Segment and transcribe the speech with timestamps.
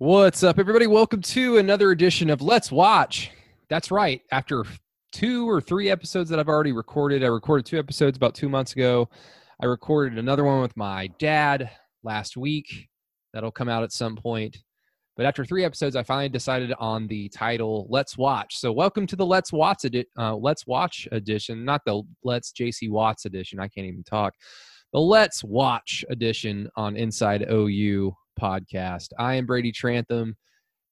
[0.00, 0.86] What's up, everybody?
[0.86, 3.32] Welcome to another edition of Let's Watch.
[3.68, 4.22] That's right.
[4.32, 4.64] After
[5.12, 8.72] two or three episodes that I've already recorded, I recorded two episodes about two months
[8.72, 9.10] ago.
[9.62, 11.70] I recorded another one with my dad
[12.02, 12.88] last week.
[13.34, 14.56] That'll come out at some point.
[15.18, 19.16] But after three episodes, I finally decided on the title "Let's Watch." So, welcome to
[19.16, 23.60] the Let's Watch edi- uh, Let's Watch edition, not the Let's JC Watts edition.
[23.60, 24.32] I can't even talk.
[24.94, 29.08] The Let's Watch edition on Inside OU podcast.
[29.18, 30.36] I am Brady Trantham,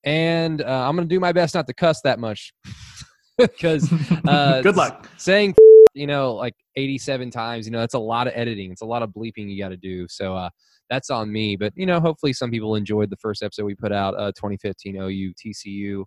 [0.05, 2.53] and uh, I'm going to do my best not to cuss that much
[3.39, 3.91] because
[4.29, 5.09] uh, Good luck.
[5.17, 5.55] saying
[5.95, 8.71] you know like 87 times you know that's a lot of editing.
[8.71, 10.51] It's a lot of bleeping you got to do so uh
[10.91, 11.57] that's on me.
[11.57, 14.97] But you know hopefully some people enjoyed the first episode we put out uh 2015
[14.97, 16.05] ou tcu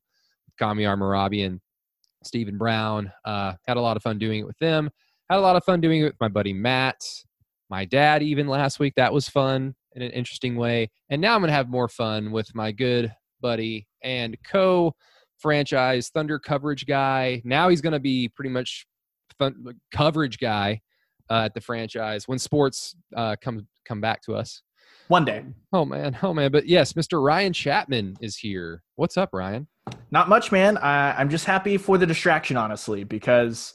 [0.60, 1.60] kamiar marabi and
[2.24, 3.12] stephen brown.
[3.26, 4.90] Uh had a lot of fun doing it with them.
[5.30, 7.02] Had a lot of fun doing it with my buddy matt
[7.70, 8.94] my dad even last week.
[8.98, 12.54] That was fun in an interesting way and now i'm gonna have more fun with
[12.56, 14.94] my good buddy and co
[15.38, 18.86] franchise thunder coverage guy now he's gonna be pretty much
[19.38, 19.56] fun,
[19.92, 20.80] coverage guy
[21.30, 24.62] uh, at the franchise when sports uh, come come back to us.
[25.08, 25.44] One day.
[25.74, 26.52] Oh man, oh man!
[26.52, 27.24] But yes, Mr.
[27.24, 28.84] Ryan Chapman is here.
[28.96, 29.68] What's up, Ryan?
[30.12, 30.78] Not much, man.
[30.78, 33.74] I, I'm just happy for the distraction, honestly, because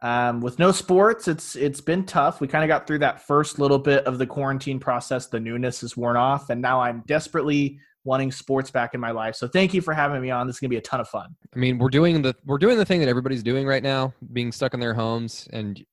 [0.00, 2.40] um, with no sports, it's it's been tough.
[2.40, 5.26] We kind of got through that first little bit of the quarantine process.
[5.26, 9.34] The newness is worn off, and now I'm desperately wanting sports back in my life.
[9.34, 10.46] So thank you for having me on.
[10.46, 11.34] This is gonna be a ton of fun.
[11.54, 14.52] I mean, we're doing the we're doing the thing that everybody's doing right now, being
[14.52, 15.84] stuck in their homes, and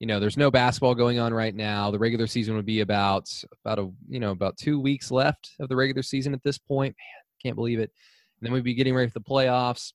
[0.00, 1.92] you know, there's no basketball going on right now.
[1.92, 3.30] The regular season would be about
[3.64, 6.96] about a you know about two weeks left of the regular season at this point.
[6.98, 7.92] Man, can't believe it.
[8.40, 9.92] And then we'd be getting ready for the playoffs,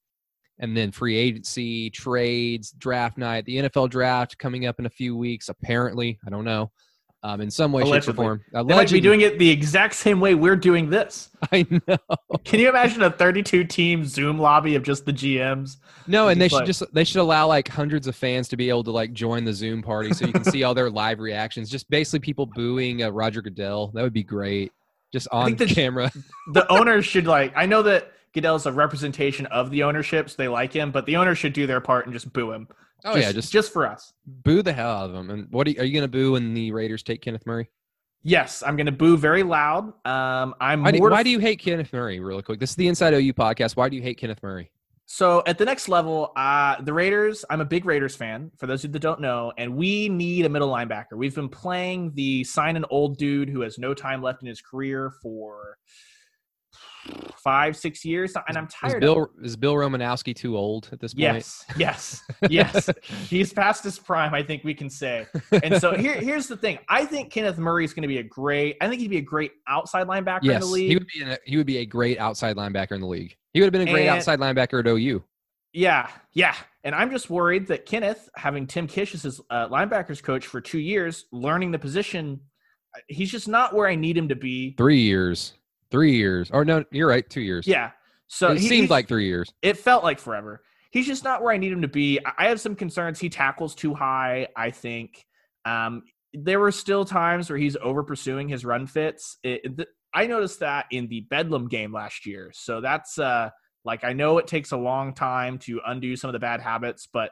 [0.59, 5.16] and then free agency, trades, draft night, the NFL draft coming up in a few
[5.16, 5.50] weeks.
[5.50, 6.72] Apparently, I don't know.
[7.23, 8.16] Um, in some way, shape, or Allegedly.
[8.23, 8.41] form.
[8.53, 11.30] They might be doing it the exact same way we're doing this.
[11.52, 11.97] I know.
[12.45, 15.78] Can you imagine a 32 team Zoom lobby of just the GMs?
[16.05, 18.69] No, and they Just should just they should allow like hundreds of fans to be
[18.69, 21.72] able to like join the Zoom party so you can see all their live reactions.
[21.72, 23.88] Just basically people booing uh, Roger Goodell.
[23.96, 24.72] That would be great.
[25.12, 26.12] Just on the- camera.
[26.53, 27.51] The owners should like.
[27.57, 31.16] I know that Goodell's a representation of the ownership, so they like him, but the
[31.16, 32.68] owners should do their part and just boo him.
[33.03, 34.14] Oh just, yeah, just just for us.
[34.25, 35.30] boo the hell out of him.
[35.31, 37.70] And what are you, are you going to boo when the Raiders take Kenneth Murray?
[38.22, 39.86] Yes, I'm going to boo very loud.
[40.06, 42.20] Um, I'm Why do, why do you hate Kenneth Murray?
[42.20, 43.76] Real quick, this is the Inside OU podcast.
[43.76, 44.72] Why do you hate Kenneth Murray?
[45.06, 47.46] So at the next level, uh, the Raiders.
[47.50, 48.52] I'm a big Raiders fan.
[48.58, 51.14] For those of you that don't know, and we need a middle linebacker.
[51.16, 54.62] We've been playing the sign an old dude who has no time left in his
[54.62, 55.78] career for
[57.38, 59.03] five, six years, and I'm Is tired.
[59.03, 61.22] of is Bill Romanowski too old at this point?
[61.22, 62.90] Yes, yes, yes.
[63.29, 65.28] He's past his prime, I think we can say.
[65.63, 66.79] And so here, here's the thing.
[66.90, 68.78] I think Kenneth Murray is going to be a great.
[68.81, 70.90] I think he'd be a great outside linebacker in the league.
[70.90, 71.22] he would be.
[71.23, 73.35] An, he would be a great outside linebacker in the league.
[73.53, 75.23] He would have been a great And- outside linebacker at OU.
[75.73, 76.56] Yeah, yeah.
[76.84, 80.59] And I'm just worried that Kenneth, having Tim Kish as his uh, linebackers coach for
[80.62, 82.40] two years, learning the position,
[82.96, 84.73] uh, he's just not where I need him to be.
[84.78, 85.53] Three years.
[85.92, 86.50] Three years.
[86.52, 87.28] Or no, you're right.
[87.30, 87.68] Two years.
[87.68, 87.92] Yeah.
[88.28, 89.53] So it he, seemed like three years.
[89.62, 90.62] it felt like forever.
[90.92, 92.20] He's just not where I need him to be.
[92.38, 93.20] I- have some concerns.
[93.20, 94.47] He tackles too high.
[94.56, 95.26] I think
[95.66, 96.03] um,
[96.34, 99.38] there were still times where he's over pursuing his run fits.
[99.44, 102.52] It, th- I noticed that in the Bedlam game last year.
[102.53, 103.50] So that's uh,
[103.86, 107.08] like I know it takes a long time to undo some of the bad habits,
[107.12, 107.31] but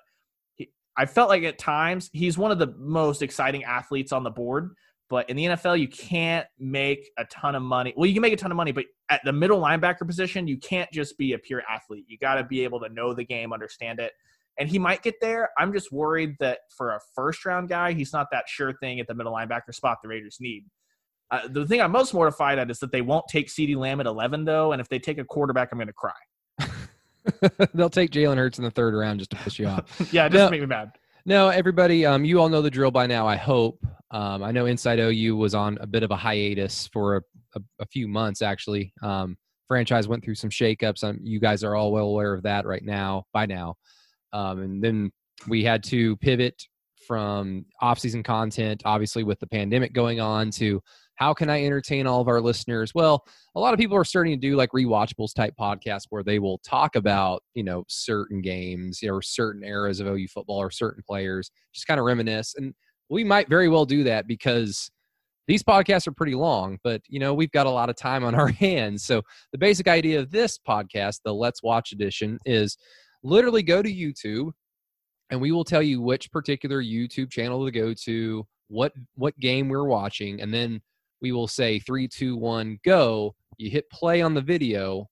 [0.55, 4.29] he, I felt like at times he's one of the most exciting athletes on the
[4.29, 4.75] board.
[5.09, 7.93] But in the NFL, you can't make a ton of money.
[7.95, 10.57] Well, you can make a ton of money, but at the middle linebacker position, you
[10.57, 12.05] can't just be a pure athlete.
[12.07, 14.13] You got to be able to know the game, understand it.
[14.57, 15.49] And he might get there.
[15.59, 19.05] I'm just worried that for a first round guy, he's not that sure thing at
[19.07, 20.65] the middle linebacker spot the Raiders need.
[21.29, 24.05] Uh, the thing I'm most mortified at is that they won't take CeeDee Lamb at
[24.07, 24.71] 11, though.
[24.71, 26.13] And if they take a quarterback, I'm going to cry.
[27.73, 29.83] They'll take Jalen Hurts in the third round just to piss you off.
[30.13, 30.49] yeah, just No.
[30.49, 30.91] make me mad.
[31.27, 33.27] No, everybody, um, you all know the drill by now.
[33.27, 33.83] I hope.
[34.11, 37.21] Um, I know Inside OU was on a bit of a hiatus for a,
[37.55, 38.43] a, a few months.
[38.43, 39.35] Actually, um,
[39.67, 41.03] franchise went through some shakeups.
[41.03, 43.23] Um, you guys are all well aware of that right now.
[43.33, 43.73] By now,
[44.33, 45.11] um, and then
[45.47, 46.61] we had to pivot
[47.07, 50.79] from off-season content, obviously with the pandemic going on, to
[51.15, 52.93] how can I entertain all of our listeners?
[52.93, 53.25] Well,
[53.55, 56.59] a lot of people are starting to do like rewatchables type podcasts where they will
[56.59, 61.51] talk about you know certain games or certain eras of OU football or certain players,
[61.73, 62.55] just kind of reminisce.
[62.55, 62.73] And
[63.09, 64.89] we might very well do that because
[65.47, 68.35] these podcasts are pretty long, but you know we've got a lot of time on
[68.39, 69.03] our hands.
[69.05, 69.21] So
[69.51, 72.77] the basic idea of this podcast, the Let's Watch edition, is
[73.23, 74.51] literally go to YouTube
[75.29, 79.69] and we will tell you which particular YouTube channel to go to, what what game
[79.69, 80.81] we're watching, and then
[81.21, 83.35] we will say three, two, one, go.
[83.57, 85.07] You hit play on the video,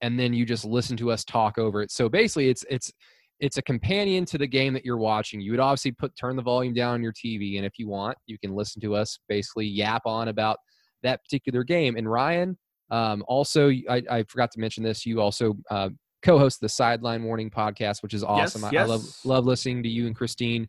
[0.00, 1.90] and then you just listen to us talk over it.
[1.90, 2.92] So basically, it's it's
[3.40, 5.40] it's a companion to the game that you're watching.
[5.40, 8.16] You would obviously put turn the volume down on your TV, and if you want,
[8.26, 10.58] you can listen to us basically yap on about
[11.02, 11.96] that particular game.
[11.96, 12.56] And Ryan,
[12.90, 15.04] um, also, I, I, forgot to mention this.
[15.04, 15.90] You also uh,
[16.22, 18.62] co-host the Sideline Warning podcast, which is awesome.
[18.62, 18.82] Yes, I, yes.
[18.82, 20.68] I love love listening to you and Christine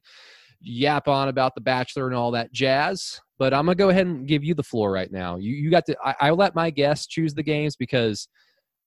[0.62, 3.22] yap on about the Bachelor and all that jazz.
[3.40, 5.38] But I'm gonna go ahead and give you the floor right now.
[5.38, 5.98] You you got to.
[6.04, 8.28] I, I let my guests choose the games because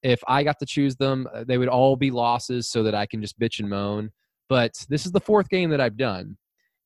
[0.03, 3.07] if I got to choose them, uh, they would all be losses, so that I
[3.07, 4.11] can just bitch and moan.
[4.49, 6.37] But this is the fourth game that I've done.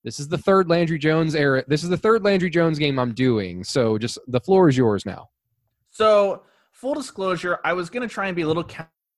[0.04, 1.64] This is the third Landry Jones era.
[1.66, 3.64] This is the third Landry Jones game I'm doing.
[3.64, 5.28] So just the floor is yours now.
[5.90, 8.68] So, full disclosure, I was to try and be a little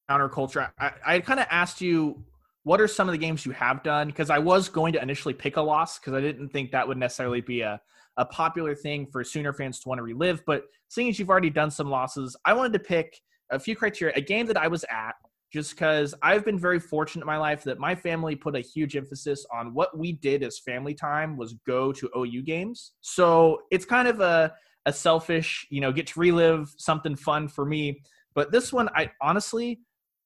[0.08, 0.70] counterculture.
[0.78, 2.24] I, I kind of asked you
[2.62, 5.34] what are some of the games you have done because I was going to initially
[5.34, 7.80] pick a loss because I didn't think that would necessarily be a,
[8.16, 10.42] a popular thing for Sooner fans to want to relive.
[10.46, 13.20] But seeing as you've already done some losses, I wanted to pick
[13.50, 14.14] a few criteria.
[14.16, 15.14] A game that I was at
[15.52, 18.96] just because I've been very fortunate in my life that my family put a huge
[18.96, 22.92] emphasis on what we did as family time was go to OU games.
[23.00, 24.52] So it's kind of a
[24.86, 28.00] a selfish, you know, get to relive something fun for me.
[28.34, 29.80] But this one, I honestly,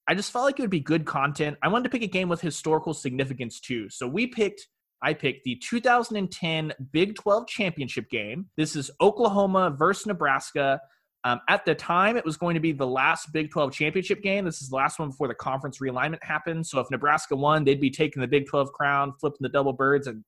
[0.06, 1.56] I just felt like it would be good content.
[1.62, 3.88] I wanted to pick a game with historical significance too.
[3.88, 4.68] So we picked,
[5.02, 8.46] I picked the 2010 Big 12 championship game.
[8.56, 10.80] This is Oklahoma versus Nebraska.
[11.24, 14.44] Um, at the time, it was going to be the last Big 12 championship game.
[14.44, 16.66] This is the last one before the conference realignment happened.
[16.66, 20.06] So if Nebraska won, they'd be taking the Big 12 crown, flipping the double birds,
[20.06, 20.24] and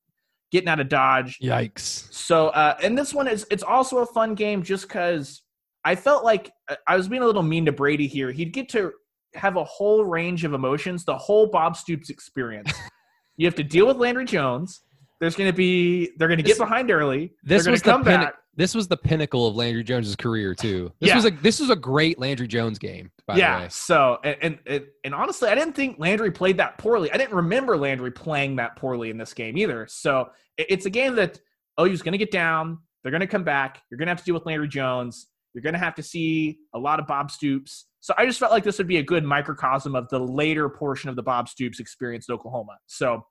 [0.51, 1.39] getting out of Dodge.
[1.41, 2.11] Yikes.
[2.13, 5.41] So, uh, and this one is it's also a fun game just because
[5.83, 8.31] I felt like uh, I was being a little mean to Brady here.
[8.31, 8.91] He'd get to
[9.33, 12.71] have a whole range of emotions, the whole Bob Stoops experience.
[13.37, 14.81] you have to deal with Landry Jones.
[15.19, 17.33] There's going to be they're going to get behind early.
[17.43, 18.35] This was come the pin- back.
[18.55, 20.91] This was the pinnacle of Landry Jones's career too.
[20.99, 21.15] This Yeah.
[21.15, 23.09] was a this was a great Landry Jones game.
[23.25, 23.61] By the yeah.
[23.61, 23.67] way.
[23.69, 27.11] So and, and and honestly, I didn't think Landry played that poorly.
[27.11, 29.87] I didn't remember Landry playing that poorly in this game either.
[29.89, 31.39] So it- it's a game that
[31.77, 32.77] oh, OU's going to get down.
[33.01, 33.81] They're going to come back.
[33.89, 35.27] You're going to have to deal with Landry Jones.
[35.53, 37.85] You're going to have to see a lot of Bob Stoops.
[38.03, 41.09] So I just felt like this would be a good microcosm of the later portion
[41.09, 42.73] of the Bob Stoops experience in Oklahoma.
[42.85, 43.25] So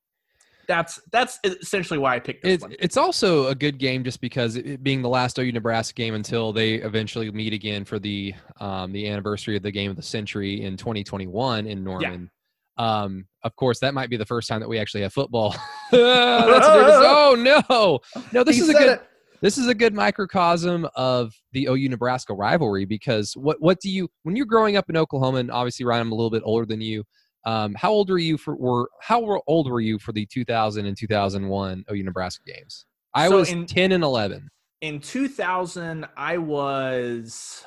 [0.67, 2.75] that's that's essentially why I picked this It, one.
[2.79, 6.55] it's also a good game just because it, being the last OU Nebraska game until
[6.55, 10.63] they eventually meet again for the um, the anniversary of the game of the century
[10.63, 12.31] in 2021 in Norman.
[12.79, 15.55] Um, of course, that might be the first time that we actually have football.
[15.93, 18.01] Oh no,
[18.33, 18.45] no!
[18.45, 18.89] This He is a good.
[18.89, 19.03] it.
[19.43, 24.09] This is a good microcosm of the OU Nebraska rivalry because what what do you
[24.23, 26.81] when you're growing up in Oklahoma and obviously Ryan I'm a little bit older than
[26.81, 27.05] you
[27.45, 30.97] um, how old were you for were how old were you for the 2000 and
[30.97, 32.87] 2001 OU Nebraska games?
[33.15, 34.49] I So was in- 10 and 11
[34.81, 37.65] in 2000 i was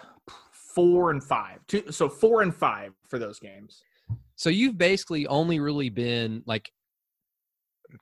[0.51, 3.81] four and five Two, so four and five for those games.
[4.35, 6.69] So you've basically only really been like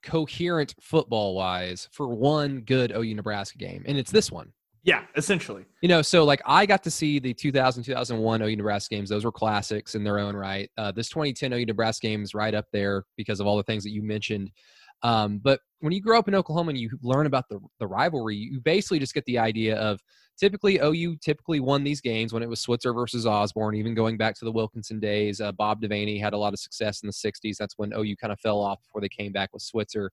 [0.04, 4.52] coherent football wise for one good OU Nebraska game and it's this one
[4.84, 8.96] yeah essentially You know, so like I got to see the 2000 2001 OU Nebraska
[8.96, 9.10] games.
[9.10, 10.70] Those were classics in their own right.
[10.78, 13.84] Uh, this 2010 OU Nebraska game is right up there because of all the things
[13.84, 14.50] that you mentioned.
[15.04, 18.38] Um, but when you grow up in Oklahoma and you learn about the, the rivalry,
[18.38, 20.00] you basically just get the idea of
[20.40, 24.36] typically OU typically won these games when it was Switzer versus Osborne, even going back
[24.40, 25.42] to the Wilkinson days.
[25.42, 27.58] Uh, Bob Devaney had a lot of success in the 60s.
[27.58, 30.10] That's when OU kind of fell off before they came back with Switzer.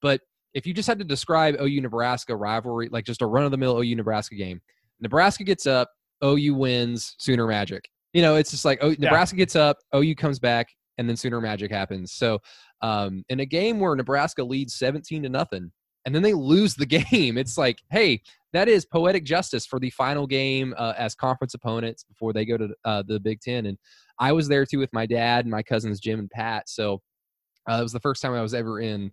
[0.00, 0.22] But
[0.54, 3.56] if you just had to describe OU Nebraska rivalry, like just a run of the
[3.58, 4.60] mill OU Nebraska game,
[5.00, 5.90] Nebraska gets up,
[6.24, 7.88] OU wins, Sooner Magic.
[8.12, 10.68] You know, it's just like oh, Nebraska gets up, OU comes back,
[10.98, 12.12] and then Sooner Magic happens.
[12.12, 12.38] So,
[12.80, 15.70] um, in a game where Nebraska leads 17 to nothing,
[16.04, 18.20] and then they lose the game, it's like, hey,
[18.52, 22.56] that is poetic justice for the final game uh, as conference opponents before they go
[22.56, 23.66] to uh, the Big Ten.
[23.66, 23.78] And
[24.18, 26.68] I was there too with my dad and my cousins Jim and Pat.
[26.68, 27.00] So
[27.70, 29.10] uh, it was the first time I was ever in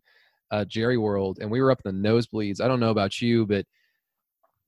[0.51, 2.59] uh, Jerry World, and we were up in the nosebleeds.
[2.59, 3.65] I don't know about you, but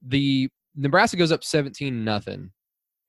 [0.05, 2.51] the Nebraska goes up 17 nothing,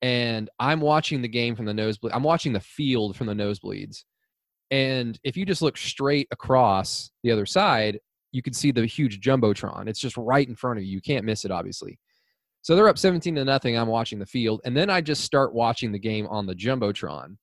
[0.03, 2.13] and I'm watching the game from the nosebleed.
[2.13, 4.03] I'm watching the field from the nosebleeds,
[4.69, 7.99] and if you just look straight across the other side,
[8.33, 9.87] you can see the huge jumbotron.
[9.87, 10.91] It's just right in front of you.
[10.91, 11.97] You can't miss it, obviously.
[12.63, 13.77] So they're up 17 to nothing.
[13.77, 17.37] I'm watching the field, and then I just start watching the game on the jumbotron,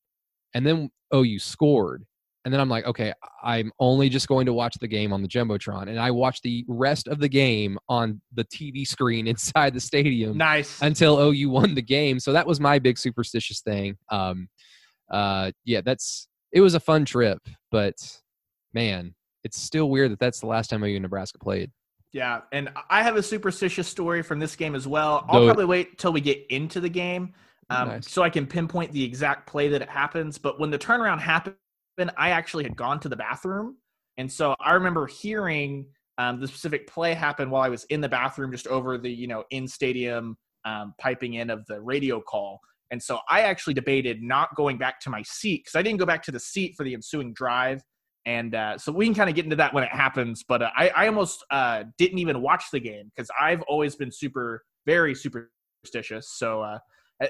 [0.55, 2.05] and then oh, OU scored.
[2.45, 5.29] And then I'm like, okay, I'm only just going to watch the game on the
[5.29, 5.89] Jumbotron.
[5.89, 10.39] And I watched the rest of the game on the TV screen inside the stadium
[10.39, 12.19] nice until OU won the game.
[12.19, 13.97] So that was my big superstitious thing.
[14.09, 14.49] Um,
[15.11, 17.95] uh, yeah, that's it was a fun trip, but
[18.73, 21.71] man, it's still weird that that's the last time OU Nebraska played.
[22.13, 25.25] Yeah, and I have a superstitious story from this game as well.
[25.29, 27.35] I'll Go- probably wait till we get into the game
[27.71, 28.11] um, Nice.
[28.11, 30.37] so I can pinpoint the exact play that it happens.
[30.37, 31.21] But when the turnaround
[32.01, 33.77] happened, I actually had gone to the bathroom,
[34.17, 35.87] and so I remember hearing
[36.19, 39.27] um, the specific play happen while I was in the bathroom, just over the you
[39.27, 42.61] know in stadium um, piping in of the radio call.
[42.91, 46.07] And so I actually debated not going back to my seat because I didn't go
[46.07, 47.83] back to the seat for the ensuing drive.
[48.27, 50.45] And uh, so we can kind of get into that when it happens.
[50.47, 54.11] But uh, I, I almost uh, didn't even watch the game because I've always been
[54.11, 56.33] super, very superstitious.
[56.37, 56.79] So uh,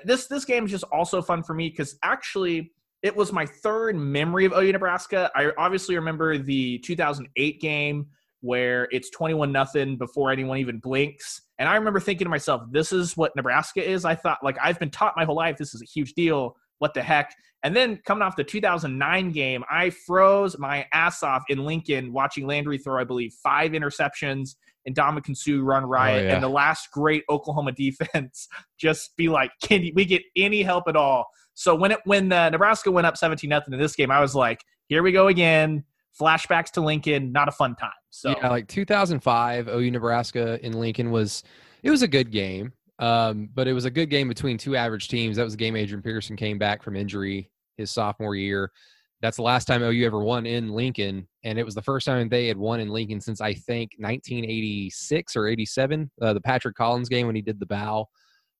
[0.04, 2.72] this this game is just also fun for me because actually
[3.02, 5.30] it was my third memory of OU Nebraska.
[5.34, 8.06] I obviously remember the 2008 game
[8.42, 11.42] where it's 21 nothing before anyone even blinks.
[11.58, 14.04] And I remember thinking to myself, this is what Nebraska is.
[14.04, 16.56] I thought like I've been taught my whole life this is a huge deal.
[16.78, 17.34] What the heck?
[17.62, 22.46] And then coming off the 2009 game, I froze my ass off in Lincoln watching
[22.46, 24.54] Landry throw, I believe, five interceptions
[24.86, 26.24] and Ndamukong Suh run oh, riot.
[26.24, 26.34] yeah.
[26.34, 30.96] And the last great Oklahoma defense just be like, can we get any help at
[30.96, 31.26] all?
[31.60, 34.34] So when it when uh, Nebraska went up 17 nothing in this game, I was
[34.34, 35.84] like, here we go again.
[36.18, 37.90] Flashbacks to Lincoln, not a fun time.
[38.08, 41.42] So yeah, like 2005, OU Nebraska in Lincoln was
[41.82, 45.08] it was a good game, um, but it was a good game between two average
[45.08, 45.36] teams.
[45.36, 48.72] That was the game Adrian Peterson came back from injury his sophomore year.
[49.20, 52.30] That's the last time OU ever won in Lincoln, and it was the first time
[52.30, 57.10] they had won in Lincoln since I think 1986 or 87, uh, the Patrick Collins
[57.10, 58.06] game when he did the bow.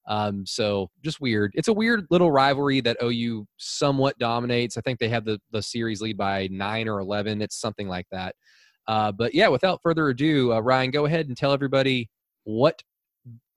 [0.09, 1.53] Um, so just weird.
[1.55, 4.77] It's a weird little rivalry that OU somewhat dominates.
[4.77, 7.43] I think they have the the series lead by nine or eleven.
[7.43, 8.35] It's something like that.
[8.89, 12.09] Uh, but yeah, without further ado, uh, Ryan, go ahead and tell everybody
[12.45, 12.83] what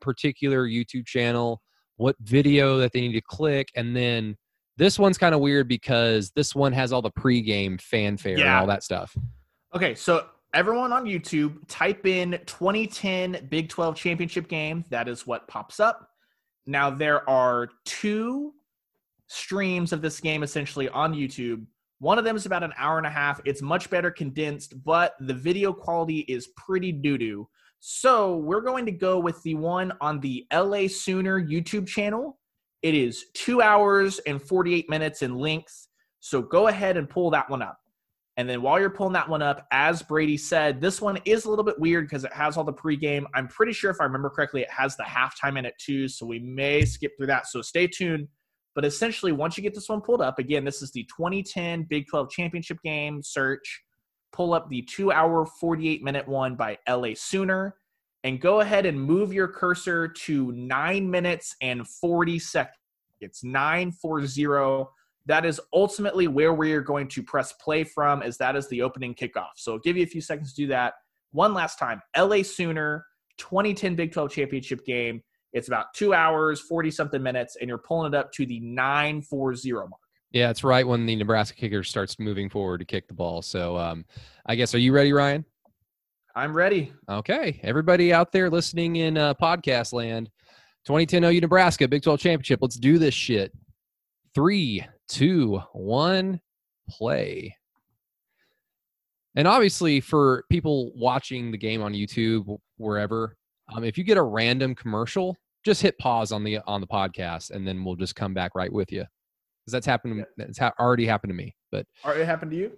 [0.02, 1.62] particular YouTube channel,
[1.96, 4.36] what video that they need to click, and then
[4.78, 8.68] this one's kind of weird because this one has all the pregame fanfare and all
[8.68, 9.16] that stuff.
[9.74, 14.84] Okay, so everyone on YouTube, type in 2010 Big 12 championship game.
[14.90, 16.10] That is what pops up.
[16.66, 18.54] Now, there are two
[19.28, 21.66] streams of this game essentially on YouTube.
[22.00, 23.42] One of them is about an hour and a half.
[23.46, 27.50] It's much better condensed, but the video quality is pretty doo doo.
[27.80, 32.40] So, we're going to go with the one on the LA Sooner YouTube channel.
[32.82, 35.88] It is two hours and 48 minutes in length.
[36.22, 37.78] So, go ahead and pull that one up.
[38.38, 41.50] And then while you're pulling that one up, as Brady said, this one is a
[41.50, 43.26] little bit weird because it has all the pregame.
[43.36, 46.08] I'm pretty sure if I remember correctly, it has the halftime in it too.
[46.08, 47.48] So we may skip through that.
[47.48, 48.28] So stay tuned.
[48.74, 52.08] But essentially, once you get this one pulled up, again, this is the 2010 Big
[52.08, 53.84] 12 Championship game search.
[54.32, 57.76] Pull up the two hour, 48 minute one by LA Sooner
[58.24, 62.78] and go ahead and move your cursor to nine minutes and 40 seconds.
[63.20, 64.88] It's 940
[65.26, 68.82] that is ultimately where we are going to press play from as that is the
[68.82, 70.94] opening kickoff so i'll give you a few seconds to do that
[71.32, 73.06] one last time la sooner
[73.38, 75.22] 2010 big 12 championship game
[75.54, 79.72] it's about two hours 40 something minutes and you're pulling it up to the 940
[79.74, 79.92] mark
[80.32, 83.44] Yeah, it's right when the Nebraska kicker starts moving forward to kick the ball.
[83.44, 84.04] So um,
[84.48, 85.46] I guess are you ready, Ryan?
[86.36, 90.32] i'm ready Okay, everybody out there listening in uh, podcast land,
[90.86, 92.60] 2010 OU Nebraska Big 12 Championship.
[92.62, 93.52] Let's do this shit.
[94.34, 96.40] Three, two, one,
[96.90, 97.56] play.
[99.36, 103.36] And obviously, for people watching the game on YouTube, wherever,
[103.74, 107.52] um, if you get a random commercial, just hit pause on the on the podcast,
[107.52, 109.06] and then we'll just come back right with you.
[109.62, 110.26] Because that's happened.
[110.38, 112.72] That's ha- already happened to me, but it happened to you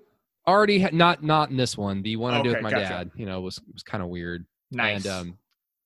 [0.48, 2.02] already ha- not not in this one.
[2.02, 2.88] The one I did with my gotcha.
[2.88, 4.46] dad, you know, was was kind of weird.
[4.72, 5.38] nice And um,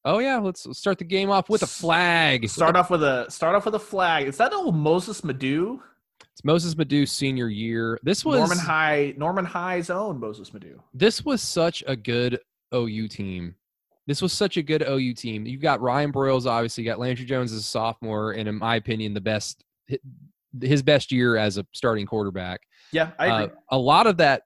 [0.05, 2.47] oh yeah, let's, let's start the game off with a flag.
[2.49, 5.81] start off with a start off with a flag is that old Mossis Madu?
[6.39, 7.99] It's Mossis Madu senior year.
[8.01, 10.81] This was norman high norman high's own Mossis Madu.
[10.93, 12.39] this was such a good
[12.73, 13.55] OU team.
[14.07, 15.45] This was such a good OU team.
[15.45, 16.85] You've got Ryan Broyles, obviously.
[16.85, 19.65] You got Landry Jones as a sophomore, and in my opinion, the best
[20.61, 22.61] his best year as a starting quarterback.
[22.93, 24.43] yeah i agree Uh, a lot of that,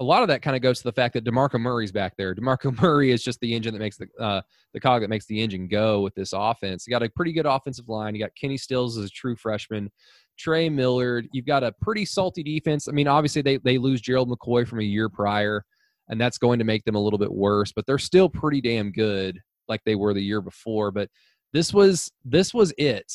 [0.00, 2.34] a lot of that kind of goes to the fact that Demarco Murray's back there.
[2.34, 4.40] Demarco Murray is just the engine that makes the uh,
[4.72, 6.86] the cog that makes the engine go with this offense.
[6.86, 8.14] You got a pretty good offensive line.
[8.14, 9.90] You got Kenny Stills as a true freshman,
[10.38, 11.28] Trey Millard.
[11.32, 12.88] You've got a pretty salty defense.
[12.88, 15.64] I mean, obviously they they lose Gerald McCoy from a year prior,
[16.08, 17.70] and that's going to make them a little bit worse.
[17.70, 19.38] But they're still pretty damn good,
[19.68, 20.90] like they were the year before.
[20.90, 21.10] But
[21.52, 23.12] this was this was it.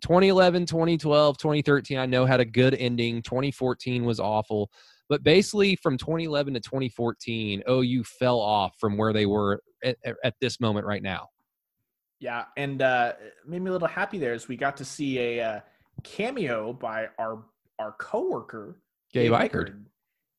[0.00, 3.22] 2011, 2012, 2013, I know had a good ending.
[3.22, 4.70] 2014 was awful.
[5.08, 10.34] But basically, from 2011 to 2014, OU fell off from where they were at, at-
[10.40, 11.28] this moment right now.
[12.18, 13.12] Yeah, and uh,
[13.46, 15.60] made me a little happy there as we got to see a uh,
[16.02, 17.44] cameo by our
[17.78, 18.80] our coworker
[19.12, 19.84] Gabe Ikard.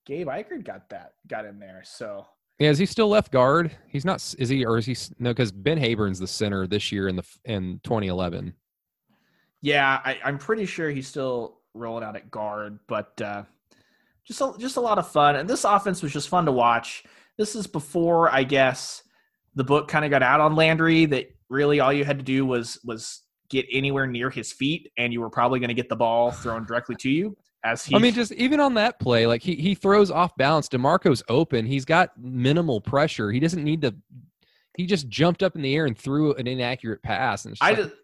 [0.06, 1.84] Gabe Ikard got that got in there.
[1.86, 2.26] So
[2.60, 3.72] Yeah, is he still left guard?
[3.88, 4.16] He's not.
[4.40, 4.96] Is he or is he?
[5.20, 8.54] No, because Ben Habern's the center this year in the in 2011.
[9.62, 13.44] Yeah, I, I'm pretty sure he's still rolling out at guard, but uh,
[14.28, 15.38] just a, just a lot of fun.
[15.38, 17.04] And this offense was just fun to watch.
[17.38, 19.04] This is before, I guess,
[19.56, 21.06] the book kind of got out on Landry.
[21.06, 25.14] That really all you had to do was was get anywhere near his feet, and
[25.14, 27.38] you were probably going to get the ball thrown directly to you.
[27.64, 30.68] As he, I mean, just even on that play, like he he throws off balance.
[30.68, 31.66] Demarco's open.
[31.66, 33.32] He's got minimal pressure.
[33.32, 33.96] He doesn't need to.
[34.76, 37.46] He just jumped up in the air and threw an inaccurate pass.
[37.46, 37.96] And I like, just,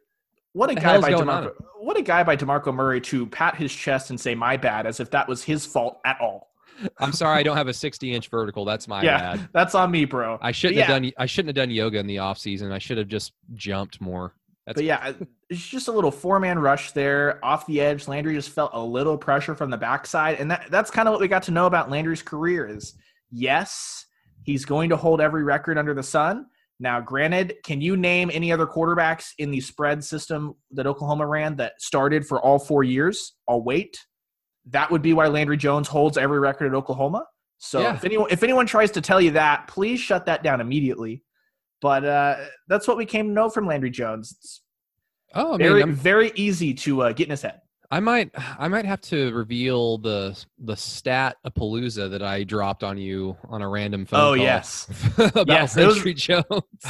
[0.54, 1.54] what a guy by Demarco.
[1.80, 5.00] What a guy by Demarco Murray to pat his chest and say "my bad" as
[5.00, 6.54] if that was his fault at all.
[7.00, 8.66] I'm sorry, I don't have a 60 inch vertical.
[8.66, 9.50] That's my yeah, bad.
[9.54, 10.40] that's on me, bro.
[10.42, 11.12] I shouldn't But have done.
[11.18, 12.72] I shouldn't have done yoga in the off season.
[12.72, 14.34] I should have just jumped more.
[14.66, 15.14] That's But yeah,
[15.50, 18.08] it's just a little four man rush there off the edge.
[18.08, 21.22] Landry just felt a little pressure from the backside, and that that's kind of what
[21.22, 22.68] we got to know about Landry's career.
[22.68, 22.96] Is
[23.32, 24.06] yes,
[24.44, 26.48] he's going to hold every record under the sun.
[26.80, 31.56] Now, granted, can you name any other quarterbacks in the spread system that Oklahoma ran
[31.58, 33.36] that started for all four years?
[33.48, 33.98] I'll wait.
[34.68, 37.26] That would be why Landry Jones holds every record at Oklahoma.
[37.60, 37.96] So Yeah.
[37.96, 41.24] if anyone if anyone tries to tell you that, please shut that down immediately.
[41.82, 42.38] But uh,
[42.68, 44.32] that's what we came to know from Landry Jones.
[44.38, 44.62] It's
[45.36, 47.60] oh, I mean, very I'm- very easy to uh, get in his head.
[47.94, 52.84] I might I might have to reveal the the stat a palooza that I dropped
[52.84, 54.88] on you on a random phone Oh call yes,
[55.20, 56.44] about Yes, it was- Landry Jones.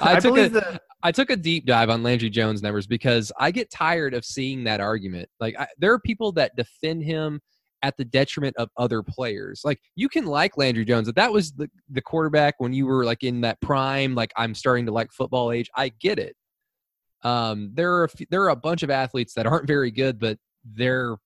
[0.00, 0.82] I, I, took a, that.
[1.02, 4.64] I took a deep dive on Landry Jones numbers because I get tired of seeing
[4.64, 5.28] that argument.
[5.40, 7.42] Like I, there are people that defend him
[7.82, 9.60] at the detriment of other players.
[9.62, 13.04] Like you can like Landry Jones, but that was the the quarterback when you were
[13.04, 14.14] like in that prime.
[14.14, 15.68] Like I'm starting to like football age.
[15.76, 16.34] I get it.
[17.24, 20.18] Um, there are a few, there are a bunch of athletes that aren't very good,
[20.18, 21.16] but they're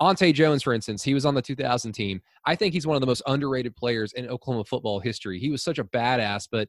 [0.00, 2.20] Ontei Jones, for instance, he was on the 2000 team.
[2.44, 5.38] I think he's one of the most underrated players in Oklahoma football history.
[5.38, 6.68] He was such a badass, but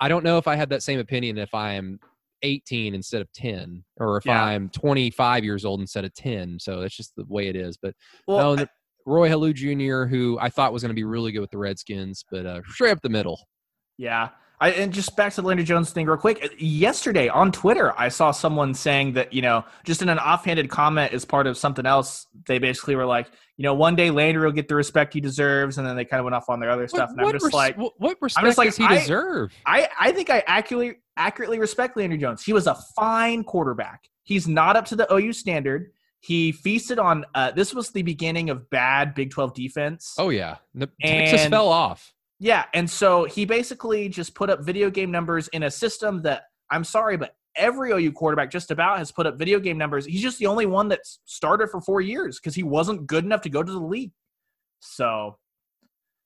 [0.00, 1.98] I don't know if I have that same opinion if I am
[2.42, 4.44] 18 instead of 10, or if Yeah.
[4.44, 6.58] I'm 25 years old instead of 10.
[6.58, 7.78] So that's just the way it is.
[7.78, 7.94] But
[8.26, 8.66] Well, no,
[9.06, 12.24] Roy Helu Jr., who I thought was going to be really good with the Redskins,
[12.30, 13.40] but uh, straight up the middle.
[13.96, 14.28] yeah.
[14.62, 16.54] I, and just back to the Landry Jones thing, real quick.
[16.56, 21.12] Yesterday on Twitter, I saw someone saying that you know, just in an offhanded comment
[21.12, 24.52] as part of something else, they basically were like, you know, one day Landry will
[24.52, 26.86] get the respect he deserves, and then they kind of went off on their other
[26.86, 27.10] stuff.
[27.10, 29.52] and I'm just res- like, what, what respect just like, does he I- deserve?
[29.66, 32.44] I, I think I accurately accurately respect Landry Jones.
[32.44, 34.04] He was a fine quarterback.
[34.22, 35.90] He's not up to the OU standard.
[36.20, 37.24] He feasted on.
[37.34, 40.14] Uh, this was the beginning of bad Big Twelve defense.
[40.18, 42.12] Oh yeah, the, Texas And- fell off.
[42.42, 46.46] Yeah, and so he basically just put up video game numbers in a system that
[46.72, 50.04] I'm sorry, but every OU quarterback just about has put up video game numbers.
[50.06, 53.42] He's just the only one that's started for four years because he wasn't good enough
[53.42, 54.10] to go to the league.
[54.80, 55.38] So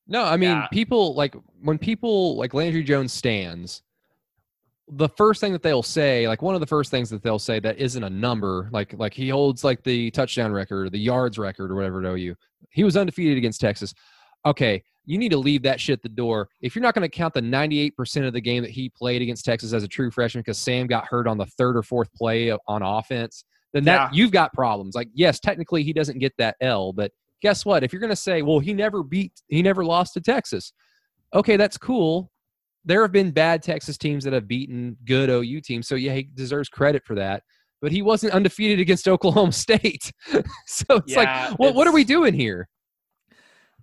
[0.06, 0.68] No, I mean Yeah.
[0.72, 3.82] people like when people like Landry Jones stands.
[4.88, 7.60] The first thing that they'll say, like one of the first things that they'll say
[7.60, 11.36] that isn't a number, like like he holds like the touchdown record or the yards
[11.38, 12.34] record or whatever at OU.
[12.70, 13.92] He was undefeated against Texas.
[14.46, 16.48] Okay, you need to leave that shit at the door.
[16.60, 19.44] If you're not going to count the 98% of the game that he played against
[19.44, 22.50] Texas as a true freshman because Sam got hurt on the third or fourth play
[22.50, 24.08] on offense, then that Yeah.
[24.12, 24.94] you've got problems.
[24.94, 27.84] Like yes, technically he doesn't get that L, but guess what?
[27.84, 30.72] If you're going to say, well, he never beat, he never lost to Texas.
[31.34, 32.30] Okay, that's cool.
[32.84, 36.28] There have been bad Texas teams that have beaten good OU teams, so yeah, he
[36.34, 37.42] deserves credit for that.
[37.82, 40.12] But he wasn't undefeated against Oklahoma State,
[40.66, 42.68] so it's Yeah, like, what what are we doing here?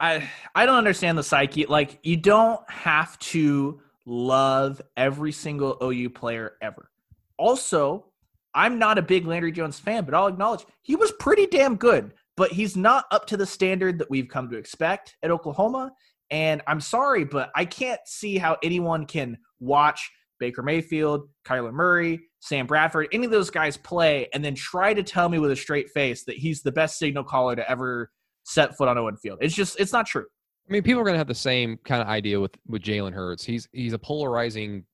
[0.04, 1.66] I I don't understand the psyche.
[1.66, 6.90] Like you don't have to love every single OU player ever.
[7.38, 8.08] Also,
[8.54, 12.14] I'm not a big Landry Jones fan, but I'll acknowledge he was pretty damn good.
[12.36, 15.94] But he's not up to the standard that we've come to expect at Oklahoma.
[16.32, 22.20] And I'm sorry, but I can't see how anyone can watch Baker Mayfield, Kyler Murray,
[22.40, 25.56] Sam Bradford, any of those guys play, and then try to tell me with a
[25.56, 28.10] straight face that he's the best signal caller to ever
[28.44, 29.40] set foot on Owen Field.
[29.42, 30.26] It's just, it's not true.
[30.68, 33.14] I mean, people are going to have the same kind of idea with with Jalen
[33.14, 33.44] Hurts.
[33.44, 34.86] He's he's a polarizing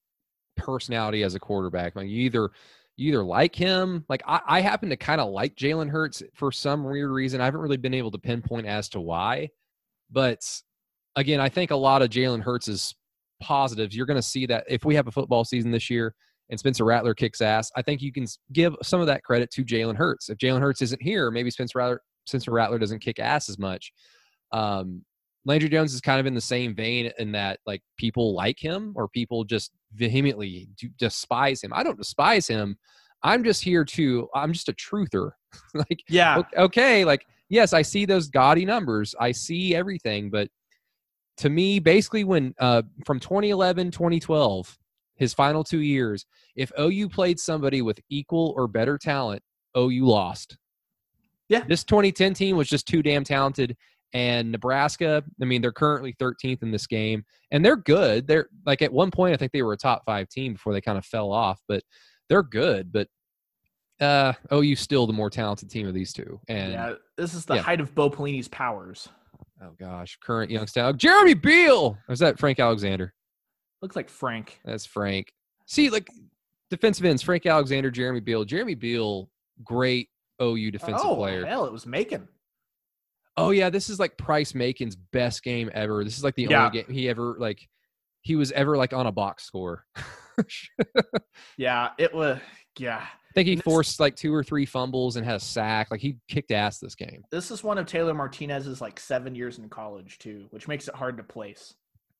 [0.57, 1.95] personality as a quarterback.
[1.95, 2.49] Like you either
[2.95, 4.03] you either like him.
[4.09, 7.39] Like I, I happen to kind of like Jalen Hurts for some weird reason.
[7.39, 9.49] I haven't really been able to pinpoint as to why,
[10.11, 10.39] but
[11.15, 12.95] again, I think a lot of Jalen Hurts'
[13.39, 13.95] positives.
[13.95, 16.15] You're going to see that if we have a football season this year
[16.49, 19.63] and Spencer Rattler kicks ass, I think you can give some of that credit to
[19.63, 20.29] Jalen Hurts.
[20.29, 23.91] If Jalen Hurts isn't here, maybe Spencer Rattler, Spencer Rattler doesn't kick ass as much.
[24.51, 25.03] Um,
[25.45, 28.93] Landry Jones is kind of in the same vein in that like people like him
[28.95, 31.71] or people just vehemently do, despise him.
[31.73, 32.77] I don't despise him.
[33.23, 34.29] I'm just here to.
[34.35, 35.31] I'm just a truther.
[35.73, 36.43] like Yeah.
[36.57, 39.15] okay, like yes, I see those gaudy numbers.
[39.19, 40.49] I see everything, but
[41.37, 44.77] to me, basically, when uh, from 2011, 2012,
[45.15, 49.41] his final two years, if OU played somebody with equal or better talent,
[49.77, 50.57] OU lost.
[51.49, 51.63] Yeah.
[51.67, 53.75] This 2010 team was just too damn talented.
[54.13, 58.25] And Nebraska, I mean, they're currently 13th in this game, and they're good.
[58.25, 60.81] They're like at one point, I think they were a top five team before they
[60.81, 61.83] kind of fell off, but
[62.27, 62.91] they're good.
[62.91, 63.07] But
[64.01, 66.39] uh, OU still the more talented team of these two.
[66.47, 67.61] And yeah, this is the yeah.
[67.61, 69.09] height of Bo Pelini's powers.
[69.61, 71.97] oh gosh, current Youngstown, Jeremy Beal.
[72.07, 73.13] Or is that Frank Alexander?
[73.83, 74.59] Looks like Frank.
[74.65, 75.31] That's Frank.
[75.67, 76.09] See, like
[76.71, 78.43] defensive ends, Frank Alexander, Jeremy Beal.
[78.43, 79.29] Jeremy Beal,
[79.63, 80.09] great
[80.41, 81.45] OU defensive oh player.
[81.45, 82.27] hell, it was Macon.
[83.37, 86.03] Oh yeah, this is like Price Macon's best game ever.
[86.03, 86.65] This is like the Yeah.
[86.67, 87.67] only game he ever like
[88.21, 89.85] he was ever like on a box score.
[91.57, 92.39] Yeah, it was.
[92.77, 95.91] Yeah, I think he This- forced like two or three fumbles and had a sack.
[95.91, 97.23] Like he kicked ass this game.
[97.31, 100.95] this is one of Taylor Martinez's like seven years in college too, which makes it
[100.95, 101.73] hard to place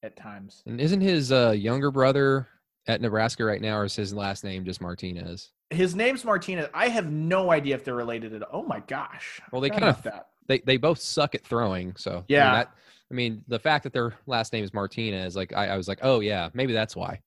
[0.04, 0.64] at times.
[0.66, 2.48] And isn't his uh, younger brother
[2.88, 5.52] at Nebraska right now, or is his last name just Martinez?
[5.70, 6.68] His name's Martinez.
[6.74, 8.62] I have no idea if they're related at all.
[8.64, 9.40] Oh my gosh.
[9.52, 10.28] Well, they kind of- that.
[10.48, 11.96] They they both suck at throwing.
[11.96, 12.52] So I mean, Yeah.
[12.54, 12.72] that,
[13.12, 16.00] I mean, the fact that their last name is Martinez, like I, I was like,
[16.02, 17.22] oh yeah, maybe that's why.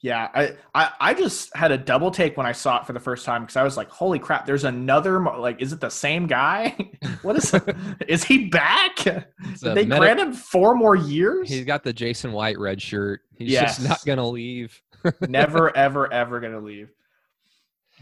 [0.00, 2.98] Yeah, I, I I just had a double take when I saw it for the
[2.98, 4.44] first time because I was like, "Holy crap!
[4.46, 5.22] There's another.
[5.22, 6.76] Like, is it the same guy?
[7.22, 7.54] what is?
[8.08, 8.96] is he back?
[8.96, 11.48] They meta- grant him four more years?
[11.48, 13.20] He's got the Jason White red shirt.
[13.36, 13.76] He's Yes.
[13.76, 14.82] just not gonna leave.
[15.28, 16.90] Never, ever, ever gonna leave.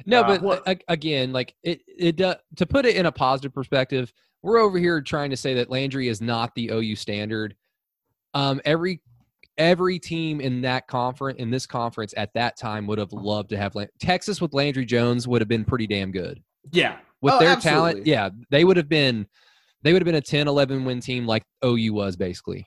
[0.06, 3.52] No, Uh, but a- again, like it, it uh, to put it in a positive
[3.54, 7.54] perspective, we're over here trying to say that Landry is not the OU standard.
[8.34, 9.00] Um, every
[9.58, 13.56] every team in that conference in this conference at that time would have loved to
[13.56, 16.40] have Lan- Texas with Landry Jones would have been pretty damn good
[16.72, 17.90] Yeah, with Oh, their absolutely.
[17.92, 18.06] talent.
[18.06, 19.26] Yeah, they would have been
[19.82, 22.66] they would have been a 10, 11 win team like OU was basically.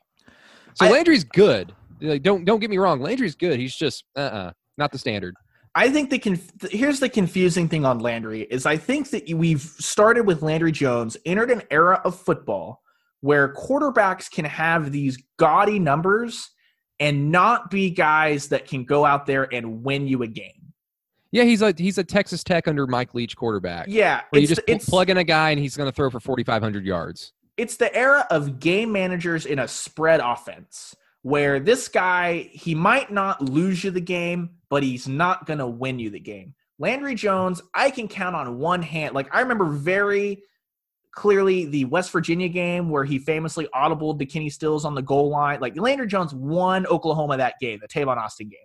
[0.75, 1.73] So I- Landry's good.
[2.01, 3.59] Like, don't don't get me wrong, Landry's good.
[3.59, 5.35] He's just uh uh not the standard.
[5.75, 9.61] I think the conf- here's the confusing thing on Landry is I think that we've
[9.61, 12.81] started with Landry Jones, entered an era of football
[13.21, 16.49] where quarterbacks can have these gaudy numbers
[16.99, 20.73] and not be guys that can go out there and win you a game.
[21.31, 23.87] Yeah, he's like he's a Texas Tech under Mike Leach quarterback.
[23.89, 26.19] Yeah, you just pl- it's, plug in a guy and he's going to throw for
[26.19, 27.33] 4,500 yards.
[27.57, 33.11] it's the era of game managers in a spread offense where this guy he might
[33.11, 36.53] not lose you the game but he's not going to win you the game.
[36.79, 39.15] Landry jones i can count on one hand.
[39.15, 40.43] Like i remember very
[41.11, 45.29] clearly the west virginia game where he famously audibled to kenny stills on the goal
[45.29, 45.59] line.
[45.59, 48.59] Like landry jones won oklahoma that game the tavon austin game.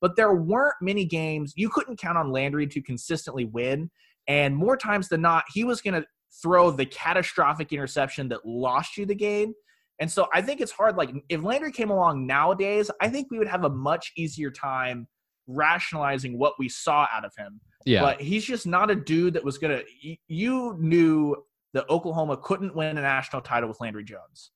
[0.00, 3.90] But there weren't many games you couldn't count on landry to consistently win.
[4.26, 6.06] And more times than not he was going to
[6.42, 9.54] throw the catastrophic interception that lost you the game.
[9.98, 10.96] And so I think it's hard.
[10.96, 15.06] Like if Landry came along nowadays, I think we would have a much easier time
[15.46, 17.60] rationalizing what we saw out of him.
[17.84, 18.00] Yeah.
[18.00, 19.82] But he's just not a dude that was gonna.
[20.28, 21.36] You knew
[21.74, 24.50] that Oklahoma couldn't win a national title with Landry Jones.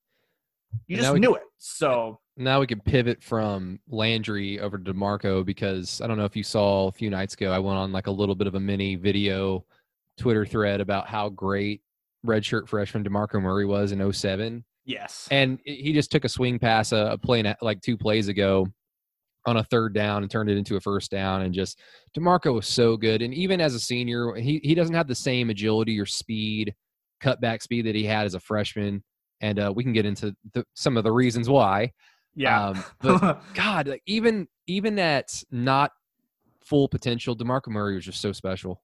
[0.86, 1.42] You And just knew it.
[1.58, 6.36] So now we can pivot from Landry over to DeMarco because I don't know if
[6.36, 8.60] you saw a few nights ago, I went on like a little bit of a
[8.60, 9.64] mini video
[10.18, 11.82] Twitter thread about how great
[12.24, 14.64] redshirt freshman DeMarco Murray was in 07.
[14.86, 18.66] Yes, And he just took a swing pass a, a play like two plays ago
[19.44, 21.42] on a third down and turned it into a first down.
[21.42, 21.80] And just
[22.16, 23.22] DeMarco was so good.
[23.22, 26.74] And even as a senior, he, he doesn't have the same agility or speed,
[27.22, 29.04] cutback speed that he had as a freshman.
[29.40, 31.92] And uh, we can get into the, some of the reasons why.
[32.34, 32.68] yeah.
[32.68, 35.92] Um, but God, like even even at not
[36.64, 38.82] full potential, Demarco Murray was just so special.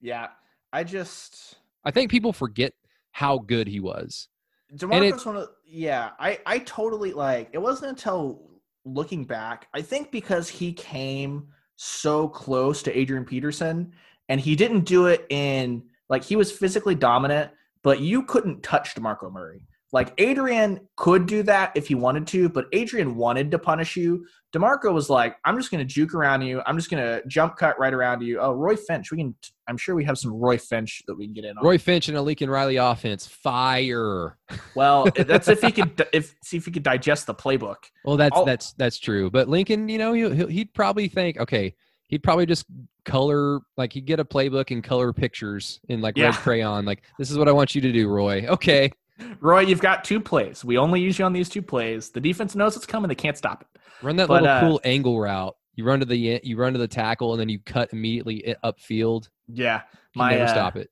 [0.00, 0.28] yeah.
[0.72, 2.72] I just I think people forget
[3.12, 4.28] how good he was.
[4.76, 8.50] Demarco's one of yeah, I I totally like it wasn't until
[8.84, 13.92] looking back, I think because he came so close to Adrian Peterson
[14.28, 17.50] and he didn't do it in like he was physically dominant,
[17.82, 19.66] but you couldn't touch DeMarco Murray.
[19.94, 24.26] Like Adrian could do that if he wanted to, but Adrian wanted to punish you.
[24.52, 26.60] DeMarco was like, I'm just going to juke around you.
[26.66, 28.40] I'm just going to jump cut right around you.
[28.40, 29.12] Oh, Roy Finch.
[29.12, 29.36] We can,
[29.68, 31.64] I'm sure we have some Roy Finch that we can get in on.
[31.64, 34.36] Roy Finch and a Lincoln Riley offense, fire.
[34.74, 37.76] Well, that's if he could if see if he could digest the playbook.
[38.04, 39.30] Well, that's I'll- that's that's true.
[39.30, 41.76] But Lincoln, you know, he, he'd probably think, okay,
[42.08, 42.66] he'd probably just
[43.04, 46.26] color like he'd get a playbook and color pictures in like Yeah.
[46.26, 46.84] red crayon.
[46.84, 48.46] Like this is what I want you to do, Roy.
[48.48, 48.90] Okay,
[49.40, 50.64] Roy, you've got two plays.
[50.64, 52.10] We only use you on these two plays.
[52.10, 53.08] The defense knows it's coming.
[53.08, 53.80] They can't stop it.
[54.02, 55.54] run that But, little uh, cool angle route.
[55.76, 59.28] You run to the you run to the tackle and then you cut immediately upfield.
[59.48, 59.82] Yeah,
[60.14, 60.88] You my never uh, stop it.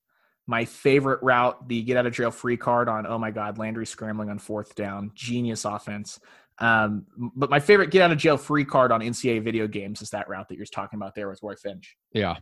[0.47, 3.07] my favorite route, the get out of jail free card on.
[3.07, 6.19] Oh my God, Landry scrambling on fourth down, genius offense.
[6.59, 7.07] Um,
[7.37, 10.29] but my favorite get out of jail free card on NCAA video games is that
[10.29, 11.97] route that you're talking about there with Roy Finch.
[12.13, 12.37] Yeah.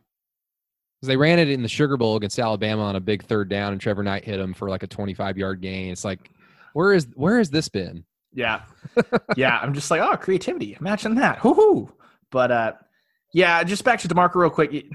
[1.02, 3.80] They ran it in the Sugar Bowl against Alabama on a big third down, and
[3.80, 5.90] Trevor Knight hit him for like a 25 yard gain.
[5.90, 6.30] It's like,
[6.74, 8.04] where is where has this been?
[8.32, 8.62] Yeah,
[9.36, 9.58] yeah.
[9.58, 10.76] I'm just like, oh, creativity.
[10.78, 11.38] Imagine that.
[11.38, 11.90] Woohoo!
[12.30, 12.72] But uh,
[13.32, 14.86] yeah, just back to Demarco real quick.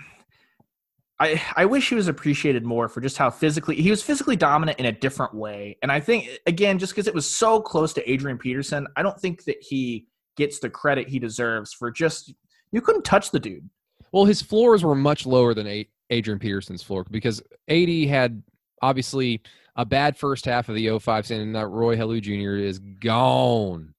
[1.20, 4.80] I I wish he was appreciated more for just how physically he was physically dominant
[4.80, 5.78] in a different way.
[5.82, 9.20] And I think again, just because it was so close to Adrian Peterson, I don't
[9.20, 12.34] think that he gets the credit he deserves for just
[12.72, 13.70] you couldn't touch the dude.
[14.12, 15.68] Well, his floors were much lower than
[16.10, 18.44] Adrian Peterson's floor because AD had
[18.82, 19.42] obviously
[19.76, 21.54] a bad first half of the 05 season.
[21.54, 22.56] That Roy Helu Jr.
[22.64, 23.94] is gone.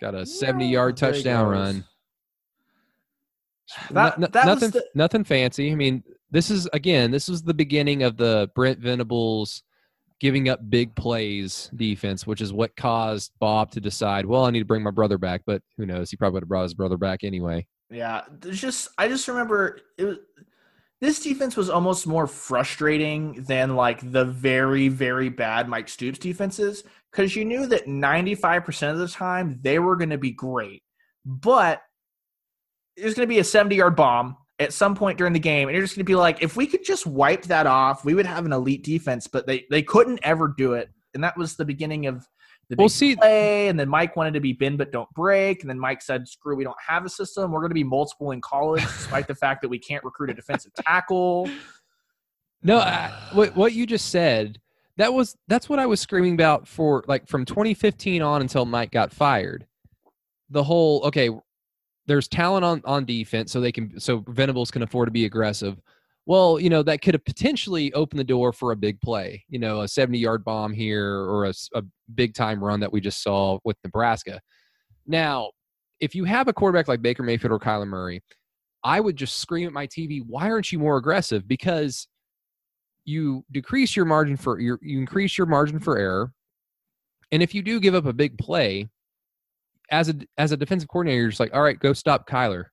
[0.00, 1.84] Got a 70 yard touchdown run.
[3.90, 5.72] That, no, that nothing, the, nothing fancy.
[5.72, 9.62] I mean, this is again, this was the beginning of the Brent Venables
[10.20, 14.60] giving up big plays defense, which is what caused Bob to decide, well, I need
[14.60, 15.42] to bring my brother back.
[15.46, 16.10] But who knows?
[16.10, 17.66] He probably would have brought his brother back anyway.
[17.90, 20.18] Yeah, there's just I just remember it was
[21.00, 26.84] this defense was almost more frustrating than like the very very bad Mike Stoops defenses
[27.12, 30.82] because you knew that 95% of the time they were going to be great,
[31.24, 31.82] but
[32.96, 35.74] there's going to be a 70 yard bomb at some point during the game, and
[35.74, 38.26] you're just going to be like, if we could just wipe that off, we would
[38.26, 39.26] have an elite defense.
[39.26, 42.26] But they they couldn't ever do it, and that was the beginning of
[42.68, 43.16] the we'll see.
[43.16, 43.68] play.
[43.68, 46.56] And then Mike wanted to be bend but don't break, and then Mike said, "Screw,
[46.56, 47.52] we don't have a system.
[47.52, 50.34] We're going to be multiple in college, despite the fact that we can't recruit a
[50.34, 51.48] defensive tackle."
[52.62, 54.60] No, I, what what you just said
[54.96, 58.90] that was that's what I was screaming about for like from 2015 on until Mike
[58.90, 59.66] got fired.
[60.50, 61.30] The whole okay,
[62.06, 65.80] there's talent on on defense, so they can so Venables can afford to be aggressive.
[66.26, 69.44] Well, you know that could have potentially opened the door for a big play.
[69.48, 71.82] You know, a 70 yard bomb here or a, a
[72.14, 74.40] big time run that we just saw with Nebraska.
[75.06, 75.52] Now,
[76.00, 78.22] if you have a quarterback like Baker Mayfield or Kyler Murray,
[78.82, 82.08] I would just scream at my TV, "Why aren't you more aggressive?" Because
[83.04, 86.32] you decrease your margin for your you increase your margin for error,
[87.32, 88.88] and if you do give up a big play,
[89.90, 92.66] as a as a defensive coordinator, you're just like, all right, go stop Kyler.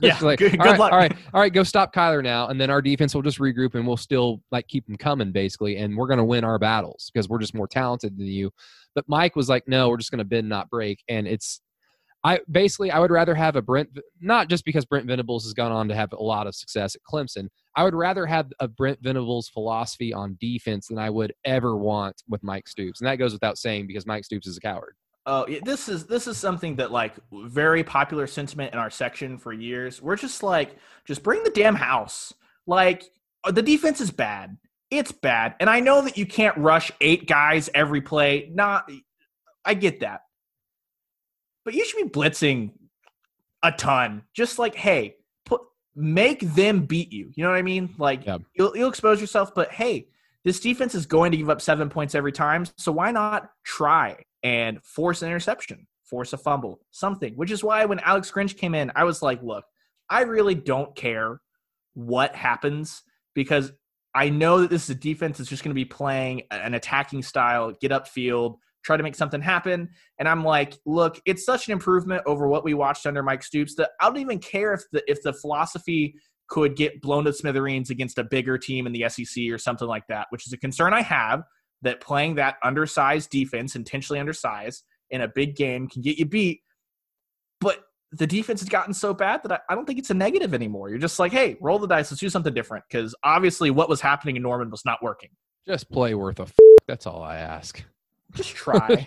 [0.00, 0.92] Yeah, like, good, all good right, luck.
[0.92, 3.74] all right, all right, go stop Kyler now, and then our defense will just regroup
[3.74, 7.28] and we'll still like keep them coming basically, and we're gonna win our battles because
[7.28, 8.50] we're just more talented than you.
[8.94, 11.60] But Mike was like, no, we're just gonna bend not break, and it's.
[12.24, 13.88] I basically I would rather have a Brent
[14.20, 17.02] not just because Brent Venables has gone on to have a lot of success at
[17.08, 17.48] Clemson.
[17.76, 22.22] I would rather have a Brent Venables philosophy on defense than I would ever want
[22.28, 24.96] with Mike Stoops, and that goes without saying because Mike Stoops is a coward.
[25.28, 29.38] Oh, yeah, this is this is something that like very popular sentiment in our section
[29.38, 30.00] for years.
[30.00, 32.32] We're just like, just bring the damn house.
[32.66, 33.04] Like
[33.42, 34.56] uh, the defense is bad.
[34.88, 38.50] It's bad, and I know that you can't rush eight guys every play.
[38.54, 38.88] Not,
[39.64, 40.20] I get that,
[41.64, 42.70] but you should be blitzing
[43.64, 44.22] a ton.
[44.32, 45.60] Just like, hey, put
[45.96, 47.32] make them beat you.
[47.34, 47.94] You know what I mean?
[47.98, 48.38] Like Yeah.
[48.54, 50.06] you'll you'll expose yourself, but hey,
[50.44, 52.64] this defense is going to give up seven points every time.
[52.76, 57.34] So why not try and force an interception, force a fumble, something?
[57.34, 59.64] Which is why when Alex Grinch came in, I was like, look,
[60.08, 61.40] I really don't care
[61.94, 63.02] what happens
[63.34, 63.72] because
[64.14, 67.22] I know that this is a defense that's just going to be playing an attacking
[67.22, 69.88] style, get upfield, try to make something happen.
[70.20, 73.74] And I'm like, look, it's such an improvement over what we watched under Mike Stoops
[73.74, 76.14] that I don't even care if the if the philosophy
[76.48, 80.04] could get blown to smithereens against a bigger team in the SEC or something like
[80.08, 81.42] that, which is a concern I have
[81.82, 86.60] that playing that undersized defense, intentionally undersized in a big game can get you beat.
[87.60, 90.54] But the defense has gotten so bad that I, I don't think it's a negative
[90.54, 90.88] anymore.
[90.88, 92.84] You're just like, hey, roll the dice, let's do something different.
[92.88, 95.30] Because obviously what was happening in Norman was not working.
[95.66, 96.44] Just play worth a.
[96.44, 96.54] F-
[96.86, 97.82] that's all I ask.
[98.32, 99.06] Just try.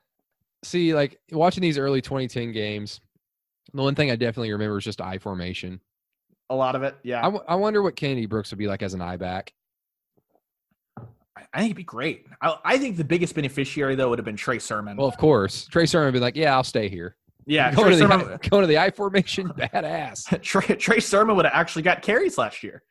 [0.64, 3.00] See, like watching these early 2010 games,
[3.72, 5.80] the one thing I definitely remember is just I formation.
[6.50, 7.20] a lot of it, yeah.
[7.20, 9.52] I, w- I wonder what Kennedy Brooks would be like as an I back.
[11.52, 12.26] I think it'd be great.
[12.42, 14.96] I, I think the biggest beneficiary though would have been Trey Sermon.
[14.96, 17.98] Well, of course, Trey Sermon would be like, "Yeah, I'll stay here." yeah, going Trey
[17.98, 20.40] to, the, Sermon, I, going to the I formation, badass.
[20.42, 22.82] Trey, Trey Sermon would have actually got carries last year.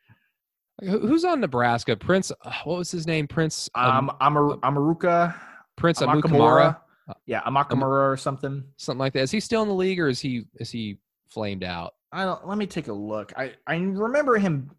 [0.80, 1.96] Who's on Nebraska?
[1.96, 2.30] Prince.
[2.44, 3.26] uh, What was his name?
[3.26, 3.68] Prince.
[3.74, 5.34] Um, Um, Amar, Amaruka,
[5.76, 6.76] Prince Amakamura.
[7.08, 8.62] Amukamara, Yeah, Amakamura or something.
[8.76, 9.20] something like that.
[9.22, 11.94] Is he still in the league, or is he is he flamed out?
[12.12, 12.46] I don't.
[12.46, 13.32] Let me take a look.
[13.36, 14.70] I I remember him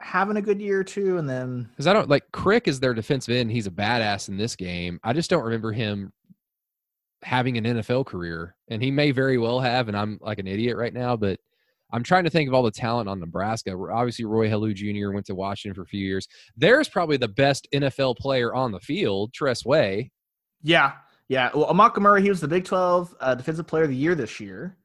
[0.00, 2.94] having a good year or two, and then Because I don't like Crick is their
[2.94, 3.50] defensive end.
[3.50, 5.00] He's a badass in this game.
[5.02, 6.12] I just don't remember him
[7.22, 9.88] having an NFL career, and he may very well have.
[9.88, 11.40] And I'm like an idiot right now, but
[11.92, 13.72] I'm trying to think of all the talent on Nebraska.
[13.72, 15.10] Obviously, Roy Helu Jr.
[15.10, 16.28] went to Washington for a few years.
[16.56, 20.10] There's probably the best NFL player on the field, Tress Way.
[20.62, 20.92] yeah,
[21.28, 24.38] Yeah, well, Amakamura, he was the Big 12 uh, Defensive Player of the Year this
[24.38, 24.76] year.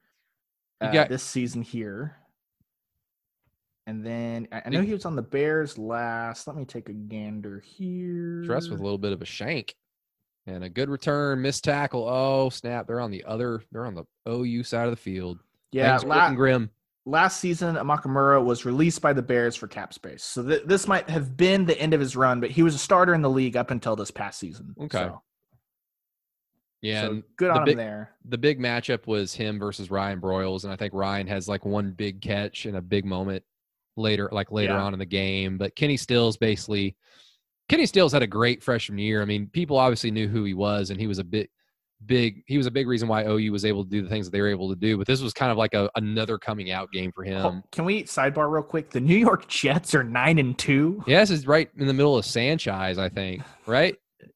[0.81, 2.15] Uh, got- this season here.
[3.85, 6.47] And then I, I know he was on the Bears last.
[6.47, 8.41] Let me take a gander here.
[8.43, 9.75] Dressed with a little bit of a shank
[10.47, 12.07] and a good return, missed tackle.
[12.07, 12.87] Oh snap!
[12.87, 13.61] They're on the other.
[13.71, 15.39] They're on the OU side of the field.
[15.71, 16.69] yeah, la- Britton
[17.05, 20.23] last season Amakamura was released by the Bears for cap space.
[20.23, 22.77] So th- this might have been the end of his run, but he was a
[22.77, 24.73] starter in the league up until this past season.
[24.79, 24.99] Okay.
[24.99, 25.21] So,
[26.81, 28.11] Yeah, so good the on big- him there.
[28.23, 31.91] the big matchup was him versus Ryan Broyles, and I think Ryan has like one
[31.91, 33.43] big catch and a big moment
[33.95, 34.83] later, like later Yeah.
[34.83, 35.57] on in the game.
[35.57, 36.95] But Kenny Stills basically,
[37.69, 39.21] Kenny Stills had a great freshman year.
[39.21, 41.47] I mean, people obviously knew who he was, and he was a big,
[42.05, 42.43] big.
[42.47, 44.41] He was a big reason why OU was able to do the things that they
[44.41, 44.97] were able to do.
[44.97, 47.63] But this was kind of like a another coming out game for him.
[47.71, 48.89] Can we sidebar real quick?
[48.89, 51.01] The New York Jets are nine and two.
[51.07, 53.41] Yeah, this is right in the middle of Sanchez, I think.
[53.65, 53.95] Right?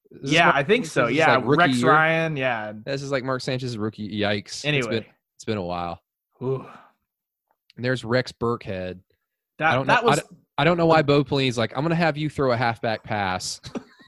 [0.10, 1.08] This Yeah, I think so.
[1.08, 1.92] Yeah, like Rex year.
[1.92, 2.38] Ryan.
[2.38, 2.72] Yeah.
[2.86, 4.10] This is like Mark Sanchez's rookie.
[4.22, 4.46] Yikes!
[4.46, 6.02] It's Anyway, been, it's been a while.
[6.42, 6.66] Ooh.
[7.76, 9.00] And there's Rex Burkhead.
[9.60, 10.22] That don't know- that was
[10.58, 13.62] I don't know why Bo Pelini's like, I'm gonna have you throw a halfback pass.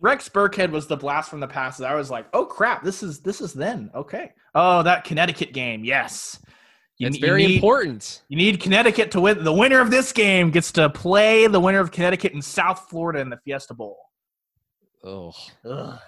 [0.00, 1.82] Rex Burkhead was the blast from the past.
[1.82, 4.32] I was like, oh crap, this is this is then okay.
[4.54, 6.40] Oh, that Connecticut game, yes.
[6.98, 8.22] You, it's you very need, important.
[8.28, 9.44] You need Connecticut to win.
[9.44, 13.20] The winner of this game gets to play the winner of Connecticut and South Florida
[13.20, 13.98] in the Fiesta Bowl.
[15.04, 15.34] Oh,
[15.68, 15.98] Ugh.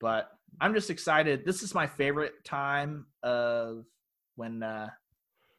[0.00, 1.44] But I'm just excited.
[1.44, 3.84] This is my favorite time of
[4.36, 4.90] when uh,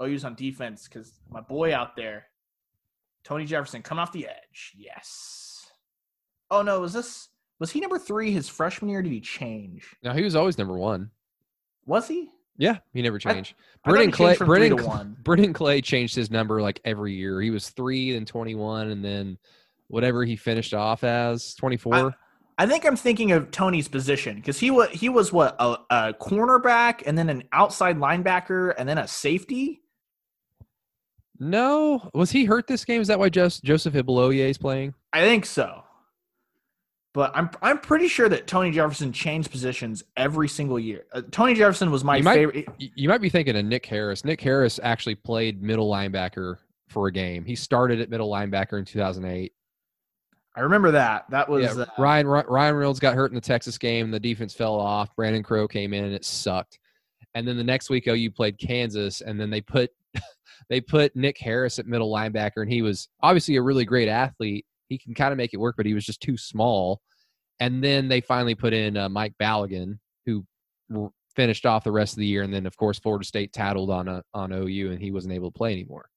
[0.01, 2.25] OU's on defense because my boy out there,
[3.23, 4.73] Tony Jefferson, coming off the edge.
[4.75, 5.67] Yes.
[6.51, 7.29] Oh no, was this
[7.60, 9.01] was he number three his freshman year?
[9.01, 9.95] Did he change?
[10.03, 11.12] No, he was always number one.
[11.86, 12.29] Was he?
[12.58, 13.55] Yeah, he never changed.
[13.84, 15.17] I Brennan Clay, changed Brennan, Cl- one.
[15.23, 17.41] Brennan Clay changed his number like every year.
[17.41, 19.38] He was three, then 21, and then
[19.88, 22.15] whatever he finished off as 24.
[22.58, 26.13] I think I'm thinking of Tony's position because he was he was what a, a
[26.13, 29.81] cornerback and then an outside linebacker and then a safety.
[31.39, 33.02] No, was he hurt this game?
[33.02, 34.93] Is that why Jos- Joseph Ibiloye is playing?
[35.13, 35.84] I think so.
[37.13, 41.06] But I'm I'm pretty sure that Tony Jefferson changed positions every single year.
[41.13, 42.67] Uh, Tony Jefferson was my You might- favorite.
[42.78, 44.26] You might be thinking of Nick Harris.
[44.26, 46.58] Nick Harris actually played middle linebacker
[46.89, 47.45] for a game.
[47.45, 49.54] He started at middle linebacker in 2008.
[50.58, 51.26] I remember that.
[51.30, 54.12] That was yeah, uh, Ryan Ryan Reynolds got hurt in the Texas game.
[54.12, 55.15] The defense fell off.
[55.15, 56.80] Brandon Crow came in and it sucked.
[57.34, 59.91] And then the next week OU played Kansas, and then they put
[60.69, 64.65] they put Nick Harris at middle linebacker, and he was obviously a really great athlete.
[64.89, 67.01] He can kind of make it work, but he was just too small.
[67.59, 70.45] And then they finally put in uh, Mike Balogun, who
[70.95, 73.89] r- finished off the rest of the year, and then of course Florida State tattled
[73.89, 76.09] on a, on OU, and he wasn't able to play anymore.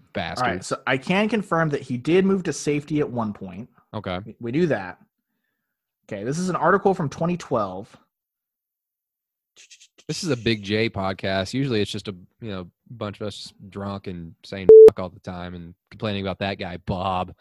[0.00, 0.46] all Bastard.
[0.46, 0.64] right.
[0.64, 3.68] So I can confirm that he did move to safety at one point.
[3.94, 4.18] Okay.
[4.24, 4.98] We- We do that.
[6.06, 7.96] Okay, this is an article from 2012.
[10.06, 11.54] This is a big J podcast.
[11.54, 15.20] Usually it's just a you know bunch of us drunk and saying fuck all the
[15.20, 17.34] time and complaining about that guy Bob.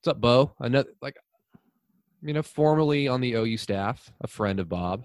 [0.00, 0.52] What's up, Bo?
[0.58, 1.16] Another like
[2.22, 5.04] you know formerly on the OU staff, a friend of Bob.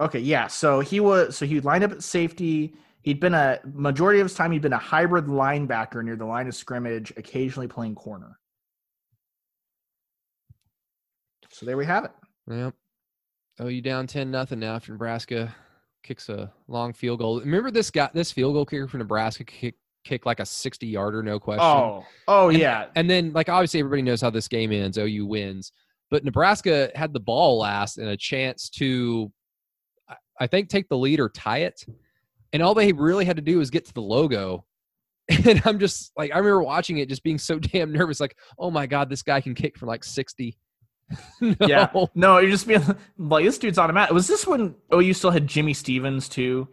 [0.00, 0.46] Okay, yeah.
[0.46, 2.74] So he was so he lined up at safety.
[3.02, 6.46] He'd been a majority of his time he'd been a hybrid linebacker near the line
[6.46, 8.38] of scrimmage, occasionally playing corner.
[11.50, 12.10] So there we have it.
[12.48, 12.74] Yep.
[13.60, 15.54] Oh, you down ten nothing now after Nebraska
[16.02, 17.40] kicks a long field goal.
[17.40, 21.22] Remember this guy, this field goal kicker for Nebraska kick kicked like a sixty yarder,
[21.22, 21.64] no question.
[21.64, 22.86] Oh, oh And- yeah.
[22.94, 24.96] And then, like, obviously, everybody knows how this game ends.
[24.96, 25.72] OU wins,
[26.10, 29.30] but Nebraska had the ball last and a chance to,
[30.08, 31.84] I- I think, take the lead or tie it.
[32.52, 34.64] And all they really had to do was get to the logo.
[35.46, 38.18] And I'm just like, I remember watching it, just being so damn nervous.
[38.18, 40.56] Like, oh my god, this guy can kick for like 60.
[41.40, 41.54] no.
[41.60, 41.88] Yeah.
[42.14, 42.82] No, you're just being
[43.18, 44.12] like this dude's automatic.
[44.14, 46.68] Was this when OU still had Jimmy Stevens too?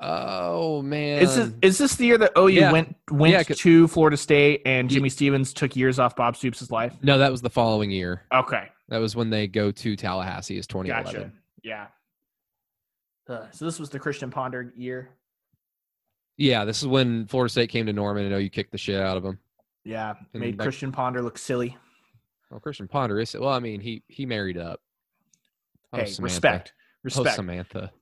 [0.00, 1.22] Oh man.
[1.22, 2.72] Is this is this the year that OU yeah.
[2.72, 6.94] went went Yeah, to Florida State and Jimmy Stevens took years off Bob Stoops' life?
[7.02, 8.22] no, that was the following year.
[8.34, 10.56] Okay, That was when they go to Tallahassee.
[10.58, 11.12] Is 2011.
[11.22, 11.32] gotcha.
[11.62, 11.86] Yeah.
[13.28, 15.10] Uh, so this was the Christian Ponder year.
[16.36, 19.16] Yeah, this is when Florida State came to Norman and OU kicked the shit out
[19.16, 19.38] of them.
[19.84, 21.76] Yeah, And made like- Christian Ponder look silly.
[22.52, 23.48] Well, Christian Ponder is well.
[23.48, 24.80] I mean, he he married up.
[25.94, 26.22] Oh, hey, Samantha.
[26.22, 27.36] respect, Oh, respect.
[27.36, 27.92] Samantha.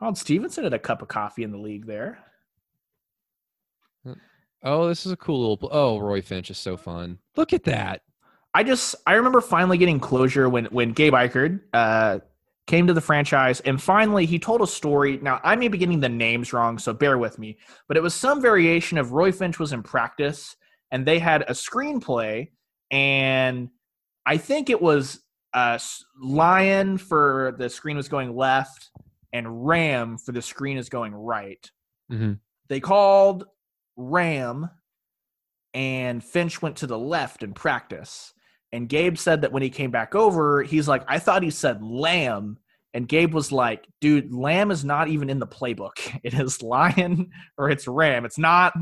[0.00, 2.18] Ron Stevenson had a cup of coffee in the league there.
[4.64, 5.68] Oh, this is a cool little.
[5.72, 7.18] Oh, Roy Finch is so fun.
[7.34, 8.02] Look at that.
[8.54, 12.20] I just I remember finally getting closure when when Gabe Ikard uh,
[12.68, 15.18] came to the franchise, and finally he told a story.
[15.20, 17.58] Now I may be getting the names wrong, so bear with me.
[17.88, 20.54] But it was some variation of Roy Finch was in practice,
[20.92, 22.50] and they had a screenplay,
[22.92, 23.70] and
[24.24, 25.20] I think it was
[25.54, 25.78] uh,
[26.20, 28.90] Lion for the screen was going left,
[29.32, 31.68] and Ram for the screen is going right.
[32.10, 32.38] Mhm.
[32.68, 33.44] They called
[33.96, 34.70] Ram,
[35.74, 38.32] and Finch went to the left in practice.
[38.72, 41.82] And Gabe said that when he came back over, he's like, I thought he said
[41.82, 42.58] lamb.
[42.94, 45.92] And Gabe was like, dude, lamb is not even in the playbook.
[46.22, 48.24] It is lion or it's ram.
[48.24, 48.74] It's not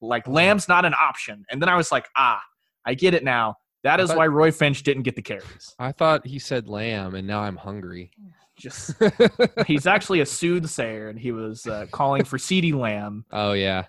[0.00, 1.44] like lamb's not an option.
[1.50, 2.40] And then I was like, ah,
[2.88, 3.58] I get it now.
[3.84, 5.74] That is thought- why Roy Finch didn't get the carries.
[5.78, 8.10] I thought he said lamb, and now I'm hungry.
[8.58, 8.94] Just
[9.68, 13.84] he's actually a soothsayer, and he was uh, calling for CeeDee Lamb oh yeah,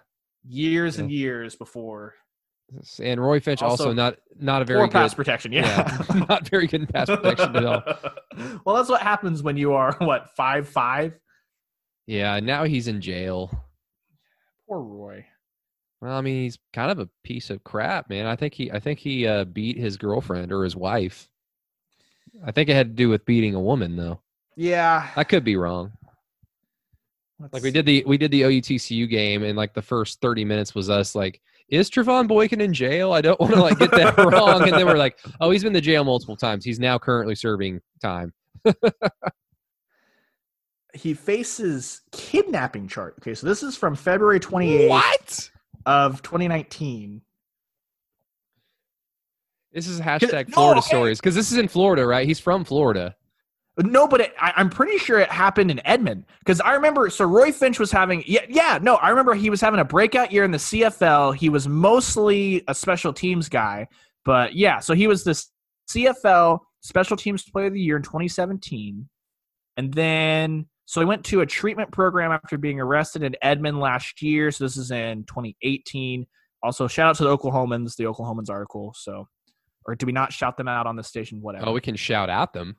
[0.47, 2.13] years and years before.
[3.01, 6.03] and Roy Finch also, Also, not not a very good pass protection, yeah.
[6.07, 7.81] yeah, not very good in pass protection at all.
[8.63, 11.17] well, that's what happens when you are what five five.
[12.05, 13.49] Yeah, now he's in jail.
[14.67, 15.25] Poor Roy.
[16.01, 18.25] Well, I mean, he's kind of a piece of crap, man.
[18.25, 21.27] I think he I think he uh, beat his girlfriend or his wife.
[22.45, 24.21] I think it had to do with beating a woman, though.
[24.55, 25.91] Yeah, I could be wrong.
[27.39, 30.45] let's Like we did the we did the OUTCU game, and like the first thirty
[30.45, 33.11] minutes was us like, is Trevone Boykin in jail?
[33.11, 34.63] I don't want to like get that wrong.
[34.63, 36.63] And then we're like, oh, he's been to jail multiple times.
[36.63, 38.33] He's now currently serving time.
[40.93, 43.15] He faces kidnapping chart.
[43.19, 45.51] Okay, so this is from February twenty eighth What?
[45.89, 47.21] Of twenty nineteen.
[49.73, 50.87] This is hashtag No, Florida okay.
[50.87, 52.27] stories because this is in Florida, right?
[52.27, 53.15] He's from Florida.
[53.77, 57.09] No, but it, I, I'm pretty sure it happened in Edmond because I remember.
[57.09, 60.31] So Roy Finch was having, yeah, yeah, no, I remember he was having a breakout
[60.31, 61.35] year in the CFL.
[61.35, 63.87] He was mostly a special teams guy,
[64.25, 65.51] but yeah, so he was this
[65.89, 69.07] CFL Special Teams Player of the Year in 2017,
[69.77, 74.23] and then so he went to a treatment program after being arrested in Edmond last
[74.23, 74.49] year.
[74.49, 76.25] So this is in 2018.
[76.63, 78.95] Also, shout out to the Oklahomans, the Oklahomans article.
[78.97, 79.27] So,
[79.85, 81.43] or do we not shout them out on the station?
[81.43, 81.67] Whatever.
[81.67, 82.75] Oh, we can shout out them.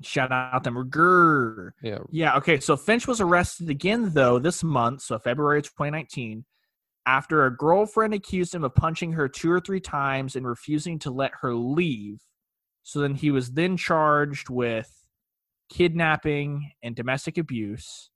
[0.00, 0.76] shout out them.
[0.88, 1.72] Grr.
[1.82, 1.98] Yeah.
[2.12, 2.60] Yeah, okay.
[2.60, 6.44] So Finch was arrested again, though, this month, so February 2019,
[7.06, 11.10] after a girlfriend accused him of punching her two or three times and refusing to
[11.10, 12.20] let her leave.
[12.84, 14.99] So then he was then charged with
[15.70, 18.10] kidnapping and domestic abuse.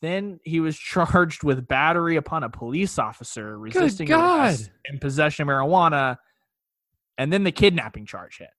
[0.00, 5.54] Then he was charged with battery upon a police officer, resisting arrest and possession of
[5.54, 6.16] marijuana.
[7.18, 8.50] And then the kidnapping charge hit.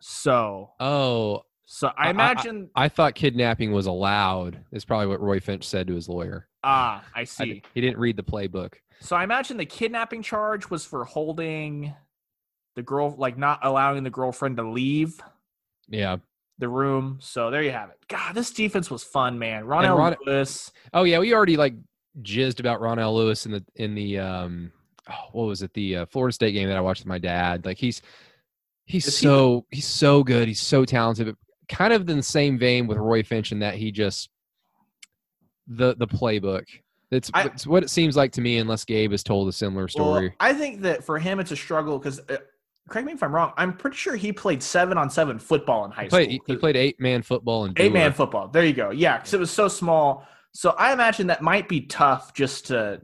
[0.00, 2.70] So, Oh, so I- I I- imagine.
[2.74, 4.62] I thought kidnapping was allowed.
[4.72, 6.48] Is probably what Roy Finch said to his lawyer.
[6.62, 7.44] Ah, I I see.
[7.54, 8.74] di- he didn't read the playbook.
[9.00, 11.94] So I imagine the kidnapping charge was for holding
[12.76, 15.18] the girl, like not allowing the girlfriend to leave
[15.88, 16.18] Yeah.
[16.60, 17.18] The room.
[17.20, 17.96] So there you have it.
[18.08, 19.64] God, this defense was fun, man.
[19.64, 20.70] Ronnell Ron- Lewis.
[20.92, 21.74] Oh yeah, we already like
[22.22, 24.70] jizzed about Ronnell Lewis in the in the um
[25.10, 27.64] oh, what was it the uh, Florida State game that I watched with my dad.
[27.64, 28.02] Like he's
[28.84, 30.46] he's Is he- so he's so good.
[30.48, 31.26] He's so talented.
[31.26, 31.36] But
[31.74, 34.28] kind of in the same vein with Roy Finch in that he just
[35.66, 36.64] the the playbook.
[37.10, 39.88] It's, I- it's what it seems like to me, unless Gabe has told a similar
[39.88, 40.28] story.
[40.28, 42.20] Well, I think that for him it's a struggle because.
[42.88, 43.52] Correct me if I'm wrong.
[43.56, 46.44] I'm pretty sure he played seven on seven football in high he played, school.
[46.46, 48.48] he, played eight man football and eight man football.
[48.48, 48.90] There you go.
[48.90, 50.26] Yeah, because it was so small.
[50.52, 53.00] So I imagine that might be tough just to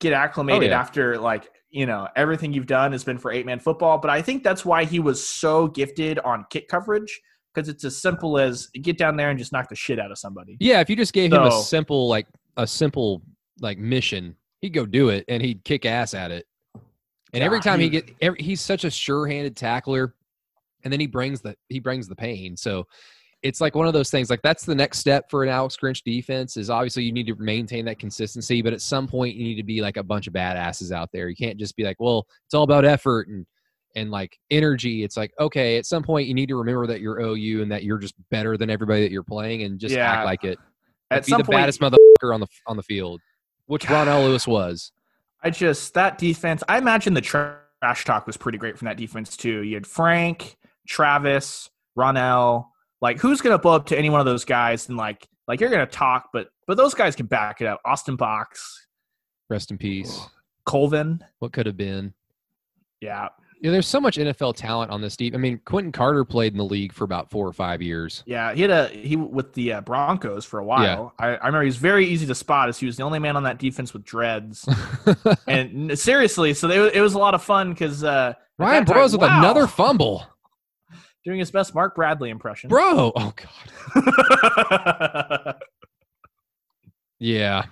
[0.00, 0.80] get acclimated oh, yeah.
[0.80, 3.98] after like you know everything you've done has been for eight man football.
[3.98, 7.20] But I think that's why he was so gifted on kick coverage
[7.54, 10.18] because it's as simple as get down there and just knock the shit out of
[10.18, 10.56] somebody.
[10.60, 12.26] Yeah, if you just gave him a simple like
[12.56, 13.22] a simple
[13.60, 16.46] like mission, he'd go do it and he'd kick ass at it.
[17.32, 20.14] And every time he get, every, he's such a sure-handed tackler,
[20.84, 22.56] and then he brings the he brings the pain.
[22.56, 22.86] So
[23.42, 24.30] it's like one of those things.
[24.30, 26.56] Like that's the next step for an Alex Grinch defense.
[26.56, 29.62] Is obviously you need to maintain that consistency, but at some point you need to
[29.62, 31.28] be like a bunch of badasses out there.
[31.28, 33.46] You can't just be like, well, it's all about effort and
[33.94, 35.02] and like energy.
[35.04, 37.82] It's like okay, at some point you need to remember that you're OU and that
[37.84, 40.10] you're just better than everybody that you're playing, and just Yeah.
[40.12, 40.58] act like it.
[41.10, 43.20] Like, At be some the point, baddest motherfucker on the on the field,
[43.66, 44.92] which Ronnell Lewis was.
[45.42, 46.62] I just that defense.
[46.68, 49.62] I imagine the trash talk was pretty great from that defense too.
[49.62, 52.66] You had Frank, Travis, Ronnell.
[53.00, 54.88] Like, who's gonna blow up to any one of those guys?
[54.88, 57.80] And like, like you're gonna talk, but but those guys can back it up.
[57.84, 58.86] Austin Box,
[59.50, 60.28] Rest in peace.
[60.64, 61.22] Colvin.
[61.40, 62.14] What could have been?
[63.00, 63.28] Yeah,
[63.62, 65.36] Yeah, there's so much NFL talent on this team.
[65.36, 68.24] I mean, Quentin Carter played in the league for about four or five years.
[68.26, 68.52] yeah.
[68.52, 71.14] He had a he with the uh, Broncos for a while.
[71.16, 73.36] I, I remember he was very easy to spot as he was the only man
[73.36, 74.68] on that defense with dreads.
[75.46, 79.20] and seriously, so they, it was a lot of fun because uh, Ryan Broyles with
[79.22, 80.26] wow, another fumble.
[81.24, 82.68] doing his best Mark Bradley impression.
[82.68, 83.12] Bro.
[83.14, 83.32] Oh
[83.94, 85.54] God.
[87.18, 87.66] Yeah.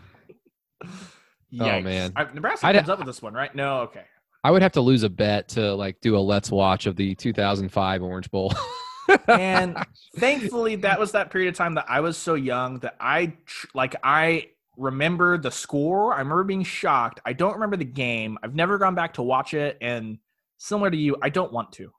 [1.53, 1.83] Yikes.
[1.83, 2.13] man.
[2.15, 3.53] I, Nebraska I'd- comes up with this one, right?
[3.53, 4.05] No, okay.
[4.43, 7.15] I would have to lose a bet to like do a let's watch of the
[7.15, 8.55] 2005 Orange Bowl.
[9.29, 9.77] and
[10.17, 13.35] thankfully that was that period of time that I was so young that I
[13.75, 16.15] like I remember the score.
[16.15, 17.21] I remember being shocked.
[17.27, 18.39] I don't remember the game.
[18.43, 20.19] I've never gone back to watch it and
[20.61, 21.91] similar to you, I don't want to.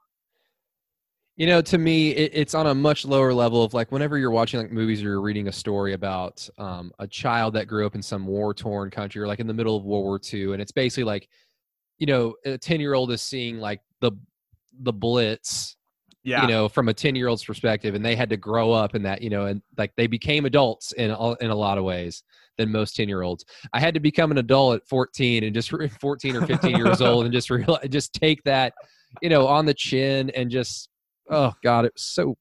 [1.37, 4.31] You know, to me, it, it's on a much lower level of like whenever you're
[4.31, 7.95] watching like movies or you're reading a story about um, a child that grew up
[7.95, 10.61] in some war torn country or like in the middle of World War II, and
[10.61, 11.29] it's basically like,
[12.01, 14.11] you know, a ten year old is seeing like the
[14.81, 15.77] the Blitz,
[16.23, 16.41] Yeah.
[16.41, 19.03] you know, from a ten year old's perspective, and they had to grow up in
[19.03, 22.23] that, you know, and like they became adults in all, in a lot of ways
[22.57, 23.45] than most ten year olds.
[23.71, 25.71] I had to become an adult at fourteen and just
[26.01, 28.73] fourteen or fifteen years old and just realize, just take that,
[29.21, 30.89] you know, on the chin and just
[31.29, 32.35] oh god it was so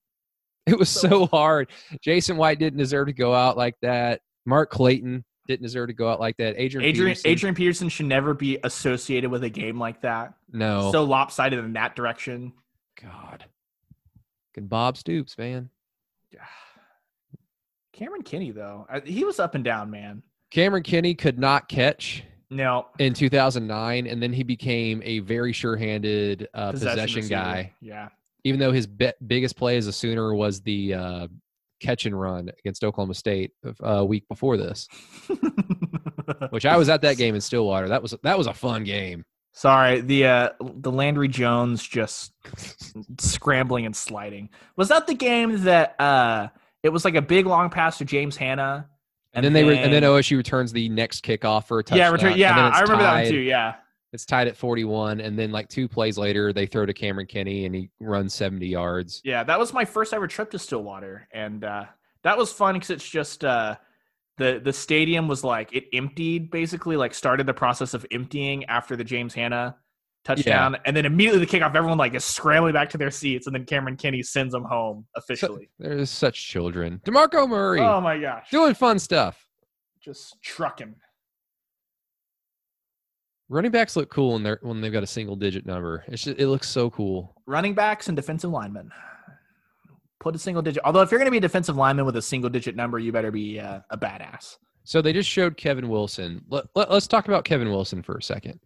[0.66, 1.70] it was so hard
[2.02, 6.08] jason white didn't deserve to go out like that mark clayton didn't deserve to go
[6.10, 9.78] out like that adrian Adrian Peterson, Adrian Peterson should never be associated with a game
[9.78, 10.34] like that.
[10.52, 12.52] no So lopsided in that direction.
[13.02, 13.44] god
[14.54, 15.70] can bob stoops man
[17.92, 20.22] Cameron Kenney though, he was up and down, man.
[20.50, 26.48] cameron kenney could not catch No, in 2009 and then he became a very sure-handed
[26.54, 27.28] uh, possession, receiver.
[27.28, 28.08] guy Yeah.
[28.44, 31.28] even though his be- biggest play as a sooner was the uh,
[31.80, 34.88] catch and run against oklahoma state a uh, week before this
[36.50, 37.88] which I was at that game in Stillwater.
[37.88, 39.24] That was that was a fun game.
[39.52, 42.32] Sorry, the uh the Landry Jones just
[43.18, 44.48] scrambling and sliding.
[44.76, 46.48] Was that the game that uh
[46.82, 48.88] it was like a big long pass to James Hanna?
[49.32, 51.98] And, then they were, and then OSU returns the next kickoff for a touchdown.
[51.98, 53.38] yeah, return, yeah, I remember that one too.
[53.38, 53.74] Yeah,
[54.12, 57.64] It's tied at 41, and then like two plays later, they throw to Cameron Kenney,
[57.66, 59.20] and he runs 70 yards.
[59.24, 61.84] yeah, that was my first ever trip to Stillwater, and uh
[62.22, 63.76] that was fun because it's just uh
[64.36, 68.96] the the stadium was like it emptied basically, like started the process of emptying after
[68.96, 69.76] the James Hanna
[70.24, 73.54] touchdown, and then immediately the kickoff, everyone like is scrambling back to their seats, and
[73.54, 75.70] then Cameron Kenney sends them home officially.
[75.78, 77.00] There's such children.
[77.04, 79.46] Demarco Murray oh my gosh, doing fun stuff.
[80.02, 80.94] just trucking.
[83.50, 86.04] Running backs look cool when they're when they've got a single digit number.
[86.06, 87.34] It's just, it looks so cool.
[87.46, 88.92] running backs and defensive linemen.
[90.20, 90.84] Put a single digit.
[90.84, 93.10] Although, if you're going to be a defensive lineman with a single digit number, you
[93.10, 94.56] better be uh, a badass.
[94.84, 96.44] So they just showed Kevin Wilson.
[96.48, 98.60] Let, let, us talk about Kevin Wilson for a second.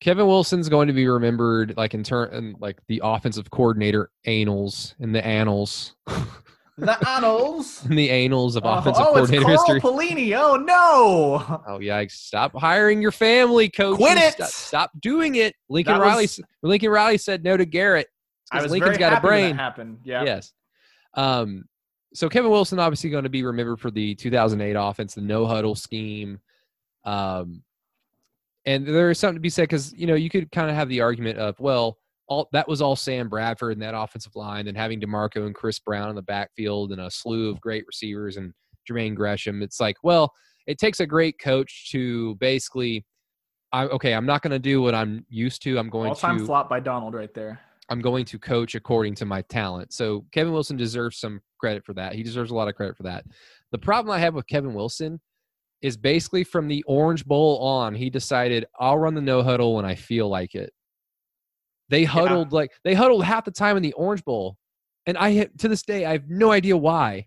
[0.00, 5.12] Kevin Wilson's going to be remembered like in turn like the offensive coordinator annals in
[5.12, 5.94] the annals
[6.76, 7.80] The annals.
[7.88, 9.80] the annals of offensive oh, it's coordinator Carl history.
[9.80, 10.36] Pelini.
[10.36, 11.62] Oh no!
[11.66, 12.12] Oh yikes!
[12.12, 13.96] Stop hiring your family, coach.
[13.96, 14.34] Quit it!
[14.34, 15.54] Stop, stop doing it.
[15.68, 16.24] Lincoln That Riley.
[16.24, 18.08] was- Lincoln Riley said no to Garrett.
[18.50, 19.56] I was Lincoln's got a brain.
[19.56, 19.98] happened.
[20.04, 20.24] Yeah.
[20.24, 20.52] Yes.
[21.14, 21.64] Um,
[22.12, 25.74] so Kevin Wilson obviously going to be remembered for the 2008 offense, the no huddle
[25.74, 26.38] scheme.
[27.04, 27.62] Um,
[28.66, 30.88] and there is something to be said because you know you could kind of have
[30.88, 34.76] the argument of well, all that was all Sam Bradford and that offensive line, and
[34.76, 38.52] having Demarco and Chris Brown in the backfield and a slew of great receivers and
[38.88, 39.62] Jermaine Gresham.
[39.62, 40.32] It's like well,
[40.66, 43.04] it takes a great coach to basically.
[43.72, 45.78] I, okay, I'm not going to do what I'm used to.
[45.80, 47.58] I'm going to All time to flop by Donald right there.
[47.88, 49.92] I'm going to coach according to my talent.
[49.92, 52.14] So Kevin Wilson deserves some credit for that.
[52.14, 53.24] He deserves a lot of credit for that.
[53.72, 55.20] The problem I have with Kevin Wilson
[55.82, 59.84] is basically from the Orange Bowl on, he decided I'll run the no huddle when
[59.84, 60.72] I feel like it.
[61.88, 64.56] They huddled like they huddled half the time in the Orange Bowl,
[65.06, 67.26] and I to this day I have no idea why.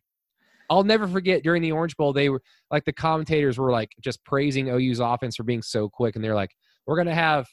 [0.70, 2.42] I'll never forget during the Orange Bowl they were
[2.72, 6.36] like the commentators were like just praising OU's offense for being so quick, and they're
[6.36, 6.52] like,
[6.86, 7.48] we're gonna have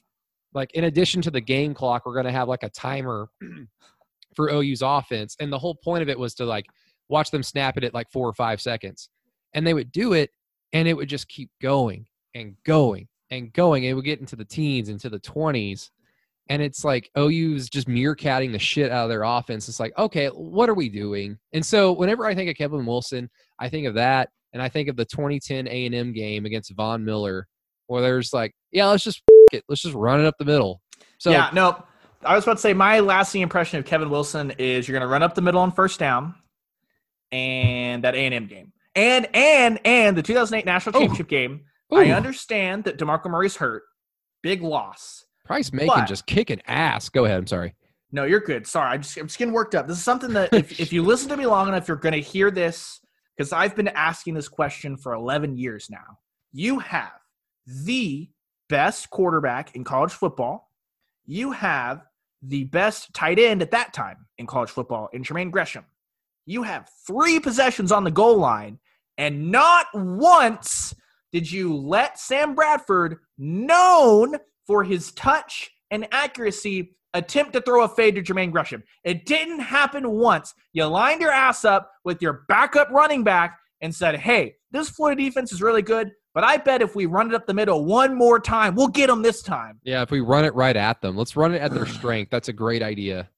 [0.54, 3.28] like in addition to the game clock, we're gonna have like a timer
[4.34, 6.66] for OU's offense, and the whole point of it was to like
[7.08, 9.10] watch them snap it at like four or five seconds,
[9.52, 10.30] and they would do it,
[10.72, 13.84] and it would just keep going and going and going.
[13.84, 15.90] It would get into the teens, into the twenties,
[16.48, 19.68] and it's like oh, OU's just meerkatting the shit out of their offense.
[19.68, 21.38] It's like, okay, what are we doing?
[21.52, 24.88] And so whenever I think of Kevin Wilson, I think of that, and I think
[24.88, 27.46] of the 2010 A and M game against Von Miller,
[27.86, 30.80] where there's like, yeah, let's just f- it, let's just run it up the middle.
[31.18, 31.82] So yeah, no.
[32.24, 35.12] I was about to say my lasting impression of Kevin Wilson is you're going to
[35.12, 36.34] run up the middle on first down,
[37.32, 41.00] and that A and M game, and and and the 2008 national Oh.
[41.00, 41.64] championship game.
[41.92, 43.84] I understand that Demarco Murray's hurt,
[44.42, 45.24] big loss.
[45.44, 47.08] Price Macon But- just kicking ass.
[47.08, 47.38] Go ahead.
[47.38, 47.74] I'm sorry.
[48.12, 48.64] No, you're good.
[48.66, 49.88] Sorry, I'm just, I'm just getting worked up.
[49.88, 52.20] This is something that if, if you listen to me long enough, you're going to
[52.20, 53.00] hear this
[53.36, 56.18] because I've been asking this question for 11 years now.
[56.52, 57.10] You have
[57.66, 58.30] the
[58.68, 60.70] best quarterback in college football.
[61.26, 62.04] You have
[62.40, 65.84] the best tight end at that time in college football in Jermaine Gresham.
[66.46, 68.78] You have three possessions on the goal line,
[69.18, 70.94] and not once
[71.32, 74.36] did you let Sam Bradford, known
[74.66, 78.82] for his touch and accuracy attempt to throw a fade to Jermaine Gresham.
[79.04, 80.54] It didn't happen once.
[80.72, 85.22] You lined your ass up with your backup running back and said, hey, this Florida
[85.22, 88.16] defense is really good, but I bet if we run it up the middle one
[88.16, 89.78] more time, we'll get them this time.
[89.84, 92.30] Yeah, if we run it right at them, let's run it at their strength.
[92.30, 93.28] That's a great idea.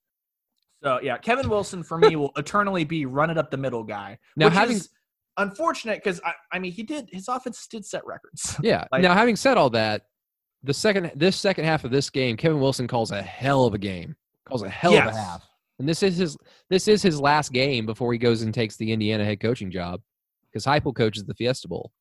[0.83, 4.18] So yeah, Kevin Wilson for me will eternally be run it up the middle guy.
[4.37, 4.81] Now having
[5.37, 8.57] unfortunate because I, I mean he did his offense did set records.
[8.62, 8.85] yeah.
[8.93, 10.03] like- now having said all that,
[10.62, 13.78] the second this second half of this game, Kevin Wilson calls a hell of a
[13.78, 14.16] game.
[14.46, 15.46] Calls a hell of a half.
[15.78, 16.36] And this is his
[16.70, 20.00] this is his last game before he goes and takes the Indiana head coaching job
[20.50, 21.92] because Heupel coaches the Fiesta Bowl.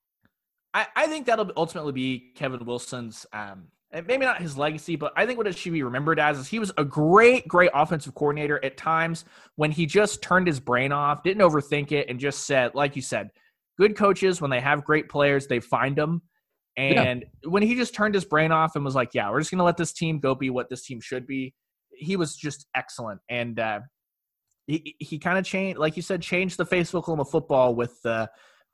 [0.74, 5.14] I, I think that'll ultimately be Kevin Wilson's, um, and maybe not his legacy, but
[5.16, 8.14] I think what it should be remembered as is he was a great, great offensive
[8.14, 9.24] coordinator at times
[9.56, 13.02] when he just turned his brain off, didn't overthink it, and just said, like you
[13.02, 13.30] said,
[13.78, 16.22] good coaches, when they have great players, they find them.
[16.78, 19.60] And when he just turned his brain off and was like, yeah, we're just going
[19.60, 21.54] to let this team go be what this team should be,
[21.92, 23.22] he was just excellent.
[23.30, 23.80] And, uh,
[24.68, 27.98] he, he kind of changed, like you said, changed the face of Oklahoma football with
[28.04, 28.28] uh,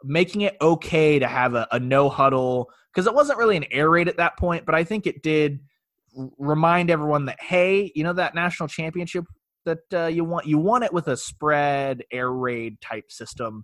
[0.04, 3.90] making it okay to have a, a no huddle because it wasn't really an air
[3.90, 5.60] raid at that point, but I think it did
[6.38, 9.26] remind everyone that hey, you know that national championship
[9.66, 13.64] that uh, you want you want it with a spread air raid type system.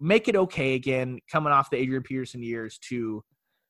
[0.00, 3.22] Make it okay again, coming off the Adrian Peterson years to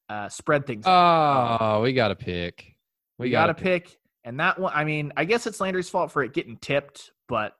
[0.08, 0.86] uh, spread things.
[0.86, 1.58] out.
[1.60, 2.74] Oh, we got to pick.
[3.18, 4.72] we got to pick, and that one.
[4.74, 7.54] I mean, I guess it's Landry's fault for it getting tipped, but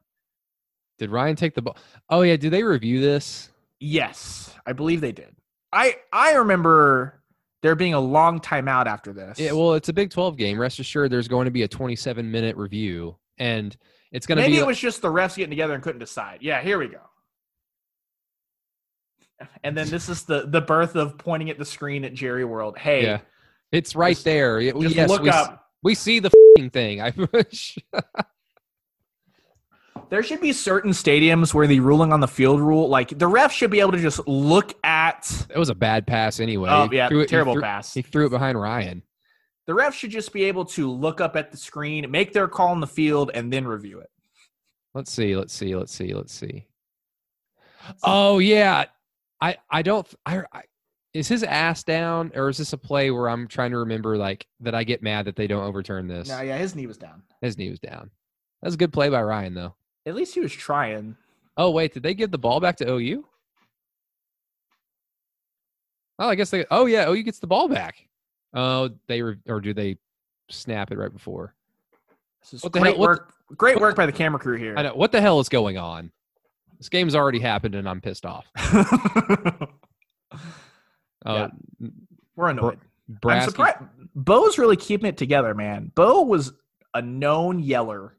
[0.98, 1.76] Did Ryan take the ball?
[2.08, 3.50] Oh yeah, did they review this?
[3.80, 5.34] Yes, I believe they did.
[5.72, 7.22] I I remember
[7.62, 9.38] there being a long timeout after this.
[9.38, 10.60] Yeah, well, it's a Big 12 game.
[10.60, 13.74] Rest assured, there's going to be a 27 minute review, and
[14.12, 14.62] it's going to be maybe be.
[14.62, 16.38] it was just the refs getting together and couldn't decide.
[16.42, 17.00] Yeah, here we go.
[19.62, 22.78] And then this is the the birth of pointing at the screen at Jerry World.
[22.78, 23.20] Hey, yeah,
[23.72, 24.60] it's right just- there.
[24.60, 25.66] Yeah, just yes, look we, up.
[25.82, 27.00] we see the fing thing.
[27.02, 27.78] I wish.
[30.10, 33.52] There should be certain stadiums where the ruling on the field rule, like the refs
[33.52, 35.46] should be able to just look at.
[35.52, 36.68] It was a bad pass anyway.
[36.70, 37.94] Oh yeah, it- he terrible threw- pass.
[37.94, 39.02] He threw it behind Ryan.
[39.66, 42.68] The refs should just be able to look up at the screen, make their call
[42.68, 44.10] on the field, and then review it.
[44.92, 45.34] Let's see.
[45.36, 45.74] Let's see.
[45.74, 46.12] Let's see.
[46.12, 46.66] Let's see.
[48.02, 48.84] Oh yeah,
[49.40, 50.06] I I don't.
[50.24, 50.62] I, I
[51.12, 54.46] is his ass down, or is this a play where I'm trying to remember like
[54.60, 54.74] that?
[54.74, 56.28] I get mad that they don't overturn this.
[56.28, 57.22] No, yeah, his knee was down.
[57.40, 58.10] His knee was down.
[58.62, 59.74] That was a good play by Ryan though.
[60.06, 61.16] At least he was trying.
[61.56, 63.24] Oh wait, did they give the ball back to OU?
[66.18, 66.64] Oh, I guess they.
[66.70, 68.08] Oh yeah, OU gets the ball back.
[68.54, 69.98] Oh, they re, or do they
[70.48, 71.54] snap it right before?
[72.42, 73.34] This is What the great hell- what work.
[73.56, 74.74] great work by the camera crew here.
[74.76, 76.12] I know what the hell is going on.
[76.78, 78.46] This game's already happened, and I'm pissed off.
[78.56, 79.66] Oh,
[81.26, 81.48] Yeah.
[82.36, 82.78] We're annoyed.
[83.24, 83.78] I'm surprised.
[84.14, 85.90] Bo's really keeping it together, man.
[85.94, 86.52] Bo was
[86.94, 88.16] a known yeller.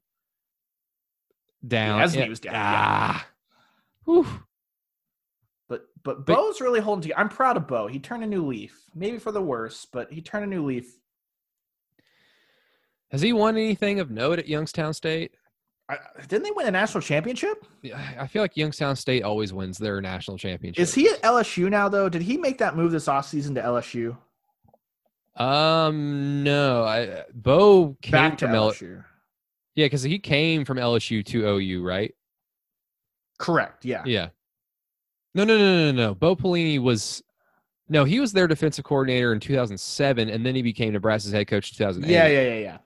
[1.67, 2.01] down.
[2.01, 2.23] As Yeah.
[2.23, 2.61] he was down, yeah.
[2.75, 3.27] Ah.
[4.05, 4.25] Whew.
[5.67, 7.19] But but But- Bo's really holding together.
[7.19, 7.87] I'm proud of Bo.
[7.87, 8.79] He turned a new leaf.
[8.93, 10.95] Maybe for the worse, but he turned a new leaf.
[13.11, 15.33] Has he won anything of note at Youngstown State?
[15.87, 17.63] I, didn't they win a national championship?
[17.83, 20.81] Yeah, I feel like Youngstown State always wins their national championship.
[20.81, 22.09] Is he at LSU now though?
[22.09, 24.17] Did he make that move this offseason to LSU?
[25.41, 26.83] Um, no.
[26.85, 29.03] I Bo came Back to from L- LSU.
[29.75, 32.15] yeah, because he came from LSU to OU, right?
[33.37, 33.85] Correct.
[33.85, 34.03] Yeah.
[34.05, 34.29] Yeah.
[35.35, 36.15] No, no, no, no, no.
[36.15, 37.21] Bo Pelini was
[37.89, 41.71] no, he was their defensive coordinator in 2007, and then he became Nebraska's head coach
[41.71, 42.11] in 2008.
[42.11, 42.77] Yeah, yeah, yeah, yeah.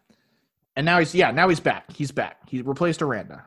[0.76, 1.92] And now he's yeah, now he's back.
[1.92, 2.38] He's back.
[2.48, 3.44] He replaced Aranda.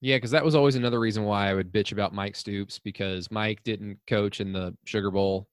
[0.00, 3.30] Yeah, because that was always another reason why I would bitch about Mike Stoops because
[3.30, 5.46] Mike didn't coach in the Sugar Bowl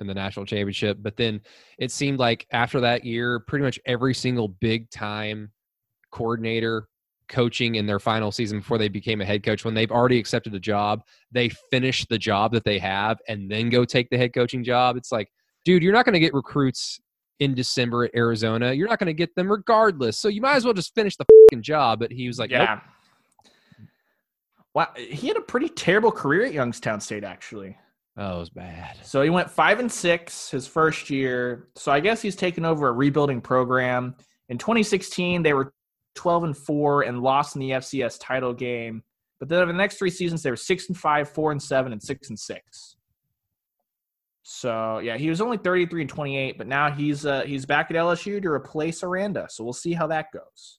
[0.00, 0.98] in the national championship.
[1.00, 1.40] But then
[1.78, 5.50] it seemed like after that year, pretty much every single big time
[6.10, 6.88] coordinator
[7.28, 10.54] coaching in their final season before they became a head coach, when they've already accepted
[10.54, 14.34] a job, they finish the job that they have and then go take the head
[14.34, 14.96] coaching job.
[14.96, 15.30] It's like,
[15.64, 17.00] dude, you're not going to get recruits
[17.40, 18.72] in December at Arizona.
[18.72, 20.18] You're not going to get them regardless.
[20.18, 21.98] So you might as well just finish the fucking job.
[21.98, 22.68] But he was like, nope.
[22.68, 22.80] yeah.
[24.74, 27.76] Wow, he had a pretty terrible career at Youngstown State actually.
[28.16, 28.98] Oh, it was bad.
[29.02, 31.68] So he went five and six his first year.
[31.76, 34.14] So I guess he's taken over a rebuilding program.
[34.48, 35.72] In 2016, they were
[36.14, 39.02] 12 and four and lost in the FCS title game.
[39.40, 41.92] But then over the next three seasons, they were six and five, four and seven,
[41.92, 42.96] and six and six.
[44.46, 47.96] So yeah, he was only 33 and 28, but now he's uh, he's back at
[47.96, 49.46] LSU to replace Aranda.
[49.50, 50.78] So we'll see how that goes.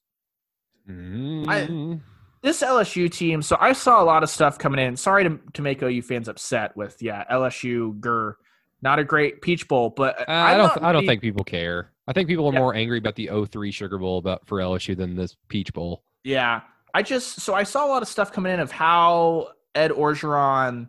[0.88, 2.00] Mm.
[2.42, 4.96] this LSU team, so I saw a lot of stuff coming in.
[4.96, 8.36] Sorry to, to make OU fans upset with, yeah, LSU, Gur.
[8.82, 10.82] not a great Peach Bowl, but Uh, I'm don't.
[10.84, 11.90] I don't think people care.
[12.06, 12.60] I think people are Yeah.
[12.60, 16.04] more angry about the 03 Sugar Bowl about for LSU than this Peach Bowl.
[16.22, 16.60] Yeah,
[16.94, 20.86] I just so I saw a lot of stuff coming in of how Ed Orgeron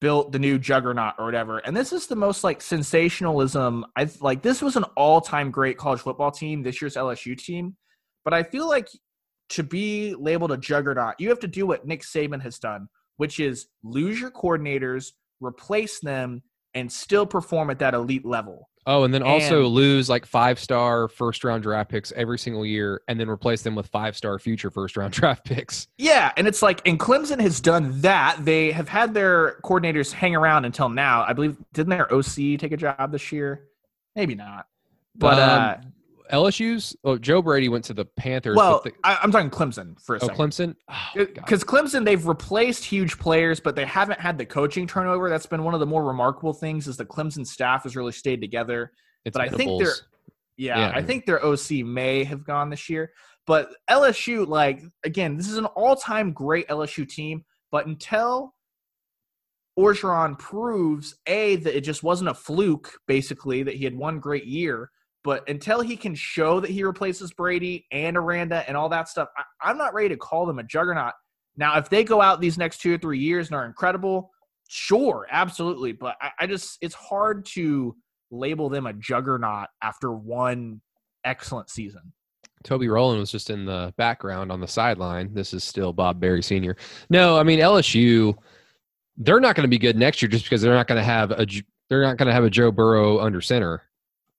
[0.00, 3.84] built the new juggernaut or whatever, and this is the most like sensationalism.
[3.96, 6.62] I like this was an all-time great college football team.
[6.62, 7.76] This year's LSU team,
[8.24, 8.88] but I feel like
[9.50, 13.40] to be labeled a juggernaut, you have to do what Nick Saban has done, which
[13.40, 16.42] is lose your coordinators, replace them,
[16.74, 18.69] and still perform at that elite level.
[18.86, 22.64] Oh, and then also And- lose like five star first round draft picks every single
[22.64, 25.86] year, and then replace them with five star future first round draft picks.
[25.98, 28.42] Yeah, and it's like, and Clemson has done that.
[28.44, 31.24] They have had their coordinators hang around until now.
[31.28, 33.68] I believe didn't their OC take a job this year?
[34.16, 34.66] Maybe not.
[35.14, 35.92] But uh, Um,
[36.30, 38.56] LSU's oh Joe Brady went to the Panthers.
[38.56, 40.36] well, the, I, I'm talking Clemson for a oh second.
[40.36, 40.74] Clemson.
[40.88, 40.94] Oh.
[41.14, 45.28] Because Clemson, they've replaced huge players, but they haven't had the coaching turnover.
[45.28, 46.86] That's been one of the more remarkable things.
[46.88, 48.92] Is the Clemson staff has really stayed together.
[49.24, 49.94] It's but I think they're-
[50.56, 50.92] Yeah, Yeah.
[50.94, 53.12] I think their OC may have gone this year.
[53.46, 57.44] But LSU, like, again, this is an all time great LSU team.
[57.72, 58.54] But until
[59.78, 64.44] Orgeron proves, A, that it just wasn't a fluke, basically, that he had one great
[64.44, 64.90] year,
[65.22, 69.28] but until he can show that he replaces Brady and Aranda and all that stuff,
[69.36, 71.12] I, I'm not ready to call them a juggernaut.
[71.56, 74.30] Now, if they go out these next two or three years and are incredible,
[74.68, 75.92] sure, absolutely.
[75.92, 77.94] But I, I just, it's hard to
[78.30, 80.80] label them a juggernaut after one
[81.24, 82.12] excellent season.
[82.62, 85.32] Toby Rowland was just in the background on the sideline.
[85.32, 86.76] This is still Bob Barry Sr.
[87.08, 88.34] No, I mean LSU.
[89.16, 91.30] They're not going to be good next year just because they're not going to have
[91.30, 91.46] a
[91.88, 93.82] they're not going to have a Joe Burrow under center.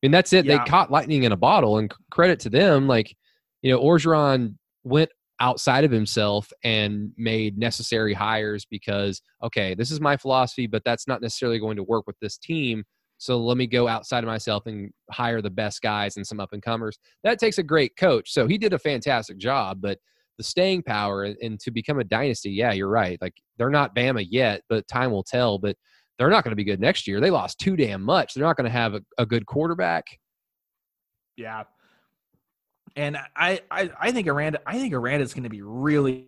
[0.01, 0.45] I mean that's it.
[0.45, 0.57] Yeah.
[0.57, 2.87] They caught lightning in a bottle, and credit to them.
[2.87, 3.15] Like
[3.61, 10.01] you know, Orgeron went outside of himself and made necessary hires because okay, this is
[10.01, 12.83] my philosophy, but that's not necessarily going to work with this team.
[13.17, 16.53] So let me go outside of myself and hire the best guys and some up
[16.53, 18.33] and comers that takes a great coach.
[18.33, 19.99] So he did a fantastic job, but
[20.39, 23.19] the staying power and, and to become a dynasty, yeah, you're right.
[23.21, 25.59] Like they're not Bama yet, but time will tell.
[25.59, 25.75] But
[26.21, 27.19] they're not going to be good next year.
[27.19, 28.35] They lost too damn much.
[28.35, 30.05] They're not going to have a, a good quarterback.
[31.35, 31.63] Yeah.
[32.95, 36.27] And I, I, I think Aranda, I think Aranda is going to be really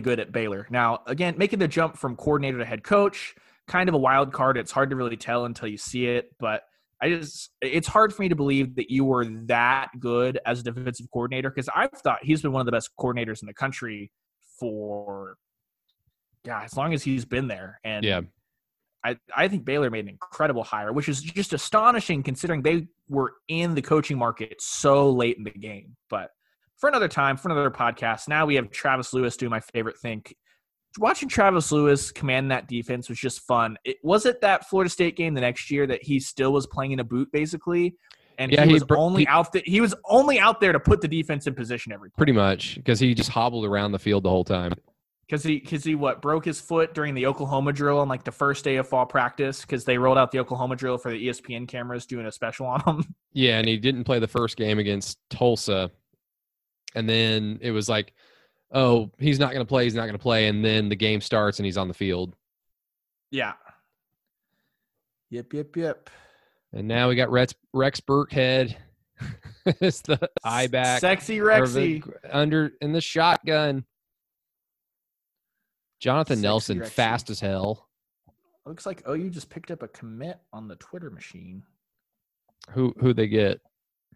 [0.00, 0.68] good at Baylor.
[0.70, 3.34] Now, again, making the jump from coordinator to head coach,
[3.66, 4.56] kind of a wild card.
[4.56, 6.62] It's hard to really tell until you see it, but
[7.02, 10.62] I just, it's hard for me to believe that you were that good as a
[10.62, 14.12] defensive coordinator because I've thought he's been one of the best coordinators in the country
[14.60, 15.38] for,
[16.44, 17.80] yeah, as long as he's been there.
[17.82, 18.20] And Yeah.
[19.04, 23.34] I, I think Baylor made an incredible hire, which is just astonishing considering they were
[23.48, 25.94] in the coaching market so late in the game.
[26.08, 26.30] But
[26.78, 30.24] for another time, for another podcast, now we have Travis Lewis doing my favorite thing.
[30.98, 33.76] Watching Travis Lewis command that defense was just fun.
[33.84, 36.92] It was it that Florida State game the next year that he still was playing
[36.92, 37.96] in a boot basically,
[38.38, 39.62] and Yeah, he he was br- only he- out there.
[39.66, 42.16] He was only out there to put the defense in position every play.
[42.18, 44.72] Pretty much because he just hobbled around the field the whole time.
[45.26, 48.32] Because he because he what broke his foot during the Oklahoma drill on like the
[48.32, 51.66] first day of fall practice because they rolled out the Oklahoma drill for the ESPN
[51.66, 53.14] cameras doing a special on him.
[53.36, 55.90] Yeah, and he didn't play the first game against Tulsa.
[56.94, 58.12] And then it was like,
[58.70, 59.82] oh, he's not going to play.
[59.82, 60.46] He's not going to play.
[60.46, 62.36] And then the game starts and he's on the field.
[63.32, 63.54] yeah.
[65.30, 66.10] Yep, yep, yep.
[66.72, 68.76] And now we got Rex, Rex Burkhead.
[69.66, 71.00] it's the eye back.
[71.00, 72.08] Sexy Rexy.
[72.30, 73.84] under in the shotgun.
[76.00, 76.88] Jonathan Sexy Nelson, Rexy.
[76.88, 77.88] fast as hell.
[78.66, 81.62] Looks like oh, you just picked up a commit on the Twitter machine.
[82.70, 83.60] Who who they get?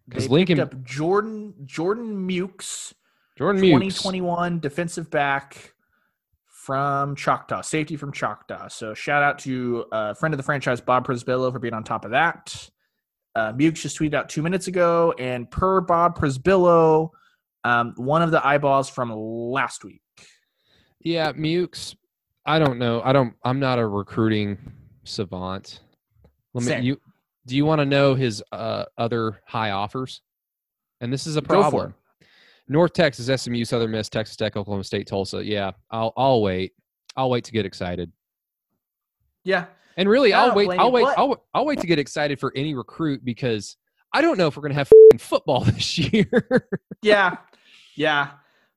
[0.07, 2.95] Because picked Lincoln up Jordan Jordan Mukes,
[3.37, 3.99] Jordan Mukes.
[3.99, 5.75] 2021 defensive back
[6.47, 8.69] from Choctaw, safety from Choctaw.
[8.69, 12.05] So shout out to a friend of the franchise, Bob Przybylo, for being on top
[12.05, 12.69] of that.
[13.35, 17.11] Uh, Mukes just tweeted out two minutes ago, and per Bob Przybylo,
[17.65, 20.03] um, one of the eyeballs from last week.
[21.01, 21.95] Yeah, Mukes.
[22.45, 23.03] I don't know.
[23.03, 23.35] I don't.
[23.45, 24.59] I'm not a recruiting
[25.05, 25.81] savant.
[26.55, 26.69] Let me.
[26.69, 26.83] Same.
[26.83, 27.01] You
[27.47, 30.21] do you want to know his uh, other high offers?
[31.01, 31.95] And this is a problem.
[32.69, 35.45] North Texas, SMU, Southern Miss, Texas Tech, Oklahoma State, Tulsa.
[35.45, 36.73] Yeah, I'll I'll wait.
[37.17, 38.13] I'll wait to get excited.
[39.45, 40.69] Yeah, And really, I I'll wait.
[40.71, 41.07] I'll wait.
[41.17, 43.77] I'll, I'll wait to get excited for any recruit because
[44.13, 46.69] I don't know if we're gonna have football this year.
[47.03, 47.37] yeah,
[47.95, 48.33] yeah.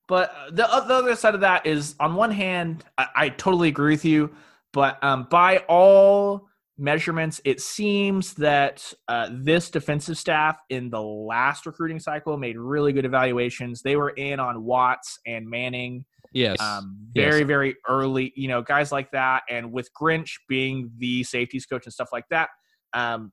[0.08, 3.68] But uh, the, the other side of that is, on one hand, I, I totally
[3.68, 4.30] agree with you.
[4.72, 6.48] But um, by all
[6.78, 12.92] measurements, it seems that uh, this defensive staff in the last recruiting cycle made really
[12.92, 13.82] good evaluations.
[13.82, 16.60] They were in on Watts and Manning yes.
[16.60, 17.30] um, Yes.
[17.30, 19.42] very, very early, you know, guys like that.
[19.50, 22.48] And with Grinch being the safeties coach and stuff like that,
[22.94, 23.32] Um,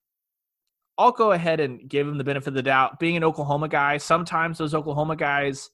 [0.98, 3.00] I'll go ahead and give him the benefit of the doubt.
[3.00, 5.70] Being an Oklahoma guy, sometimes those Oklahoma guys,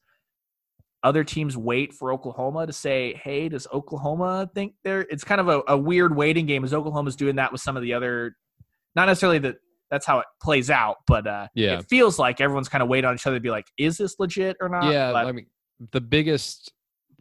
[1.05, 5.47] other teams wait for Oklahoma to say, "Hey, does Oklahoma think they're?" It's kind of
[5.47, 6.63] a, a weird waiting game.
[6.65, 8.35] As Oklahoma's doing that with some of the other,
[8.95, 9.55] not necessarily that
[9.91, 11.79] that's how it plays out, but uh, Yeah.
[11.79, 14.15] it feels like everyone's kind of waiting on each other to be like, "Is this
[14.19, 15.45] legit or not?" yeah, But- I mean,
[15.91, 16.73] the biggest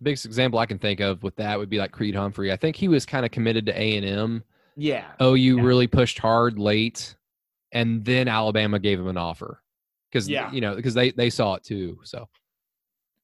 [0.02, 2.50] biggest example I can think of with that would be like Creed Humphrey.
[2.52, 4.44] I think he was kind of committed to A and M.
[4.76, 5.62] yeah, OU Yeah.
[5.62, 7.14] really pushed hard late,
[7.72, 9.62] and then Alabama gave him an offer
[10.10, 10.50] because Yeah.
[10.52, 11.98] you know because they they saw it too.
[12.04, 12.28] So,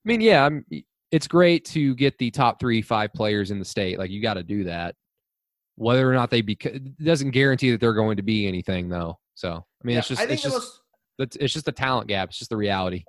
[0.04, 0.64] mean, yeah, I'm,
[1.10, 3.98] it's great to get the top three five players in the state.
[3.98, 4.94] Like you got to do that.
[5.76, 9.18] Whether or not they be it doesn't guarantee that they're going to be anything though.
[9.34, 10.80] So I mean, Yeah, it's just I think it's the just most
[11.18, 12.30] it's, it's just a talent gap.
[12.30, 13.04] It's just the reality.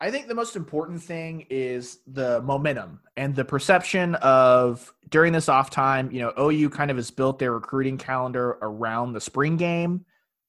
[0.00, 5.48] I think the most important thing is the momentum and the perception of during this
[5.48, 9.56] off time, you know, OU kind of has built their recruiting calendar around the spring
[9.56, 10.04] game.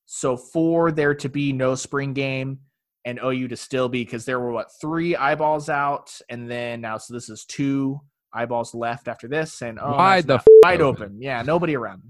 [0.06, 2.60] So for there to be no spring game
[3.06, 6.97] and OU to still be because there were what three eyeballs out and then now
[6.97, 8.00] so this is two
[8.34, 11.04] eyeballs left after this and oh Wide the not- wide open.
[11.04, 11.22] open.
[11.22, 12.04] Yeah, nobody around.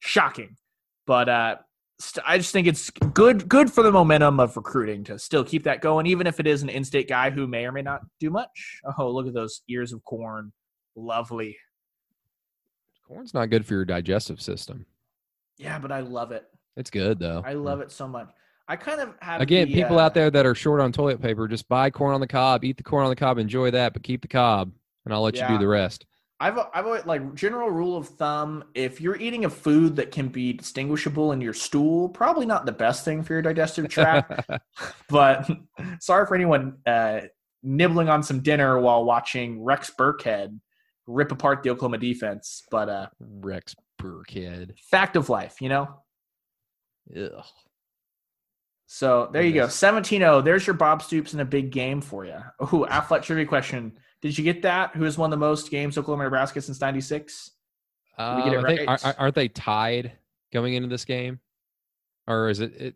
[0.00, 0.56] Shocking.
[1.06, 1.56] But uh
[2.00, 5.64] st- I just think it's good good for the momentum of recruiting to still keep
[5.64, 8.30] that going, even if it is an in-state guy who may or may not do
[8.30, 8.80] much.
[8.98, 10.52] Oh, look at those ears of corn,
[10.96, 11.56] lovely.
[13.06, 14.86] Corn's not good for your digestive system.
[15.58, 16.44] Yeah, but I love it.
[16.76, 17.42] It's good though.
[17.44, 18.28] I love it so much.
[18.70, 21.20] I kind of have Again, the, people uh, out there that are short on toilet
[21.20, 23.92] paper, just buy corn on the cob, eat the corn on the cob, enjoy that,
[23.92, 24.70] but keep the cob,
[25.04, 26.06] and I'll let you do the rest.
[26.38, 30.28] I've I've always like general rule of thumb: if you're eating a food that can
[30.28, 34.48] be distinguishable in your stool, probably not the best thing for your digestive tract.
[35.08, 35.50] but
[36.00, 37.22] sorry for anyone uh,
[37.64, 40.60] nibbling on some dinner while watching Rex Burkhead
[41.08, 42.62] rip apart the Oklahoma defense.
[42.70, 44.78] But uh, Rex Burkhead.
[44.78, 45.88] fact of life, you know.
[47.16, 47.44] Ugh.
[48.92, 49.80] So there you go, Goodness.
[49.80, 50.44] 17-0.
[50.44, 52.34] There's your Bob Stoops in a big game for you.
[52.58, 54.96] Oh, Affleck trivia question: Did you get that?
[54.96, 57.52] Who has won the most games Oklahoma Nebraska since '96?
[58.18, 59.04] we get it Um, I think, right?
[59.04, 60.10] are, aren't they tied
[60.52, 61.38] going into this game,
[62.26, 62.74] or is it?
[62.80, 62.94] it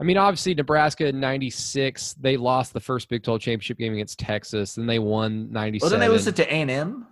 [0.00, 4.18] I mean, obviously, Nebraska in '96 they lost the first Big 12 championship game against
[4.18, 5.90] Texas, and they won Well, '97.
[5.90, 7.06] then they listed to A&M.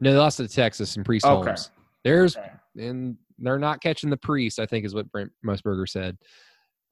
[0.00, 1.44] no, they lost to Texas and Priest Okay.
[1.50, 1.70] Holmes.
[2.02, 2.50] There's Okay.
[2.78, 4.58] and they're not catching the priest.
[4.58, 6.16] I think is what Brent Musburger said.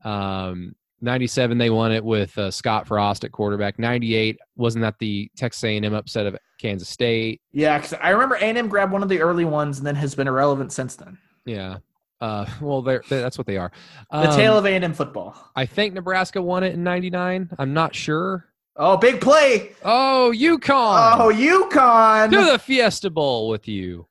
[0.05, 3.79] Um, 97 they won it with uh, Scott Frost at quarterback.
[3.79, 7.41] 98 wasn't that the Texas A&M upset of Kansas State?
[7.53, 10.27] Yeah, because I remember A&M grabbed one of the early ones and then has been
[10.29, 11.19] irrelevant since then.
[11.45, 11.79] Yeah.
[12.21, 13.71] Uh, well, they're, they that's what they are.
[14.11, 15.37] The Um, tale of A&M football.
[15.55, 17.51] I think Nebraska won it in 99.
[17.59, 18.47] I'm not sure.
[18.79, 19.73] Oh, big play!
[19.85, 21.17] Oh, UConn.
[21.19, 22.31] Oh, UConn!
[22.31, 24.07] to the Fiesta Bowl with you.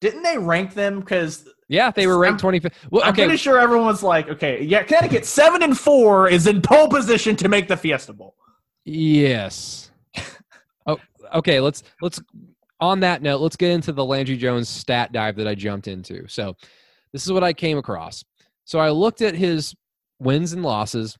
[0.00, 0.98] Didn't they rank them?
[0.98, 2.72] Because Yeah, they were ranked 25th.
[2.90, 6.60] Well, I'm pretty sure everyone was like, okay, yeah, Connecticut seven and four is in
[6.60, 8.34] pole position to make the Fiesta Bowl.
[8.84, 9.92] Yes.
[10.86, 10.98] oh,
[11.32, 11.60] okay.
[11.60, 12.20] Let's let's.
[12.80, 16.26] On that note, let's get into the Landry Jones stat dive that I jumped into.
[16.26, 16.56] So,
[17.12, 18.24] this is what I came across.
[18.64, 19.74] So I looked at his
[20.18, 21.16] wins and losses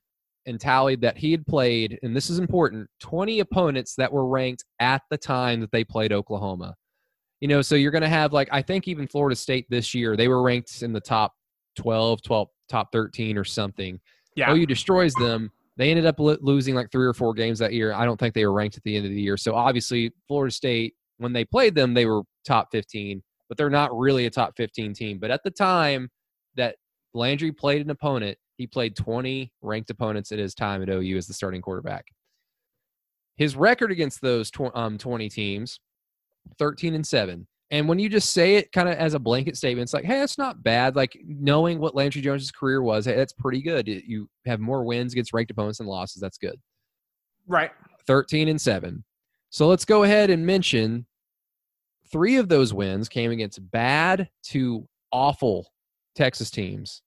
[0.46, 4.64] and tallied that he had played, and this is important, 20 opponents that were ranked
[4.80, 6.74] at the time that they played Oklahoma.
[7.40, 10.16] You know, so you're going to have like I think even Florida State this year
[10.16, 11.32] they were ranked in the top
[11.76, 13.98] 12, 12, top 13 or something.
[14.36, 14.52] Yeah.
[14.52, 15.50] OU destroys them.
[15.76, 17.92] They ended up lo- losing like three or four games that year.
[17.92, 19.36] I don't think they were ranked at the end of the year.
[19.36, 23.96] So obviously, Florida State, when they played them, they were top 15, but they're not
[23.96, 25.18] really a top 15 team.
[25.18, 26.10] But at the time
[26.56, 26.76] that
[27.14, 31.26] Landry played an opponent, he played 20 ranked opponents at his time at OU as
[31.26, 32.04] the starting quarterback.
[33.36, 35.80] His record against those tw- um, 20 teams,
[36.58, 37.46] 13 and 7.
[37.72, 40.22] And when you just say it kind of as a blanket statement, it's like, hey,
[40.22, 40.96] it's not bad.
[40.96, 43.86] Like knowing what Landry Jones's career was, hey, that's pretty good.
[43.86, 46.20] You have more wins against ranked opponents than losses.
[46.20, 46.56] That's good.
[47.46, 47.70] Right.
[48.06, 49.04] 13 and 7.
[49.50, 51.06] So let's go ahead and mention
[52.10, 55.72] three of those wins came against bad to awful
[56.16, 57.02] Texas teams.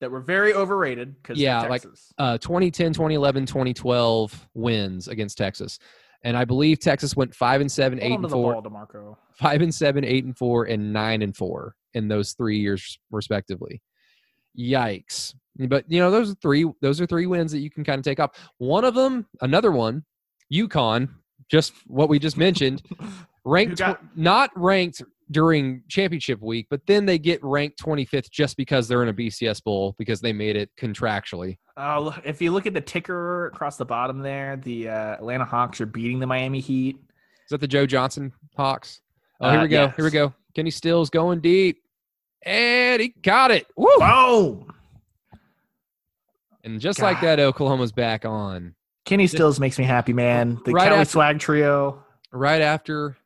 [0.00, 1.84] That were very overrated because Yeah, like-.
[2.18, 5.80] Uh, 2010, 2011, 2012 wins against Texas.
[6.24, 8.52] And I believe Texas went 5 and 7, 8 Hold on and 4.
[8.54, 9.16] ball, DeMarco.
[9.34, 13.80] five and seven, eight and four, and nine and four in those three years respectively.
[14.58, 15.34] Yikes!
[15.68, 16.68] But you know those are three.
[16.82, 18.30] Those are three wins that you can kind of take off.
[18.58, 20.04] One of them, another one,
[20.52, 21.08] UConn.
[21.50, 22.82] Just what we just mentioned,
[23.44, 28.88] ranked got- not ranked during championship week, but then they get ranked 25th just because
[28.88, 31.58] they're in a BCS bowl because they made it contractually.
[31.76, 35.44] Oh, look- if you look at the ticker across the bottom there, the uh, Atlanta
[35.44, 36.96] Hawks are beating the Miami Heat.
[36.96, 39.00] Is that the Joe Johnson Hawks?
[39.40, 39.88] Oh, here Uh, we go.
[39.88, 40.34] Here we go.
[40.54, 41.82] Kenny Stills going deep.
[42.44, 43.66] and he got it.
[43.76, 43.88] Woo!
[43.98, 44.72] Boom.
[46.64, 48.74] And just like that, Oklahoma's back on.
[49.04, 50.60] Kenny Stills makes me happy, man.
[50.64, 52.04] The Right Kelly after- Swag trio.
[52.32, 53.16] Right after,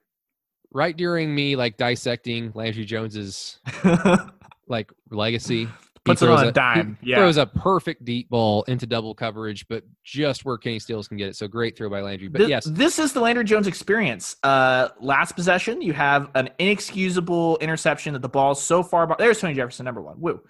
[0.73, 3.59] right during me like dissecting Landry Jones's
[4.69, 5.65] like legacy.
[5.67, 5.69] he
[6.05, 6.99] Puts it on a he dime.
[7.03, 7.19] Yeah.
[7.19, 11.29] Throws a perfect deep ball into double coverage, but just where Kenny Stills can get
[11.29, 11.37] it.
[11.37, 12.29] So great throw by Landry.
[12.29, 14.37] But Thi- yes, this is the Landry Jones experience.
[14.43, 19.07] Uh, last possession, you have an inexcusable interception that the ball's so far.
[19.07, 20.21] Be- There's Tony Jefferson, number one.
[20.21, 20.41] Woo!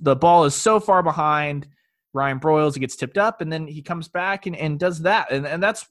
[0.00, 1.66] The ball is so far behind
[2.12, 5.32] Ryan Broyles, it gets tipped up, and then he comes back and, and does that,
[5.32, 5.86] and and that's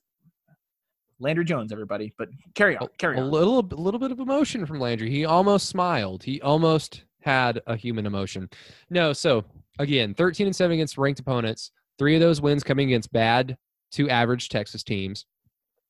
[1.21, 2.13] Landry Jones, everybody.
[2.17, 3.23] But carry on, carry on.
[3.23, 5.09] a little, a little bit of emotion from Landry.
[5.09, 6.23] He almost smiled.
[6.23, 8.49] He almost had a human emotion.
[8.89, 9.45] No, so
[9.79, 11.71] again, 13 and 7 against ranked opponents.
[11.97, 13.57] Three of those wins coming against bad
[13.93, 15.25] to average Texas teams.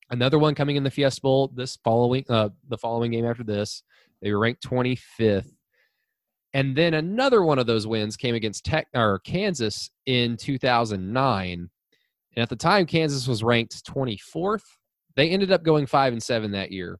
[0.09, 3.83] Another one coming in the Fiesta Bowl this following uh the following game after this.
[4.21, 5.49] They were ranked 25th.
[6.53, 11.69] And then another one of those wins came against Tech or Kansas in 2009.
[12.35, 14.63] And at the time Kansas was ranked 24th.
[15.15, 16.99] They ended up going 5 and 7 that year.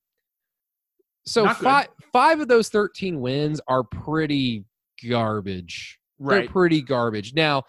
[1.26, 1.66] So Not good.
[1.66, 4.66] five five of those 13 wins are pretty
[5.10, 6.00] garbage.
[6.20, 7.34] They're pretty garbage.
[7.34, 7.64] Now,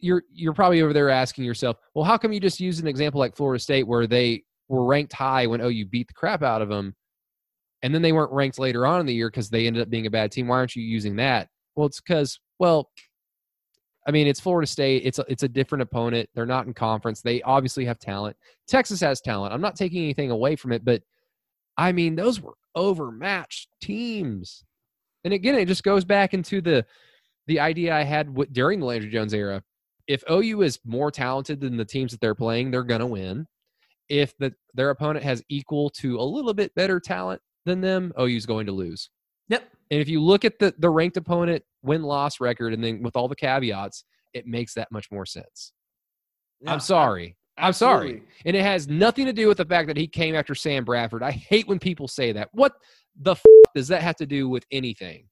[0.00, 3.18] you're you're probably over there asking yourself, well, how come you just use an example
[3.18, 6.68] like Florida State where they were ranked high when OU beat the crap out of
[6.68, 6.94] them,
[7.82, 10.06] and then they weren't ranked later on in the year because they ended up being
[10.06, 10.48] a bad team?
[10.48, 11.48] Why aren't you using that?
[11.76, 12.90] Well, it's because well,
[14.06, 15.02] I mean, it's Florida State.
[15.04, 16.28] It's a, it's a different opponent.
[16.34, 17.20] They're not in conference.
[17.20, 18.36] They obviously have talent.
[18.66, 19.52] Texas has talent.
[19.52, 21.02] I'm not taking anything away from it, but
[21.76, 24.64] I mean, those were overmatched teams.
[25.24, 26.84] And again, it just goes back into the
[27.46, 29.62] the idea I had w- during the Landry Jones era.
[30.06, 33.46] If OU is more talented than the teams that they're playing, they're going to win.
[34.08, 38.36] If the, their opponent has equal to a little bit better talent than them, OU
[38.36, 39.10] is going to lose.
[39.90, 43.16] And if you look at the the ranked opponent win loss record, and then with
[43.16, 45.72] all the caveats, it makes that much more sense.
[46.60, 47.36] Yeah, I'm sorry.
[47.58, 48.22] I'm sorry.
[48.44, 51.22] And it has nothing to do with the fact that he came after Sam Bradford.
[51.22, 52.48] I hate when people say that.
[52.52, 52.72] What
[53.20, 53.42] the f-
[53.74, 55.24] does that have to do with anything?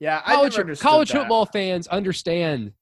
[0.00, 2.72] Yeah, I College, college football fans understand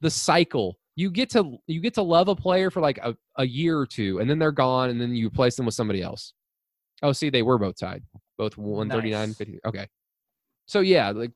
[0.00, 0.76] the cycle.
[0.96, 3.86] You get to you get to love a player for like a, a year or
[3.86, 6.32] two, and then they're gone, and then you replace them with somebody else.
[7.02, 8.02] Oh, see, they were both tied,
[8.38, 9.36] both 139, Nice.
[9.36, 9.58] 50.
[9.66, 9.86] Okay.
[10.66, 11.32] So yeah, like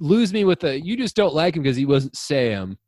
[0.00, 2.78] lose me with the you just don't like him because he wasn't Sam.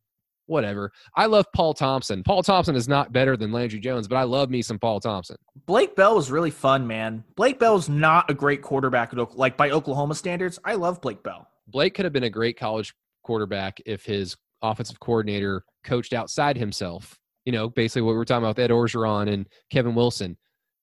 [0.47, 0.91] Whatever.
[1.17, 2.25] I love Paul Thompson.
[2.25, 5.37] Paul Thompson is not better than Landry Jones, but I love me some Paul Thompson.
[5.67, 7.23] Blake Bell was really fun, man.
[7.37, 10.59] Blake Bell's not a great quarterback, at like by Oklahoma standards.
[10.65, 11.47] I love Blake Bell.
[11.69, 17.17] Blake could have been a great college quarterback if his offensive coordinator coached outside himself.
[17.45, 20.37] You know, basically what we were talking about with Ed Orgeron and Kevin Wilson.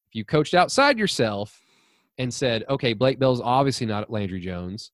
[0.08, 1.60] If you coached outside yourself
[2.18, 4.92] and said, okay, Blake Bell's obviously not Landry Jones.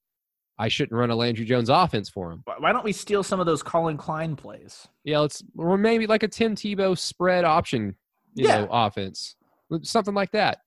[0.58, 2.44] I shouldn't run a Landry Jones offense for him.
[2.60, 4.88] Why- don't we steal some of those Collin Klein plays?
[5.04, 7.96] Yeah, let's or maybe like a Tim Tebow spread option,
[8.36, 8.62] you Yeah.
[8.62, 9.36] know, offense.
[9.82, 10.60] Something like that.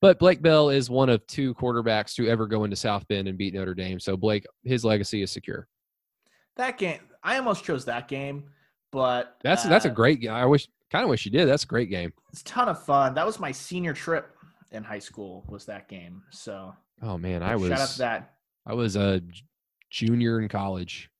[0.00, 3.38] But Blake Bell is one of two quarterbacks to ever go into South Bend and
[3.38, 3.98] beat Notre Dame.
[3.98, 5.66] So Blake, his legacy is secure.
[6.56, 8.44] That game, I almost chose that game,
[8.90, 10.32] but That's that's a uh, great game.
[10.32, 11.46] I wish kind of wish you did.
[11.48, 12.12] That's a great game.
[12.30, 13.14] It's a ton of fun.
[13.14, 14.36] That was my senior trip
[14.70, 15.42] in high school.
[15.48, 16.22] Was that game?
[16.30, 18.33] So Oh man, I was shout out to that.
[18.66, 19.20] I was a
[19.90, 21.10] junior in college.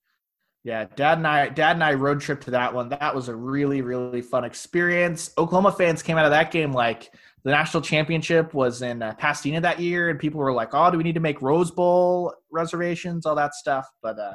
[0.65, 2.89] Yeah, dad and I, dad and I road trip to that one.
[2.89, 5.31] That was a really, really fun experience.
[5.37, 7.13] Oklahoma fans came out of that game like
[7.45, 10.97] the national championship was in uh, Pasadena that year, and people were like, "Oh, do
[10.97, 13.27] we need to make Rose Bowl reservations?
[13.27, 14.35] All that stuff." But uh,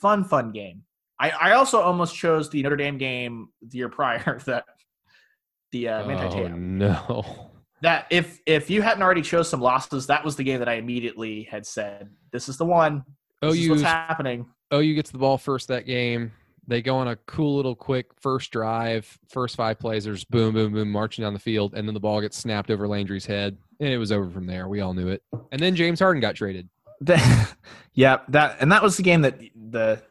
[0.00, 0.84] fun, fun game.
[1.20, 4.40] I, I also almost chose the Notre Dame game the year prior.
[4.46, 4.64] That
[5.70, 7.51] the uh, Manti oh no.
[7.82, 10.74] That if if you hadn't already chose some losses, that was the game that I
[10.74, 13.04] immediately had said, "This is the one.
[13.40, 16.32] This is what's happening." OU gets the ball first that game.
[16.66, 20.04] They go on a cool little quick first drive, first five plays.
[20.04, 22.86] There's boom, boom, boom, marching down the field, and then the ball gets snapped over
[22.86, 24.68] Landry's head, and it was over from there.
[24.68, 25.22] We all knew it.
[25.50, 26.68] And then James Harden got traded.
[27.94, 30.02] Yeah, that and that was the game that the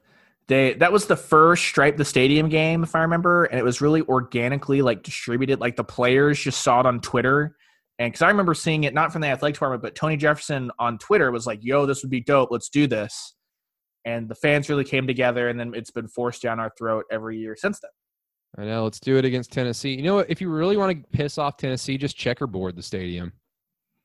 [0.48, 3.82] they that was the first stripe the stadium game if I remember, and it was
[3.82, 5.60] really organically like distributed.
[5.60, 7.56] Like the players just saw it on Twitter,
[8.02, 10.98] and because I remember seeing it not from the athletic department, but Tony Jefferson on
[10.98, 12.50] Twitter was like, "Yo, this would be dope.
[12.52, 13.36] Let's do this."
[14.06, 17.38] And the fans really came together, and then it's been forced down our throat every
[17.38, 17.92] year since then.
[18.58, 18.84] I know.
[18.84, 19.94] Let's do it against Tennessee.
[19.96, 20.30] You know what?
[20.30, 23.32] If you really want to piss off Tennessee, just checkerboard the stadium,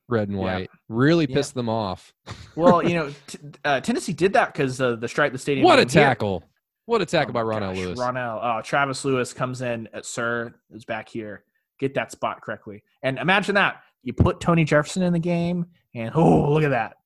[0.09, 0.43] red and Yeah.
[0.45, 0.71] white.
[0.89, 1.35] Really Yeah.
[1.35, 2.13] piss them off.
[2.57, 5.65] Well, you know, t- uh, Tennessee did that because uh, the stripe the stadium.
[5.65, 6.45] What a game here- tackle!
[6.87, 7.99] What a tackle Oh by Ronnell gosh, Lewis.
[7.99, 9.89] Ronnell, oh, Travis Lewis comes in.
[9.93, 11.45] Uh, Sir is back here.
[11.81, 12.83] Get that spot correctly.
[13.03, 16.99] And imagine that you put Tony Jefferson in the game, and oh, look at that.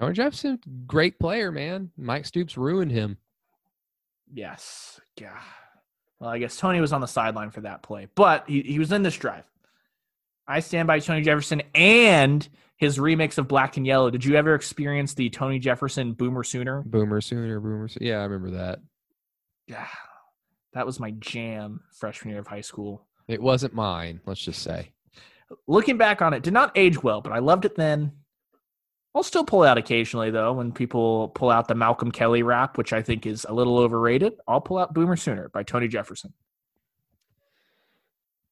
[0.00, 1.90] Tony Jefferson, great player, man.
[1.96, 3.18] Mike Stoops ruined him.
[4.32, 5.00] Yes.
[5.20, 5.40] Yeah.
[6.20, 8.92] Well, I guess Tony was on the sideline for that play, but he, he was
[8.92, 9.42] in this drive.
[10.46, 14.10] I stand by Tony Jefferson and his remix of Black and Yellow.
[14.10, 16.82] Did you ever experience the Tony Jefferson Boomer Sooner?
[16.82, 17.88] Boomer Sooner, Boomer.
[17.88, 18.06] Sooner.
[18.06, 18.78] Yeah, I remember that.
[19.66, 19.88] Yeah.
[20.74, 23.04] That was my jam freshman year of high school.
[23.26, 24.92] It wasn't mine, let's just say.
[25.66, 28.12] Looking back on it, did not age well, but I loved it then.
[29.14, 32.92] I'll still pull out occasionally though when people pull out the Malcolm Kelly rap, which
[32.92, 34.34] I think is a little overrated.
[34.48, 36.32] I'll pull out Boomer Sooner by Tony Jefferson.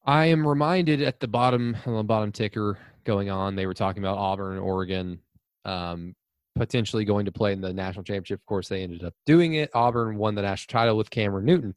[0.05, 4.17] I am reminded at the bottom the bottom ticker going on, they were talking about
[4.17, 5.19] Auburn and Oregon
[5.65, 6.15] um,
[6.55, 8.39] potentially going to play in the national championship.
[8.39, 9.69] Of course, they ended up doing it.
[9.73, 11.75] Auburn won the national title with Cameron Newton.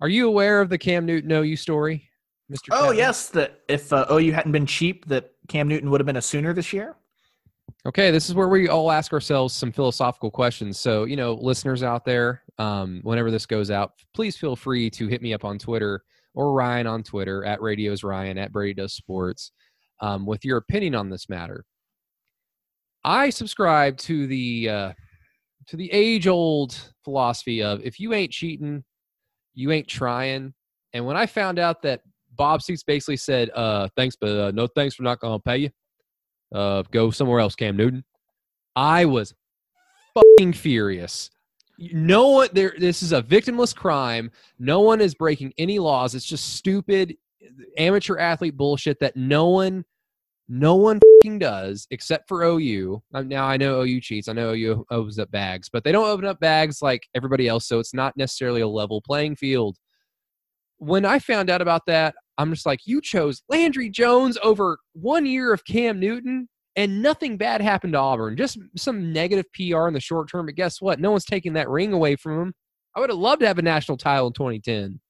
[0.00, 2.10] Are you aware of the Cam Newton OU story,
[2.52, 2.68] Mr.
[2.72, 6.16] Oh yes, that if uh, OU hadn't been cheap, that Cam Newton would have been
[6.16, 6.96] a Sooner this year.
[7.86, 10.78] Okay, this is where we all ask ourselves some philosophical questions.
[10.78, 15.06] So, you know, listeners out there, um, whenever this goes out, please feel free to
[15.06, 16.02] hit me up on Twitter
[16.34, 19.52] or Ryan on Twitter at Radios Ryan at Brady Does Sports
[20.00, 21.64] um, with your opinion on this matter.
[23.04, 24.92] I subscribe to the uh,
[25.66, 26.74] to the age old
[27.04, 28.82] philosophy of if you ain't cheating,
[29.54, 30.54] you ain't trying.
[30.94, 32.00] And when I found out that
[32.36, 35.56] Bob Stoops basically said, uh, "Thanks, but uh, no thanks We're not going to pay
[35.58, 35.70] you,"
[36.54, 38.04] uh, go somewhere else, Cam Newton.
[38.76, 39.34] I was
[40.14, 41.30] fucking furious.
[41.78, 42.74] No one there.
[42.78, 44.30] This is a victimless crime.
[44.58, 46.14] No one is breaking any laws.
[46.14, 47.16] It's just stupid
[47.76, 49.84] amateur athlete bullshit that no one,
[50.48, 53.02] no one fucking does except for OU.
[53.12, 54.28] Now I know OU cheats.
[54.28, 57.66] I know OU opens up bags, but they don't open up bags like everybody else.
[57.66, 59.76] So it's not necessarily a level playing field.
[60.78, 65.26] When I found out about that, I'm just like, you chose Landry Jones over one
[65.26, 68.36] year of Cam Newton, and nothing bad happened to Auburn.
[68.36, 70.46] Just some negative PR in the short term.
[70.46, 71.00] But guess what?
[71.00, 72.54] No one's taking that ring away from him.
[72.96, 75.00] I would have loved to have a national title in 2010.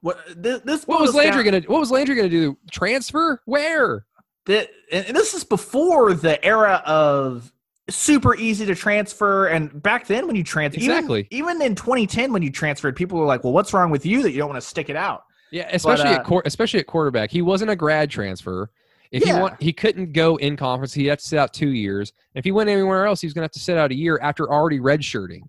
[0.00, 0.60] What this?
[0.62, 1.72] this what was Landry down, gonna?
[1.72, 2.58] What was Landry gonna do?
[2.70, 3.40] Transfer?
[3.44, 4.04] Where?
[4.46, 7.52] That and this is before the era of
[7.88, 9.46] super easy to transfer.
[9.46, 13.18] And back then, when you transfer, exactly, even, even in 2010, when you transferred, people
[13.18, 15.22] were like, "Well, what's wrong with you that you don't want to stick it out?"
[15.52, 17.30] Yeah, especially but, uh, at especially at quarterback.
[17.30, 18.70] He wasn't a grad transfer.
[19.12, 19.34] If yeah.
[19.34, 20.94] he want, he couldn't go in conference.
[20.94, 22.12] He had to sit out two years.
[22.34, 24.18] If he went anywhere else, he was going to have to sit out a year
[24.22, 25.42] after already redshirting.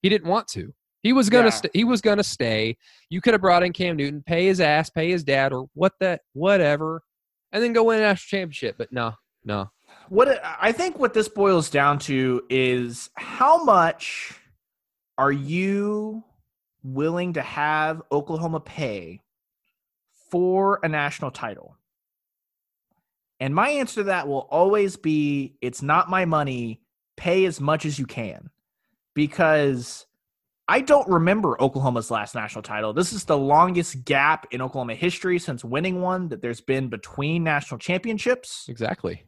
[0.00, 0.72] He didn't want to.
[1.04, 1.50] He was gonna yeah.
[1.50, 2.78] st- he was gonna stay.
[3.10, 5.92] You could have brought in Cam Newton, pay his ass, pay his dad, or what
[6.00, 7.02] that whatever,
[7.52, 8.76] and then go win a national championship.
[8.78, 9.12] But no,
[9.44, 9.70] no.
[10.08, 14.40] What I think what this boils down to is how much
[15.18, 16.24] are you
[16.82, 19.20] willing to have Oklahoma pay
[20.34, 21.76] for a national title?
[23.38, 26.80] And my answer to that will always be it's not my money.
[27.16, 28.50] Pay as much as you can.
[29.14, 30.06] Because
[30.66, 32.92] I don't remember Oklahoma's last national title.
[32.92, 37.44] This is the longest gap in Oklahoma history since winning one that there's been between
[37.44, 38.66] national championships.
[38.68, 39.22] Exactly.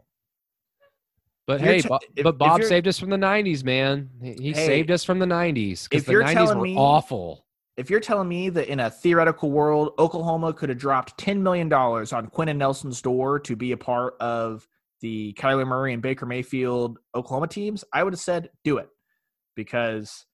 [1.47, 4.11] But hey, t- if, but Bob saved us from the '90s, man.
[4.21, 7.46] He hey, saved us from the '90s because the '90s were me, awful.
[7.77, 11.69] If you're telling me that in a theoretical world, Oklahoma could have dropped ten million
[11.69, 14.67] dollars on Quinn and Nelson's door to be a part of
[15.01, 18.89] the Kyler Murray and Baker Mayfield Oklahoma teams, I would have said do it
[19.55, 20.25] because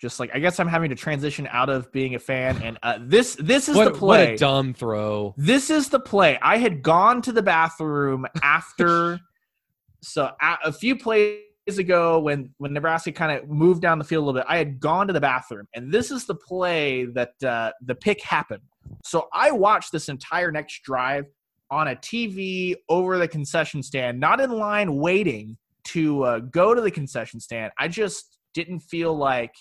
[0.00, 2.98] just like I guess I'm having to transition out of being a fan, and uh,
[3.00, 4.26] this this is what, the play.
[4.26, 5.34] What a dumb throw!
[5.36, 6.38] This is the play.
[6.42, 9.20] I had gone to the bathroom after,
[10.02, 14.24] so a, a few plays ago when when Nebraska kind of moved down the field
[14.24, 17.42] a little bit, I had gone to the bathroom, and this is the play that
[17.42, 18.62] uh, the pick happened.
[19.02, 21.24] So I watched this entire next drive
[21.70, 26.80] on a TV over the concession stand, not in line waiting to uh, go to
[26.80, 27.72] the concession stand.
[27.78, 29.54] I just didn't feel like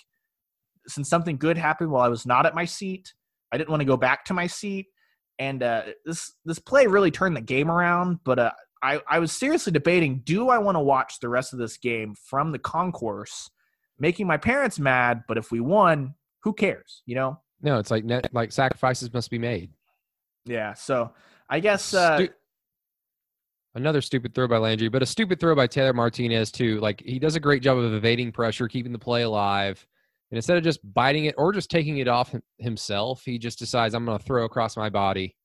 [0.88, 3.14] since something good happened while I was not at my seat,
[3.52, 4.88] I didn't want to go back to my seat.
[5.40, 8.20] And uh, this this play really turned the game around.
[8.24, 8.52] But uh,
[8.84, 12.16] I I was seriously debating: Do I want to watch the rest of this game
[12.16, 13.50] from the concourse,
[13.98, 15.24] making my parents mad?
[15.28, 17.02] But if we won, who cares?
[17.06, 17.40] You know?
[17.62, 19.72] No, it's like net, like sacrifices must be made.
[20.46, 20.74] Yeah.
[20.74, 21.14] So
[21.50, 21.94] I guess.
[21.94, 22.34] Uh, Stu-
[23.76, 26.80] Another stupid throw by Landry, but a stupid throw by Taylor Martinez too.
[26.80, 29.84] Like he does a great job of evading pressure, keeping the play alive.
[30.30, 33.96] And instead of just biting it or just taking it off himself, he just decides
[33.96, 35.36] I'm going to throw across my body.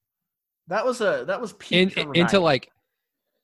[0.66, 2.70] That was a that was in, into like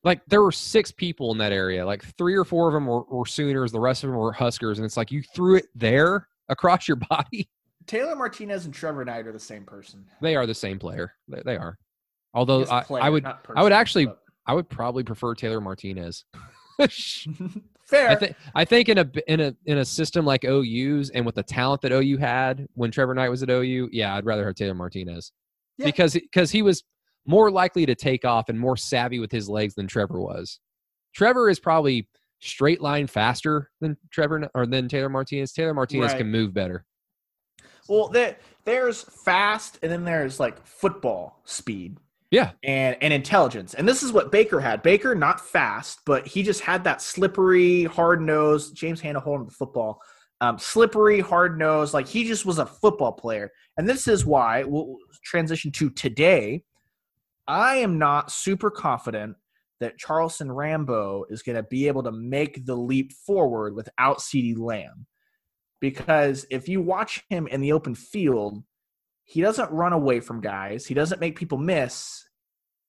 [0.04, 1.84] like there were six people in that area.
[1.84, 4.78] Like three or four of them were, were Sooners, the rest of them were Huskers,
[4.78, 7.48] and it's like you threw it there across your body.
[7.86, 10.04] Taylor Martinez and Trevor Knight are the same person.
[10.20, 11.12] They are the same player.
[11.28, 11.78] They, they are.
[12.32, 14.20] Although I, player, I, would, person, I would actually, but.
[14.46, 16.24] I would probably prefer Taylor Martinez.
[17.84, 18.08] Fair.
[18.08, 21.34] I think I think in a in a in a system like OU's and with
[21.34, 24.54] the talent that OU had when Trevor Knight was at OU, yeah, I'd rather have
[24.54, 25.32] Taylor Martinez
[25.76, 25.86] Yeah.
[25.86, 26.82] because because he was
[27.26, 30.60] more likely to take off and more savvy with his legs than Trevor was.
[31.14, 32.08] Trevor is probably
[32.40, 35.52] straight line faster than Trevor or than Taylor Martinez.
[35.52, 36.18] Taylor Martinez Right.
[36.18, 36.84] can move better.
[37.88, 41.98] Well, there, there's fast, and then there's like football speed.
[42.30, 42.50] Yeah.
[42.64, 44.82] and and intelligence, and this is what Baker had.
[44.82, 48.72] Baker not fast, but he just had that slippery, hard nose.
[48.72, 50.00] James Hanna holding the football,
[50.40, 51.94] um, slippery, hard nose.
[51.94, 56.64] Like he just was a football player, and this is why we'll transition to today.
[57.46, 59.36] I am not super confident
[59.80, 64.58] that Charleston Rambo is going to be able to make the leap forward without CeeDee
[64.58, 65.06] Lamb
[65.84, 68.62] because if you watch him in the open field,
[69.24, 70.86] he doesn't run away from guys.
[70.86, 72.24] He doesn't make people miss.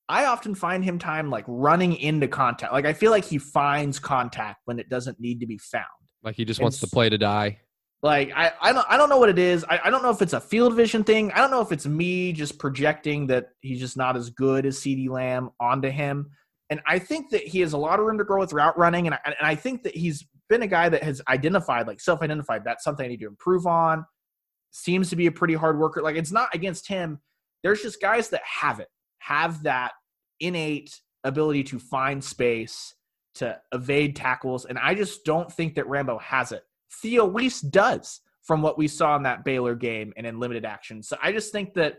[0.08, 2.72] I often find him time like running into contact.
[2.72, 5.84] Like I feel like he finds contact when it doesn't need to be found.
[6.22, 7.60] Like he just And wants the play to die.
[8.02, 9.64] Like I, I don't I don't know what it is.
[9.68, 11.32] I, I don't know if it's a field vision thing.
[11.32, 14.78] I don't know if it's me just projecting that he's just not as good as
[14.78, 16.30] CeeDee Lamb onto him.
[16.68, 19.06] And I think that he has a lot of room to grow with route running.
[19.06, 22.64] And I, and I think that he's been a guy that has identified, like self-identified,
[22.64, 24.04] that's something I need to improve on.
[24.72, 26.02] Seems to be a pretty hard worker.
[26.02, 27.20] Like it's not against him.
[27.62, 28.88] There's just guys that have it,
[29.20, 29.92] have that
[30.40, 32.94] innate ability to find space,
[33.36, 34.66] to evade tackles.
[34.66, 36.62] And I just don't think that Rambo has it.
[37.02, 41.02] Theo Wease does from what we saw in that Baylor game and in limited action.
[41.02, 41.98] So I just think that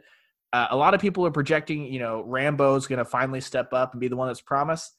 [0.54, 3.94] uh, a lot of people are projecting, you know, Rambo's going to finally step up
[3.94, 4.96] and be the one that's promised.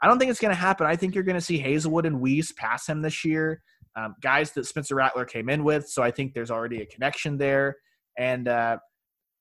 [0.00, 0.86] I don't think it's going to happen.
[0.86, 3.62] I think you're going to see Haselwood and Wease pass him this year.
[3.96, 5.88] Um, guys that Spencer Rattler came in with.
[5.88, 7.76] So I think there's already a connection there.
[8.18, 8.78] And uh,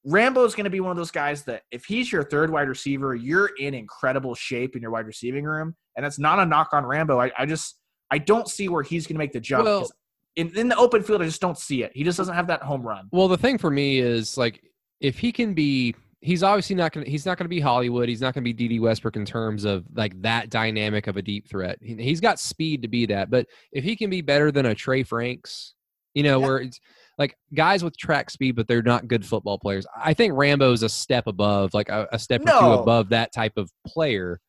[0.06, 2.70] Rambo is going to be one of those guys that if he's your third wide
[2.70, 5.76] receiver, you're in incredible shape in your wide receiving room.
[5.96, 7.20] And that's not a knock on Rambo.
[7.20, 7.78] I, I just
[8.16, 9.66] I don't see where he's going to make the jump.
[9.66, 9.90] Well-
[10.38, 11.92] in, in the open field, I just don't see it.
[11.96, 13.08] He just doesn't have that home run.
[13.12, 14.62] Well, the thing for me is like
[15.00, 18.10] if he can be he's obviously not going to he's not going to be Hollywood.
[18.10, 21.22] He's not going to be Dede Westbrook in terms of like that dynamic of a
[21.22, 21.78] deep threat.
[21.82, 24.76] He, he's got speed to be that, but if he can be better than a
[24.76, 25.74] Trey Franks,
[26.14, 26.46] you know, Yeah.
[26.46, 26.80] where it's
[27.18, 29.86] like guys with track speed but they're not good football players.
[29.96, 33.54] I think Rambo's a step above, like a, a step or two above that type
[33.56, 34.42] of player.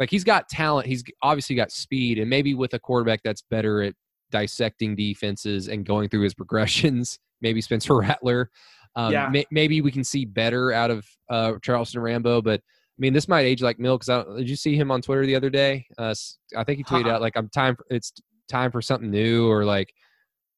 [0.00, 3.82] Like he's got talent, he's obviously got speed and maybe with a quarterback that's better
[3.82, 3.94] at
[4.32, 8.50] dissecting defenses and going through his progressions, maybe Spencer Rattler.
[8.96, 9.28] Um, Yeah.
[9.28, 13.28] may, maybe we can see better out of uh, Charleston Rambo, but I mean, this
[13.28, 14.02] might age like milk.
[14.04, 15.86] Cause I, did you see him on Twitter the other day?
[15.96, 16.14] Uh,
[16.56, 17.14] I think he tweeted Uh-uh.
[17.14, 17.74] out like, "I'm time.
[17.76, 18.12] For, it's
[18.46, 19.90] time for something new," or like,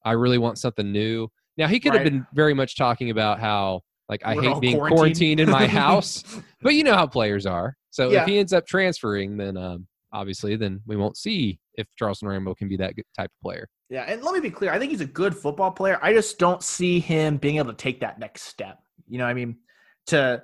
[0.05, 3.83] "I really want something new." Now he could have been very much talking about how
[4.09, 4.99] like I We're hate being quarantined.
[4.99, 6.25] quarantined in my house,
[6.63, 7.77] but you know how players are.
[7.93, 8.23] So Yeah.
[8.23, 12.55] if he ends up transferring, then um, obviously, then we won't see if Charleston Rambo
[12.55, 13.69] can be that type of player.
[13.91, 14.73] Yeah, and let me be clear.
[14.73, 15.99] I think he's a good football player.
[16.03, 18.79] I just don't see him being able to take that next step.
[19.07, 19.59] You know, what I mean,
[20.07, 20.43] to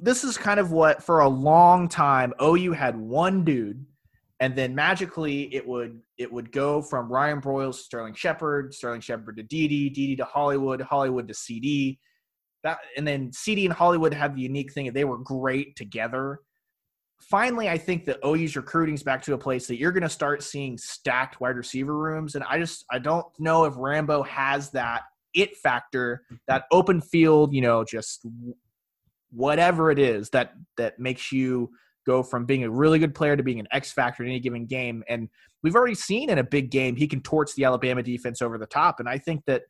[0.00, 3.86] this is kind of what for a long time OU had one dude,
[4.40, 9.00] and then magically it would it would go from Ryan Broyles to Sterling Shepard, Sterling
[9.00, 11.98] Shepard to Dede, Dede to Hollywood, Hollywood to CeeDee.
[12.62, 16.40] That and then CeeDee and Hollywood had the unique thing that they were great together.
[17.20, 20.08] Finally, I think that OU's recruiting is back to a place that you're going to
[20.08, 24.70] start seeing stacked wide receiver rooms, and I just I don't know if Rambo has
[24.70, 25.02] that
[25.34, 26.36] it factor, mm-hmm.
[26.48, 28.26] that open field, you know, just
[29.30, 31.70] whatever it is that that makes you
[32.06, 34.66] go from being a really good player to being an X factor in any given
[34.66, 35.04] game.
[35.08, 35.28] And
[35.62, 38.66] we've already seen in a big game he can torch the Alabama defense over the
[38.66, 39.62] top, and I think that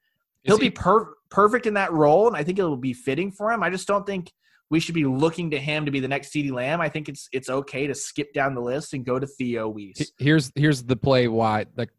[0.44, 3.50] he'll he- be per- perfect in that role, and I think it'll be fitting for
[3.50, 3.62] him.
[3.62, 4.32] I just don't think
[4.70, 6.80] we should be looking to him to be the next CeeDee Lamb.
[6.80, 10.12] I think it's it's okay to skip down the list and go to Theo Wease.
[10.18, 11.28] Here's here's the play.
[11.28, 11.90] Why like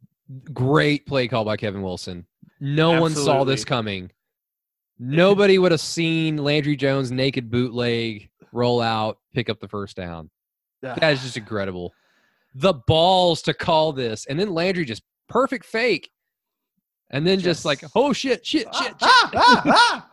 [0.53, 2.25] great play call by Kevin Wilson.
[2.59, 4.11] No one saw this coming.
[4.97, 10.29] Nobody would have seen Landry Jones naked bootleg roll out, pick up the first down.
[10.81, 11.93] That is just incredible.
[12.53, 16.09] The balls to call this, and then Landry just perfect fake,
[17.09, 18.95] and then just, Just- like oh shit, shit, shit, shit.
[19.01, 20.10] Ah, ah, ah.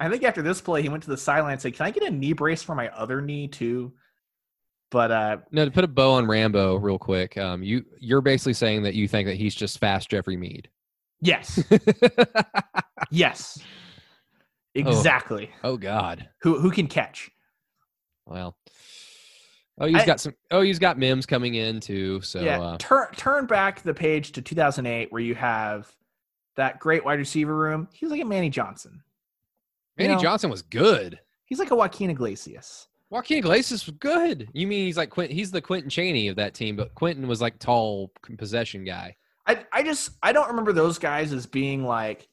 [0.00, 2.02] I think after this play, he went to the sideline and said, "Can I get
[2.02, 3.92] a knee brace for my other knee too?"
[4.90, 7.36] But uh, No, to put a bow on Rambo real quick.
[7.38, 10.68] Um, you you're basically saying that you think that he's just fast Jeffery Mead.
[11.20, 11.62] yes,
[13.10, 13.58] yes,
[14.74, 15.50] exactly.
[15.64, 16.28] oh God.
[16.42, 17.30] Who who can catch?
[18.26, 18.56] Well,
[19.78, 20.34] oh, he's I- got some.
[20.50, 22.20] Oh, he's got Mims coming in too.
[22.20, 25.90] So yeah, uh, turn turn back the page to 2008 where you have
[26.56, 27.88] that great wide receiver room.
[27.92, 29.02] He's like a Manny Johnson.
[29.98, 31.20] You know, Johnson was good.
[31.44, 32.88] He's like a Juaquin Iglesias.
[33.12, 34.48] Juaquin Iglesias was good.
[34.54, 35.36] You mean he's like Quentin?
[35.36, 39.16] He's the Quentin Chaney of that team, but Quentin was like tall possession guy.
[39.46, 42.28] I I just I don't remember those guys as being like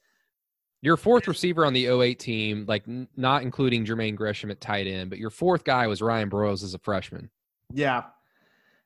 [0.81, 4.87] your fourth receiver on the 08 team, like n- not including Jermaine Gresham at tight
[4.87, 7.29] end, but your fourth guy was Ryan Broyles as a freshman.
[7.73, 8.03] Yeah,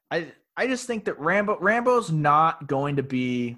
[0.10, 3.58] I I just think that Rambo Rambo's not going to be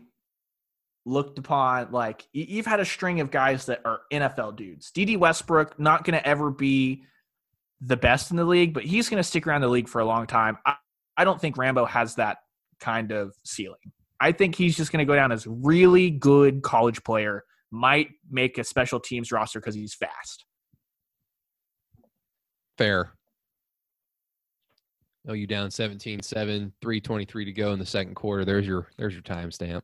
[1.05, 4.91] looked upon like you've had a string of guys that are NFL dudes.
[4.91, 7.03] Dede Westbrook not going to ever be
[7.81, 10.05] the best in the league, but he's going to stick around the league for a
[10.05, 10.57] long time.
[10.65, 10.75] I,
[11.17, 12.37] I don't think Rambo has that
[12.79, 13.91] kind of ceiling.
[14.19, 17.43] I think he's just going to go down as really good college player.
[17.71, 20.45] Might make a special teams roster because he's fast.
[22.77, 23.11] Fair.
[25.27, 28.45] Oh, you down 17 7, 323 to go in the second quarter.
[28.45, 29.81] There's your there's your timestamp.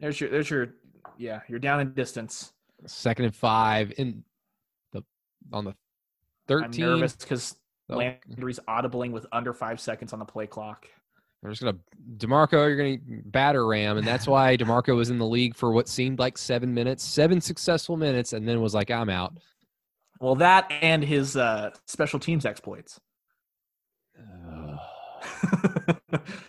[0.00, 0.74] There's your there's your
[1.18, 2.52] yeah, you're down in distance.
[2.86, 4.24] Second and five in
[4.92, 5.02] the
[5.52, 5.74] on the
[6.48, 6.84] 13.
[6.84, 7.56] I'm nervous because
[7.90, 7.96] oh.
[7.96, 10.86] Landry's audibling with under five seconds on the play clock.
[11.42, 11.78] They're just gonna
[12.16, 15.88] Demarco, you're gonna batter ram, and that's why Demarco was in the league for what
[15.88, 19.34] seemed like seven minutes, seven successful minutes, and then was like, I'm out.
[20.20, 23.00] Well, that and his uh, special teams exploits.
[24.18, 24.24] Do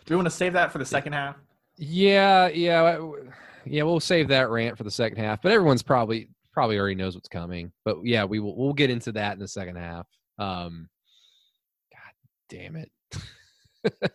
[0.10, 1.38] we want to save that for the second half?
[1.84, 3.02] Yeah, yeah,
[3.66, 3.84] yeah.
[3.84, 5.42] We'll save that rant for the second half.
[5.42, 7.72] But everyone's probably probably already knows what's coming.
[7.84, 10.06] But yeah, we will we'll get into that in the second half.
[10.38, 10.90] Um,
[11.92, 12.14] God
[12.50, 12.92] damn it.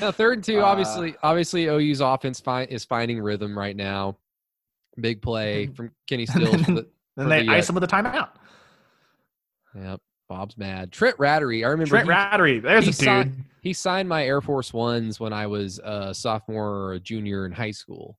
[0.00, 4.16] now, third and two, uh, obviously, obviously OU's offense fi- is finding rhythm right now.
[4.98, 6.54] Big play from Kenny Stills.
[6.54, 6.86] and
[7.16, 8.30] they the, ice uh, him with a timeout.
[9.74, 10.00] Yep.
[10.28, 10.92] Bob's mad.
[10.92, 11.64] Trent Ratterree.
[11.64, 12.62] I remember Trent he, Ratterree.
[12.62, 12.96] There's a dude.
[12.96, 17.46] Signed, he signed my Air Force Ones when I was a sophomore or a junior
[17.46, 18.18] in high school.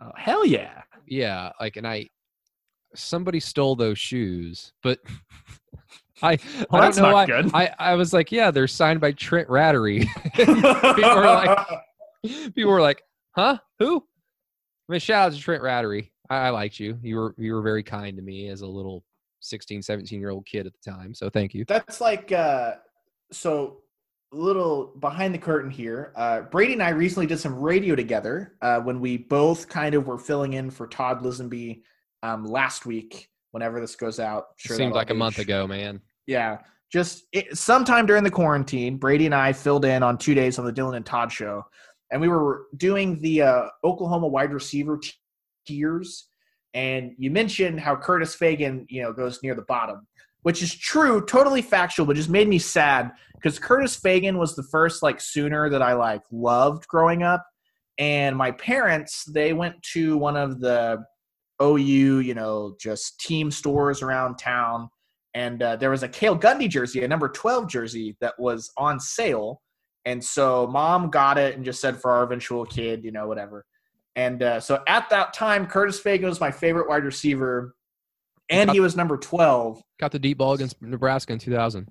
[0.00, 0.82] Oh, hell yeah.
[1.06, 1.50] Yeah.
[1.60, 2.08] Like, and I,
[2.94, 4.98] somebody stole those shoes, but
[6.22, 6.38] I,
[6.70, 7.26] well, I don't know why.
[7.26, 7.50] Good.
[7.54, 10.06] I, I was like, yeah, they're signed by Trent Ratterree.
[10.34, 11.58] people were like,
[12.54, 13.02] people were like,
[13.32, 13.58] huh?
[13.78, 14.04] Who?
[14.88, 16.10] I mean, shout out to Trent Ratterree.
[16.30, 16.98] I, I liked you.
[17.02, 19.04] You were, you were very kind to me as a little
[19.40, 21.14] 16, 17 year old kid at the time.
[21.14, 21.64] So thank you.
[21.66, 22.74] That's like, uh,
[23.32, 23.78] so
[24.32, 26.12] a little behind the curtain here.
[26.16, 30.06] Uh, Brady and I recently did some radio together uh, when we both kind of
[30.06, 31.82] were filling in for Todd Lisenby
[32.22, 33.28] um, last week.
[33.52, 36.02] Whenever this goes out, sure seems like a month ago, man.
[36.26, 36.58] Yeah,
[36.92, 40.66] just it, sometime during the quarantine, Brady and I filled in on two days on
[40.66, 41.64] the Dylan and Todd show,
[42.10, 45.00] and we were doing the uh, Oklahoma wide receiver
[45.66, 46.27] tiers
[46.74, 50.06] and you mentioned how Curtis Fagan, you know, goes near the bottom,
[50.42, 54.62] which is true, totally factual, but just made me sad because Curtis Fagan was the
[54.64, 57.44] first like Sooner that I like loved growing up,
[57.98, 61.04] and my parents they went to one of the
[61.62, 64.88] OU, you know, just team stores around town,
[65.34, 69.00] and uh, there was a Cale Gundy jersey, a number twelve jersey that was on
[69.00, 69.62] sale,
[70.04, 73.64] and so mom got it and just said for our eventual kid, you know, whatever.
[74.18, 77.76] And uh, so at that time, Curtis Fagan was my favorite wide receiver,
[78.50, 79.80] and he was number 12.
[80.00, 81.88] Got the deep ball against Nebraska in 2000.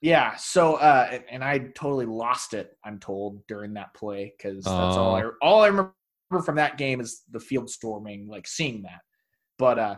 [0.00, 0.36] Yeah.
[0.36, 2.78] So, uh, and I totally lost it.
[2.84, 5.92] I'm told during that play because that's uh, all I all I remember
[6.44, 9.00] from that game is the field storming, like seeing that.
[9.58, 9.96] But uh,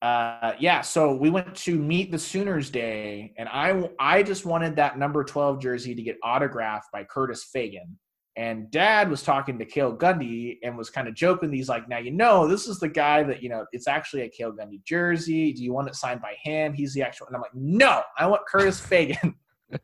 [0.00, 0.80] uh, yeah.
[0.80, 5.22] So we went to meet the Sooners Day, and I I just wanted that number
[5.22, 7.98] 12 jersey to get autographed by Curtis Fagan.
[8.38, 11.52] And dad was talking to Cale Gundy and was kind of joking.
[11.52, 14.28] He's like, now, you know, this is the guy that, you know, it's actually a
[14.28, 15.52] Cale Gundy jersey.
[15.52, 16.72] Do you want it signed by him?
[16.72, 17.26] He's the actual.
[17.26, 19.34] And I'm like, no, I want Curtis Fagan.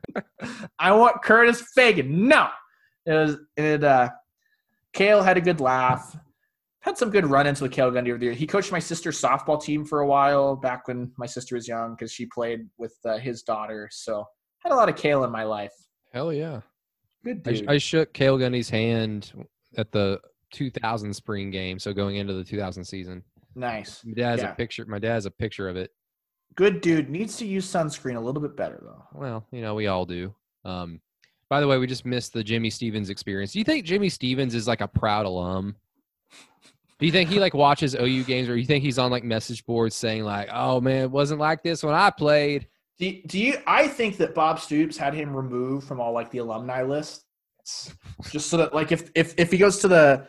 [0.79, 2.29] I want Curtis Fagan.
[2.29, 2.47] No.
[3.05, 4.09] It was, it, uh,
[4.93, 6.17] Cale had a good laugh.
[6.79, 8.31] Had some good run ins with Cale Gundy over there.
[8.31, 11.93] He coached my sister's softball team for a while back when my sister was young
[11.93, 13.89] because she played with uh, his daughter.
[13.91, 14.23] So
[14.59, 15.73] had a lot of Cale in my life.
[16.13, 16.61] Hell yeah.
[17.25, 17.67] Good dude.
[17.67, 19.33] I, I shook Cale Gundy's hand
[19.77, 20.21] at the
[20.53, 23.23] 2000 spring game, so going into the 2000 season.
[23.55, 24.05] Nice.
[24.05, 24.51] My dad has yeah.
[24.51, 24.85] a picture.
[24.85, 25.89] My dad has a picture of it.
[26.55, 27.09] Good dude.
[27.09, 29.03] Needs to use sunscreen a little bit better though.
[29.13, 30.35] Well, you know we all do.
[30.63, 31.01] Um,
[31.49, 33.53] by the way, we just missed the Jimmy Stevens experience.
[33.53, 35.75] Do you think Jimmy Stevens is like a proud alum?
[36.99, 39.23] Do you think he like watches OU games, or do you think he's on like
[39.23, 42.67] message boards saying like, "Oh man, it wasn't like this when I played"?
[42.97, 43.57] Do, do you?
[43.67, 47.25] I think that Bob Stoops had him removed from all like the alumni lists,
[48.29, 50.27] just so that like if if if he goes to the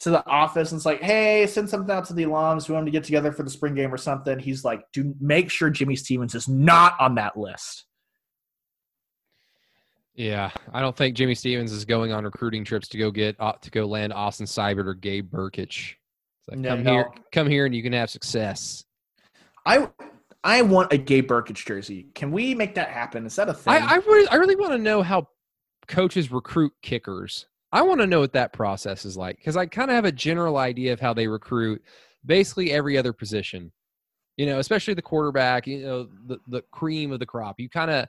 [0.00, 2.68] to the office and it's like, hey, send something out to the alums.
[2.68, 4.38] We want to get together for the spring game or something.
[4.38, 7.86] He's like, do make sure Jimmy Stevens is not on that list.
[10.14, 13.52] Yeah, I don't think Jimmy Stevens is going on recruiting trips to go get uh,
[13.60, 15.94] to go land Austin Seibert or Gabe Brkic.
[16.48, 16.92] Like, no, come no.
[16.92, 18.84] here, come here, and you can have success.
[19.66, 19.88] I
[20.46, 22.06] I want a Gabe Brkic jersey.
[22.14, 23.26] Can we make that happen?
[23.26, 23.74] Is that a thing?
[23.74, 25.26] I, I really, I really want to know how
[25.88, 27.46] coaches recruit kickers.
[27.72, 30.12] I want to know what that process is like because I kind of have a
[30.12, 31.82] general idea of how they recruit
[32.24, 33.72] basically every other position.
[34.36, 35.66] You know, especially the quarterback.
[35.66, 37.58] You know, the the cream of the crop.
[37.58, 38.06] You kind of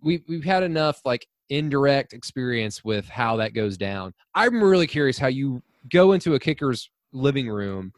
[0.00, 4.14] we've we've had enough like indirect experience with how that goes down.
[4.34, 7.92] I'm really curious how you go into a kicker's living room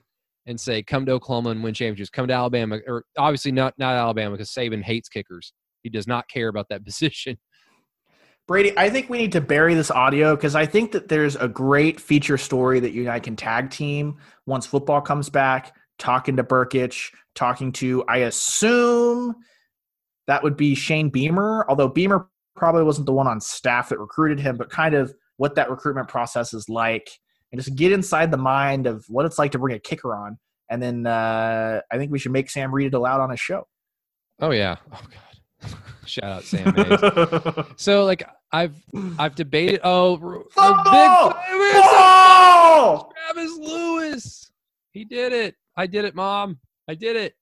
[0.47, 2.11] and say, "Come to Oklahoma and win championships.
[2.11, 5.53] Come to Alabama." Or obviously not not Alabama because Saban hates kickers.
[5.83, 7.39] He does not care about that position.
[8.47, 11.49] Brady, I think we need to bury this audio because I think that there's a
[11.49, 15.75] great feature story that you and I can tag team once football comes back.
[15.99, 19.37] Talking to Brkic, talking to, I assume
[20.27, 24.41] that would be Shane Beamer, although Beamer probably wasn't the one on staff that recruited
[24.41, 27.11] him, but kind of what that recruitment process is like
[27.55, 30.37] and just get inside the mind of what it's like to bring a kicker on.
[30.69, 33.69] And then uh, I think we should make Sam read it aloud on his show.
[34.41, 34.79] Oh yeah.
[34.93, 35.01] Oh
[35.63, 35.79] god.
[36.05, 37.65] Shout out Sam Hayes.
[37.77, 38.75] so like I've
[39.21, 39.79] I've debated.
[39.85, 41.33] Oh, big oh!
[43.15, 44.51] Travis Lewis.
[44.91, 45.55] He did it.
[45.77, 46.59] I did it, Mom.
[46.89, 47.35] I did it.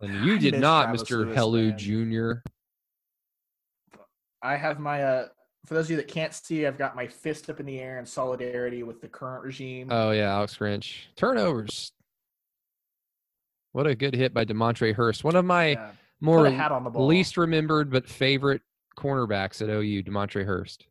[0.00, 1.24] And you did not, Travis Mr.
[1.26, 2.42] Lewis, Helu Jr.
[4.40, 5.26] I have my uh
[5.66, 7.98] for those of you that can't see, I've got my fist up in the air
[7.98, 9.88] in solidarity with the current regime.
[9.90, 11.06] Oh yeah, Alex Grinch.
[11.16, 11.92] Turnovers.
[13.72, 15.22] What a good hit by Demontre Hurst.
[15.22, 15.90] One of my yeah.
[16.20, 16.50] more
[16.94, 18.62] least remembered but favorite
[18.96, 20.86] cornerbacks at OU, Demontre Hurst.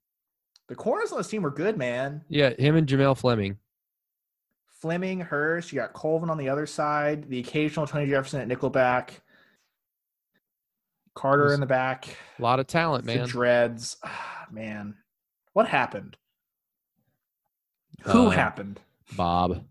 [0.68, 2.24] The corners on this team were good, man.
[2.30, 3.58] Yeah, him and Jamell Fleming.
[4.68, 5.74] Fleming, Hurst.
[5.74, 7.28] You got Colvin on the other side.
[7.28, 9.10] The occasional Tony Jefferson at nickelback.
[11.20, 12.08] Carter in the back.
[12.38, 13.24] A lot of talent, man.
[13.24, 13.98] The dreads.
[14.06, 14.96] Ah, man.
[15.52, 16.16] What happened?
[18.04, 18.80] Who uh, happened?
[19.18, 19.66] Bob.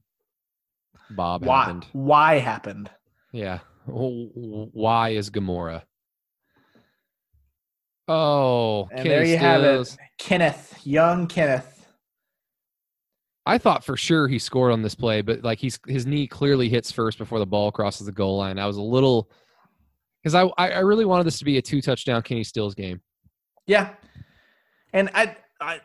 [1.09, 1.87] Bob why, happened.
[1.93, 2.91] Why happened?
[3.33, 3.61] Yeah.
[3.87, 5.85] Why is Gamora?
[8.09, 9.91] Oh, and Kenny there you Stills.
[9.91, 9.99] have it.
[10.19, 11.87] Kenneth, young Kenneth.
[13.47, 16.69] I thought for sure he scored on this play, but like he's his knee clearly
[16.69, 18.59] hits first before the ball crosses the goal line.
[18.59, 19.31] I was a little
[20.23, 23.01] because I I really wanted this to be a two touchdown Kenny Stills game.
[23.67, 23.95] Yeah,
[24.93, 25.81] and I I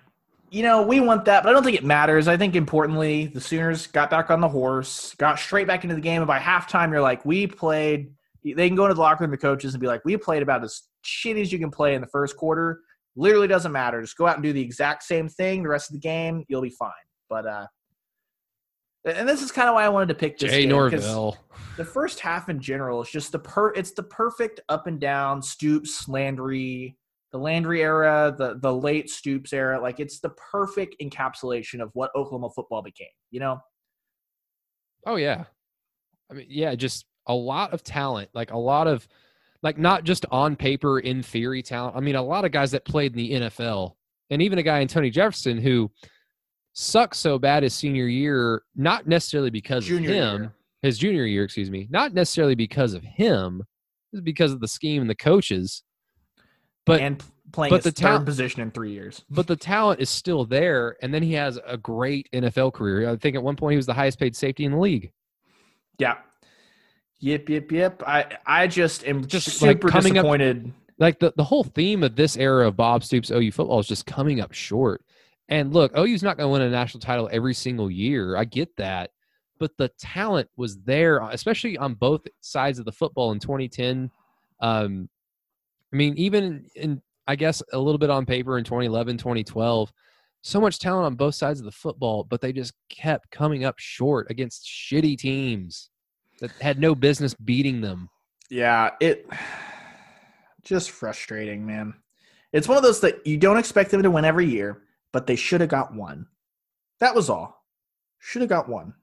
[0.50, 2.28] you know we want that, but I don't think it matters.
[2.28, 6.02] I think importantly, the Sooners got back on the horse, got straight back into the
[6.02, 8.14] game, and by halftime, you're like, we played.
[8.44, 10.64] They can go into the locker room, the coaches, and be like, we played about
[10.66, 12.82] as shitty as you can play in the first quarter.
[13.16, 14.02] Literally doesn't matter.
[14.02, 16.44] Just go out and do the exact same thing the rest of the game.
[16.50, 16.92] You'll be fine.
[17.30, 17.68] But uh,
[19.06, 21.38] and this is kind of why I wanted to pick this Jay game, Norvell.
[21.78, 23.74] The first half in general is just the per.
[23.74, 26.96] It's the perfect up and down Stoops Landry,
[27.32, 29.82] the Landry era, the the late Stoops era.
[29.82, 33.08] Like it's the perfect encapsulation of what Oklahoma football became.
[33.32, 33.60] You know.
[35.06, 35.46] Oh yeah,
[36.32, 39.08] I mean yeah, just a lot of talent, like a lot of,
[39.62, 41.96] like not just on paper in theory talent.
[41.96, 43.94] I mean, a lot of guys that played in the NFL,
[44.30, 45.92] and even a guy in Tony Jefferson who
[46.74, 50.54] sucked so bad his senior year, not necessarily because junior of him, year.
[50.82, 53.64] his junior year, excuse me, not necessarily because of him,
[54.12, 55.84] it's because of the scheme and the coaches.
[56.86, 59.24] But and playing but the third position in three years.
[59.30, 63.10] But the talent is still there, and then he has a great NFL career.
[63.10, 65.12] I think at one point he was the highest paid safety in the league.
[65.98, 66.18] Yeah.
[67.20, 68.04] Yep, yep, yep.
[68.06, 70.66] I I just am just super like disappointed.
[70.68, 73.88] Up, like the, the whole theme of this era of Bob Stoops OU football is
[73.88, 75.06] just coming up short.
[75.54, 78.36] And look, OU's not going to win a national title every single year.
[78.38, 79.12] I get that.
[79.60, 84.10] But the talent was there, especially on both sides of the football in 2010.
[84.62, 85.08] Um,
[85.94, 89.94] I mean, even in, I guess, a little bit on paper in 2011, 2012,
[90.42, 93.78] so much talent on both sides of the football, but they just kept coming up
[93.78, 95.92] short against shitty teams
[96.40, 98.10] that had no business beating them.
[98.50, 99.28] Yeah, it
[100.64, 101.94] just frustrating, man.
[102.54, 104.82] It's one of those that you don't expect them to win every year
[105.14, 106.28] but they should have got one.
[107.00, 107.64] That was all.
[108.20, 108.94] Should have got one.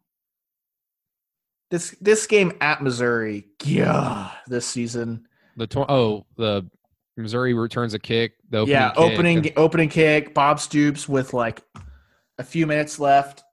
[1.71, 5.27] This this game at Missouri, yeah, this season.
[5.57, 6.69] The tw- oh the
[7.17, 8.33] Missouri returns a kick.
[8.51, 8.99] The opening yeah, kick.
[8.99, 10.35] opening opening kick.
[10.35, 11.63] Bob Stoops with like
[12.39, 13.45] a few minutes left.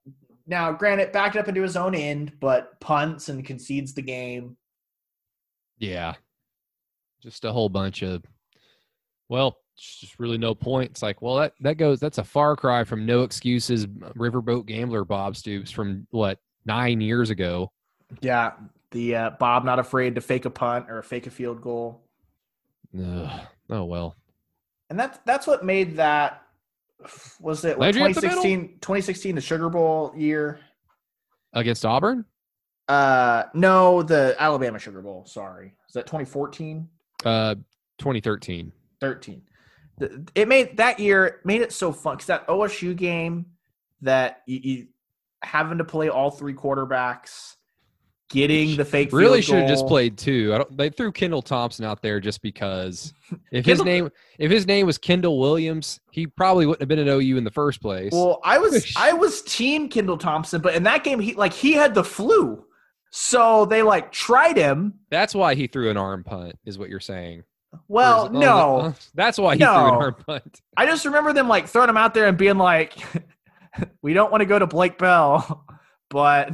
[0.48, 4.56] Now, granted, backed up into his own end, but punts and concedes the game.
[5.78, 6.16] Yeah,
[7.22, 8.24] just a whole bunch of
[9.30, 10.92] well, just really no point.
[10.92, 12.00] It's like, well, that that goes.
[12.00, 13.86] That's a far cry from no excuses.
[13.88, 17.72] Riverboat gambler Bob Stoops from what nine years ago.
[18.22, 18.54] Yeah,
[18.92, 22.02] the uh, Bob not afraid to fake a punt or a fake a field goal.
[22.98, 23.48] Ugh.
[23.70, 24.16] Oh well.
[24.90, 26.44] And that's that's what made that
[27.40, 30.60] was it like 2016 2016 the Sugar Bowl year
[31.54, 32.26] against Auburn?
[32.88, 35.26] Uh, no, the Alabama Sugar Bowl.
[35.26, 36.88] Sorry, is that 2014?
[37.26, 37.56] Uh,
[37.98, 38.72] 2013.
[39.00, 39.42] 13.
[40.36, 43.48] It made that year made it so fun because that OSU game
[44.02, 44.88] that you, you
[45.44, 47.56] having to play all three quarterbacks,
[48.30, 50.52] getting the fake Really should have just played two.
[50.54, 53.14] I don't, they threw Kendall Thompson out there just because.
[53.52, 54.10] If his name
[54.40, 57.52] if his name was Kendall Williams, he probably wouldn't have been an OU in the
[57.52, 58.14] first place.
[58.14, 61.74] Well, I was I was team Kendall Thompson, but in that game he like he
[61.74, 62.66] had the flu,
[63.10, 64.94] so they like tried him.
[65.10, 67.44] That's why he threw an arm punt, is what you're saying.
[67.88, 70.00] Well, no, oh, that's why he threw an No.
[70.00, 70.62] arm punt.
[70.76, 72.94] I just remember them like throwing him out there and being like,
[74.02, 75.66] "We don't want to go to Blake Bell,
[76.10, 76.54] but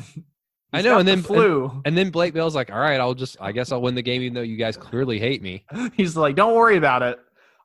[0.73, 3.37] I know, and the then- flu." And then Blake Bell's like, "All right, I'll just,
[3.39, 6.35] I guess I'll win the game, even though you guys clearly hate me." He's like,
[6.35, 7.19] "Don't worry about it.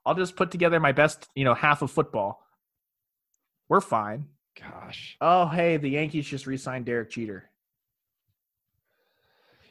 [0.07, 2.45] I'll just put together my best, you know, half of football.
[3.69, 4.27] We're fine."
[4.61, 7.49] Gosh, Oh, hey, the Yankees just re-signed Derek Jeter.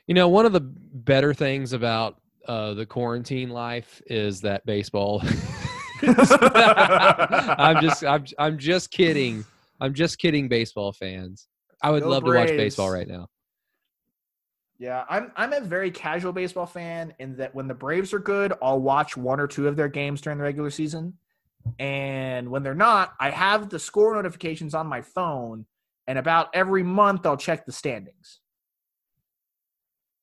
[0.07, 2.17] you know, one of the better things about
[2.48, 5.22] uh, the quarantine life is that baseball.
[6.02, 9.45] I'm just, I'm, I'm just kidding.
[9.80, 11.48] I'm just kidding, baseball fans.
[11.82, 13.28] I would Go love to watch baseball right now.
[14.80, 18.53] Yeah, I'm I'm a very casual baseball fan in that when the Braves are good,
[18.61, 21.14] I'll watch one or two of their games during the regular season.
[21.80, 25.65] And when they're not, I have the score notifications on my phone,
[26.06, 28.40] and about every month I'll check the standings.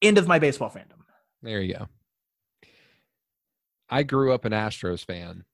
[0.00, 1.00] End of my baseball fandom.
[1.42, 1.88] There you go.
[3.94, 5.44] I grew up an Astros fan.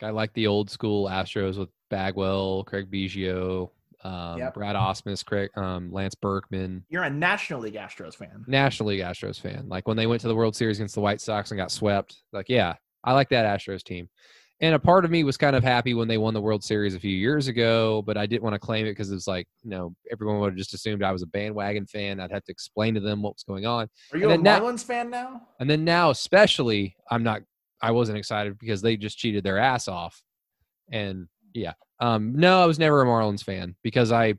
[0.00, 3.70] Like I like the old school Astros with Bagwell, Craig Biggio,
[4.04, 4.52] um, Yep.
[4.54, 6.84] Brad Ausmus, Craig, um, Lance Berkman.
[6.90, 8.44] You're a National League Astros fan.
[8.46, 9.70] National League Astros fan.
[9.70, 12.16] Like when they went to the World Series against the White Sox and got swept.
[12.30, 14.10] Like, yeah, I like that Astros team.
[14.60, 16.94] And a part of me was kind of happy when they won the World Series
[16.94, 19.46] a few years ago, but I didn't want to claim it because it was like,
[19.62, 22.20] you know, everyone would have just assumed I was a bandwagon fan.
[22.20, 23.88] I'd have to explain to them what was going on.
[24.12, 25.42] Are you a now- Marlins fan now?
[25.60, 27.42] And then now, especially, I'm not.
[27.82, 30.22] I wasn't excited because they just cheated their ass off.
[30.90, 34.34] And yeah, um, no, I was never a Marlins fan because I,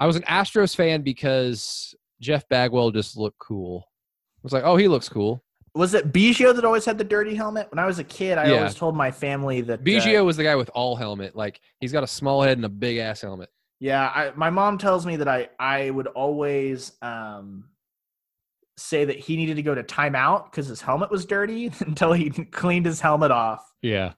[0.00, 3.84] I was an Astros fan because Jeff Bagwell just looked cool.
[3.86, 5.44] I was like, oh, he looks cool.
[5.74, 7.70] Was it Biggio that always had the dirty helmet?
[7.70, 8.58] When I was a kid, I Yeah.
[8.58, 11.36] always told my family that uh, Biggio was the guy with all helmet.
[11.36, 13.50] Like he's got a small head and a big ass helmet.
[13.80, 17.64] Yeah, I, my mom tells me that I I would always um,
[18.76, 22.30] say that he needed to go to timeout because his helmet was dirty until he
[22.30, 23.64] cleaned his helmet off.
[23.82, 24.14] Yeah.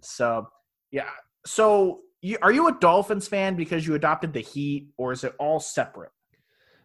[0.00, 0.48] So
[0.92, 1.08] yeah,
[1.46, 5.34] so you, are you a Dolphins fan because you adopted the Heat, or is it
[5.38, 6.10] all separate?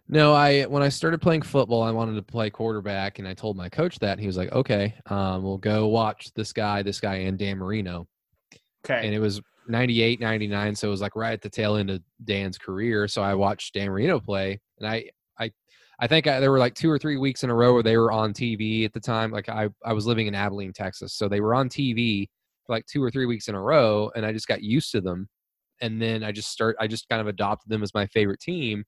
[0.08, 3.58] No, I when I started playing football, I wanted to play quarterback, and I told
[3.58, 7.00] my coach that, and he was like, "Okay, um, we'll go watch this guy, this
[7.00, 8.08] guy, and Dan Marino."
[8.86, 11.90] Okay, and it was 98 99 so it was like right at the tail end
[11.90, 15.10] of dan's career so i watched dan marino play and i
[15.40, 15.52] i
[16.00, 17.98] i think I, there were like two or three weeks in a row where they
[17.98, 21.28] were on tv at the time like i i was living in abilene texas so
[21.28, 22.28] they were on tv
[22.66, 25.02] for like two or three weeks in a row and i just got used to
[25.02, 25.28] them
[25.82, 28.84] and then i just start i just kind of adopted them as my favorite team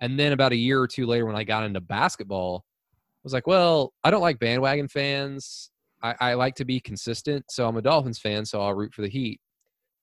[0.00, 2.64] and then about a year or two later when i got into basketball
[2.94, 5.70] i was like well i don't like bandwagon fans
[6.02, 9.02] I, I like to be consistent, so I'm a Dolphins fan, so I'll root for
[9.02, 9.40] the Heat.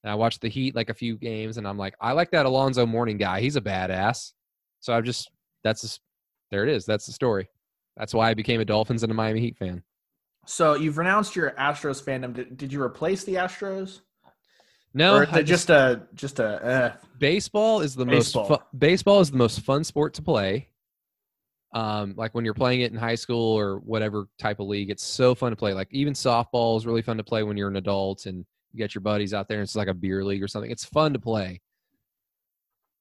[0.04, 2.46] And I watched the Heat like a few games, and I'm like, I like that
[2.46, 3.42] Alonzo Mourning guy.
[3.42, 4.34] He's a badass.
[4.82, 5.32] So I've just
[5.64, 6.02] that's just,
[6.52, 6.86] there it is.
[6.86, 7.50] That's the story.
[7.98, 9.82] That's why I became a Dolphins and a Miami Heat fan.
[10.46, 12.34] so you've renounced your Astros fandom.
[12.34, 14.02] Did, did you replace the Astros,
[14.96, 16.66] No, or is I it just a just a?
[16.66, 18.48] Uh, baseball is the Baseball.
[18.50, 20.70] most fu- baseball is the most fun sport to play.
[21.74, 25.04] Um, like when you're playing it in high school or whatever type of league, it's
[25.04, 25.74] so fun to play.
[25.74, 28.96] Like even softball is really fun to play when you're an adult and you get
[28.96, 29.58] your buddies out there.
[29.58, 30.72] And it's like a beer league or something.
[30.72, 31.60] It's fun to play.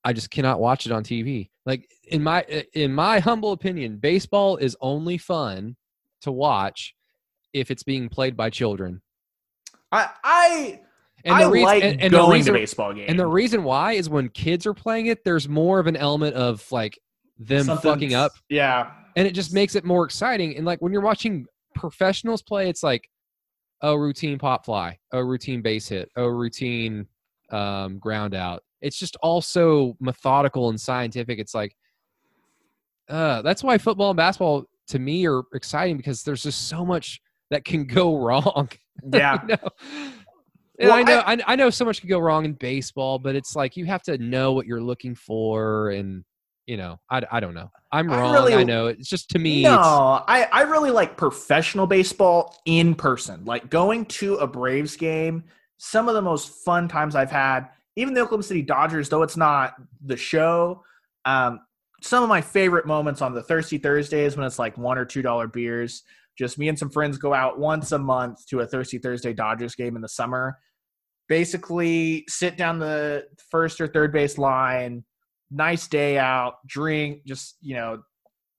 [0.02, 1.50] I just cannot watch it on TV.
[1.64, 2.42] Like in my
[2.74, 5.76] in my humble opinion, baseball is only fun
[6.22, 6.96] to watch
[7.52, 9.00] if it's being played by children.
[9.92, 10.80] I I
[11.24, 13.06] And I the reason, like and, and the going reason, to baseball games.
[13.08, 16.34] and the reason why is when kids are playing it, there's more of an element
[16.36, 16.98] of like
[17.38, 20.56] them Something- fucking up, Yeah, and it just makes it more exciting.
[20.56, 23.08] And like when you're watching professionals play, it's like
[23.82, 27.06] a routine pop fly, a routine base hit, a routine
[27.50, 28.62] um, ground out.
[28.82, 31.38] It's just all so methodical and scientific.
[31.38, 31.74] It's like
[33.08, 37.20] uh, that's why football and basketball to me are exciting because there's just so much
[37.50, 38.68] that can go wrong.
[39.12, 39.38] yeah.
[39.48, 39.70] you know?
[40.78, 43.34] And Well, I know I, I know so much could go wrong in baseball, but
[43.36, 46.24] it's like you have to know what you're looking for, and
[46.66, 47.70] you know, I, I don't know.
[47.92, 48.32] I'm I wrong.
[48.32, 48.86] really- I know.
[48.86, 49.62] It's just to me.
[49.62, 49.78] No,
[50.26, 53.44] I, I really like professional baseball in person.
[53.44, 55.44] Like going to a Braves game,
[55.76, 59.36] some of the most fun times I've had, even the Oklahoma City Dodgers, though it's
[59.36, 59.74] not
[60.04, 60.82] the show,
[61.26, 61.60] um,
[62.02, 65.22] some of my favorite moments on the Thirsty Thursdays when it's like one or two
[65.22, 66.02] dollar beers.
[66.36, 69.74] Just me and some friends go out once a month to a Thirsty Thursday Dodgers
[69.74, 70.58] game in the summer.
[71.28, 75.04] Basically, sit down the first or third base line.
[75.50, 78.02] Nice day out, drink, just you know,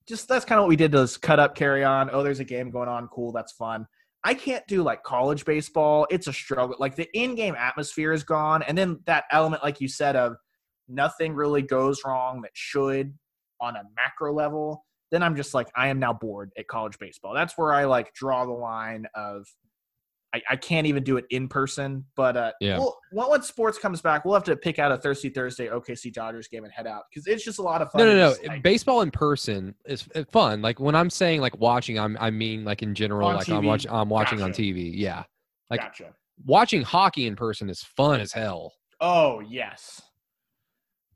[0.08, 2.10] just that's kind of what we did to cut up, carry on.
[2.12, 3.08] Oh, there's a game going on.
[3.08, 3.86] Cool, that's fun.
[4.24, 6.08] I can't do like college baseball.
[6.10, 6.76] It's a struggle.
[6.80, 10.38] Like the in-game atmosphere is gone, and then that element, like you said, of
[10.88, 13.14] nothing really goes wrong that should
[13.60, 14.86] on a macro level.
[15.16, 17.34] Then I'm just like, I am now bored at college baseball.
[17.34, 19.48] That's where I like draw the line of
[20.34, 22.04] I, I can't even do it in person.
[22.18, 22.78] But uh, Yeah.
[22.80, 26.50] we'll, once sports comes back, we'll have to pick out a Thirsty Thursday OKC Dodgers
[26.50, 28.00] game and head out because it's just a lot of fun.
[28.02, 28.36] No, no, no.
[28.50, 30.62] like, Baseball in person is is fun.
[30.62, 33.92] Like when I'm saying like watching, I'm I mean like in general, like I'm watching
[33.92, 34.92] I'm watching on TV.
[34.94, 35.24] Yeah.
[35.70, 36.14] like- gotcha.
[36.46, 38.74] Watching hockey in person is fun as hell.
[39.00, 40.02] Oh yes,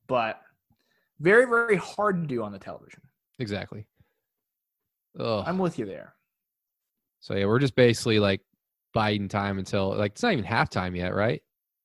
[0.07, 0.39] but
[1.19, 3.01] very very hard to do on the television.
[3.39, 3.87] Exactly.
[5.17, 6.13] Oh, I'm with you there.
[7.19, 8.41] so yeah, we're just basically like
[8.93, 11.41] biding time until like it's not even halftime yet, right?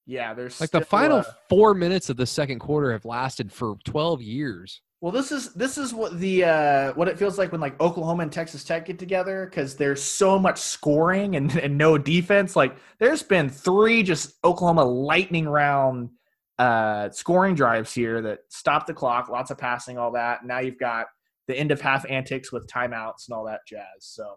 [0.06, 3.76] Yeah, there's Like the final uh, four minutes of the second quarter have lasted for
[3.84, 4.82] 12 years.
[5.00, 8.22] Well, this is this is what the uh, what it feels like when like Oklahoma
[8.22, 12.56] and Texas Tech get together because there's so much scoring and, and no defense.
[12.56, 16.10] Like there's been three just Oklahoma lightning round
[16.58, 20.44] uh, scoring drives here that stop the clock, lots of passing, all that.
[20.44, 21.06] Now you've got
[21.46, 23.84] the end of half antics with timeouts and all that jazz.
[24.00, 24.36] So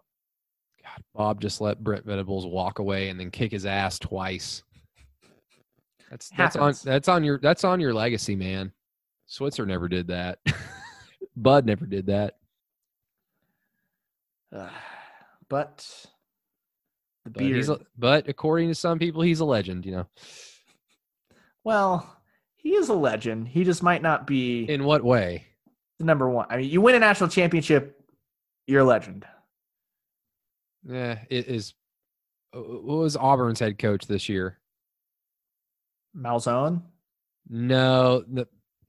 [0.82, 4.62] God, Bob just let Brent Venables walk away and then kick his ass twice.
[6.10, 8.72] That's that's on that's on your that's on your legacy, man.
[9.26, 10.38] Switzer never did that.
[11.36, 12.36] Bud never did that.
[14.54, 14.70] uh,
[15.48, 15.86] but
[17.24, 17.68] the But, beard.
[17.68, 19.84] a, but according to some people, he's a legend.
[19.84, 20.06] You know,
[21.64, 22.16] well,
[22.56, 23.48] he is a legend.
[23.48, 25.44] He just might not be in what way?
[26.00, 26.46] Number one.
[26.50, 28.00] I mean, you win a national championship,
[28.66, 29.26] you're a legend.
[30.88, 31.74] Yeah, it is.
[32.54, 34.58] uh, What was Auburn's head coach this year?
[36.16, 36.82] Malzahn.
[37.48, 38.24] No,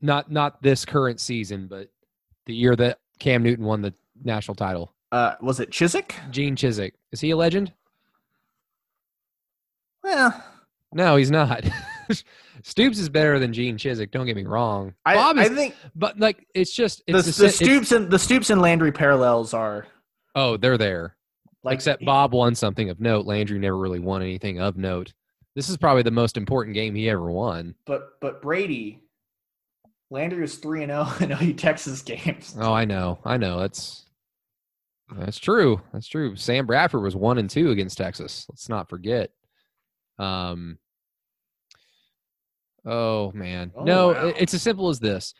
[0.01, 1.89] not not this current season, but
[2.45, 4.93] the year that Cam Newton won the national title.
[5.11, 6.11] Uh, was it Chizik?
[6.29, 7.73] Gene Chizik is he a legend?
[10.03, 10.43] Well,
[10.93, 11.63] No, he's not.
[12.63, 14.11] Stoops is better than Gene Chizik.
[14.11, 14.93] Don't get me wrong.
[15.05, 18.09] I, Bob I think but like it's just the, it's the si- it's- Stoops and
[18.09, 19.87] the Stoops and Landry parallels are
[20.35, 21.15] oh, they're there.
[21.63, 23.25] like Except Bob won something of note.
[23.25, 25.13] Landry never really won anything of note.
[25.55, 27.75] This is probably the most important game he ever won.
[27.85, 29.01] But but Brady,
[30.09, 32.55] Landry was three and zero in OU Texas games.
[32.59, 33.59] Oh, I know, I know.
[33.59, 34.05] That's
[35.17, 35.81] that's true.
[35.91, 36.35] That's true.
[36.35, 38.45] Sam Bradford was one and two against Texas.
[38.49, 39.31] Let's not forget.
[40.19, 40.77] Um.
[42.89, 44.07] Oh man, Oh, no.
[44.09, 44.33] wow.
[44.37, 45.33] It's as simple as this.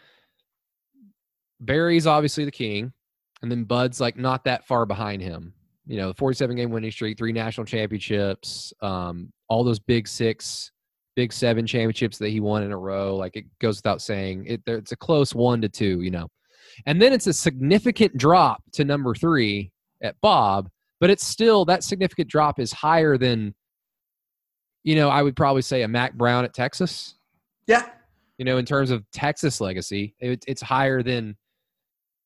[1.59, 2.93] Barry's obviously the king,
[3.41, 5.53] and then Bud's like not that far behind him.
[5.85, 10.71] You know, 47 game winning streak, three national championships, um, all those big six,
[11.15, 13.15] big seven championships that he won in a row.
[13.15, 16.01] Like it goes without saying, it it's a close one to two.
[16.01, 16.27] You know,
[16.85, 19.71] and then it's a significant drop to number three
[20.03, 20.69] at Bob,
[20.99, 23.53] but it's still that significant drop is higher than,
[24.83, 27.15] you know, I would probably say a Mack Brown at Texas.
[27.69, 27.85] Yeah,
[28.39, 31.37] You know, in terms of Texas legacy, it, it's higher than,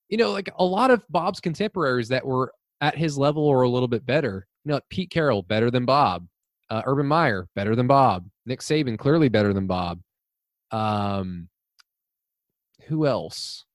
[0.08, 3.70] you know, like a lot of Bob's contemporaries that were at his level or a
[3.70, 4.48] little bit better.
[4.64, 6.28] You know, Pete Carroll better than Bob,
[6.70, 10.00] uh, Urban Meyer better than Bob, Nick Saban clearly better than Bob.
[10.72, 11.50] Um,
[12.88, 13.66] who else?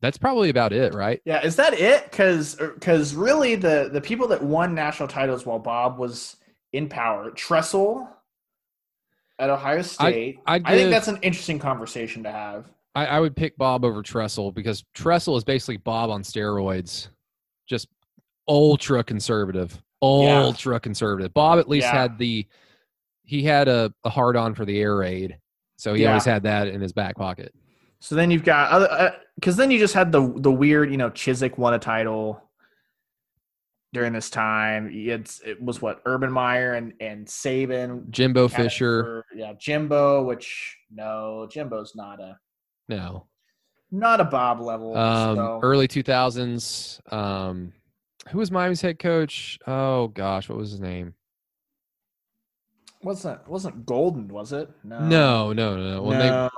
[0.00, 1.20] That's probably about it, right?
[1.24, 1.44] yeah.
[1.44, 2.10] Is that it?
[2.10, 6.36] Because because really the the people that won national titles while Bob was
[6.72, 8.08] in power, Tressel
[9.38, 10.38] at Ohio State.
[10.46, 12.66] I'd I think that's an interesting conversation to have.
[12.94, 17.08] I, I would pick Bob over Tressel because Tressel is basically Bob on steroids,
[17.68, 17.88] just
[18.48, 21.32] ultra conservative, ultra conservative.
[21.34, 22.00] Bob at least Yeah.
[22.00, 22.46] had the
[23.24, 25.38] he had a, a hard on for the air raid,
[25.76, 26.08] so he Yeah.
[26.08, 27.54] always had that in his back pocket.
[28.00, 30.96] So then you've got other uh, because then you just had the the weird, you
[30.96, 32.42] know, Chizik won a title
[33.92, 34.90] during this time.
[34.92, 40.22] It's it was what Urban Meyer and and Saban, Jimbo Fisher, for- yeah, Jimbo.
[40.24, 42.38] Which no, Jimbo's not a
[42.88, 43.26] no,
[43.90, 44.96] not a Bob level.
[44.96, 45.60] um, so.
[45.62, 47.00] early two thousands.
[47.10, 47.72] Um,
[48.30, 49.58] who was Miami's head coach?
[49.66, 51.14] Oh gosh, what was his name?
[53.02, 54.68] wasn't wasn't Golden, was it?
[54.84, 56.02] No, No, no, no, no.
[56.02, 56.48] When they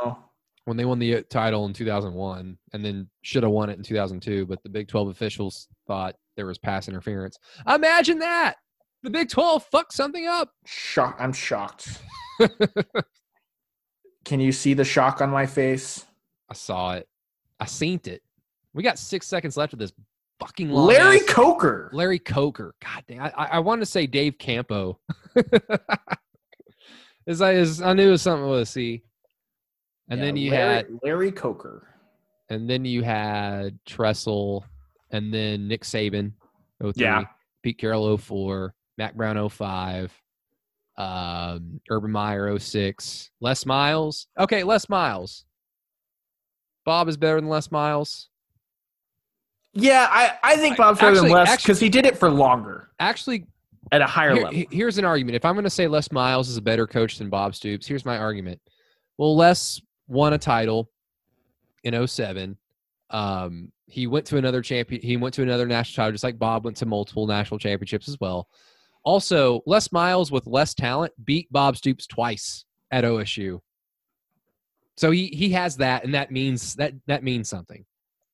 [0.65, 3.82] when they won the uh, title in 2001 and then should have won it in
[3.82, 7.38] 2002 but the big 12 officials thought there was pass interference
[7.68, 8.54] imagine that
[9.02, 11.16] the big 12 fucked something up Shock!
[11.18, 12.00] I'm shocked.
[14.24, 16.04] Can you see the shock on my face?
[16.48, 17.06] i saw it
[17.60, 18.22] I seen it.
[18.72, 19.92] We got six seconds left of this
[20.40, 21.90] fucking long Larry Coker.
[21.92, 22.74] Larry Coker.
[22.82, 23.22] God damn.
[23.22, 24.98] I, I wanted to say Dave Campo.
[27.26, 29.02] as I as I knew it was something with a C.
[30.08, 31.86] And yeah, then you Larry, had Larry Coker.
[32.48, 34.64] And then you had Tressel
[35.10, 36.32] and then Nick Saban
[36.80, 37.24] 03, yeah.
[37.62, 40.12] Pete Carroll 04, Mack Brown 05,
[40.96, 44.26] um, Urban Meyer 06, Les Miles.
[44.38, 45.44] Okay, Les Miles.
[46.84, 48.28] Bob is better than Les Miles.
[49.72, 52.88] Yeah, I, I think Bob's better than Les because he did it for longer.
[52.98, 53.46] Actually,
[53.92, 54.62] at a higher here, level.
[54.70, 55.36] Here's an argument.
[55.36, 58.04] If I'm going to say Les Miles is a better coach than Bob Stoops, here's
[58.04, 58.60] my argument.
[59.18, 60.90] Well, Les won a title
[61.84, 62.56] in 07.
[63.10, 65.02] Um, he went to another champion.
[65.02, 68.18] He went to another national title, just like Bob went to multiple national championships as
[68.20, 68.48] well.
[69.02, 73.60] Also, Les Miles with less talent beat Bob Stoops twice at OSU.
[74.96, 77.84] So he he has that, and that means that that means something.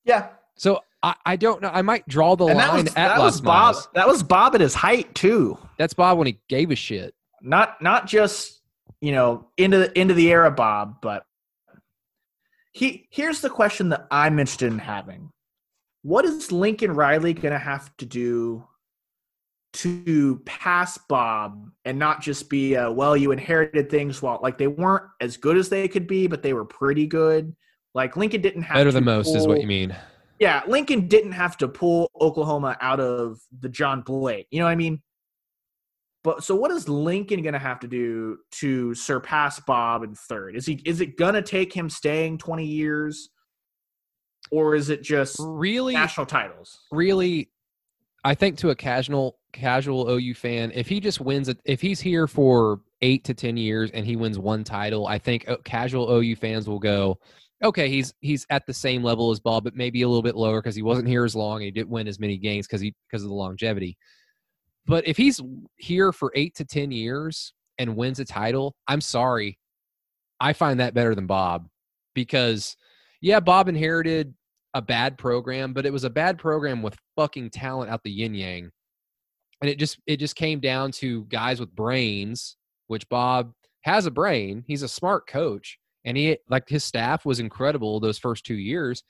[0.04, 0.28] Yeah.
[0.56, 1.70] So I, I don't know.
[1.72, 3.74] I might draw the and line was, at that Les was Bob.
[3.74, 3.88] Miles.
[3.94, 5.56] That was Bob at his height too.
[5.78, 7.14] That's Bob when he gave a shit.
[7.40, 8.62] Not not just
[9.00, 11.24] you know into the into the era Bob, but
[12.76, 15.30] he here's the question that I'm interested in having.
[16.02, 18.66] What is Lincoln Riley going to have to do
[19.72, 24.66] to pass Bob and not just be a, well, you inherited things while like they
[24.66, 27.56] weren't as good as they could be, but they were pretty good.
[27.94, 29.96] Like Lincoln didn't have better than most pull, is what you mean.
[30.38, 34.48] Yeah, Lincoln didn't have to pull Oklahoma out of the John Blake.
[34.50, 35.02] You know what I mean?
[36.26, 40.56] But so what is Lincoln going to have to do to surpass Bob in third?
[40.56, 43.28] Is he is it going to take him staying 20 years
[44.50, 46.80] or is it just really national titles?
[46.90, 47.48] Really
[48.24, 52.26] I think to a casual casual OU fan, if he just wins if he's here
[52.26, 56.34] for eight to ten years and he wins one title, I think uh, casual OU
[56.34, 57.20] fans will go,
[57.62, 60.60] okay, he's he's at the same level as Bob, but maybe a little bit lower
[60.60, 62.92] because he wasn't here as long and he didn't win as many games because he
[63.08, 63.96] because of the longevity.
[64.86, 65.40] But if he's
[65.76, 69.58] here for eight to ten years and wins a title, I'm sorry,
[70.40, 71.68] I find that better than Bob
[72.14, 72.76] because
[73.20, 74.34] yeah, Bob inherited
[74.74, 78.34] a bad program, but it was a bad program with fucking talent out the yin
[78.34, 78.70] yang.
[79.60, 82.56] And it just it just came down to guys with brains
[82.86, 83.52] which bob
[83.82, 84.64] has a brain.
[84.66, 85.78] He's a smart coach.
[86.04, 89.02] And he like his staff was incredible those first two years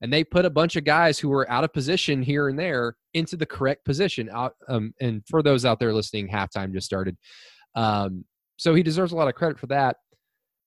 [0.00, 2.94] and they put a bunch of guys who were out of position here and there
[3.14, 7.16] into the correct position out um, and for those out there listening halftime just started.
[7.74, 8.24] Um,
[8.56, 9.96] so he deserves a lot of credit for that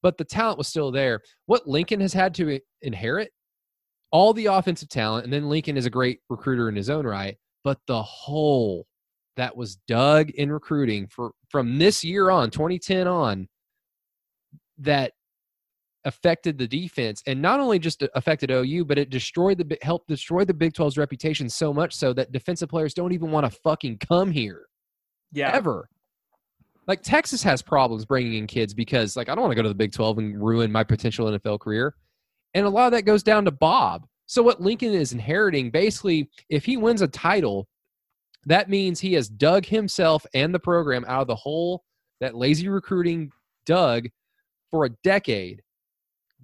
[0.01, 1.21] but the talent was still there.
[1.45, 3.31] What lincoln has had to inherit
[4.11, 7.37] all the offensive talent and then lincoln is a great recruiter in his own right
[7.63, 8.85] but the whole
[9.37, 13.47] that was dug in recruiting for from this year on 2010 on
[14.79, 15.13] that
[16.05, 20.43] affected the defense and not only just affected OU but it destroyed the helped destroy
[20.43, 23.97] the Big 12's reputation so much so that defensive players don't even want to fucking
[23.99, 24.65] come here.
[25.31, 25.51] Yeah.
[25.53, 25.87] Ever.
[26.87, 29.69] Like Texas has problems bringing in kids because like I don't want to go to
[29.69, 31.95] the Big 12 and ruin my potential NFL career.
[32.53, 34.05] And a lot of that goes down to Bob.
[34.25, 37.67] So what Lincoln is inheriting basically if he wins a title
[38.45, 41.83] that means he has dug himself and the program out of the hole
[42.19, 43.31] that lazy recruiting
[43.65, 44.07] dug
[44.69, 45.61] for a decade,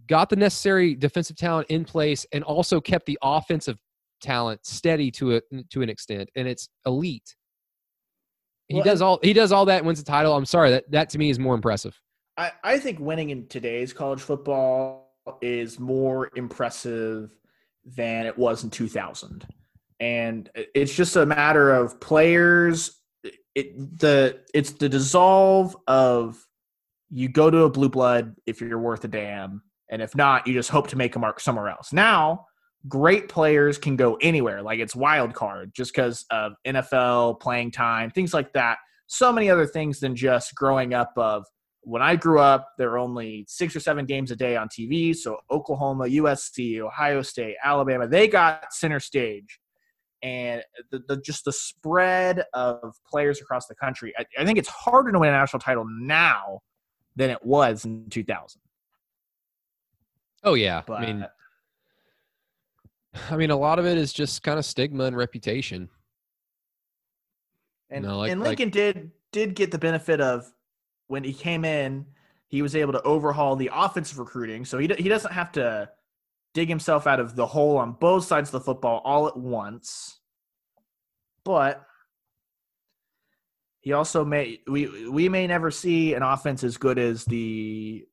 [0.08, 3.78] got the necessary defensive talent in place, and also kept the offensive
[4.22, 7.36] talent steady to a to an extent, and it's elite.
[8.68, 10.36] He well, does all he does all that wins the title.
[10.36, 12.00] I'm sorry that that to me is more impressive.
[12.38, 17.36] I, I think winning in today's college football is more impressive
[17.84, 19.46] than it was in 2000
[20.00, 23.02] and it's just a matter of players.
[23.56, 26.44] It the it's the dissolve of
[27.10, 30.54] you go to a blue blood if you're worth a damn, and if not, you
[30.54, 31.94] just hope to make a mark somewhere else.
[31.94, 32.46] Now,
[32.88, 38.12] great players can go anywhere, like it's wild card, just because of NFL playing time,
[38.12, 38.78] things like that.
[39.08, 41.46] So many other things than just growing up of
[41.82, 45.16] when I grew up, there were only six or seven games a day on TV.
[45.16, 49.60] So Oklahoma, USC, Ohio State, Alabama, they got center stage
[50.22, 50.62] and
[50.92, 54.14] the, the, just the spread of players across the country.
[54.18, 56.60] I, I, think it's harder to win a national title now
[57.16, 58.60] than it was in 2000.
[60.44, 61.28] Oh yeah, but, I mean,
[63.30, 65.90] I mean, a lot of it is just kind of stigma and reputation.
[67.90, 70.52] And, you know, like, and Lincoln like, did did get the benefit of
[71.08, 72.06] when he came in,
[72.48, 75.90] he was able to overhaul the offensive recruiting, so he he doesn't have to
[76.54, 80.20] dig himself out of the hole on both sides of the football all at once.
[81.44, 81.86] But
[83.80, 88.06] he also may we we may never see an offense as good as the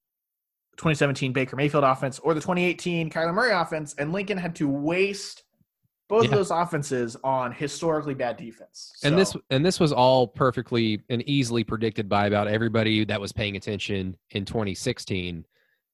[0.76, 5.42] 2017 Baker Mayfield offense or the 2018 Kyler Murray offense, and Lincoln had to waste
[6.08, 6.30] both Yeah.
[6.30, 8.92] of those offenses on historically bad defense.
[9.04, 13.32] and this and this was all perfectly and easily predicted by about everybody that was
[13.32, 15.44] paying attention in 2016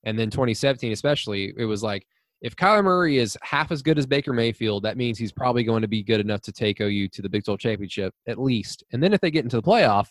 [0.05, 2.07] and then 2017 especially it was like
[2.43, 5.83] if Kyler Murray is half as good as Baker Mayfield that means he's probably going
[5.83, 9.01] to be good enough to take OU to the Big 12 championship at least and
[9.01, 10.09] then if they get into the playoff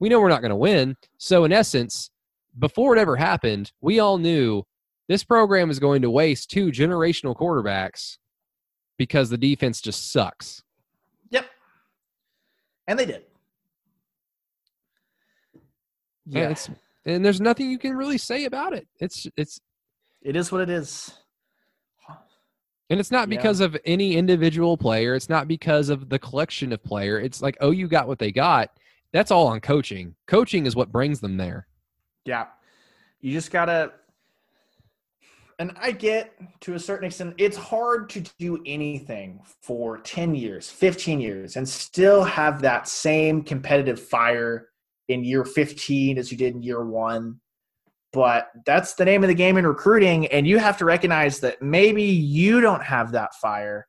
[0.00, 2.10] we know we're not going to win so in essence
[2.58, 4.62] before it ever happened we all knew
[5.08, 8.18] this program is going to waste two generational quarterbacks
[8.98, 10.62] because the defense just sucks
[11.30, 11.46] yep,
[12.88, 13.24] and they did.
[16.26, 16.68] Yeah, it's
[17.04, 18.86] and there's nothing you can really say about it.
[18.98, 19.60] It's it's
[20.22, 21.12] it is what it is.
[22.90, 23.36] and it's not Yeah.
[23.36, 25.14] because of any individual player.
[25.14, 27.20] It's not because of the collection of player.
[27.20, 28.70] It's like oh, you got what they got.
[29.12, 30.16] That's all on coaching.
[30.26, 31.68] Coaching is what brings them there.
[32.26, 32.46] Yeah.
[33.20, 33.92] You just gotta
[35.58, 40.68] and I get to a certain extent, it's hard to do anything for 10 years,
[40.68, 44.68] 15 years, and still have that same competitive fire
[45.08, 47.40] in year 15 as you did in year one.
[48.12, 50.26] But that's the name of the game in recruiting.
[50.26, 53.86] And you have to recognize that maybe you don't have that fire.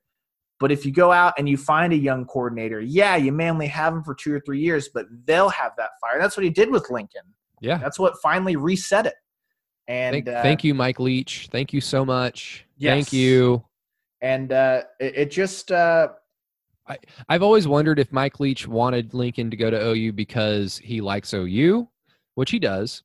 [0.60, 3.68] But if you go out and you find a young coordinator, yeah, you may only
[3.68, 6.20] have them for two or three years, but they'll have that fire.
[6.20, 7.22] That's what he did with Lincoln.
[7.60, 7.78] Yeah.
[7.78, 9.16] That's what finally reset it.
[9.88, 11.48] And Thank, uh, thank you, Mike Leach.
[11.52, 12.66] Thank you so much.
[12.78, 12.94] Yes.
[12.94, 13.64] Thank you.
[14.22, 16.10] And uh, it, it just uh,
[17.30, 21.34] I've always wondered if Mike Leach wanted Lincoln to go to OU because he likes
[21.34, 21.88] OU,
[22.36, 23.04] which he does,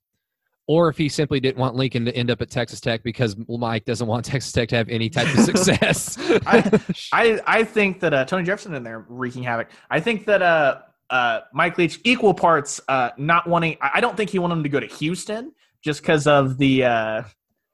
[0.69, 3.85] or if he simply didn't want Lincoln to end up at Texas Tech because Mike
[3.85, 6.17] doesn't want Texas Tech to have any type of success.
[6.47, 6.81] I-
[7.13, 9.69] I I think that uh, Tony Jefferson in there wreaking havoc.
[9.91, 10.79] I think that uh,
[11.13, 13.77] uh, Mike Leach equal parts uh, not wanting.
[13.81, 15.53] I don't think he wanted him to go to Houston
[15.85, 17.23] just because of the uh,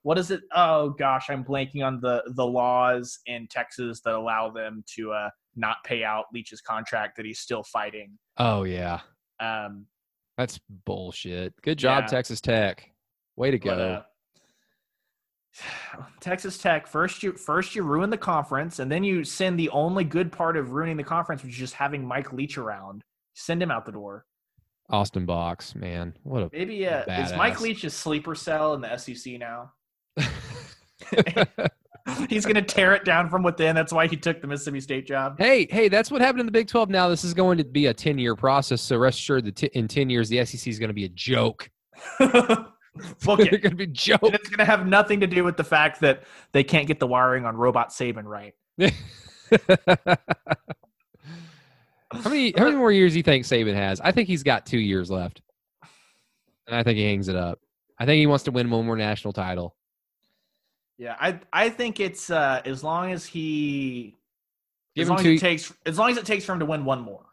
[0.02, 0.40] what is it?
[0.54, 5.30] Oh gosh, I'm blanking on the the laws in Texas that allow them to uh,
[5.56, 8.18] not pay out Leach's contract that he's still fighting.
[8.38, 9.00] oh yeah,
[9.40, 9.86] Um,
[10.36, 11.54] that's bullshit.
[11.62, 12.06] Good job, Yeah.
[12.08, 12.90] Texas Tech.
[13.36, 13.70] Way to go.
[13.70, 14.02] But, uh,
[16.20, 20.04] Texas Tech first you first you ruin the conference, and then you send the only
[20.04, 23.02] good part of ruining the conference, which is just having Mike Leach around.
[23.38, 24.26] Send him out the door.
[24.90, 27.60] Austin Box, man, what a Maybe uh, is Mike.
[27.60, 29.72] Leach a sleeper cell in the SEC now?
[32.28, 33.76] He's going to tear it down from within.
[33.76, 35.36] That's why he took the Mississippi State job.
[35.38, 37.08] Hey, hey, that's what happened in the Big 12 now.
[37.08, 38.80] This is going to be a 10 year process.
[38.80, 41.10] So rest assured that t- in 10 years, the SEC is going to be a
[41.10, 41.70] joke.
[42.18, 43.62] Book They're it.
[43.62, 44.22] going to be a joke.
[44.24, 46.98] And it's going to have nothing to do with the fact that they can't get
[46.98, 48.54] the wiring on Robot Saban right.
[52.10, 54.00] How many how many more years do you think Saban has?
[54.00, 55.42] I think he's got two years left,
[56.66, 57.58] and I think he hangs it up.
[57.98, 59.76] I think he wants to win one more national title.
[60.96, 64.14] Yeah, I I think it's uh, as long as he
[64.96, 66.84] Give as long as it takes as long as it takes for him to win
[66.84, 67.24] one more.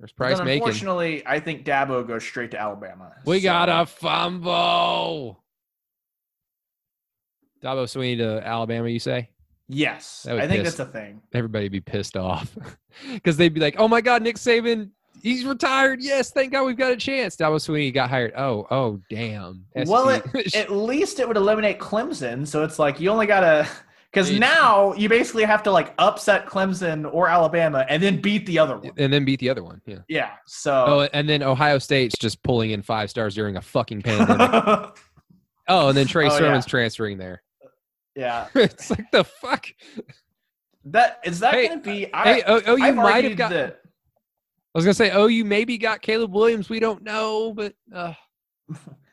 [0.00, 0.62] There's price making.
[0.62, 3.12] unfortunately, I think Dabo goes straight to Alabama.
[3.24, 5.40] We So- got a fumble.
[7.62, 8.88] Dabo Swinney to Alabama.
[8.88, 9.28] You say?
[9.72, 10.26] Yes.
[10.28, 11.22] I think piss- that's a thing.
[11.32, 12.56] Everybody be pissed off
[13.12, 14.90] because they'd be like, "Oh my God, Nick Saban,
[15.22, 16.02] he's retired.
[16.02, 18.32] Yes, thank God we've got a chance." That Dabo Swinney got hired.
[18.36, 19.64] Oh, oh, damn.
[19.74, 23.66] Well, SC At least it would eliminate Clemson, so it's like you only gotta
[24.12, 28.58] because now you basically have to like upset Clemson or Alabama and then beat the
[28.58, 28.92] other one.
[28.98, 29.80] and then beat the other one.
[29.86, 29.98] Yeah.
[30.06, 30.30] Yeah.
[30.46, 30.84] So.
[30.86, 34.90] Oh, and then Ohio State's just pulling in five stars during a fucking pandemic.
[35.68, 36.60] oh, and then Trey Oh, yeah.
[36.60, 37.42] Transferring there.
[38.14, 38.48] Yeah.
[38.54, 39.66] it's like the fuck.
[40.84, 42.12] That is that Hey, gonna be?
[42.12, 43.50] I, hey, oh, oh you I've might have got.
[43.50, 43.80] that.
[44.74, 46.68] I was gonna say, oh, you maybe got Caleb Williams.
[46.68, 48.14] We don't know, but uh,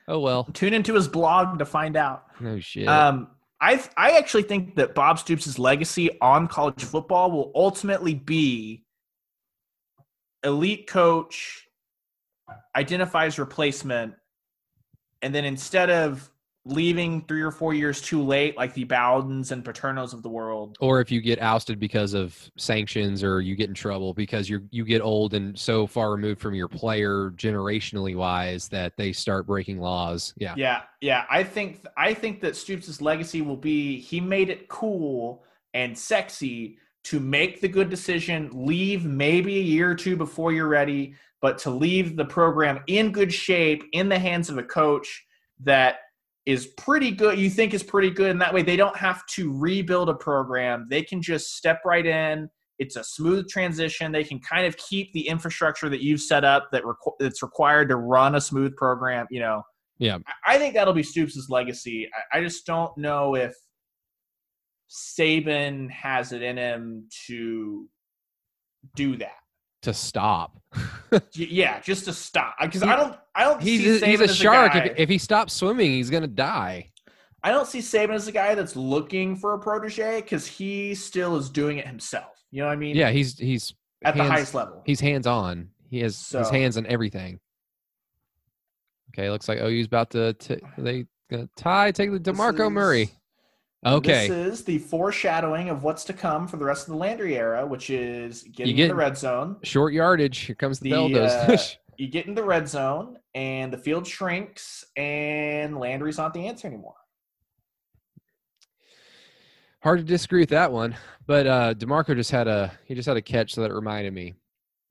[0.07, 0.43] oh well.
[0.53, 2.25] Tune into his blog to find out.
[2.39, 2.87] No shit.
[2.87, 3.27] Um,
[3.61, 8.85] I I actually think that Bob Stoops' legacy on college football will ultimately be
[10.43, 11.67] elite coach
[12.75, 14.13] identifies replacement,
[15.21, 16.31] and then instead of
[16.69, 20.77] leaving three or four years too late, like the Bowdens and Paternos of the world,
[20.79, 24.63] or if you get ousted because of sanctions, or you get in trouble because you're
[24.71, 29.47] you get old and so far removed from your player generationally wise that they start
[29.47, 30.33] breaking laws.
[30.37, 30.53] Yeah.
[30.57, 31.25] Yeah, yeah.
[31.29, 35.43] I think I think that Stoops' legacy will be he made it cool
[35.73, 40.67] and sexy to make the good decision, leave maybe a year or two before you're
[40.67, 45.25] ready, but to leave the program in good shape in the hands of a coach
[45.61, 45.99] that
[46.49, 49.51] is pretty good, you think is pretty good, and that way they don't have to
[49.55, 50.87] rebuild a program.
[50.89, 52.49] They can just step right in.
[52.79, 54.11] It's a smooth transition.
[54.11, 57.89] They can kind of keep the infrastructure that you've set up that requ- that's required
[57.89, 59.61] to run a smooth program, you know,
[59.99, 60.17] Yeah.
[60.45, 62.09] I, I think that'll be Stoops' legacy.
[62.33, 63.53] I, I just don't know if
[64.89, 67.87] Saban has it in him to
[68.95, 69.35] do that.
[69.83, 70.59] To stop.
[71.33, 73.17] Yeah, just to stop because I don't.
[73.33, 73.59] I don't.
[73.61, 74.73] He's see a, he's a shark.
[74.73, 76.91] guy- If, if he stops swimming, he's gonna die.
[77.41, 81.35] I don't see Saban as a guy that's looking for a protege because he still
[81.37, 82.27] is doing it himself.
[82.51, 82.95] You know what I mean?
[82.95, 83.73] Yeah, he's he's
[84.03, 84.83] At the highest level.
[84.85, 85.69] He's hands on.
[85.89, 87.39] He has his hands on everything.
[89.15, 91.89] Okay, looks like OU's about to t- they gonna tie.
[91.91, 93.09] Take the Demarco Murray.
[93.85, 97.37] Okay, This is the foreshadowing of what's to come for the rest of the Landry
[97.37, 99.55] era, which is getting get- in the red zone.
[99.63, 100.39] short yardage.
[100.39, 101.49] Here comes the, The, Beldos.
[101.49, 106.45] uh, you get in the red zone, and the field shrinks, and Landry's not the
[106.47, 106.95] answer anymore.
[109.81, 110.93] Hard to disagree with that one,
[111.25, 114.33] but uh, Demarco just had a he just had a catch so that reminded me.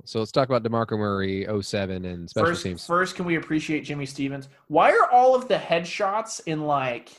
[0.06, 2.86] So let's talk about Demarco Murray 07 and special First, teams.
[2.86, 4.48] first, can we appreciate Jimmy Stevens?
[4.69, 7.10] Why are all of the headshots in like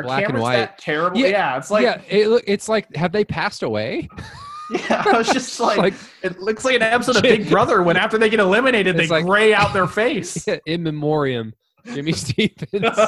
[0.00, 0.56] are Black and white.
[0.56, 1.18] that terrible?
[1.20, 4.08] Yeah, Yeah, it's like yeah, it, it's like have they passed away?
[4.70, 5.02] yeah.
[5.06, 8.18] I was just like, like it looks like an episode of Big Brother when after
[8.18, 10.46] they get eliminated, they like- gray out their face.
[10.66, 11.52] in memoriam,
[11.92, 12.98] Jimmy Stevens.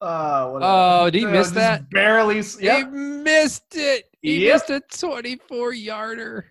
[0.00, 1.90] oh, what a- Oh, did he uh, miss that?
[1.90, 2.38] Barely.
[2.38, 4.04] s- He missed it.
[4.22, 4.52] He Yep.
[4.68, 6.46] missed a 24 yarder.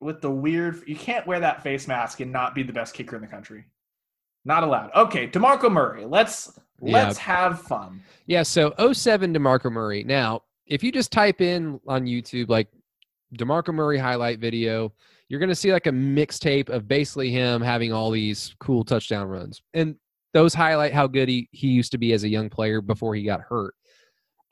[0.00, 3.16] With the weird, you can't wear that face mask and not be the best kicker
[3.16, 3.64] in the country.
[4.44, 4.90] Not allowed.
[4.94, 6.04] Okay, Demarco Murray.
[6.04, 6.92] Let's Yeah.
[6.92, 8.02] let's have fun.
[8.26, 10.04] Yeah, so 07 DeMarco Murray.
[10.04, 12.68] Now, if you just type in on YouTube like
[13.38, 14.92] DeMarco Murray highlight video,
[15.28, 19.28] you're going to see like a mixtape of basically him having all these cool touchdown
[19.28, 19.62] runs.
[19.74, 19.96] And
[20.34, 23.22] those highlight how good he, he used to be as a young player before he
[23.22, 23.74] got hurt.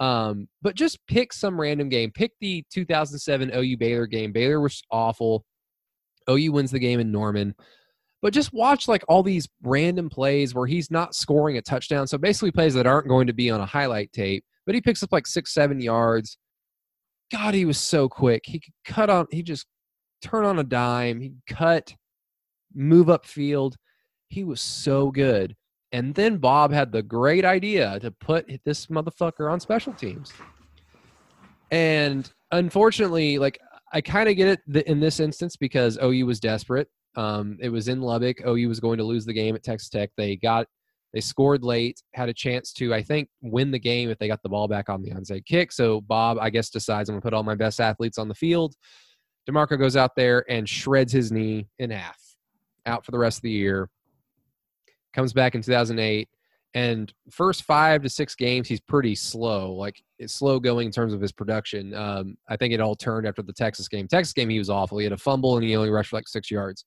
[0.01, 2.11] Um, but just pick some random game.
[2.11, 4.33] Pick the 2007 OU Baylor game.
[4.33, 5.45] Baylor was awful.
[6.29, 7.55] OU wins the game in Norman.
[8.25, 12.07] But just watch like all these random plays where he's not scoring a touchdown.
[12.07, 15.03] So basically plays that aren't going to be on a highlight tape, but he picks
[15.03, 16.39] up like six, seven yards.
[17.31, 18.45] God, he was so quick.
[18.47, 19.67] He could cut on, he just
[20.23, 21.21] turn on a dime.
[21.21, 21.95] He cut,
[22.75, 23.77] move up field.
[24.29, 25.55] He was so good.
[25.93, 30.33] And then Bob had the great idea to put this motherfucker on special teams.
[31.71, 33.59] And unfortunately, like
[33.93, 36.89] I kind of get it in this instance because OU was desperate.
[37.17, 38.41] Um, it was in Lubbock.
[38.47, 40.11] OU was going to lose the game at Texas Tech.
[40.17, 40.67] They got
[41.13, 44.43] they scored late, had a chance to I think win the game if they got
[44.43, 45.71] the ball back on the onside kick.
[45.71, 48.75] So Bob, I guess, decides I'm gonna put all my best athletes on the field.
[49.49, 52.21] Demarco goes out there and shreds his knee in half,
[52.87, 53.89] out for the rest of the year.
[55.13, 56.29] Comes back in 2008,
[56.75, 61.13] and first five to six games he's pretty slow, like it's slow going in terms
[61.13, 61.95] of his production.
[61.95, 64.09] Um, I think it all turned after the Texas game.
[64.09, 64.99] Texas game he was awful.
[64.99, 66.85] He had a fumble and he only rushed for like six yards.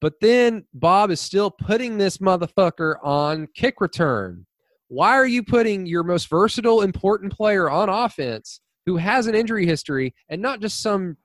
[0.00, 4.46] But then Bob is still putting this motherfucker on kick return.
[4.88, 9.66] Why are you putting your most versatile, important player on offense who has an injury
[9.66, 11.16] history and not just some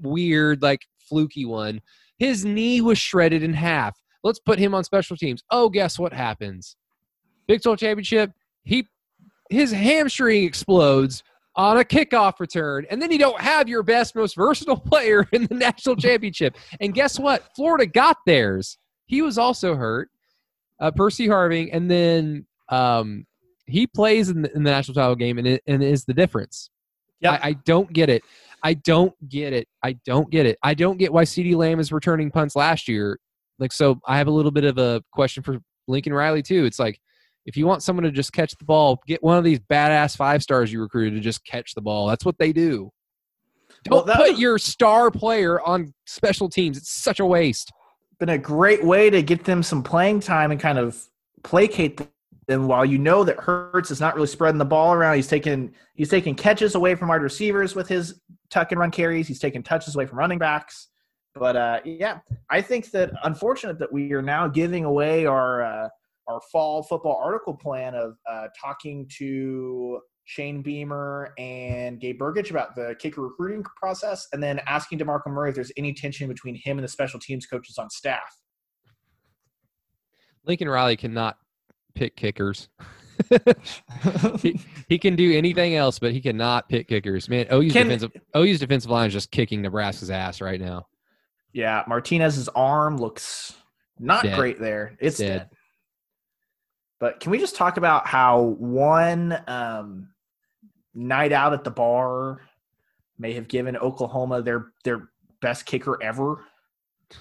[0.00, 1.80] weird, like fluky one?
[2.18, 3.98] His knee was shredded in half.
[4.22, 5.42] Let's put him on special teams.
[5.50, 6.76] Oh, guess what happens?
[7.46, 8.32] Big 12 championship.
[8.64, 8.86] He
[9.50, 11.22] his hamstring explodes
[11.54, 15.46] on a kickoff return, and then you don't have your best, most versatile player in
[15.46, 16.56] the national championship.
[16.80, 17.48] And guess what?
[17.54, 18.78] Florida got theirs.
[19.06, 20.10] He was also hurt,
[20.80, 23.26] uh, Percy Harvin, and then um,
[23.66, 26.70] he plays in the, in the national title game and, it, and is the difference.
[27.20, 27.40] Yep.
[27.42, 28.22] I, I don't get it.
[28.62, 29.68] I don't get it.
[29.82, 30.58] I don't get it.
[30.62, 33.18] I don't get why CeeDee Lamb is returning punts last year.
[33.58, 35.58] Like, so I have a little bit of a question for
[35.88, 36.64] Lincoln Riley too.
[36.64, 37.00] It's like,
[37.46, 40.42] if you want someone to just catch the ball, get one of these badass five
[40.42, 42.06] stars you recruited to just catch the ball.
[42.06, 42.90] That's what they do.
[43.84, 46.76] Don't Well, that put your star player on special teams.
[46.76, 47.72] It's such a waste.
[48.20, 51.02] Been a great way to get them some playing time and kind of
[51.42, 52.00] placate
[52.46, 55.16] them while you know that Hurts is not really spreading the ball around.
[55.16, 58.20] He's taking he's taking catches away from wide receivers with his
[58.50, 59.26] tuck and run carries.
[59.26, 60.88] He's taking touches away from running backs.
[61.34, 62.18] But uh, yeah,
[62.50, 65.88] I think that unfortunate that we are now giving away our uh,
[66.28, 72.76] our fall football article plan of uh, talking to Shane Beamer and Gabe Brkic about
[72.76, 76.78] the kicker recruiting process, and then asking DeMarco Murray if there's any tension between him
[76.78, 78.20] and the special teams coaches on staff.
[80.44, 81.36] Lincoln Riley cannot
[81.94, 82.68] pick kickers.
[84.40, 87.28] he, he can do anything else, but he cannot pick kickers.
[87.28, 90.86] Man, OU's Can- defensive OU's defensive line is just kicking Nebraska's ass right now.
[91.52, 93.54] Yeah, Martinez's arm looks
[93.98, 94.36] not Dead.
[94.36, 94.96] great there.
[95.00, 95.38] It's Dead.
[95.38, 95.50] dead.
[97.02, 100.10] But can we just talk about how one um,
[100.94, 102.42] night out at the bar
[103.18, 105.08] may have given Oklahoma their their
[105.40, 106.44] best kicker ever?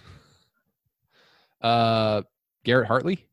[1.62, 2.24] Uh,
[2.64, 3.28] Garrett Hartley,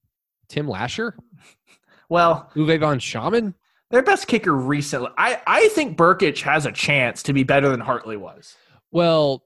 [0.48, 1.14] Tim Lashar,
[2.10, 3.54] Well, Uwe von Schamann.
[3.90, 5.08] their best kicker recently.
[5.16, 8.54] I, I think Brkic has a chance to be better than Hartley was.
[8.90, 9.44] Well,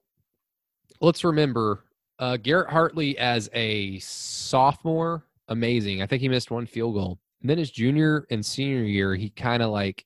[1.01, 1.85] let's remember
[2.19, 6.03] uh, Garrett Hartley as a sophomore, amazing.
[6.03, 7.19] I think he missed one field goal.
[7.41, 10.05] And then his junior and senior year, he kind of like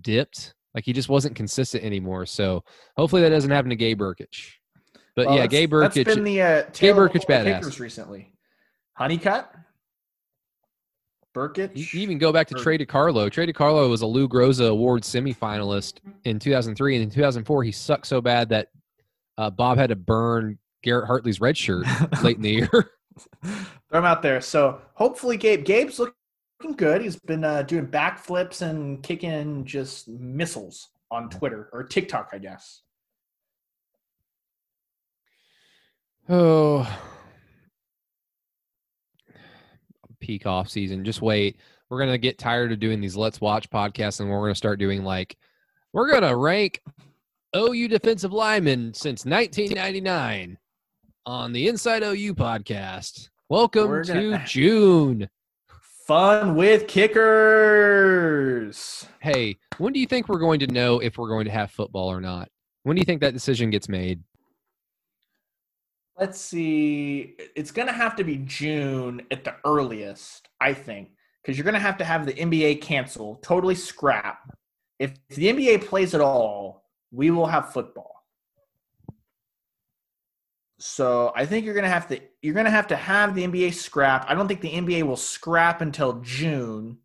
[0.00, 0.54] dipped.
[0.74, 2.26] Like he just wasn't consistent anymore.
[2.26, 2.64] So
[2.96, 4.52] hopefully that doesn't happen to Gabe Brkic.
[5.16, 5.94] But Well, yeah, Gabe Brkic.
[5.94, 7.80] That's been the uh, of Brkic badass.
[7.80, 8.32] recently.
[8.94, 9.52] Honeycutt,
[11.34, 11.76] Brkic.
[11.76, 13.30] You you even go back to Trey DiCarlo.
[13.30, 18.06] Trey DiCarlo was a Lou Groza Award semifinalist in 2003, and in 2004 he sucked
[18.06, 18.68] so bad that
[19.38, 21.86] uh, Bob had to burn Garrett Hartley's red shirt
[22.22, 22.90] late in the year.
[23.42, 24.40] Throw him out there.
[24.40, 25.64] So hopefully, Gabe.
[25.64, 27.02] Gabe's looking good.
[27.02, 32.82] He's been uh, doing backflips and kicking just missiles on Twitter or TikTok, I guess.
[36.28, 36.88] Oh,
[40.20, 41.04] peak off season.
[41.04, 41.56] Just wait.
[41.88, 45.02] We're gonna get tired of doing these Let's Watch podcasts, and we're gonna start doing
[45.02, 45.36] like
[45.92, 46.80] we're gonna rank
[47.56, 50.56] OU defensive linemen since 1999
[51.26, 53.28] on the Inside OU podcast.
[53.48, 55.28] Welcome to June.
[56.06, 58.06] Fun with kickers.
[59.20, 62.10] Hey, when do you think we're going to know if we're going to have football
[62.10, 62.48] or not?
[62.84, 64.22] When do you think that decision gets made?
[66.18, 67.36] Let's see.
[67.54, 71.10] It's going to have to be June at the earliest, I think,
[71.42, 74.50] because you're going to have to have the NBA cancel, totally scrap.
[74.98, 78.19] If the NBA plays at all, we will have football.
[80.80, 83.46] So I think you're going to have to you're going to have to have the
[83.46, 84.24] NBA scrap.
[84.28, 86.96] I don't think the NBA will scrap until June.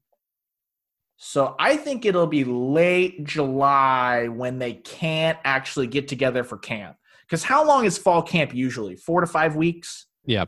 [1.17, 6.95] So I think it'll be late July when they can't actually get together for camp.
[7.27, 8.95] Because how long is fall camp usually?
[8.95, 10.05] Four to five weeks.
[10.25, 10.45] Yeah.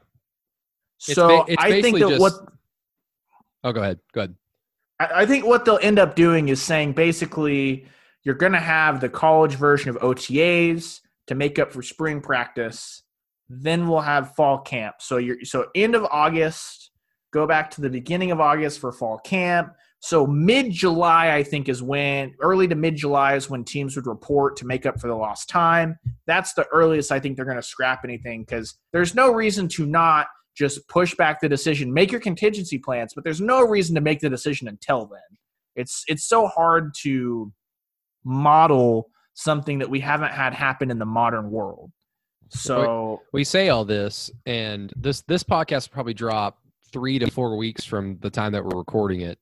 [1.00, 2.34] It's So ba- it's I think that what
[3.66, 4.00] Oh, go ahead.
[4.14, 4.36] Go ahead.
[5.02, 7.88] I I think what they'll end up doing is saying basically
[8.24, 13.04] you're going to have the college version of OTAs to make up for spring practice.
[13.50, 14.96] Then we'll have fall camp.
[15.00, 16.92] So you're so end of August,
[17.32, 19.74] go back to the beginning of August for fall camp.
[20.00, 24.06] So mid July, I think, is when early to mid July is when teams would
[24.06, 25.98] report to make up for the lost time.
[26.28, 29.86] That's the earliest I think they're going to scrap anything because there's no reason to
[29.86, 34.02] not just push back the decision, make your contingency plans, but there's no reason to
[34.02, 35.38] make the decision until then.
[35.76, 37.52] It's it's so hard to
[38.24, 41.92] model something that we haven't had happen in the modern world.
[42.50, 46.60] So we say all this and this this podcast will probably drop
[46.92, 49.38] three to four weeks from the time that we're recording it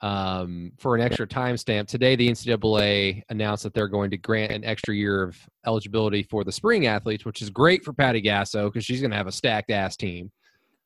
[0.00, 4.64] um, for an extra timestamp today the ncaa announced that they're going to grant an
[4.64, 8.84] extra year of eligibility for the spring athletes which is great for patty gasso because
[8.84, 10.30] she's going to have a stacked ass team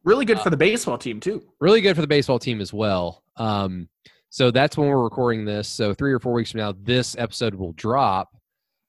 [0.05, 1.43] really good Uh, for the baseball team too.
[1.61, 3.23] really good for the baseball team as well.
[3.39, 3.89] Um,
[4.29, 5.67] so that's when we're recording this.
[5.67, 8.29] So three or four weeks from now, this episode will drop.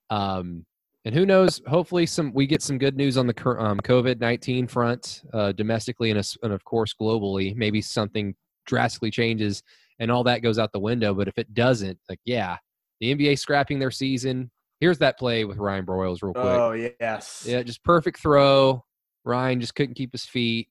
[0.09, 0.65] Um,
[1.05, 1.61] and who knows?
[1.67, 6.11] Hopefully, some we get some good news on the um, COVID nineteen front, uh, domestically
[6.11, 7.55] and, and of course globally.
[7.55, 9.63] Maybe something drastically changes
[9.99, 11.13] and all that goes out the window.
[11.13, 12.57] But if it doesn't, like yeah,
[12.99, 14.51] the NBA scrapping their season.
[14.79, 16.45] Here's that play with Ryan Broyles, real quick.
[16.45, 17.43] Oh yes.
[17.47, 18.83] Yeah, just perfect throw.
[19.25, 20.69] Ryan just couldn't keep his feet.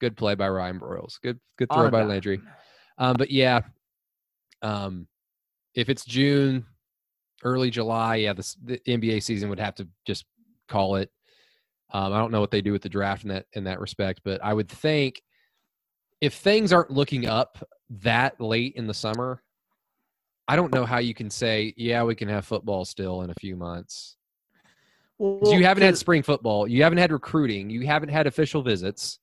[0.00, 1.20] Good play by Ryan Broyles.
[1.22, 2.02] Good good throw by.
[2.02, 2.40] Landry.
[2.98, 3.60] Um, but yeah,
[4.60, 5.08] um,
[5.74, 6.66] if it's June,
[7.42, 10.24] early July, yeah, this, the NBA season would have to just
[10.68, 11.10] call it.
[11.92, 14.22] Um, I don't know what they do with the draft in that in that respect,
[14.24, 15.22] but I would think
[16.22, 17.58] if things aren't looking up
[17.90, 19.42] that late in the summer,
[20.48, 23.34] I don't know how you can say, yeah, we can have football still in a
[23.34, 24.16] few months.
[25.18, 29.18] Well, you haven't had spring football, you haven't had recruiting, you haven't had official visits.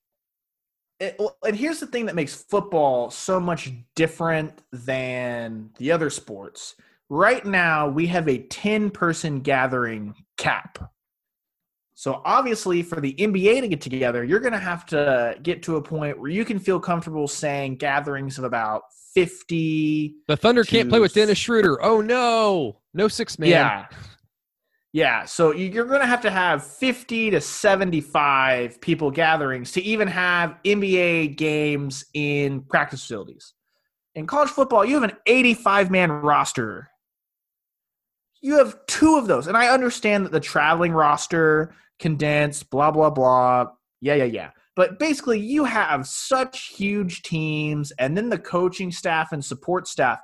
[1.00, 6.76] it, and here's the thing that makes football so much different than the other sports.
[7.10, 10.92] Right now, we have a 10 person gathering cap.
[11.96, 15.76] So, obviously, for the NBA to get together, you're going to have to get to
[15.76, 18.84] a point where you can feel comfortable saying gatherings of about
[19.14, 20.16] 50.
[20.28, 21.84] The Thunder can't play with Dennis Schroeder.
[21.84, 23.50] Oh no, no six man.
[23.50, 23.88] Yeah.
[24.92, 25.26] Yeah.
[25.26, 30.58] So you're going to have to have 50 to 75 people gatherings to even have
[30.66, 33.54] NBA games in practice facilities.
[34.16, 36.90] In college football, you have an 85 man roster.
[38.42, 39.48] You have two of those.
[39.48, 43.68] And I understand that the traveling roster, condensed, blah, blah, blah.
[44.02, 44.52] Yeah, yeah, yeah.
[44.76, 50.20] But basically, you have such huge teams, and then the coaching staff and support staff.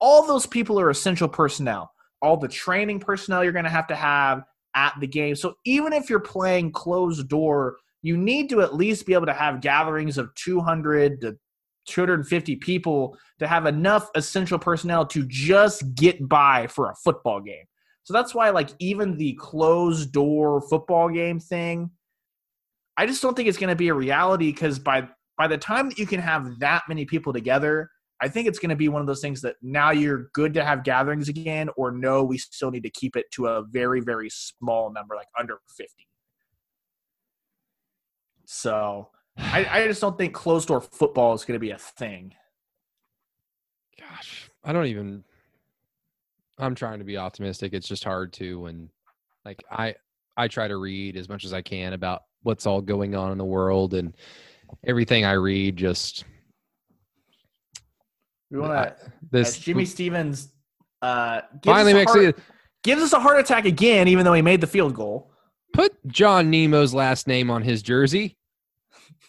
[0.00, 3.94] All those people are essential personnel all the training personnel you're going to have to
[3.94, 4.42] have
[4.74, 5.34] at the game.
[5.34, 9.32] So even if you're playing closed door you need to at least be able to
[9.32, 11.36] have gatherings of 200 to
[11.86, 17.64] 250 people to have enough essential personnel to just get by for a football game.
[18.02, 21.90] So that's why, like, even the closed door football game thing,
[22.96, 25.88] I just don't think it's going to be a reality because by by the time
[25.88, 27.90] that you can have that many people together,
[28.20, 30.64] I think it's going to be one of those things that now you're good to
[30.64, 34.28] have gatherings again, or no, we still need to keep it to a very, very
[34.30, 35.92] small number, like under 50.
[38.46, 42.34] So I, I just don't think closed door football is going to be a thing.
[43.98, 45.24] Gosh, I don't even.
[46.58, 47.72] I'm trying to be optimistic.
[47.72, 48.90] It's just hard to when,
[49.44, 49.94] like, I
[50.36, 53.38] I try to read as much as I can about what's all going on in
[53.38, 54.14] the world, and
[54.86, 56.24] everything I read just.
[58.50, 59.12] We want to.
[59.30, 60.52] This Jimmy Stevens
[61.02, 62.38] uh, finally makes heart, it.
[62.82, 65.32] gives us a heart attack again, even though he made the field goal.
[65.74, 68.36] Put John Nemo's last name on his jersey.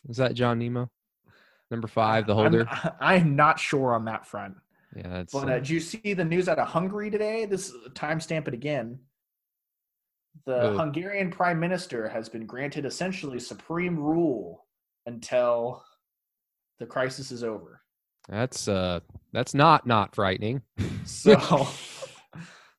[0.08, 0.90] Is that John Nemo?
[1.72, 2.68] Number five, the holder.
[2.70, 4.56] I'm, I'm not sure on that front.
[4.96, 5.34] yeah, that's.
[5.34, 7.46] But uh, did you see the news out of Hungary today?
[7.46, 9.00] This timestamp it again.
[10.46, 10.78] The Oh.
[10.78, 14.66] Hungarian prime minister has been granted essentially supreme rule
[15.06, 15.84] until
[16.80, 17.82] the crisis is over.
[18.30, 19.00] That's uh
[19.34, 20.62] that's not not frightening.
[21.06, 21.36] So,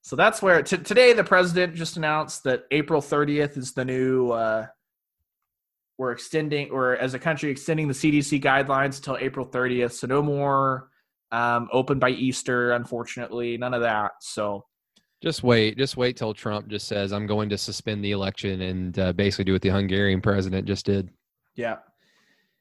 [0.02, 4.30] so that's where t- today the president just announced that April 30th is the new.
[4.30, 4.66] Uh,
[6.00, 9.92] we're extending, or as a country, extending the CDC guidelines until April 30th.
[9.92, 10.88] So no more
[11.30, 12.72] um, open by Easter.
[12.72, 14.12] Unfortunately, none of that.
[14.22, 14.64] So
[15.22, 18.98] Just wait, just wait till Trump just says I'm going to suspend the election and
[18.98, 21.10] uh, basically do what the Hungarian president just did.
[21.54, 21.76] yeah.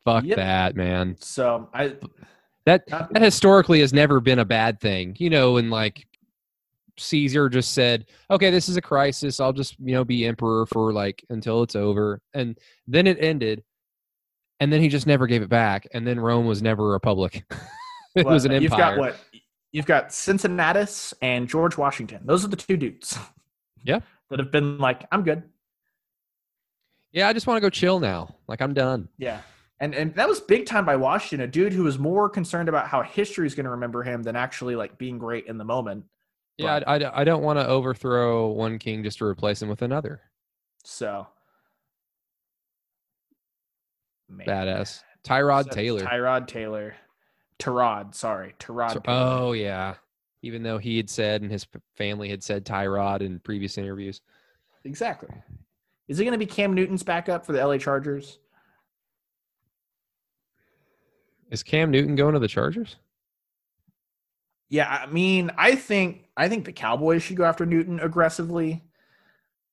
[0.04, 0.36] Fuck Yep.
[0.36, 1.16] that, man.
[1.22, 1.94] So I
[2.66, 5.16] That that historically has never been a bad thing.
[5.18, 6.08] You know, and like
[7.00, 9.40] Caesar just said, "Okay, this is a crisis.
[9.40, 12.58] I'll just, you know, be emperor for like until it's over." And
[12.88, 13.64] then it ended.
[14.60, 17.46] And then he just never gave it back, and then Rome was never a republic.
[18.16, 18.64] it what, was an empire.
[18.64, 19.20] You've got what?
[19.72, 22.22] You've got Cincinnatus and George Washington.
[22.26, 23.18] Those are the two dudes.
[23.84, 24.00] Yeah.
[24.30, 25.42] That have been like, I'm good.
[27.12, 28.36] Yeah, I just want to go chill now.
[28.48, 29.10] Like I'm done.
[29.18, 29.42] Yeah.
[29.80, 32.88] And and that was big time by Washington, a dude who was more concerned about
[32.88, 36.04] how history is going to remember him than actually like being great in the moment.
[36.60, 39.82] Yeah, I, I, I don't want to overthrow one king just to replace him with
[39.82, 40.22] another.
[40.84, 41.28] So
[44.30, 44.46] Man.
[44.48, 45.02] Badass.
[45.24, 46.02] Tyrod So- Taylor.
[46.02, 46.96] Tyrod Taylor.
[47.58, 48.56] Tyrod, sorry.
[48.60, 48.94] Tyrod.
[48.94, 49.96] So- oh yeah.
[50.42, 51.66] Even though he had said and his
[51.96, 54.22] family had said Tyrod in previous interviews.
[54.86, 55.30] Exactly.
[56.08, 58.40] Is it going to be Cam Newton's backup for the LA Chargers?
[61.52, 62.96] Is Cam Newton going to the Chargers?
[64.70, 68.84] Yeah, I mean, I think I think the Cowboys should go after Newton aggressively.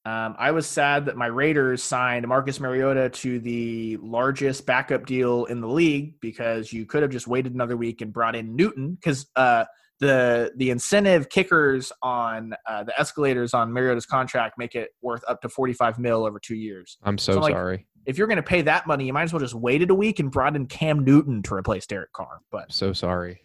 [0.06, 5.46] Um, I was sad that my Raiders signed Marcus Mariota to the largest backup deal
[5.46, 8.94] in the league because you could have just waited another week and brought in Newton
[8.94, 9.64] because uh,
[9.98, 15.42] the the incentive kickers on uh, the escalators on Mariota's contract make it worth up
[15.42, 16.98] to forty five mil over two years.
[17.02, 17.86] I'm so, So, like, sorry.
[18.06, 20.20] If you're going to pay that money, you might as well just waited a week
[20.20, 22.38] and brought in Cam Newton to replace Derek Carr.
[22.52, 23.42] But So sorry.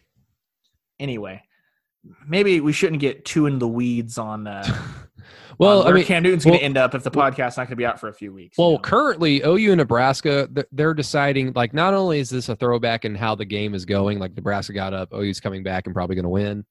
[1.01, 1.43] Anyway,
[2.27, 4.47] maybe we shouldn't get too in the weeds on.
[4.47, 4.63] Uh,
[5.57, 7.71] well, on I mean, Cam Newton's going to end up if the podcast's not going
[7.71, 8.57] to be out for a few weeks.
[8.57, 8.79] you Well, know?
[8.79, 13.35] currently OU and Nebraska, they're deciding like not only is this a throwback in how
[13.35, 16.29] the game is going, like Nebraska got up, OU's coming back and probably going to
[16.29, 16.65] win.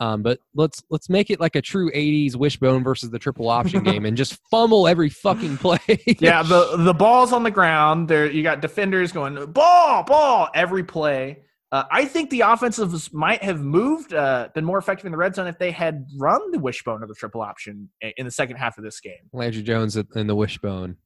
[0.00, 3.82] Um, but let's let's make it like a true '80s wishbone versus the triple option
[3.82, 5.80] game, and just fumble every fucking play.
[6.20, 8.06] yeah, the the ball's on the ground.
[8.08, 11.40] There, you got defenders going ball, ball every play.
[11.70, 15.34] Uh, I think the offensives might have moved, uh, been more effective in the red
[15.34, 18.78] zone if they had run the wishbone or the triple option in the second half
[18.78, 19.18] of this game.
[19.32, 20.96] Landry Jones in the wishbone.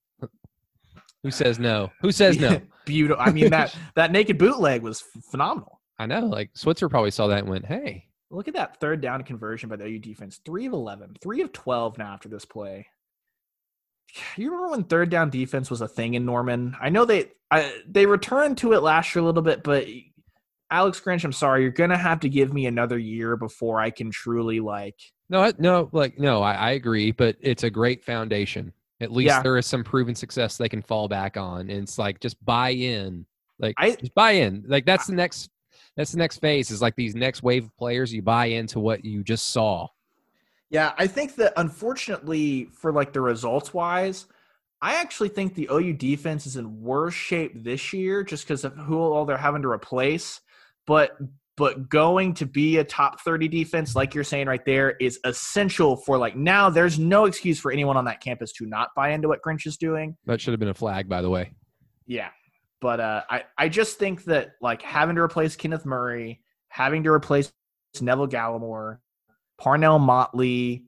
[1.24, 1.90] Who says no?
[2.00, 2.60] Who says no?
[2.84, 3.22] Beautiful.
[3.22, 5.80] I mean that that naked bootleg was phenomenal.
[5.98, 6.20] I know.
[6.20, 9.76] Like Switzer probably saw that and went, "Hey, Look at that third down conversion by
[9.76, 10.40] the OU defense.
[10.44, 12.86] Three of 11, three of 12 now after this play.
[14.36, 16.76] You remember when third down defense was a thing in Norman?
[16.78, 19.86] I know they I, they returned to it last year a little bit, but
[20.72, 24.10] Alex Grinch, I'm sorry, you're gonna have to give me another year before I can
[24.10, 24.96] truly like.
[25.28, 28.72] no, I- no, like no." I, I agree, but it's a great foundation.
[29.00, 29.42] At least Yeah.
[29.42, 32.70] there is some proven success they can fall back on, and it's like just buy
[32.70, 33.26] in.
[33.58, 34.64] Like I- just buy in.
[34.66, 35.50] Like that's the next.
[35.94, 36.70] That's the next phase.
[36.70, 38.12] Is like these next wave of players.
[38.14, 39.88] You buy into what you just saw.
[40.70, 44.24] Yeah, I think that unfortunately for like the results wise,
[44.80, 48.74] I actually think the OU defense is in worse shape this year just because of
[48.76, 50.40] who all they're having to replace.
[50.86, 51.16] But
[51.56, 55.96] but going to be a top 30 defense, like you're saying right there, is essential
[55.96, 59.28] for like now there's no excuse for anyone on that campus to not buy into
[59.28, 60.16] what Grinch is doing.
[60.24, 61.52] That should have been a flag, by the way.
[62.06, 62.30] Yeah.
[62.80, 67.10] But uh, I, I just think that like having to replace Kenneth Murray, having to
[67.10, 67.52] replace
[68.00, 68.98] Neville Gallimore,
[69.58, 70.86] Parnell Motley,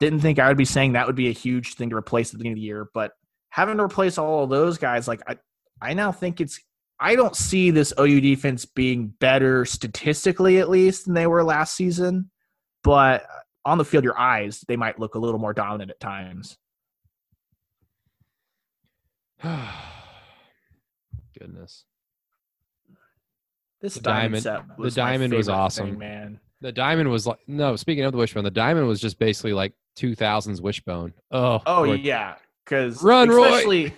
[0.00, 2.32] didn't think I would be saying that would be a huge thing to replace at
[2.32, 2.88] the beginning of the year.
[2.94, 3.12] But
[3.48, 5.38] having to replace all of those guys, like I,
[5.80, 6.60] I now think it's
[7.00, 11.76] I don't see this OU defense being better statistically, at least, than they were last
[11.76, 12.30] season.
[12.82, 13.24] But
[13.64, 16.56] on the field, your eyes, they might look a little more dominant at times.
[21.38, 21.84] Goodness.
[23.80, 25.90] This The diamond, diamond- set the diamond was awesome.
[25.90, 26.40] thing, man.
[26.60, 27.76] The diamond was like no.
[27.76, 31.12] Speaking of the wishbone, the diamond was just basically like two thousands wishbone.
[31.30, 31.92] Oh, Oh boy.
[31.94, 32.34] yeah,
[32.64, 33.92] because Run, Roy!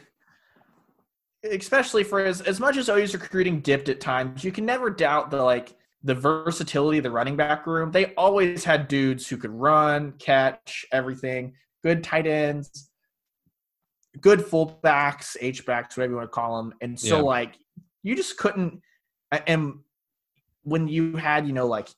[1.44, 5.30] Especially, for as as much as OU's recruiting dipped at times, you can never doubt
[5.30, 7.90] the like the versatility of the running back room.
[7.92, 11.54] They always had dudes who could run, catch, everything.
[11.82, 12.90] Good tight ends,
[14.20, 16.74] good fullbacks, H backs, whatever you want to call them.
[16.80, 17.22] And so Yeah.
[17.22, 17.58] like
[18.02, 18.80] you just couldn't.
[19.46, 19.80] And
[20.62, 21.88] when you had you know like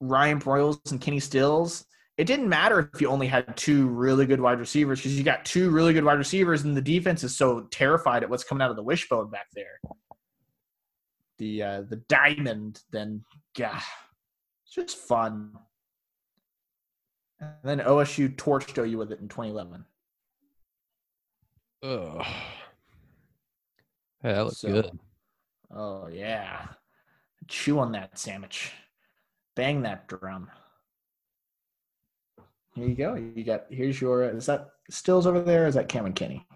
[0.00, 1.84] Ryan Broyles and Kenny Stills,
[2.22, 5.44] it didn't matter if you only had two really good wide receivers because you got
[5.44, 8.70] two really good wide receivers and the defense is so terrified at what's coming out
[8.70, 9.80] of the wishbone back there.
[11.38, 13.24] The uh, the diamond, then
[13.58, 13.80] yeah,
[14.64, 15.50] it's just fun.
[17.40, 19.84] And then OSU torched OU with it in 2011.
[21.82, 22.20] Oh,
[24.22, 24.90] Hey, that looks So- good.
[25.74, 26.68] Oh yeah,
[27.48, 28.70] chew on that sandwich,
[29.56, 30.52] bang that drum.
[32.74, 33.14] Here you go.
[33.14, 34.24] You got here's your.
[34.24, 35.66] Is that Stills over there?
[35.66, 36.46] Is that Cameron Kenney?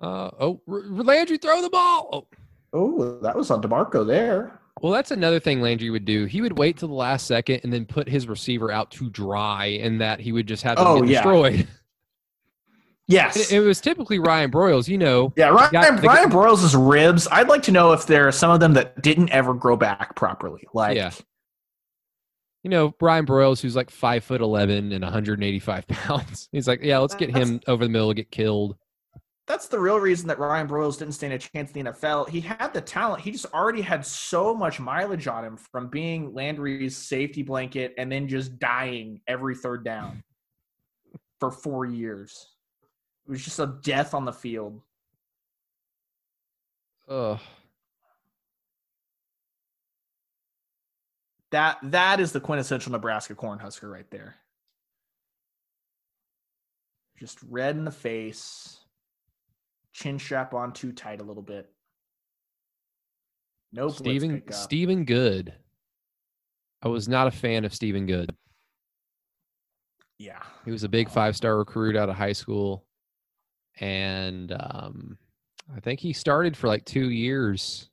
[0.00, 2.08] Uh, oh, R- R- Landry, throw the ball.
[2.12, 2.26] Oh.
[2.72, 4.58] Oh, that was on Demarco there.
[4.80, 6.24] Well, that's another thing Landry would do.
[6.26, 9.66] He would wait till the last second and then put his receiver out to dry,
[9.82, 11.22] and that he would just have them Oh, get yeah.
[11.22, 11.66] destroyed.
[13.06, 13.50] Yes.
[13.50, 15.32] It, it was typically Ryan Broyles, you know.
[15.36, 17.26] yeah, Ryan, got Ryan Broyles' ribs.
[17.32, 20.14] I'd like to know if there are some of them that didn't ever grow back
[20.14, 20.64] properly.
[20.74, 21.10] Like, Yeah.
[22.62, 26.48] You know, Brian Broyles, who's like five foot eleven and 185 pounds.
[26.52, 28.76] He's like, yeah, let's get him over the middle, get killed.
[29.46, 32.28] that's the real reason that Ryan Broyles didn't stand a chance in the NFL.
[32.28, 33.22] He had the talent.
[33.22, 38.12] He just already had so much mileage on him from being Landry's safety blanket and
[38.12, 40.22] then just dying every third down
[41.40, 42.46] for four years.
[43.26, 44.82] It was just a death on the field.
[47.08, 47.40] Ugh.
[51.50, 54.36] That that is the quintessential Nebraska Cornhusker right there.
[57.18, 58.78] Just red in the face,
[59.92, 61.68] chin strap on too tight a little bit.
[63.72, 64.42] No blitz Stephen.
[64.50, 65.54] Stephen Good.
[66.82, 68.34] I was not a fan of Stephen Good.
[70.18, 70.42] Yeah.
[70.64, 72.84] He was a big five star recruit out of high school.
[73.80, 75.16] And um,
[75.74, 77.88] I think he started for like two years.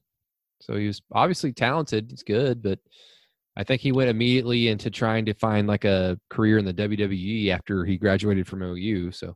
[0.60, 2.08] So he was obviously talented.
[2.10, 2.80] He's good, but
[3.58, 7.50] I think he went immediately into trying to find like a career in the WWE
[7.50, 9.12] after he graduated from OU.
[9.12, 9.36] So,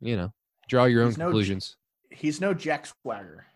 [0.00, 0.32] you know,
[0.68, 1.76] draw your own He's no conclusions.
[2.10, 3.46] He's no Jack Swagger.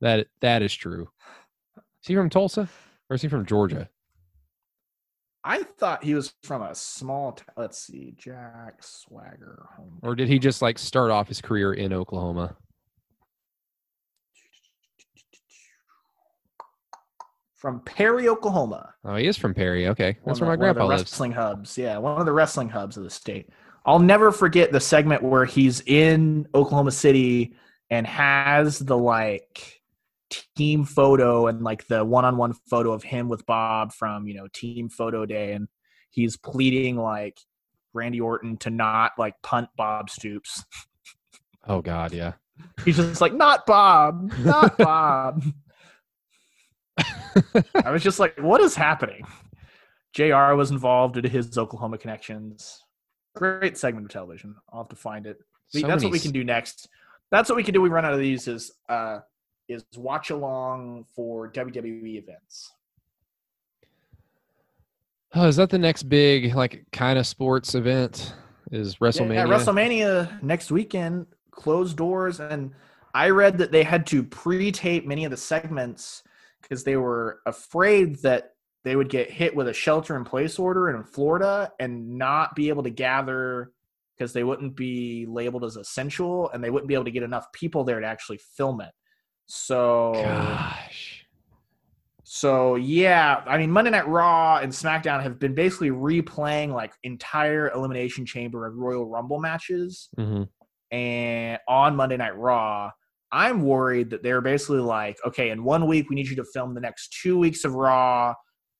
[0.00, 1.08] That that is true.
[1.76, 2.68] Is he from Tulsa
[3.10, 3.88] or is he from Georgia?
[5.42, 7.32] I thought he was from a small.
[7.32, 9.66] T- let's see, Jack Swagger.
[9.76, 9.98] Home.
[10.02, 12.56] Or did he just like start off his career in Oklahoma?
[17.58, 18.94] From Perry, Oklahoma.
[19.04, 19.88] Oh, he is from Perry.
[19.88, 21.02] Okay, that's One where my the- one of the grandpa lives.
[21.02, 21.76] wrestling hubs.
[21.76, 23.50] Yeah, one of the wrestling hubs of the state.
[23.84, 27.54] I'll never forget the segment where he's in Oklahoma City
[27.90, 29.80] and has the like
[30.56, 34.88] team photo and like the one-on-one photo of him with Bob from you know team
[34.88, 35.66] photo day, and
[36.10, 37.40] he's pleading like
[37.92, 40.64] Randy Orton to not like punt Bob Stoops.
[41.66, 42.34] Oh God, yeah.
[42.84, 45.42] He's just like, not Bob, not Bob.
[47.84, 49.24] I was just like, what is happening?
[50.14, 52.82] JR was involved due to his Oklahoma connections.
[53.36, 54.54] Great segment of television.
[54.72, 55.38] I'll have to find it.
[55.68, 56.88] So That's many what we can do next.
[57.30, 57.80] That's what we can do.
[57.80, 59.20] We run out of these is uh
[59.68, 62.72] is watch along for WWE events.
[65.34, 68.34] Oh, is that the next big like kind of sports event?
[68.70, 69.34] Is WrestleMania?
[69.34, 72.72] Yeah, WrestleMania next weekend, closed doors, and
[73.14, 76.22] I read that they had to pre-tape many of the segments
[76.68, 78.50] because they were afraid that
[78.84, 82.90] they would get hit with a shelter-in-place order in Florida and not be able to
[82.90, 83.72] gather
[84.16, 87.50] because they wouldn't be labeled as essential and they wouldn't be able to get enough
[87.52, 88.90] people there to actually film it.
[89.46, 91.24] So Gosh.
[92.22, 97.70] so yeah, I mean Monday Night Raw and SmackDown have been basically replaying like entire
[97.70, 100.08] Elimination Chamber and Royal Rumble matches.
[100.16, 100.44] hmm
[100.90, 102.90] and on Monday Night Raw,
[103.30, 106.74] I'm worried that they're basically like, okay, in one week we need you to film
[106.74, 108.34] the next two weeks of Raw,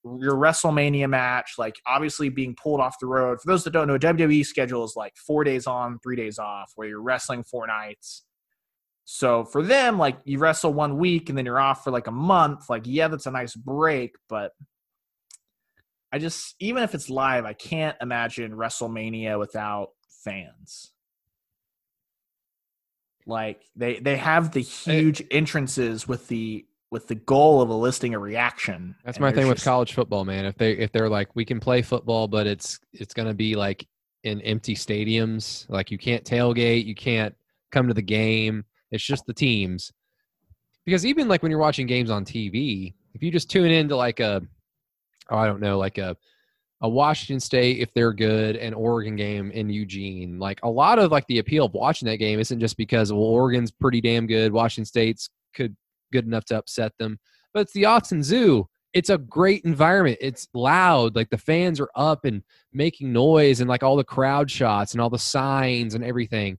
[0.05, 3.41] your WrestleMania match, like obviously being pulled off the road.
[3.43, 6.73] For those that don't know, WWE schedule is like four days on, three days off,
[6.77, 8.25] where you're wrestling four nights.
[9.05, 12.13] So for them, like you wrestle one week and then you're off for like a
[12.13, 12.71] month.
[12.71, 14.53] Like, yeah, that's a nice break, but
[16.13, 19.89] I just even if it's live, I can't imagine WrestleMania without
[20.25, 20.93] fans.
[23.29, 28.19] Like they they have the huge entrances with the with the goal of eliciting a
[28.19, 28.97] reaction.
[29.05, 30.47] That's my thing with college football, man.
[30.47, 33.87] If they if they're like we can play football, but it's it's gonna be like
[34.25, 35.69] in empty stadiums.
[35.69, 37.35] Like you can't tailgate, you can't
[37.71, 38.65] come to the game.
[38.91, 39.93] It's just the teams.
[40.87, 44.21] Because even like when you're watching games on TV, if you just tune into like
[44.21, 44.41] a
[45.31, 46.17] oh, I don't know, like a
[46.81, 50.39] a Washington State if they're good, an Oregon game in Eugene.
[50.39, 53.23] Like a lot of like the appeal of watching that game isn't just because well
[53.23, 55.77] Oregon's pretty damn good, Washington State's could
[56.13, 57.19] good enough to upset them,
[57.53, 58.67] but it's the Autzen Zoo.
[58.95, 60.19] It's a great environment.
[60.21, 61.15] It's loud.
[61.15, 62.43] Like the fans are up and
[62.73, 66.59] making noise and like all the crowd shots and all the signs and everything.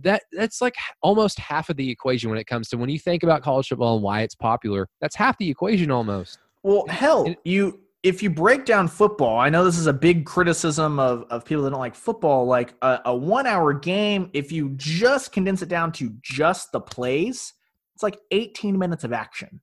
[0.00, 3.24] That that's like almost half of the equation when it comes to when you think
[3.24, 4.88] about college football and why it's popular.
[5.00, 6.38] That's half the equation almost.
[6.62, 10.98] Well, hell, you if you break down football, I know this is a big criticism
[10.98, 12.46] of, of people that don't like football.
[12.46, 16.80] Like a, a one hour game, if you just condense it down to just the
[16.80, 17.52] plays,
[17.94, 19.60] it's like 18 minutes of action.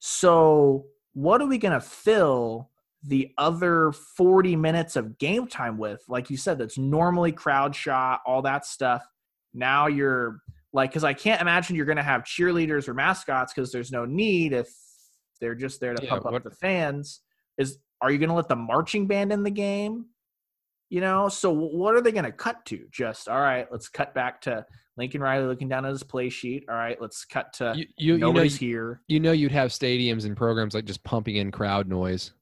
[0.00, 2.70] So, what are we going to fill
[3.04, 6.02] the other 40 minutes of game time with?
[6.08, 9.06] Like you said, that's normally crowd shot, all that stuff.
[9.54, 10.40] Now you're
[10.72, 14.04] like, because I can't imagine you're going to have cheerleaders or mascots because there's no
[14.04, 14.68] need if
[15.40, 17.20] they're just there to Yeah, pump what- up the fans.
[17.58, 20.06] Is are you going to let the marching band in the game?
[20.88, 22.86] You know, so what are they going to cut to?
[22.90, 24.64] Just all right, let's cut back to
[24.96, 26.64] Lincoln Riley looking down at his play sheet.
[26.68, 29.00] All right, let's cut to You you, you know nobody's here.
[29.08, 32.32] you know you'd have stadiums and programs like just pumping in crowd noise.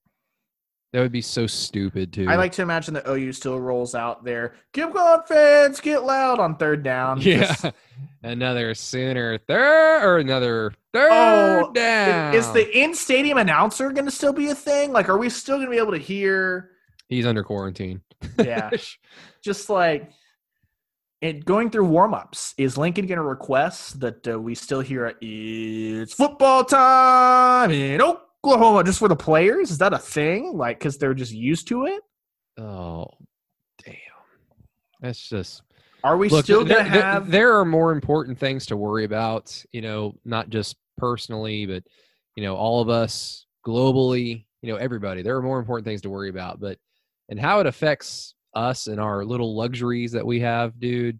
[0.94, 2.26] That would be so stupid too.
[2.28, 4.54] I like to imagine that OU still rolls out there.
[4.72, 7.20] Keep going, fans, get loud on third down.
[7.20, 7.66] yeah, Just-
[8.22, 12.36] another Sooner third or another third Oh, down.
[12.36, 14.92] Is the in stadium announcer going to still be a thing?
[14.92, 16.70] Like, are we still going to be able to hear?
[17.08, 18.00] He's under quarantine.
[18.38, 18.70] Yeah,
[19.42, 20.12] just like
[21.20, 22.54] it going through warm ups.
[22.56, 28.00] Is Lincoln going to request that uh, we still hear a, it's football time in
[28.44, 29.70] Oklahoma just for the players?
[29.70, 30.52] Is that a thing?
[30.56, 32.02] Like, because they're just used to it?
[32.58, 33.06] oh,
[33.84, 33.94] damn.
[35.00, 35.62] That's just
[36.02, 37.30] Are we Look, still going to have?
[37.30, 41.82] there are more important things to worry about, you know, not just personally, but
[42.36, 45.22] you know, all of us globally, you know, everybody.
[45.22, 46.78] There are more important things to worry about, but
[47.28, 51.18] and how it affects us and our little luxuries that we have, dude.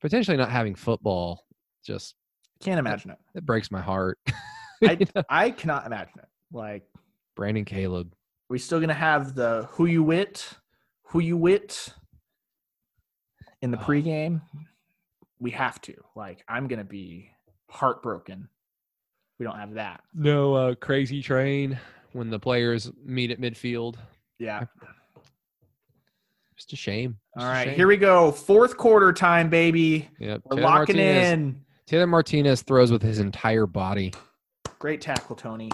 [0.00, 1.44] Potentially not having football
[1.84, 2.14] just
[2.60, 3.18] Can't imagine it.
[3.34, 4.18] it breaks my heart.
[4.84, 4.98] I,
[5.28, 6.28] I cannot imagine it.
[6.52, 6.84] Like,
[7.34, 8.12] Brandon Caleb.
[8.48, 10.50] we still gonna have the who you wit,
[11.08, 11.92] who you wit
[13.62, 13.84] in the Oh.
[13.84, 14.40] pregame?
[15.38, 15.94] We have to.
[16.14, 17.30] Like, I'm gonna be
[17.68, 18.48] heartbroken.
[19.38, 20.02] We don't have that.
[20.14, 21.78] No uh, crazy train
[22.12, 23.96] when the players meet at midfield.
[24.38, 24.64] Yeah.
[26.56, 27.18] Just a shame.
[27.36, 27.74] All Just a right, shame.
[27.76, 28.32] here we go.
[28.32, 30.08] Fourth quarter time, baby.
[30.20, 30.40] Yep.
[30.46, 31.60] We're Taylor locking Martinez- in.
[31.86, 34.14] Taylor Martinez throws with his entire body.
[34.78, 35.70] Great tackle, Tony.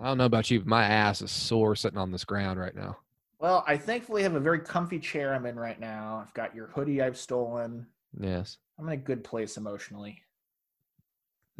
[0.00, 2.74] I don't know about you, but my ass is sore sitting on this ground right
[2.74, 2.98] now.
[3.40, 6.22] Well, I thankfully have a very comfy chair I'm in right now.
[6.24, 7.86] I've got your hoodie I've stolen.
[8.18, 8.58] Yes.
[8.78, 10.22] I'm in a good place emotionally.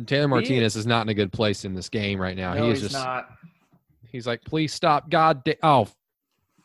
[0.07, 2.55] Taylor He- Martinez is not in a good place in this game right now.
[2.55, 3.31] no, he is he's just not.
[4.11, 5.11] he's like, please stop.
[5.11, 5.89] God da- oh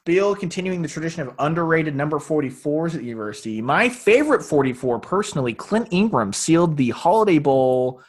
[0.06, 3.62] Beal continuing the tradition of underrated number 44s at the university.
[3.62, 8.02] My favorite 44, personally, Clint Ingram sealed the Holiday Bowl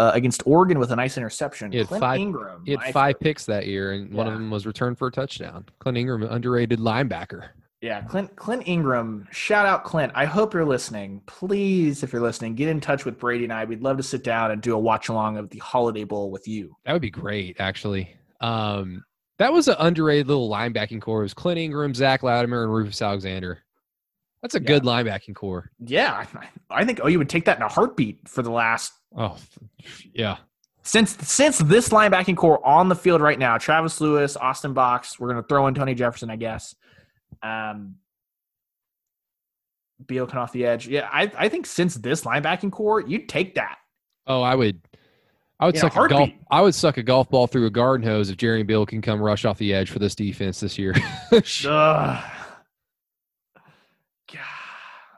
[0.00, 1.70] uh, against Oregon with a nice interception.
[1.72, 2.62] He had Clint five- Ingram.
[2.64, 3.20] he had five favorite.
[3.20, 5.66] picks that year, and one of them was returned for a touchdown.
[5.78, 7.48] Clint Ingram, underrated linebacker.
[7.82, 9.26] Yeah, Clint Clint Ingram.
[9.30, 10.12] Shout out Clint.
[10.14, 11.22] I hope you're listening.
[11.26, 13.64] Please, if you're listening, get in touch with Brady and I.
[13.64, 16.46] We'd love to sit down and do a watch along of the Holiday Bowl with
[16.48, 16.76] you.
[16.84, 18.14] That would be great, actually.
[18.40, 19.04] Um,
[19.38, 21.20] that was an underrated little linebacking core.
[21.20, 23.60] It was Clint Ingram, Zach Latimer, and Rufus Alexander.
[24.42, 25.70] That's a good linebagging core.
[25.78, 29.36] Yeah, I, I think OU would take that in a heartbeat for the last Oh,
[30.14, 30.36] yeah.
[30.82, 33.58] since since this linebacking core on the field right now.
[33.58, 35.18] Travis Lewis, Austin Box.
[35.18, 36.74] We're gonna throw in Tony Jefferson, I guess.
[37.42, 37.96] Um,
[40.06, 40.88] Beal coming off the edge.
[40.88, 43.76] Yeah, I, I think since this linebacking core, you'd take that.
[44.26, 44.80] Oh, I would.
[45.58, 46.30] I would In suck a golf.
[46.50, 49.02] I would suck a golf ball through a garden hose if Jerry and Bill can
[49.02, 50.94] come rush off the edge for this defense this year.
[51.32, 51.42] Ugh.
[51.64, 52.24] God,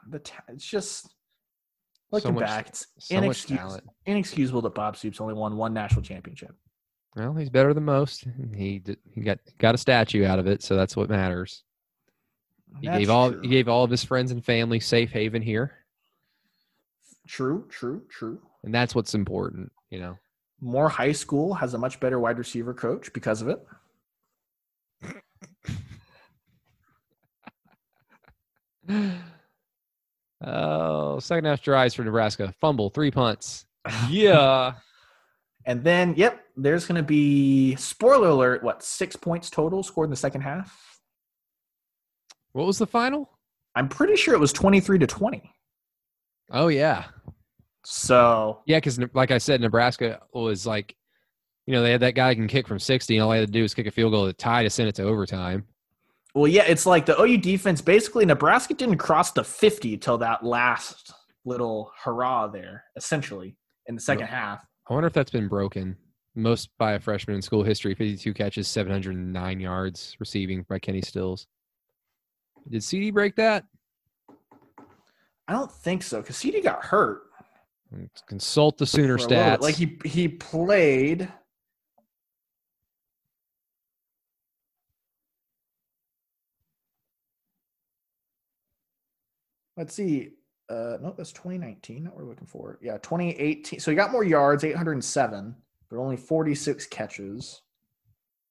[0.09, 1.12] the ta- it's just
[2.13, 3.19] looking much- back, it's So
[3.55, 3.83] talent.
[4.05, 6.55] inexcusable that Bob Stoops only won one national championship.
[7.15, 8.25] Well, he's better than most.
[8.55, 11.63] He did, he got got a statue out of it, so that's what matters.
[12.81, 13.41] He That's gave all true.
[13.41, 15.73] he gave all of his friends and family safe haven here,
[17.27, 18.41] true, true, true.
[18.63, 19.71] and that's what's important.
[19.91, 20.17] You know.
[20.59, 23.59] Moore High School has a much better wide receiver coach because of it.
[30.43, 32.53] Oh, second half drives for Nebraska.
[32.59, 33.65] Fumble, three punts.
[34.09, 34.73] Yeah.
[35.65, 38.63] And then, yep, there's going to be spoiler alert.
[38.63, 40.99] What six points total scored in the second half?
[42.51, 43.29] what was the final?
[43.75, 45.49] I'm pretty sure it was 23 to 20.
[46.51, 47.05] Oh yeah,
[47.85, 48.77] So yeah.
[48.77, 50.95] Because like I said, Nebraska was like,
[51.65, 53.47] you know, they had that guy who can kick from sixty, and all they had
[53.47, 55.65] to do was kick a field goal to tie to send it to overtime.
[56.33, 57.81] Well, yeah, it's like the OU defense.
[57.81, 61.13] Basically, Nebraska didn't cross the 50 till that last
[61.45, 63.55] little hurrah there, essentially,
[63.87, 64.65] in the second half.
[64.89, 65.95] I wonder if that's been broken.
[66.35, 71.45] Most by a freshman in school history, 52 catches, 709 yards receiving by Kenny Stills.
[72.69, 73.65] Did CeeDee break that?
[75.47, 77.23] I don't think so because CeeDee got hurt.
[78.27, 79.61] Consult the Sooner stats.
[79.61, 81.31] Like he he played.
[89.77, 90.31] Let's see.
[90.69, 92.03] Uh, no, that's 2019.
[92.03, 92.79] Not what we're looking for.
[92.81, 93.79] Yeah, 2018.
[93.79, 95.55] So he got more yards, 807,
[95.89, 97.61] but only 46 catches.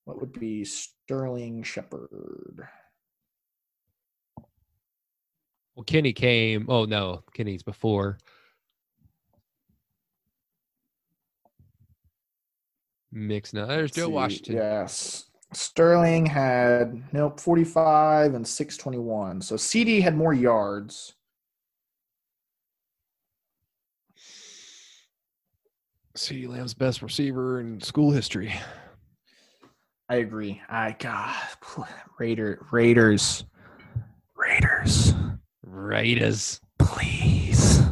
[0.05, 2.67] What would be Sterling Shepard?
[5.75, 6.67] well, Kenny came.
[6.69, 8.19] Oh no, Kenny's before.
[13.11, 13.67] Mix now.
[13.67, 14.09] There's Joe.
[14.09, 14.57] Washington.
[14.57, 15.27] Yes.
[15.53, 19.43] Sterling had nope 45 and 621.
[19.43, 21.15] So CeeDee had more yards.
[26.17, 28.53] CeeDee Lamb's best receiver in school history.
[30.09, 30.61] I agree.
[30.69, 31.35] I God,
[32.19, 33.45] Raider Raiders,
[34.35, 35.15] Raiders,
[35.63, 36.61] Raiders.
[36.79, 37.83] please.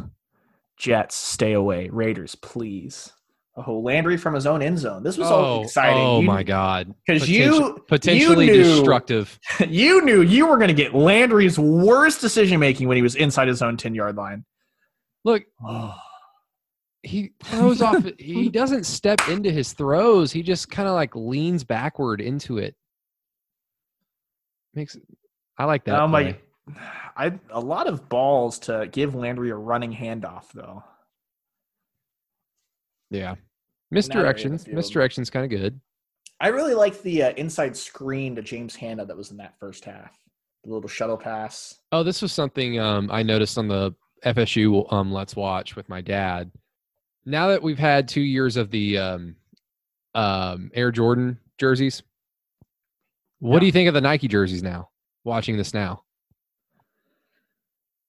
[0.76, 1.88] Jets, stay away.
[1.90, 3.12] Raiders, please.
[3.66, 5.02] Oh, Landry from his own end zone.
[5.02, 5.98] This was all Oh, exciting.
[6.02, 6.94] oh You- my God.
[7.08, 9.38] 'Cause Potenti- you- potentially you knew- destructive.
[9.68, 13.48] you knew you were going to get Landry's worst decision making when he was inside
[13.48, 14.44] his own ten yard line.
[15.24, 15.94] Look, Oh,
[17.02, 18.04] he throws off.
[18.18, 20.32] He doesn't step into his throws.
[20.32, 22.74] He just kind of like leans backward into it.
[24.74, 24.96] Makes.
[25.58, 26.00] I like that.
[26.00, 26.22] oh my!
[26.32, 26.40] play.
[27.16, 30.84] I a lot of balls to give Landry a running handoff though.
[33.10, 33.34] Yeah.
[33.90, 34.68] The Misdirections.
[34.68, 35.80] Misdirections kind of good.
[36.40, 39.84] I really liked the uh, inside screen to James Hanna that was in that first
[39.84, 40.16] half.
[40.64, 41.74] The little shuttle pass.
[41.92, 43.94] Oh, this was something um, I noticed on the
[44.24, 46.50] FSU um, Let's Watch with my dad.
[47.26, 49.36] Now that we've had two years of the um,
[50.14, 52.02] um, Air Jordan jerseys,
[53.38, 53.60] what Yeah.
[53.60, 54.88] do you think of the Nike jerseys now?
[55.24, 56.04] Watching this now,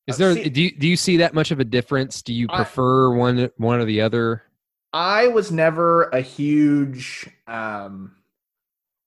[0.08, 2.22] is I've there seen- do you, do you see that much of a difference?
[2.22, 4.44] Do you I- prefer one one or the other?
[4.94, 8.16] I was never a huge um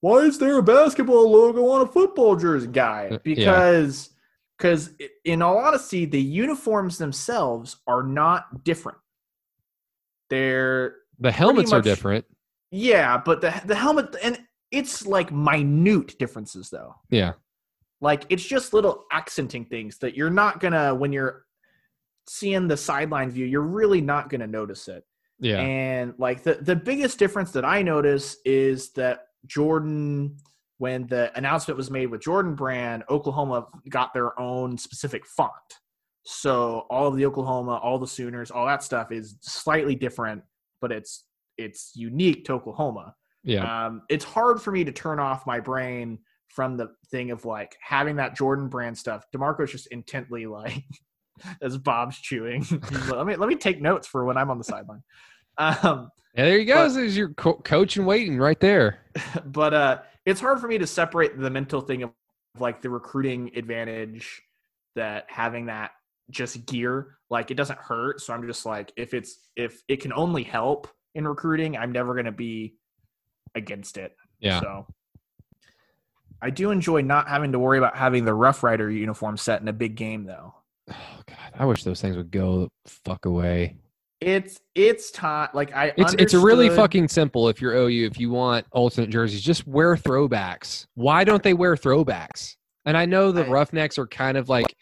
[0.01, 3.07] why is there a basketball logo on a football jersey guy?
[3.11, 3.35] Uh, yeah.
[3.35, 4.09] Because
[4.57, 4.91] because
[5.23, 8.99] in all honesty, the uniforms themselves are not different.
[10.29, 12.25] They're The helmets are different.
[12.71, 14.39] yeah, but the the helmet and
[14.71, 16.95] it's like minute differences though.
[17.09, 17.33] Yeah,
[18.01, 21.45] Like it's just little accenting things that you're not gonna when you're
[22.27, 25.03] seeing the sideline view, you're really not gonna notice it.
[25.39, 30.37] Yeah, And like the the biggest difference that I notice is that Jordan,
[30.77, 35.51] when the announcement was made with Jordan Brand, Oklahoma got their own specific font.
[36.23, 40.41] So all of the Oklahoma, all the Sooners, all that stuff is slightly different,
[40.81, 41.25] but it's
[41.57, 43.15] it's unique to Oklahoma.
[43.43, 43.85] yeah.
[43.85, 47.75] Um, it's hard for me to turn off my brain from the thing of like
[47.81, 49.25] having that Jordan brand stuff.
[49.35, 50.83] Demarco's just intently like
[51.61, 52.65] as Bob's chewing.
[52.91, 55.03] Like, let me let me take notes for when I'm on the sideline.
[55.57, 56.87] Um, yeah there you go.
[56.87, 58.99] but- There's your co- coach and waiting right there.
[59.45, 62.11] but uh, it's hard for me to separate the mental thing of
[62.59, 64.41] like the recruiting advantage
[64.95, 65.91] that having that
[66.31, 68.21] just gear like it doesn't hurt.
[68.21, 72.15] So I'm just like if it's if it can only help in recruiting, I'm never
[72.15, 72.75] gonna be
[73.55, 74.15] against it.
[74.39, 74.59] Yeah.
[74.59, 74.87] So
[76.41, 79.67] I do enjoy not having to worry about having the Rough Rider uniform set in
[79.67, 80.53] a big game though.
[80.91, 83.77] Oh God, I wish those things would go the fuck away.
[84.21, 87.49] It's it's time like I It's it's really fucking simple.
[87.49, 90.85] If you're OU, if you want alternate jerseys, just wear throwbacks.
[90.95, 92.55] Why don't they wear throwbacks?
[92.85, 94.75] And I know the I- Roughnecks are kind of like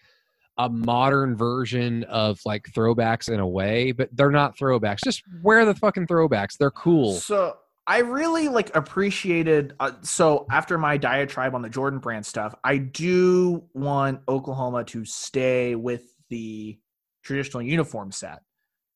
[0.58, 5.00] a modern version of like throwbacks in a way, but they're not throwbacks.
[5.04, 6.58] Just wear the fucking throwbacks.
[6.58, 7.16] They're cool.
[7.16, 9.74] So I really like appreciated.
[9.80, 15.04] Uh, so after my diatribe on the Jordan brand stuff, I do want Oklahoma to
[15.04, 16.80] stay with the
[17.24, 18.42] traditional uniform set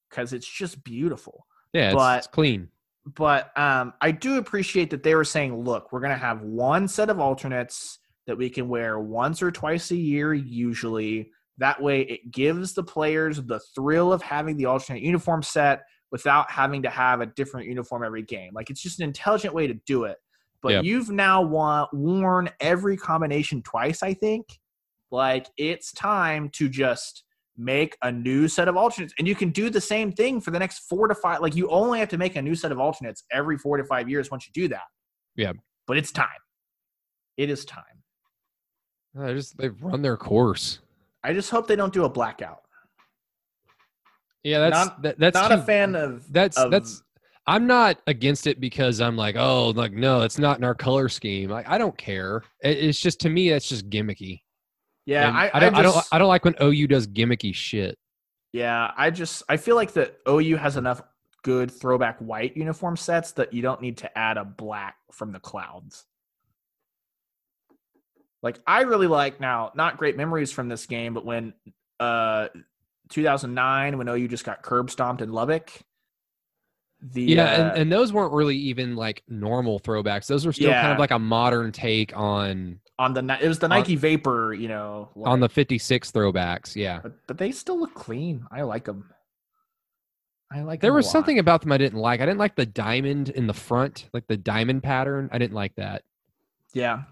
[0.09, 1.45] because it's just beautiful.
[1.73, 2.69] Yeah, it's, But- it's clean.
[3.15, 6.89] But um, I do appreciate that they were saying, look, we're going to have one
[6.89, 11.31] set of alternates that we can wear once or twice a year, usually.
[11.57, 16.49] That way, it gives the players the thrill of having the alternate uniform set without
[16.49, 18.53] having to have a different uniform every game.
[18.53, 20.17] Like, it's just an intelligent way to do it.
[20.61, 20.84] But Yep.
[20.85, 24.59] you've now wa- worn every combination twice, I think.
[25.11, 27.23] Like, it's time to just
[27.59, 30.59] make a new set of alternates and you can do the same thing for the
[30.59, 33.23] next four to five like you only have to make a new set of alternates
[33.31, 34.84] every four to five years once you do that
[35.35, 35.53] Yeah.
[35.88, 36.27] but it's time
[37.35, 37.84] it is time
[39.19, 40.81] Uh, just they've run their course.
[41.23, 42.61] i just hope they don't do a blackout
[44.48, 47.03] Yeah, that's Not- that, that's not too- a fan of That's of- that's.
[47.49, 51.07] I'm not against it because I'm like, oh, like no, it's not in our color
[51.10, 51.49] scheme.
[51.49, 52.44] Like I don't care.
[52.61, 54.41] It, it's just to me, that's just gimmicky.
[55.06, 57.98] yeah I, I don't, I, just, don't, I don't like when OU does gimmicky shit.
[58.53, 61.02] yeah i just i feel like that ou has enough
[61.44, 65.40] good throwback white uniform sets that you don't need to add a black from the
[65.40, 66.06] clouds
[68.44, 71.53] like i really like now not great memories from this game but when
[72.02, 72.48] uh
[73.09, 75.71] 2009 when ou just got curb stomped in lubbock
[77.01, 80.25] the Yeah, uh, and, and those weren't really even like normal throwbacks.
[80.27, 83.67] Those were still kind of like a modern take on on the it was the
[83.67, 86.75] on- nike vapor you know on the 56 throwbacks.
[86.75, 89.09] Yeah, but, but they still look clean i like them
[90.51, 92.21] i like There was something about them I didn't like.
[92.21, 95.29] I didn't like the diamond in the front, like the diamond pattern.
[95.31, 96.03] I didn't like that.
[96.73, 97.03] yeah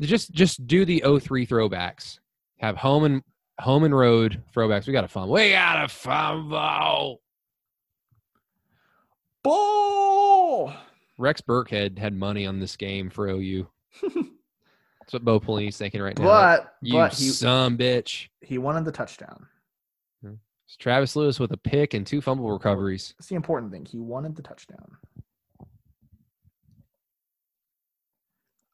[0.00, 2.18] Just just do the 03 throwbacks.
[2.58, 3.22] Have home and
[3.60, 4.86] home and road throwbacks.
[4.86, 5.28] We got a fun.
[5.28, 7.20] We got a fumble.
[9.42, 10.72] bull
[11.18, 13.66] Rex Burkhead had money on this game for OU.
[14.02, 16.24] That's what Bo Pelini's thinking right now.
[16.24, 18.28] but you but he some bitch.
[18.40, 19.46] he wanted the touchdown
[20.22, 20.34] hmm.
[20.66, 23.14] It's Travis Lewis with a pick and two fumble recoveries.
[23.16, 23.86] That's the important thing.
[23.86, 24.96] He wanted the touchdown.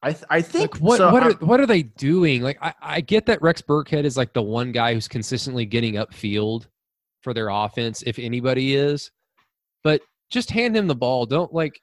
[0.03, 2.41] I th- I think Like what so, what are um, what are they doing?
[2.41, 5.93] Like I, I get that Rex Burkhead is like the one guy who's consistently getting
[5.95, 6.67] upfield
[7.21, 9.11] for their offense, if anybody is.
[9.83, 11.25] But just hand him the ball.
[11.25, 11.81] Don't like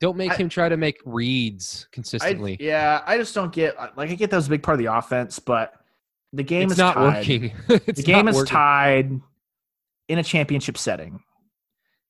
[0.00, 2.56] don't make I- him try to make reads I, consistently.
[2.58, 4.92] yeah, I just don't get like I get that was a big part of the
[4.92, 5.72] offense, but
[6.32, 7.16] the game it's is not tied.
[7.18, 7.52] working.
[7.68, 8.50] the game is working.
[8.50, 9.20] tied
[10.08, 11.22] in a championship setting.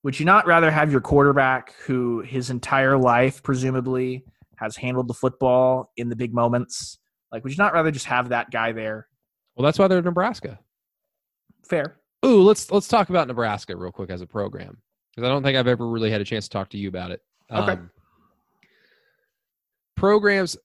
[0.04, 4.24] Would you not rather have your quarterback, who his entire life presumably
[4.60, 6.98] has handled the football in the big moments,
[7.32, 9.08] like would you not rather just have that guy there?
[9.56, 10.60] Well, that's why they're Nebraska.
[11.68, 11.98] Fair.
[12.24, 14.76] Ooh, let's let's talk about Nebraska real quick as a program
[15.10, 17.10] because I don't think I've ever really had a chance to talk to you about
[17.10, 17.22] it.
[17.50, 17.72] Okay.
[17.72, 17.90] Um,
[19.96, 20.56] programs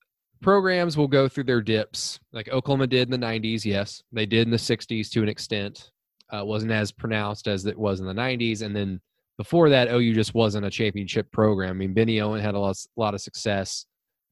[0.41, 3.65] programs will go through their dips like Oklahoma did in the 90s.
[3.65, 5.91] Yes, they did in the 60s to an extent.
[6.29, 8.99] Uh, wasn't as pronounced as it was in the 90s, and then
[9.37, 11.71] before that, OU just wasn't a championship program.
[11.71, 13.85] I mean, Bennie Owen had a lot, lot of success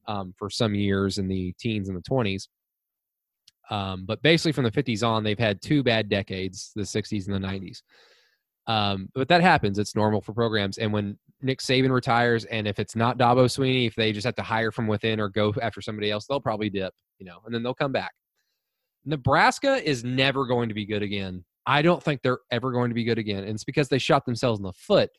[0.06, 2.48] um, for some years in the teens and the 20s.
[3.70, 7.34] Um, but basically, from the 50s on, they've had two bad decades the 60s and
[7.34, 7.82] the 90s.
[8.66, 9.78] Um, but that happens.
[9.78, 10.78] It's normal for programs.
[10.78, 14.36] And when Nick Saban retires, and if it's not Dabo Swinney, if they just have
[14.36, 17.54] to hire from within or go after somebody else, they'll probably dip, you know, and
[17.54, 18.12] then they'll come back.
[19.04, 21.44] Nebraska is never going to be good again.
[21.66, 23.44] I don't think they're ever going to be good again.
[23.44, 25.10] And it's because they shot themselves in the foot.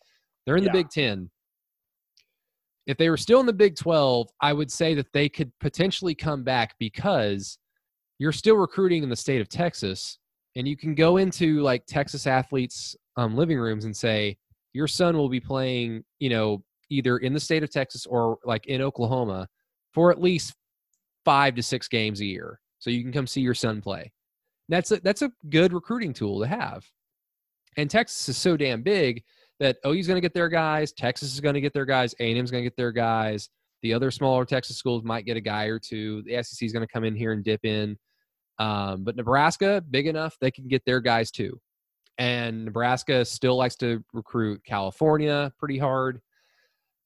[0.45, 0.74] They're in the Yeah.
[0.74, 1.30] Big Ten.
[2.85, 6.14] If they were still in the Big 12, I would say that they could potentially
[6.14, 7.57] come back because
[8.19, 10.19] you're still recruiting in the state of Texas.
[10.56, 14.38] And you can go into like Texas athletes' um, living rooms and say,
[14.74, 18.67] your son will be playing, you know, either in the state of Texas or like
[18.67, 19.48] in Oklahoma
[19.93, 20.53] for at least
[21.24, 22.59] five to six games a year.
[22.80, 24.11] So you can come see your son play.
[24.69, 26.85] That's a, that's a good recruiting tool to have.
[27.77, 29.24] And Texas is so damn big
[29.60, 32.52] that OU's going to get their guys, Texas is going to get their guys, A&M's
[32.52, 33.50] going to get their guys.
[33.82, 36.24] The other smaller Texas schools might get a guy or two.
[36.24, 37.98] The SEC is going to come in here and dip in.
[38.58, 41.60] Um, but Nebraska, big enough, they can get their guys too.
[42.18, 46.22] And Nebraska still likes to recruit California pretty hard.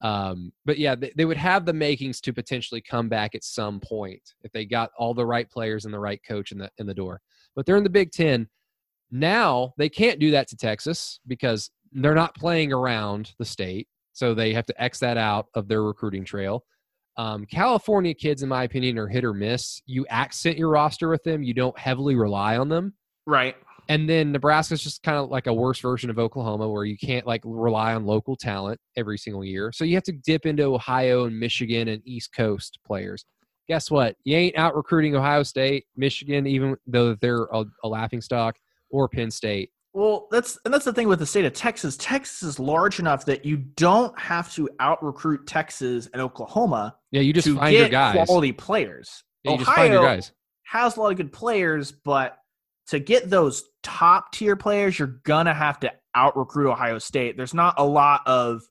[0.02, 3.80] Um, but yeah, they, they would have the makings to potentially come back at some
[3.82, 6.88] point if they got all the right players and the right coach in the in
[6.88, 7.20] the door.
[7.60, 8.48] But they're in the Big Ten.
[9.12, 13.90] Now they can't do that to Texas because they're not playing around the state.
[14.14, 16.64] So they have to X that out of their recruiting trail.
[17.18, 19.82] Um, California kids, in my opinion, are hit or miss.
[19.86, 22.94] You accent your roster with them, you don't heavily rely on them.
[23.28, 23.58] Right.
[23.90, 27.28] And then Nebraska's just kind of like a worse version of Oklahoma where you can't
[27.28, 29.74] like rely on local talent every single year.
[29.74, 33.26] So you have to dip into Ohio and Michigan and East Coast players.
[33.70, 34.16] Guess what?
[34.24, 38.58] You ain't out recruiting Ohio State, Michigan, even though they're a, a laughing stock,
[38.90, 39.70] or Penn State.
[39.94, 41.96] Well, that's and that's the thing with the state of Texas.
[41.98, 46.96] Texas is large enough that you don't have to out recruit Texas and Oklahoma.
[47.12, 48.26] Yeah, you just to find your guys.
[48.26, 49.24] quality players.
[49.44, 50.32] Yeah, you Ohio just find your guys.
[50.64, 52.40] has a lot of good players, but
[52.88, 57.38] to get those top tier players, you're gonna have to out recruit Ohio State.
[57.38, 58.64] There's not a lot of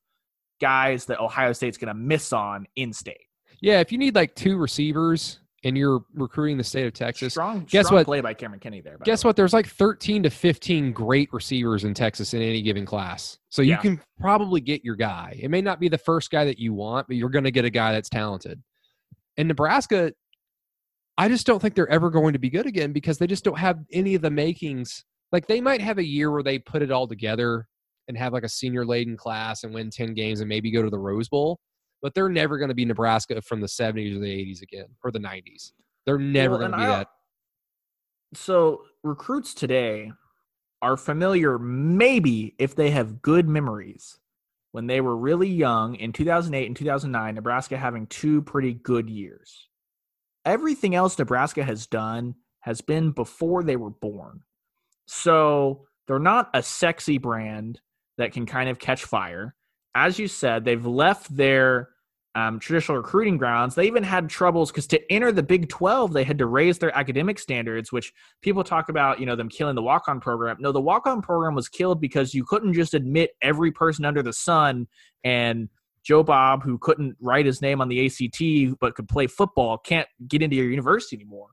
[0.60, 3.27] guys that Ohio State's gonna miss on in state.
[3.60, 7.66] Yeah, if you need like two receivers and you're recruiting the state of Texas, Strong,
[7.68, 8.04] guess strong what?
[8.06, 8.96] play by Cameron Kenney there.
[9.04, 9.36] guess the what?
[9.36, 13.38] There's like 13 to 15 great receivers in Texas in any given class.
[13.48, 13.78] So you Yeah.
[13.78, 15.36] can probably get your guy.
[15.40, 17.64] It may not be the first guy that you want, but you're going to get
[17.64, 18.62] a guy that's talented.
[19.36, 20.12] And Nebraska,
[21.16, 23.58] I just don't think they're ever going to be good again because they just don't
[23.58, 25.04] have any of the makings.
[25.32, 27.66] Like they might have a year where they put it all together
[28.06, 30.88] and have like a senior laden class and win 10 games and maybe go to
[30.90, 31.58] the Rose Bowl,
[32.02, 35.10] but they're never going to be Nebraska from the 70s or the 80s again or
[35.10, 35.72] the 90s.
[36.06, 37.08] They're never Well, going to be I- that.
[38.34, 40.12] So recruits today
[40.82, 44.18] are familiar, maybe if they have good memories,
[44.72, 49.68] when they were really young in 2008 and 2009, Nebraska having two pretty good years.
[50.44, 54.42] Everything else Nebraska has done has been before they were born.
[55.06, 57.80] So they're not a sexy brand
[58.18, 59.54] that can kind of catch fire.
[59.94, 61.90] As you said, they've left their
[62.34, 63.74] um, traditional recruiting grounds.
[63.74, 66.96] They even had troubles because to enter the Big 12, they had to raise their
[66.96, 70.56] academic standards, which people talk about, you know, them killing the walk on program.
[70.60, 74.22] No, the walk on program was killed because you couldn't just admit every person under
[74.22, 74.86] the sun
[75.24, 75.68] and
[76.04, 80.08] Joe Bob, who couldn't write his name on the ACT but could play football, can't
[80.28, 81.48] get into your university anymore.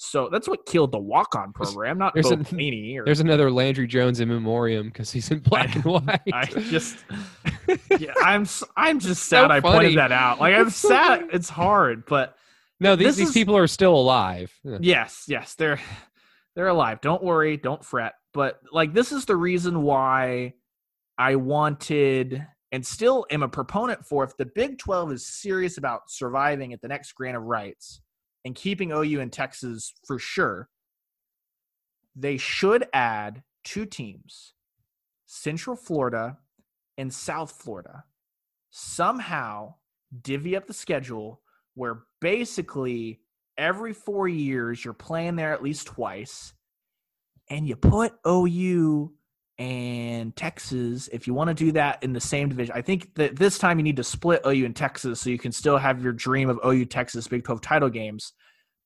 [0.00, 3.18] So that's what killed the walk on program, not there's Bo a- Pelini or There's
[3.18, 6.20] another Landry Jones in memoriam because he's in black and white.
[6.32, 6.98] I just,
[7.98, 8.46] yeah, I'm
[8.76, 10.38] I'm just sad So I pointed that out.
[10.38, 11.20] Like I'm so sad.
[11.20, 11.30] funny.
[11.34, 12.36] It's hard, but
[12.78, 14.56] no, these, these is- people are still alive.
[14.80, 15.80] Yes, yes, they're
[16.54, 17.00] they're alive.
[17.00, 18.14] Don't worry, don't fret.
[18.32, 20.54] But like this is the reason why
[21.18, 26.02] I wanted and still am a proponent for if the Big 12 is serious about
[26.08, 28.00] surviving at the next grant of rights
[28.48, 30.70] and keeping OU in Texas for sure,
[32.16, 34.54] they should add two teams,
[35.26, 36.38] Central Florida
[36.96, 38.04] and South Florida.
[38.70, 39.74] Somehow
[40.22, 41.42] divvy up the schedule
[41.74, 43.20] where basically
[43.58, 46.54] every four years you're playing there at least twice
[47.50, 49.12] and you put OU
[49.58, 52.74] and Texas if you want to do that in the same division.
[52.76, 55.52] I think that this time you need to split OU and Texas so you can
[55.52, 58.32] still have your dream of OU Texas Big 12 title games.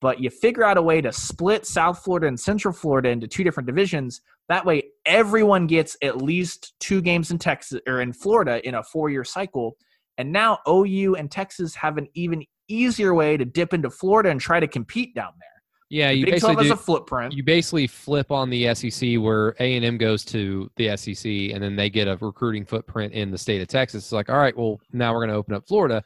[0.03, 3.45] But you figure out a way to split South Florida and Central Florida into two
[3.45, 4.21] different divisions.
[4.49, 8.83] That way everyone gets at least two games in Texas or in Florida in a
[8.83, 9.77] four-year cycle.
[10.19, 14.41] And now OU and Texas have an even easier way to dip into Florida and
[14.41, 15.49] try to compete down there.
[15.89, 17.35] Yeah, The you Big 12 basically has do, a footprint.
[17.35, 21.63] you basically flip on the SEC where A and M goes to the SEC, and
[21.63, 24.05] then they get a recruiting footprint in the state of Texas.
[24.05, 26.03] It's like, all right, well, now we're going to open up Florida,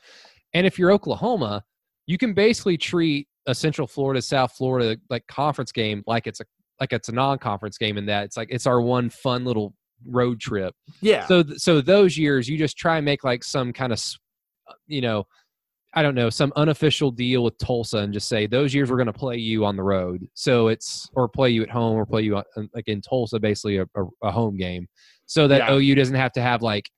[0.53, 1.65] and if you're Oklahoma,
[2.07, 6.45] you can basically treat a Central Florida, South Florida like conference game like it's a
[6.81, 9.75] like it's a non-conference game in that it's like it's our one fun little
[10.07, 10.75] road trip.
[11.01, 11.27] yeah.
[11.27, 13.99] So th- so those years you just try and make like some kind of
[14.69, 15.27] uh, you know
[15.95, 19.07] I don't know some unofficial deal with Tulsa and just say those years we're going
[19.07, 20.27] to play you on the road.
[20.35, 22.45] So it's or play you at home or play you on,
[22.75, 24.87] like in Tulsa basically a, a, a home game
[25.25, 25.75] so that Yeah.
[25.75, 26.91] OU doesn't have to have like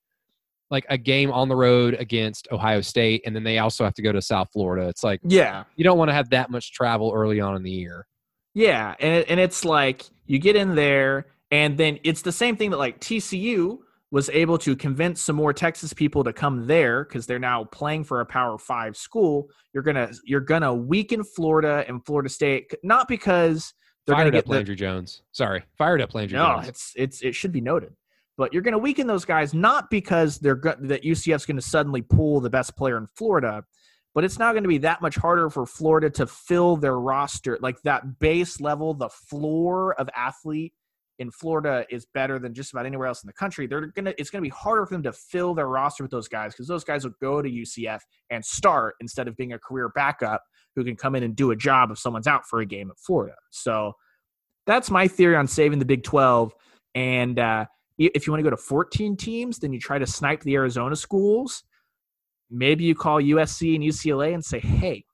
[0.70, 4.02] like a game on the road against Ohio State and then they also have to
[4.02, 4.88] go to South Florida.
[4.88, 5.64] It's like yeah.
[5.76, 8.06] you don't want to have that much travel early on in the year.
[8.54, 12.56] Yeah, and it, and it's like you get in there, and then it's the same
[12.56, 13.78] thing that like TCU
[14.10, 18.04] was able to convince some more Texas people to come there because they're now playing
[18.04, 19.48] for a Power Five school.
[19.72, 23.72] You're gonna you're gonna weaken Florida and Florida State, not because
[24.06, 25.22] they're Fired gonna up get the, Landry Jones.
[25.32, 26.68] Sorry, fired up Landry no, Jones.
[26.68, 27.92] it's it's it should be noted.
[28.38, 31.62] But you're going to weaken those guys not because they're go- that UCF's going to
[31.62, 33.64] suddenly pull the best player in Florida,
[34.14, 37.58] but it's now going to be that much harder for Florida to fill their roster.
[37.60, 40.72] Like that base level, the floor of athlete
[41.18, 43.66] in Florida is better than just about anywhere else in the country.
[43.66, 46.28] They're gonna it's going to be harder for them to fill their roster with those
[46.28, 48.00] guys because those guys will go to UCF
[48.30, 50.42] and start instead of being a career backup
[50.76, 52.98] who can come in and do a job if someone's out for a game at
[52.98, 53.34] Florida.
[53.50, 53.94] So
[54.66, 56.54] that's my theory on saving the Big 12.
[56.94, 57.66] And uh,
[57.98, 60.96] if you want to go to 14 teams, then you try to snipe the Arizona
[60.96, 61.64] schools.
[62.50, 65.04] Maybe you call USC and UCLA and say, hey,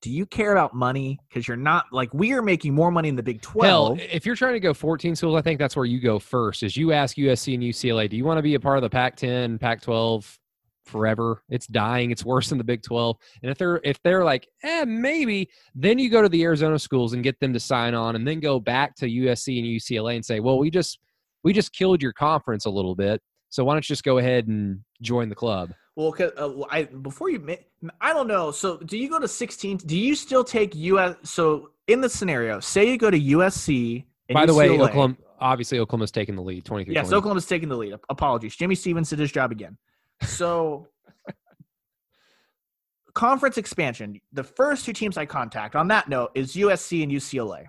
[0.00, 1.18] do you care about money?
[1.28, 3.98] Because you're not like we are making more money in the Big Hell, Twelve.
[4.00, 6.62] if you're trying to go 14 schools, I think that's where you go first.
[6.62, 8.90] Is you ask USC and UCLA, do you want to be a part of the
[8.90, 10.38] Pac-10, Pac-12
[10.84, 11.42] forever?
[11.48, 12.12] It's dying.
[12.12, 13.16] It's worse than the Big 12.
[13.42, 17.12] And if they're if they're like, eh, maybe, then you go to the Arizona schools
[17.12, 20.24] and get them to sign on, and then go back to USC and UCLA and
[20.24, 21.00] say, well, we just
[21.44, 24.46] we just killed your conference a little bit, so why don't you just go ahead
[24.48, 25.72] and join the club?
[25.96, 27.56] Well, uh, I before you,
[28.00, 28.52] I don't know.
[28.52, 29.78] So, do you go to 16?
[29.78, 31.16] Do you still take US?
[31.24, 34.04] So, in the scenario, say you go to USC.
[34.28, 36.94] And By the way, Oklahoma obviously Oklahoma's taking the lead, 23.
[36.94, 37.94] Yes, Oklahoma's taking the lead.
[38.08, 39.76] Apologies, Jimmy Stevens did his job again.
[40.22, 40.88] So,
[43.14, 44.20] conference expansion.
[44.32, 47.66] The first two teams I contact on that note is USC and UCLA.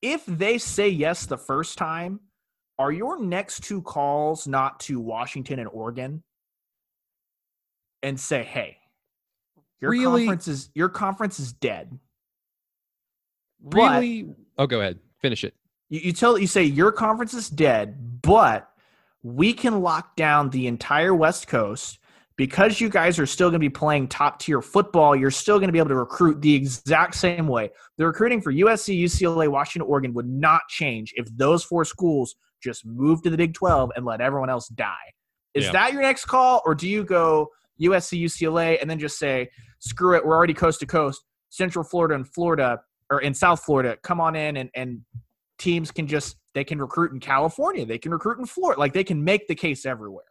[0.00, 2.20] If they say yes the first time,
[2.78, 6.22] are your next two calls not to Washington and Oregon
[8.02, 8.78] and say, "Hey,
[9.80, 10.24] your Really?
[10.26, 11.98] conference is your conference is dead."
[13.60, 14.34] But- Really?
[14.56, 15.00] Oh, go ahead.
[15.20, 15.54] Finish it.
[15.88, 18.70] You, you tell you say your conference is dead, but
[19.22, 21.98] we can lock down the entire West Coast
[22.36, 25.16] because you guys are still going to be playing top tier football.
[25.16, 27.70] You're still going to be able to recruit the exact same way.
[27.96, 32.84] The recruiting for USC, UCLA, Washington, Oregon would not change if those four schools just
[32.86, 34.94] move to the Big 12 and let everyone else die.
[35.54, 35.72] Is Yeah.
[35.72, 37.48] that your next call, or do you go
[37.80, 42.14] USC, UCLA, and then just say, screw it, we're already coast to coast, Central Florida
[42.14, 42.80] and Florida,
[43.10, 45.00] or in South Florida, come on in and, and
[45.58, 49.04] teams can just they can recruit in California, they can recruit in Florida, like they
[49.04, 50.24] can make the case everywhere.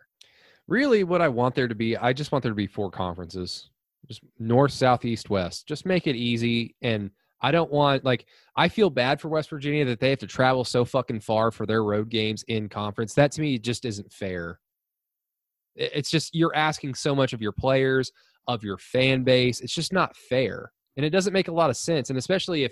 [0.67, 3.69] Really, what I want there to be, I just want there to be four conferences,
[4.07, 5.67] just north, south, east, west.
[5.67, 6.75] Just make it easy.
[6.81, 8.25] And I don't want like
[8.55, 11.65] I feel bad for West Virginia that they have to travel so fucking far for
[11.65, 13.13] their road games in conference.
[13.13, 14.59] That to me just isn't fair.
[15.75, 18.11] It's just you're asking so much of your players,
[18.47, 19.61] of your fan base.
[19.61, 22.09] It's just not fair, and it doesn't make a lot of sense.
[22.09, 22.71] And especially if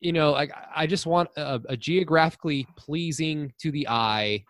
[0.00, 4.44] you know, like I just want a, a geographically pleasing to the eye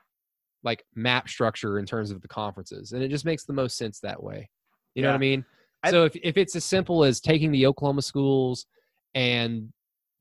[0.63, 4.01] like map structure in terms of the conferences and it just makes the most sense
[4.01, 4.49] that way
[4.95, 5.45] you know what i mean
[5.89, 8.67] so if, if it's as simple as taking the oklahoma schools
[9.15, 9.73] and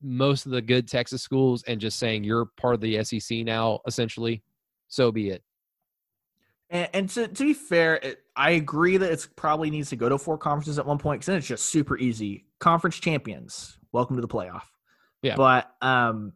[0.02, 3.80] most of the good texas schools and just saying you're part of the sec now
[3.86, 4.42] essentially
[4.88, 5.44] so be it
[6.70, 10.08] And, and to, to be fair, it, I agree that it probably needs to go
[10.08, 12.46] to four conferences at one point because then it's just super easy.
[12.60, 14.62] Conference champions, welcome to the playoff.
[15.22, 15.36] Yeah.
[15.36, 16.34] But um,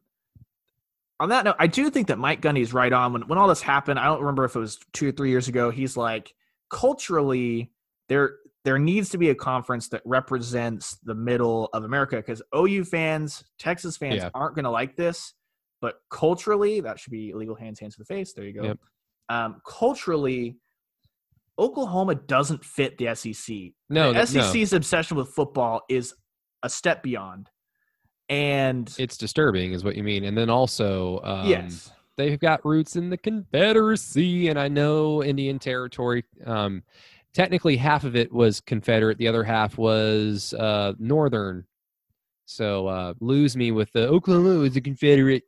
[1.19, 3.13] on that note, I do think that Mike Gundy's right on.
[3.13, 5.47] When when all this happened, I don't remember if it was two or three years
[5.47, 5.69] ago.
[5.69, 6.33] He's like,
[6.69, 7.71] culturally,
[8.09, 12.85] there there needs to be a conference that represents the middle of America because OU
[12.85, 14.29] fans, Texas fans Yeah.
[14.33, 15.33] aren't going to like this.
[15.81, 18.31] But culturally, that should be illegal hands, hands to the face.
[18.33, 18.79] There you go Yep.
[19.29, 20.57] um, culturally,
[21.59, 23.73] Oklahoma doesn't fit the SEC.
[23.89, 24.41] no the th- no.
[24.43, 26.13] SEC's obsession with football is
[26.63, 27.49] a step beyond.
[28.29, 32.95] And it's disturbing is what you mean and then also um, yes, they've got roots
[32.95, 36.81] in the confederacy and i know indian territory um,
[37.33, 41.65] technically half of it was confederate the other half was uh, northern.
[42.45, 45.43] So uh, lose me with the oklahoma was a confederate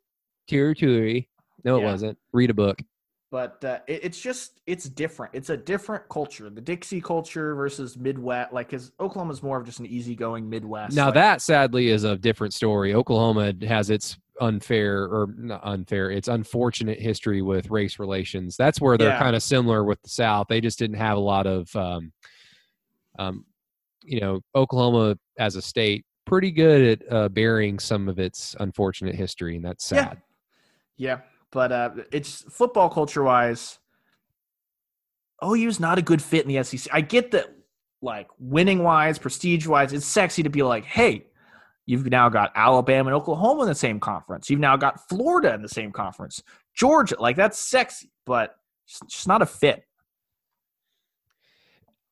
[0.47, 1.29] territory.
[1.63, 1.91] No it Yeah.
[1.91, 2.17] wasn't.
[2.33, 2.79] Read a book
[3.35, 5.35] but uh, it, it's just it's different.
[5.35, 6.49] It's a different culture.
[6.49, 10.95] The Dixie culture versus Midwest, like, because Oklahoma's more of just an easygoing Midwest.
[10.95, 16.11] now like- that sadly is a different story oklahoma has its unfair or not unfair
[16.11, 19.19] it's unfortunate history with race relations that's where they're Yeah.
[19.19, 22.13] kind of similar with the south they just didn't have a lot of um,
[23.19, 23.45] um,
[24.03, 29.13] you know oklahoma as a state pretty good at uh, bearing some of its unfortunate
[29.15, 30.05] history and that's Yeah.
[30.09, 30.21] sad
[30.97, 31.19] Yeah,
[31.55, 33.79] but uh, it's football culture wise.
[35.41, 36.93] OU's not a good fit in the SEC.
[36.93, 37.55] I get that,
[38.01, 41.27] like winning wise, prestige wise, it's sexy to be like, hey,
[41.85, 44.49] you've now got Alabama and Oklahoma in the same conference.
[44.49, 46.43] You've now got Florida in the same conference.
[46.75, 49.85] Georgia, like that's sexy, but it's just not a fit.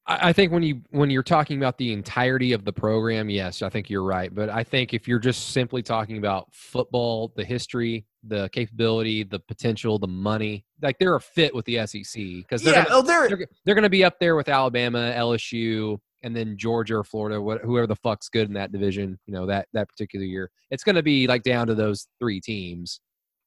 [0.06, 3.69] I think when you when you're talking about the entirety of the program, yes, I
[3.69, 4.33] think you're right.
[4.33, 9.40] But I think if you're just simply talking about football, the history, the capability, the
[9.40, 13.01] potential, the money, like they're a fit with the SEC because they're Yeah, gonna, oh,
[13.01, 17.06] they're they're, they're going to be up there with Alabama, LSU, and then Georgia or
[17.06, 19.17] Florida, whoever the fuck's good in that division.
[19.25, 22.41] You know that that particular year, it's going to be like down to those three
[22.41, 22.99] teams.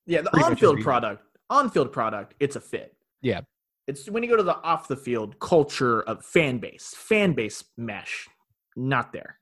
[0.06, 2.94] Yeah, the on-field product, on-field product, it's a fit.
[3.20, 3.42] Yeah.
[3.86, 7.64] It's when you go to the off the field culture of fan base, fan base
[7.76, 8.28] mesh,
[8.74, 9.38] not there,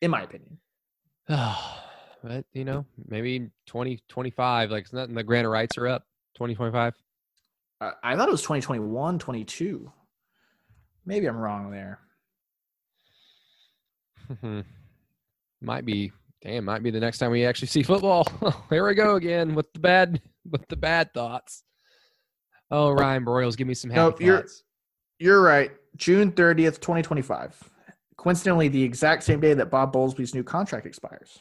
[0.00, 0.58] in my opinion.
[1.28, 5.14] but you know, maybe 20, 25, like it's nothing.
[5.14, 6.94] The grant of rights are up 2025.
[7.80, 9.90] Uh, I thought it was 2021, 22.
[11.06, 12.00] Maybe I'm wrong there.
[15.62, 18.26] Might be damn might be the next time we actually see football
[18.70, 21.64] here we go again with the bad with the bad thoughts
[22.70, 24.42] oh ryan broyles give me some happy Nope, you're-
[25.18, 25.72] You're right.
[25.96, 27.68] June 30th, 2025.
[28.16, 31.40] Coincidentally, the exact same day that Bob Bowlesby's new contract expires.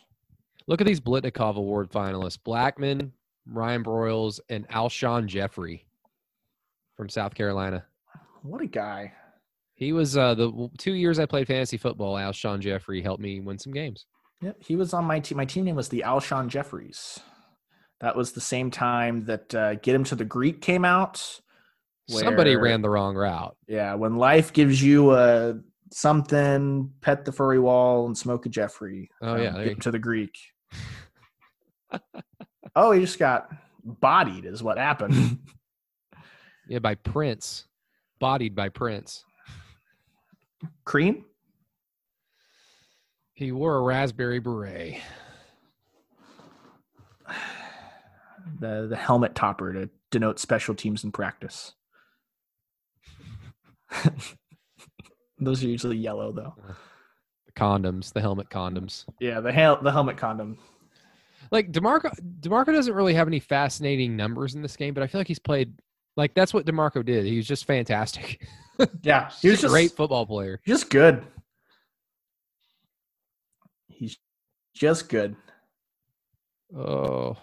[0.67, 3.11] look at these biletnikoff award finalists blackmon
[3.47, 5.85] ryan broyles and alshon jeffery
[6.95, 7.83] from south carolina
[8.43, 9.13] What a guy.
[9.75, 13.57] he was uh the two years i played fantasy football alshon jeffery helped me win
[13.57, 14.05] some games
[14.41, 15.35] Yep, he was on my team.
[15.37, 17.19] My team name was the Alshon Jeffries.
[18.01, 21.41] That was the same time that uh, Get Him to the Greek came out.
[22.07, 25.59] somebody ran the wrong route Yeah, when life gives you a
[25.91, 29.09] something, pet the furry wall and smoke a Jeffrey.
[29.21, 30.37] Oh, yeah, get him to the Greek.
[32.75, 33.51] oh, he just got
[33.83, 35.39] bodied, is what happened.
[36.69, 37.65] yeah by prince
[38.19, 39.25] bodied by prince
[40.85, 41.25] Cream.
[43.33, 44.97] He wore a raspberry beret.
[48.59, 51.73] The the helmet topper to denote special teams in practice.
[55.39, 56.53] Those are usually yellow though.
[57.45, 59.05] The condoms, the helmet condoms.
[59.19, 60.57] Yeah, the hel- the helmet condom.
[61.51, 65.19] Like Demarco, Demarco doesn't really have any fascinating numbers in this game, but I feel
[65.19, 65.73] like he's played
[66.17, 67.25] like that's what Demarco did.
[67.25, 68.47] He was just fantastic.
[69.01, 70.61] Yeah, he was a just great football player.
[70.65, 71.21] just good.
[73.89, 74.17] He's
[74.73, 75.35] just good.
[76.73, 77.35] Oh.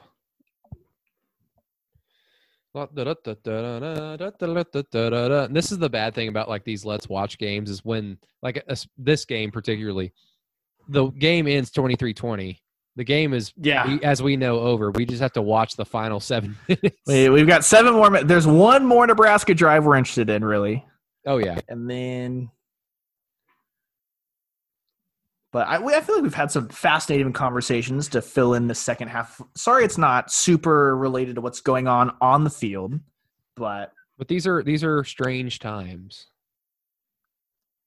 [5.44, 8.62] And this is the bad thing about like these let's watch games is when like
[8.68, 10.12] us- this game particularly
[10.88, 12.58] the game ends 23-20
[12.96, 13.86] the game is Yeah.
[13.86, 17.28] we, as we know over we just have to watch the final seven minutes We,
[17.28, 18.22] we've got seven more.
[18.22, 20.84] There's one more Nebraska drive we're interested in, really,
[21.26, 22.50] oh yeah and then.
[25.56, 28.74] But I, we, I feel like we've had some fascinating conversations to fill in the
[28.74, 29.40] second half.
[29.54, 33.00] Sorry, it's not super related to what's going on on the field,
[33.54, 36.26] but but these are these are strange times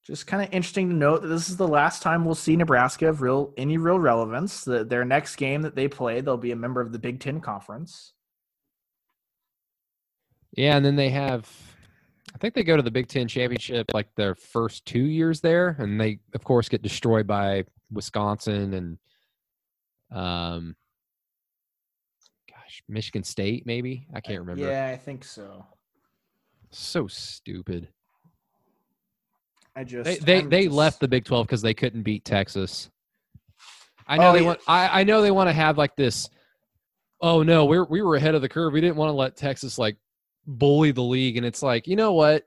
[0.04, 3.08] just kind of interesting to note that this is the last time we'll see Nebraska
[3.08, 4.64] of real any real relevance.
[4.64, 7.40] The, their next game that they play, they'll be a member of the Big Ten
[7.40, 8.14] Conference.
[10.58, 11.48] yeah and then they have
[12.40, 15.76] i think they go to the big ten championship like their first two years there
[15.80, 18.98] and they of course get destroyed by wisconsin and
[20.18, 20.76] um
[22.50, 25.66] gosh michigan state maybe i can't remember Yeah, I think so.
[26.72, 27.90] so stupid
[29.76, 32.90] I just They they, they just- left the Big Twelve because they couldn't beat Texas.
[34.08, 34.46] I know Oh, they yeah.
[34.48, 34.60] want.
[34.68, 36.28] I, I know they want to have like this.
[37.22, 38.74] Oh no, we're we were ahead of the curve.
[38.74, 39.96] We didn't want to let Texas like
[40.48, 42.44] bully the league, and it's like you know what,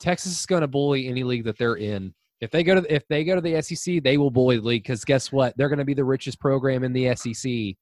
[0.00, 2.14] Texas is going to bully any league that they're in.
[2.40, 4.82] If they go to if they go to the SEC, they will bully the league
[4.82, 5.56] because guess what?
[5.56, 7.76] They're going to be the richest program in the SEC.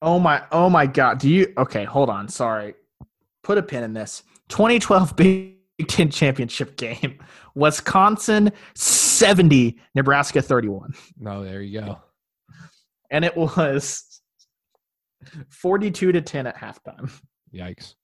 [0.00, 1.18] Oh my oh my god.
[1.18, 2.28] Do you okay, hold on.
[2.28, 2.74] Sorry.
[3.42, 4.22] Put a pin in this.
[4.48, 5.56] 2012 Big
[5.86, 7.18] Ten championship game.
[7.54, 10.94] Wisconsin 70, Nebraska 31.
[11.18, 11.98] No, there you go.
[13.10, 14.20] And it was
[15.48, 17.10] 42 to 10 at halftime.
[17.52, 17.94] Yikes.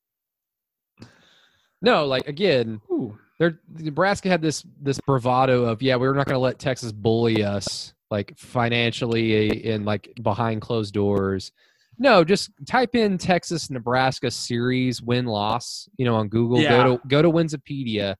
[1.87, 3.17] No, like again, Ooh.
[3.39, 7.45] they're Nebraska had this this bravado of yeah we're not going to let Texas bully
[7.45, 11.53] us like financially eh, and like behind closed doors.
[11.97, 16.61] No, just type in Texas Nebraska series win loss, you know, on Google.
[16.61, 16.71] Yeah.
[16.71, 18.17] Go to go to Winsipedia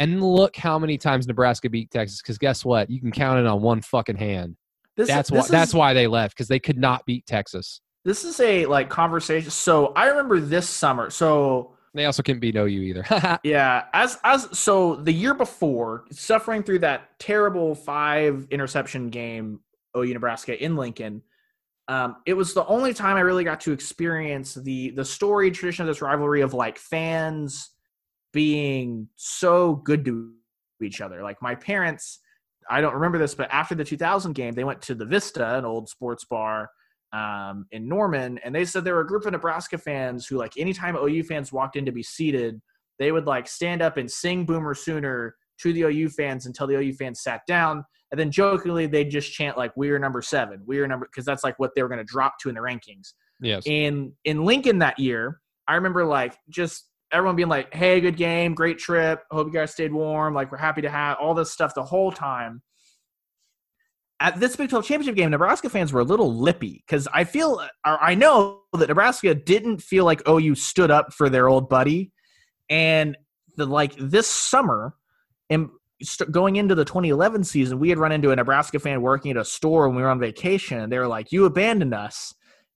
[0.00, 2.20] and look how many times Nebraska beat Texas.
[2.20, 2.90] Because guess what?
[2.90, 4.56] You can count it on one fucking hand.
[4.96, 7.80] This, That's why this that's why they left because they could not beat Texas.
[8.04, 9.50] this is a like conversation.
[9.52, 11.10] So I remember this summer.
[11.10, 13.04] So They also can't beat OU either.
[13.44, 19.60] Yeah, as as so the year before, suffering through that terrible five interception game,
[19.96, 21.22] OU Nebraska in Lincoln,
[21.88, 25.82] um, it was the only time I really got to experience the the story tradition
[25.82, 27.70] of this rivalry of like fans
[28.32, 30.32] being so good to
[30.82, 31.22] each other.
[31.22, 32.20] Like my parents,
[32.68, 35.64] I don't remember this, but after the 2000 game, they went to the Vista, an
[35.64, 36.70] old sports bar
[37.12, 40.52] um, in Norman, and they said there were a group of Nebraska fans who, like,
[40.56, 42.60] anytime OU fans walked in to be seated,
[42.98, 46.74] they would like stand up and sing Boomer Sooner to the OU fans until the
[46.76, 50.62] OU fans sat down, and then jokingly they'd just chant like "We are number seven,
[50.66, 52.60] we are number," because that's like what they were going to drop to in the
[52.60, 53.14] rankings.
[53.40, 53.62] yes.
[53.66, 58.54] In in Lincoln that year, I remember like just everyone being like, "Hey, good game,
[58.54, 59.22] great trip.
[59.30, 60.34] Hope you guys stayed warm.
[60.34, 62.62] Like, we're happy to have all this stuff the whole time."
[64.20, 67.64] At this Big 12 championship game, Nebraska fans were a little lippy because I feel,
[67.84, 72.10] I know that Nebraska didn't feel like OU stood up for their old buddy,
[72.68, 73.16] and
[73.56, 74.94] the like this summer,
[75.50, 75.68] and
[76.30, 79.44] going into the 2011 season, we had run into a Nebraska fan working at a
[79.44, 82.34] store when we were on vacation, and they were like, "You abandoned us."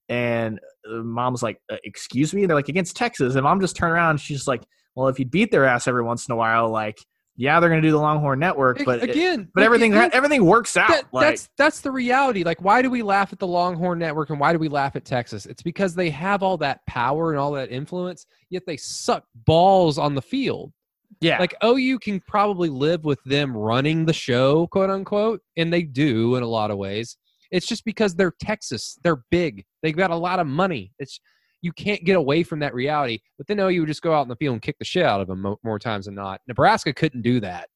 [0.09, 3.93] And mom's like, uh, "Excuse me?" And They're like, "Against Texas," and mom just turned
[3.93, 4.11] around.
[4.11, 4.62] And she's like,
[4.95, 6.99] "Well, if you beat their ass every once in a while, like,
[7.43, 10.91] yeah, they're going to do the Longhorn Network, but again, but everything everything works out.
[10.91, 12.45] That, like, that's that's the reality.
[12.45, 15.05] Like, why do we laugh at the Longhorn Network and why do we laugh at
[15.05, 15.45] Texas?
[15.47, 19.99] It's because they have all that power and all that influence, yet they suck balls
[19.99, 20.73] on the field.
[21.21, 25.83] yeah, Like OU can probably live with them running the show, quote unquote, and they
[25.83, 27.17] do in a lot of ways.
[27.51, 28.97] It's just because they're Texas.
[29.03, 29.65] They're big.
[29.83, 30.93] They've got a lot of money.
[31.01, 31.19] It's
[31.63, 33.21] you can't get away from that reality.
[33.39, 35.05] But then oh, OU would just go out in the field and kick the shit
[35.05, 36.41] out of them mo- more times than not.
[36.47, 37.69] Nebraska couldn't do that.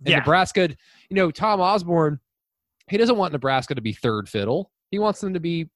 [0.00, 0.18] And Yeah.
[0.18, 0.68] Nebraska,
[1.10, 2.18] you know, Tom Osborne,
[2.88, 4.70] he doesn't want Nebraska to be third fiddle.
[4.90, 5.68] He wants them to be,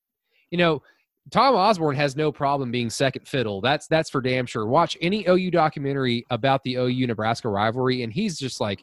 [0.50, 0.82] you know,
[1.30, 3.60] Tom Osborne has no problem being second fiddle.
[3.60, 4.66] That's that's for damn sure.
[4.66, 8.82] Watch any OU documentary about the OU Nebraska rivalry, and he's just like,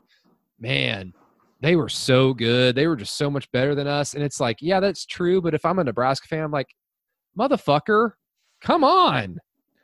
[0.60, 1.12] man,
[1.62, 2.76] they were so good.
[2.76, 4.14] They were just so much better than us.
[4.14, 5.42] And it's like, yeah, that's true.
[5.42, 6.70] But if I'm a Nebraska fan, I'm like,
[7.38, 8.12] motherfucker,
[8.66, 9.38] come on.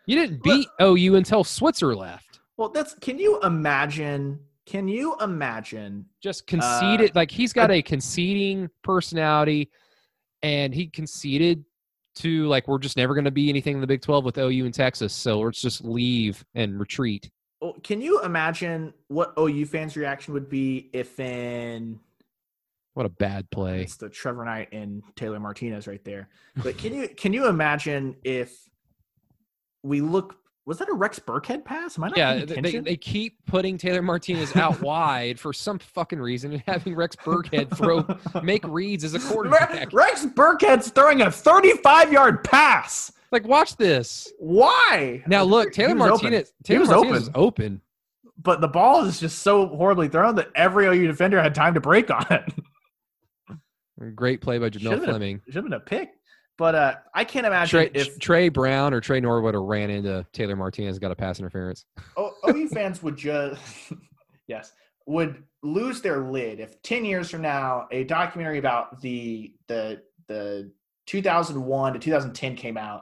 [0.06, 2.40] You didn't beat OU until Switzer left.
[2.58, 2.95] well, that's.
[2.95, 4.40] Can you imagine?
[4.66, 6.06] Can you imagine?
[6.22, 9.69] just conceded Uh, like he's got a conceding personality
[10.43, 11.64] and he conceded
[12.16, 14.66] to like we're just never going to be anything in the Big 12 with OU
[14.66, 17.30] and Texas so let's just leave and retreat
[17.61, 22.00] Well, can you imagine what OU fans' reaction would be if in
[22.93, 26.27] what a bad play It's the Trevor Knight and Taylor Martinez right there.
[26.61, 28.69] But can you can you imagine if
[29.84, 30.35] we look?
[30.68, 31.98] Was that a Rex Burkhead pass?
[31.98, 36.19] Am I not yeah they, they keep putting Taylor Martinez out wide for some fucking
[36.19, 38.06] reason and having Rex Burkhead throw
[38.43, 43.11] make reads as a quarterback Rex Burkhead's throwing a 35 yard pass.
[43.32, 45.24] like watch this Why?
[45.26, 45.98] now look Taylor open.
[46.10, 47.42] Martinez He Taylor was Martinez open.
[47.42, 47.82] open
[48.38, 51.82] But the ball is just so horribly thrown that every OU defender had time to
[51.82, 52.53] break on it.
[54.16, 56.11] great play by Jamell Should've Fleming Should have been a pick.
[56.58, 60.26] But uh, I can't imagine Trey, if Trey Brown or Trey Norwood have ran into
[60.34, 61.86] Taylor Martinez, got a pass interference.
[62.18, 63.60] O- OU fans would just
[64.48, 64.74] yes
[65.08, 70.72] would lose their lid if 10 years from now a documentary about the the the
[71.08, 73.02] 2001 to 2010 came out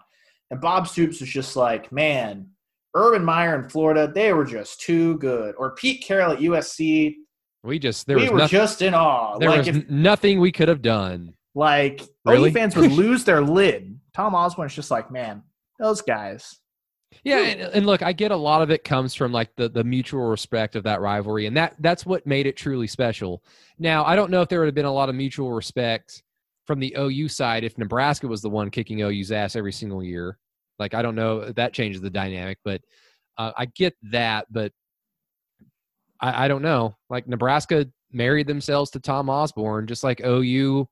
[0.51, 2.47] and Bob Stoops was just like man
[2.95, 7.15] Urban Meyer in Florida they were just too good or Pete Carroll at USC
[7.63, 8.57] We just there we was were nothing.
[8.59, 11.33] just in awe There like was if nothing we could have done.
[11.55, 12.49] Like Really?
[12.49, 15.43] OU fans would lose their lid Tom Osborne's just like man
[15.79, 16.59] those guys
[17.23, 19.83] Yeah, and, and look, I get a lot of it comes from like the the
[19.83, 23.43] mutual respect of that rivalry, and that that's what made it truly special.
[23.79, 26.21] Now, I don't know if there would have been a lot of mutual respect
[26.69, 30.37] from the OU side if Nebraska was the one kicking OU's ass every single year.
[30.77, 32.81] Like, I don't know if that changes the dynamic, but
[33.39, 34.45] uh, I get that.
[34.51, 34.71] But
[36.21, 36.95] I, I don't know.
[37.09, 40.87] Like Nebraska married themselves to Tom Osborne, just like OU,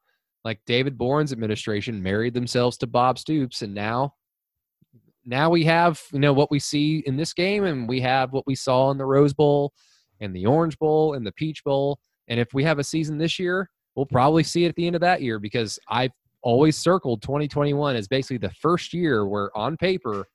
[0.47, 4.13] like David Boren's administration married themselves to Bob Stoops, and now
[5.25, 8.47] now we have you know what we see in this game and we have what
[8.47, 9.73] we saw in the rose bowl
[10.21, 13.37] and the orange bowl and the peach bowl and if we have a season this
[13.37, 17.21] year we'll probably see it at the end of that year because i've always circled
[17.21, 20.25] 2021 as basically the first year where on paper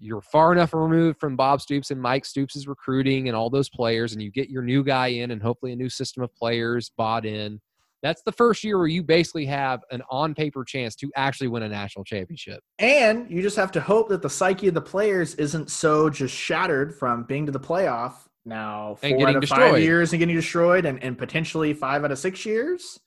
[0.00, 4.14] you're far enough removed from bob stoops and mike stoops' recruiting and all those players
[4.14, 7.24] and you get your new guy in and hopefully a new system of players bought
[7.24, 7.60] in
[8.02, 11.62] that's the first year where you basically have an on paper chance to actually win
[11.64, 12.60] a national championship.
[12.78, 16.34] And you just have to hope that the psyche of the players isn't so just
[16.34, 20.86] shattered from being to the playoff now four out of five years and getting destroyed
[20.86, 22.98] and, and potentially five out of six years.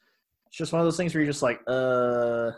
[0.48, 2.52] It's just one of those things where you're just like, uh.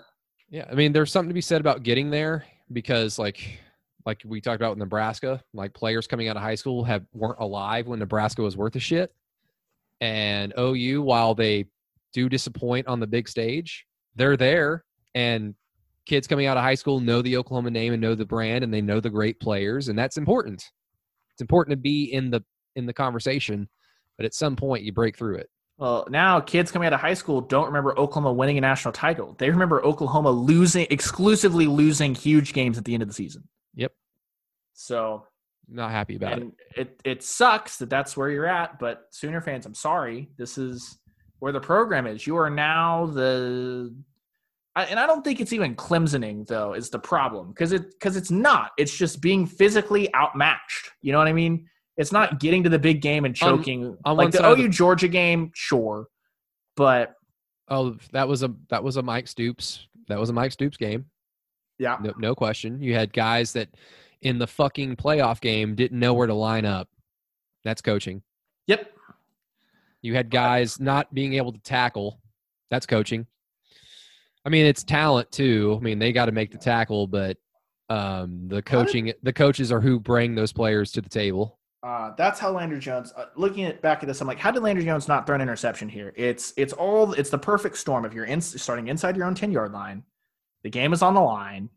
[0.49, 3.59] Yeah, I mean, there's something to be said about getting there because, like,
[4.05, 7.39] like we talked about with Nebraska, like players coming out of high school have weren't
[7.39, 9.13] alive when Nebraska was worth a shit,
[10.01, 11.65] and OU, while they
[12.13, 13.85] do disappoint on the big stage,
[14.15, 14.85] they're there,
[15.15, 15.55] and
[16.05, 18.73] kids coming out of high school know the Oklahoma name and know the brand, and
[18.73, 20.63] they know the great players, and that's important.
[21.31, 22.43] It's important to be in the
[22.75, 23.67] in the conversation,
[24.17, 25.49] but at some point you break through it.
[25.77, 29.35] well now kids coming out of high school don't remember Oklahoma winning a national title.
[29.39, 33.47] They remember Oklahoma losing exclusively losing huge games at the end of the season.
[33.75, 33.91] Yep,
[34.73, 35.25] So
[35.69, 36.47] not happy about it.
[36.75, 37.01] it.
[37.03, 40.29] it sucks that that's where you're at, but Sooner fans, I'm sorry.
[40.37, 40.97] This is
[41.43, 42.25] where the program is.
[42.25, 43.93] You are now the
[44.77, 48.15] I, and I don't think it's even Clemsoning though is the problem because it because
[48.15, 48.71] it's not.
[48.77, 50.91] It's just being physically outmatched.
[51.01, 51.67] You know what I mean?
[51.97, 55.09] It's not getting to the big game and choking on like the OU the- Georgia
[55.09, 56.07] game, sure,
[56.77, 57.13] but
[57.67, 59.85] Oh, that was a that was a Mike Stoops.
[60.07, 61.07] That was a Mike Stoops game.
[61.77, 62.81] yeah, No, no question.
[62.81, 63.67] You had guys that
[64.21, 66.87] in the fucking playoff game didn't know where to line up.
[67.65, 68.21] That's coaching.
[68.65, 68.93] yep.
[70.03, 72.19] You had guys not being able to tackle.
[72.69, 73.25] That's coaching.
[74.45, 75.77] I mean, it's talent too.
[75.79, 77.37] I mean, they got to make the tackle, but
[77.89, 81.57] um, the coaching, the coaches are who bring those players to the table.
[81.81, 83.13] Uh, that's how Landry Jones.
[83.15, 85.41] Uh, looking at back at this, I'm like, how did Landry Jones not throw an
[85.41, 86.13] interception here?
[86.15, 88.05] It's it's all it's the perfect storm.
[88.05, 90.03] If you're in, starting inside your own ten yard line,
[90.63, 91.69] the game is on the line.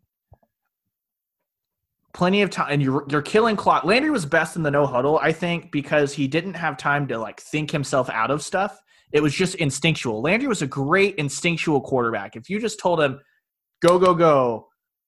[2.17, 3.85] Plenty of time, and you're you're killing clock.
[3.85, 7.19] Landry was best in the no huddle, I think, because he didn't have time to
[7.19, 8.77] like think himself out of stuff.
[9.13, 10.23] It was just instinctual.
[10.23, 12.35] Landry was a great instinctual quarterback.
[12.35, 13.21] If you just told him,
[13.83, 14.67] "Go go go,"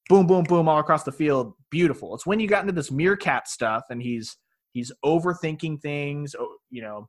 [0.08, 2.14] boom boom boom all across the field, beautiful.
[2.14, 4.36] It's when you got into this meerkat stuff, and he's
[4.72, 6.34] He's overthinking things.
[6.70, 7.08] You know,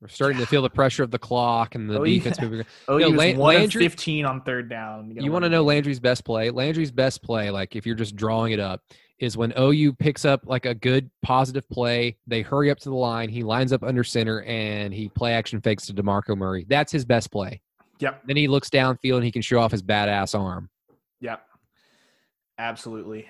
[0.00, 2.44] we're starting to feel the pressure of the clock and the oh, defense yeah.
[2.44, 2.66] moving.
[2.88, 5.10] Oh, you know, he was one Landry, fifteen on third down.
[5.10, 6.50] You, you want to know Landry's best play?
[6.50, 8.82] Landry's best play, like if you're just drawing it up,
[9.18, 12.16] is when OU picks up like a good positive play.
[12.26, 13.28] They hurry up to the line.
[13.28, 16.66] He lines up under center and he play action fakes to Demarco Murray.
[16.68, 17.62] That's his best play.
[18.00, 18.22] Yep.
[18.26, 20.68] Then he looks downfield and he can show off his badass arm.
[21.20, 21.42] Yep.
[22.58, 23.28] Absolutely.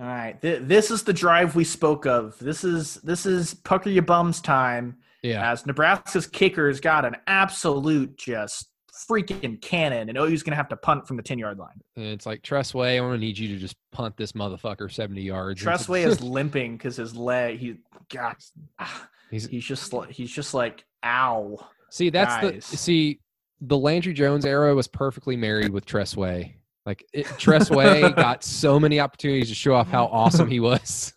[0.00, 2.38] All right, Th- this is the drive we spoke of.
[2.38, 4.96] This is this is pucker your bums time.
[5.22, 5.50] Yeah.
[5.52, 8.70] As Nebraska's kicker's got an absolute just
[9.08, 11.82] freaking cannon, and OU's gonna have to punt from the ten yard line.
[11.96, 15.20] And it's like Tress Way, I'm gonna need you to just punt this motherfucker seventy
[15.22, 15.60] yards.
[15.60, 17.58] Tress Way is limping because his leg.
[17.58, 17.76] He
[18.08, 18.42] got.
[18.78, 21.58] Ah, he's he's just he's just like ow.
[21.90, 22.70] See, that's guys.
[22.70, 23.20] the see
[23.60, 26.56] the Landry Jones era was perfectly married with Tress Way.
[26.90, 31.14] Like it, Tress Way got so many opportunities to show off how awesome he was.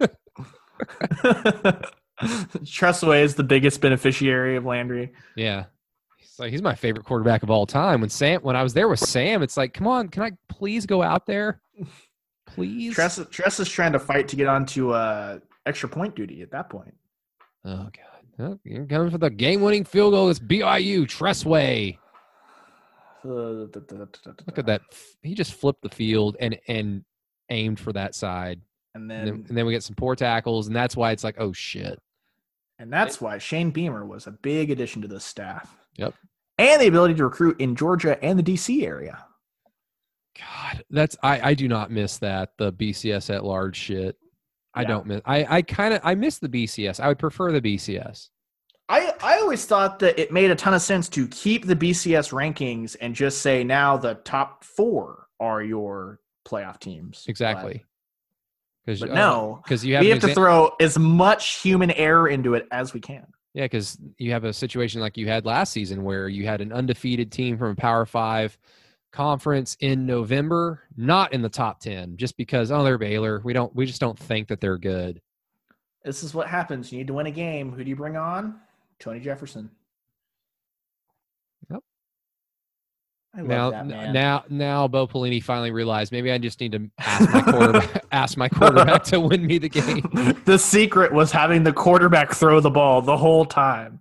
[2.63, 5.13] Tress Way is the biggest beneficiary of Landry.
[5.35, 5.63] Yeah.
[6.19, 8.01] He's like he's my favorite quarterback of all time.
[8.01, 10.85] When Sam when I was there with Sam, it's like, come on, can I please
[10.85, 11.59] go out there?
[12.45, 12.93] Please.
[12.93, 16.69] Tress, Tress is trying to fight to get onto uh, extra point duty at that
[16.69, 16.93] point.
[17.65, 18.13] Oh god.
[18.37, 20.29] Oh, you're coming for the game winning field goal.
[20.29, 21.97] It's BYU, Tress Way.
[23.23, 24.81] Look at that.
[25.21, 27.03] He just flipped the field and and
[27.49, 28.61] aimed for that side.
[28.95, 31.23] And then, and then, and then we get some poor tackles, and that's why it's
[31.23, 31.99] like, oh shit.
[32.79, 35.75] And that's why Shane Beamer was a big addition to the staff.
[35.97, 36.13] Yep.
[36.57, 39.25] And the ability to recruit in Georgia and the DC area.
[40.37, 44.17] God, that's I I do not miss that the BCS at large shit.
[44.73, 44.87] I yeah.
[44.87, 45.21] don't miss.
[45.25, 46.99] I I kind of I miss the BCS.
[46.99, 48.29] I would prefer the BCS.
[48.89, 52.33] I, I always thought that it made a ton of sense to keep the BCS
[52.33, 57.23] rankings and just say now the top four are your playoff teams.
[57.27, 57.85] Exactly.
[58.87, 62.55] But uh, no, because you have we have to throw as much human error into
[62.55, 63.27] it as we can.
[63.53, 66.73] Yeah, because you have a situation like you had last season where you had an
[66.73, 68.57] undefeated team from a Power Five
[69.11, 73.39] conference in November, not in the top ten, just because oh they're Baylor.
[73.43, 75.21] We don't we just don't think that they're good.
[76.03, 76.91] This is what happens.
[76.91, 77.71] You need to win a game.
[77.71, 78.59] Who do you bring on?
[79.03, 79.69] Tony Jefferson.
[81.69, 81.81] Yep.
[83.35, 84.13] I love now, that man.
[84.13, 88.37] now, now, Bo Pelini finally realized maybe I just need to ask my quarterback, ask
[88.37, 90.41] my quarterback to win me the game.
[90.45, 93.99] the secret was having the quarterback throw the ball the whole time.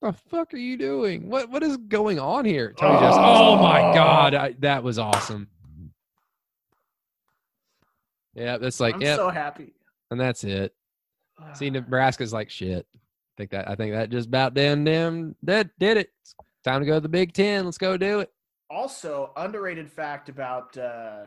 [0.00, 1.30] What the fuck are you doing?
[1.30, 2.74] What what is going on here?
[2.76, 5.48] Tony oh, just, oh my god, I, that was awesome.
[8.34, 9.16] Yeah, that's like I'm yep.
[9.16, 9.72] so happy.
[10.10, 10.74] And that's it.
[11.54, 12.86] See, Nebraska's like shit
[13.36, 16.10] think that I think that just about damn damn that did it.
[16.22, 17.64] It's time to go to the Big Ten.
[17.64, 18.30] Let's go do it.
[18.70, 21.26] Also, underrated fact about uh,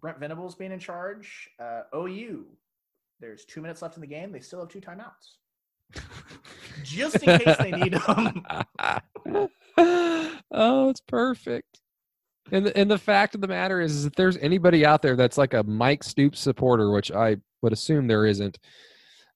[0.00, 1.48] Brent Venables being in charge.
[1.58, 2.46] Uh, OU,
[3.20, 4.32] there's two minutes left in the game.
[4.32, 5.38] They still have two timeouts,
[6.82, 8.44] just in case they need them.
[10.50, 11.80] oh, it's perfect.
[12.50, 15.16] And the, and the fact of the matter is, is, if there's anybody out there
[15.16, 18.58] that's like a Mike Stoops supporter, which I would assume there isn't,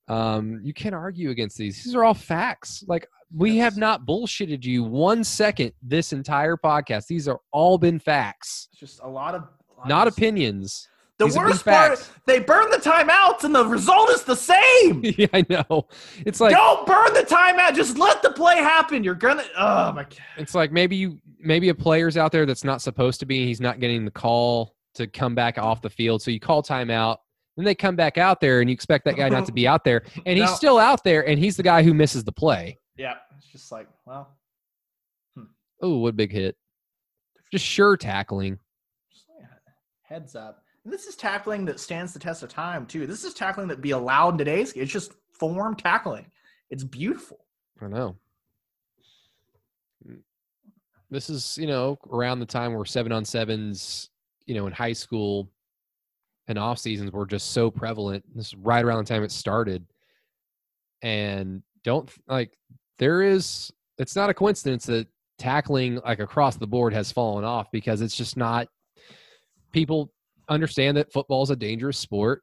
[0.08, 1.82] um, you can't argue against these.
[1.82, 2.84] These are all facts.
[2.86, 7.06] Like we have not bullshitted you one second this entire podcast.
[7.06, 8.68] These are all been facts.
[8.72, 9.42] It's just a lot of
[9.76, 10.88] lot not of opinions.
[11.18, 15.00] The These worst part, they burn the timeouts, and the result is the same.
[15.16, 15.88] yeah, I know.
[16.26, 17.74] It's like don't burn the timeout.
[17.74, 19.02] Just let the play happen.
[19.02, 19.44] You're gonna.
[19.56, 20.12] Oh my god.
[20.36, 23.46] It's like maybe you, maybe a player's out there that's not supposed to be.
[23.46, 27.16] He's not getting the call to come back off the field, so you call timeout.
[27.56, 29.82] Then they come back out there, and you expect that guy not to be out
[29.82, 30.54] there, and he's no.
[30.54, 32.78] still out there, and he's the guy who misses the play.
[32.96, 34.36] Yeah, it's just like, well,
[35.34, 35.44] hmm.
[35.80, 36.56] oh, what big hit!
[37.50, 38.58] Just sure tackling.
[40.02, 40.62] Heads up.
[40.84, 43.08] And this is tackling that stands the test of time too.
[43.08, 44.72] This is tackling that be allowed in today's.
[44.74, 46.26] It's just form tackling.
[46.70, 47.40] It's beautiful.
[47.80, 48.16] I know.
[51.10, 54.10] This is you know around the time where seven on sevens,
[54.44, 55.50] you know, in high school
[56.48, 58.24] and off seasons were just so prevalent.
[58.34, 59.84] This is right around the time it started.
[61.02, 62.56] And don't like
[62.98, 65.06] there is it's not a coincidence that
[65.38, 68.68] tackling like across the board has fallen off because it's just not
[69.72, 70.12] people
[70.48, 72.42] understand that football is a dangerous sport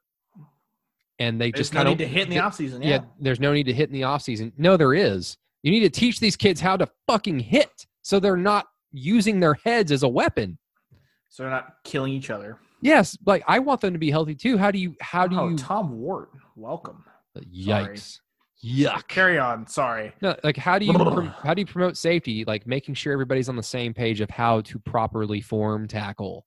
[1.20, 2.84] and they There's just no kind need to hit in the offseason.
[2.84, 2.90] Yeah.
[2.90, 4.54] yeah there's no need to hit in the off season.
[4.58, 8.38] no there is you need to teach these kids how to fucking hit so they're
[8.38, 10.58] not using their heads as a weapon
[11.30, 12.60] So they're not killing each other.
[12.84, 15.50] Yes like i want them to be healthy too how do you how do oh,
[15.50, 17.04] you Tom Wort, welcome.
[17.38, 18.20] yikes
[18.64, 19.68] yuck Carry on.
[19.68, 20.14] Sorry.
[20.22, 22.46] No, like how do you prom- how do you promote safety?
[22.46, 26.46] Like making sure everybody's on the same page of how to properly form tackle.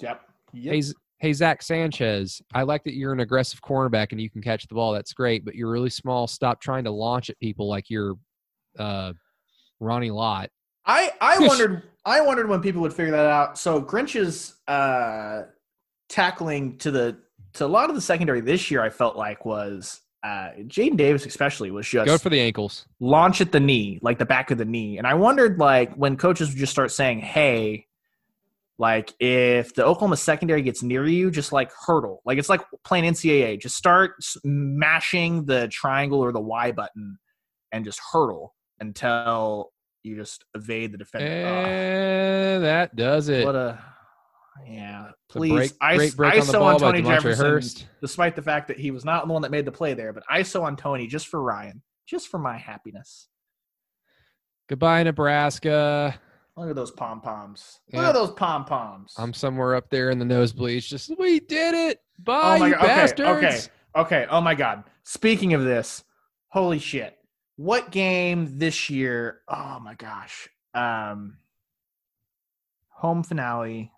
[0.00, 0.22] Yep.
[0.54, 4.40] Hey, Z- hey Zach Sanchez, I like that you're an aggressive cornerback and you can
[4.40, 4.92] catch the ball.
[4.92, 6.26] That's great, but you're really small.
[6.26, 8.14] Stop trying to launch at people like you're
[8.78, 9.12] uh,
[9.80, 10.50] Ronnie Lott.
[10.86, 13.58] I I wondered I wondered when people would figure that out.
[13.58, 15.42] So Grinch's uh,
[16.08, 17.18] tackling to the
[17.54, 21.26] to a lot of the secondary this year, I felt like was uh, Jaden Davis
[21.26, 22.86] especially was just Go for the ankles.
[23.00, 24.98] launch at the knee, like the back of the knee.
[24.98, 27.86] And I wondered, like, when coaches would just start saying, "Hey,
[28.78, 33.04] like if the Oklahoma secondary gets near you, just like hurdle, like it's like playing
[33.04, 33.60] NCAA.
[33.60, 34.12] Just start
[34.44, 37.18] mashing the triangle or the Y button,
[37.72, 39.72] and just hurdle until
[40.02, 43.44] you just evade the defender." And that does it.
[43.44, 43.78] what a
[44.66, 45.10] yeah.
[45.28, 47.86] Please, break, I, great break on the ISO on Tony Jefferson, Hurst.
[48.00, 50.22] despite the fact that he was not the one that made the play there, but
[50.32, 53.28] ISO on Tony just for Ryan, just for my happiness.
[54.68, 56.18] Goodbye, Nebraska.
[56.56, 57.80] Look at those pom poms.
[57.92, 58.08] Look Yeah.
[58.08, 59.14] at those pom poms.
[59.16, 60.86] I'm somewhere up there in the nosebleeds.
[60.88, 62.00] Just we did it.
[62.18, 62.82] Bye, Oh my you God.
[62.84, 63.28] Okay, bastards.
[63.30, 63.60] okay.
[63.96, 64.26] Okay.
[64.30, 64.84] Oh my God.
[65.04, 66.02] Speaking of this,
[66.48, 67.16] holy shit.
[67.56, 69.40] What game this year?
[69.48, 70.48] Oh my gosh.
[70.74, 71.38] Um,
[72.88, 73.92] home finale.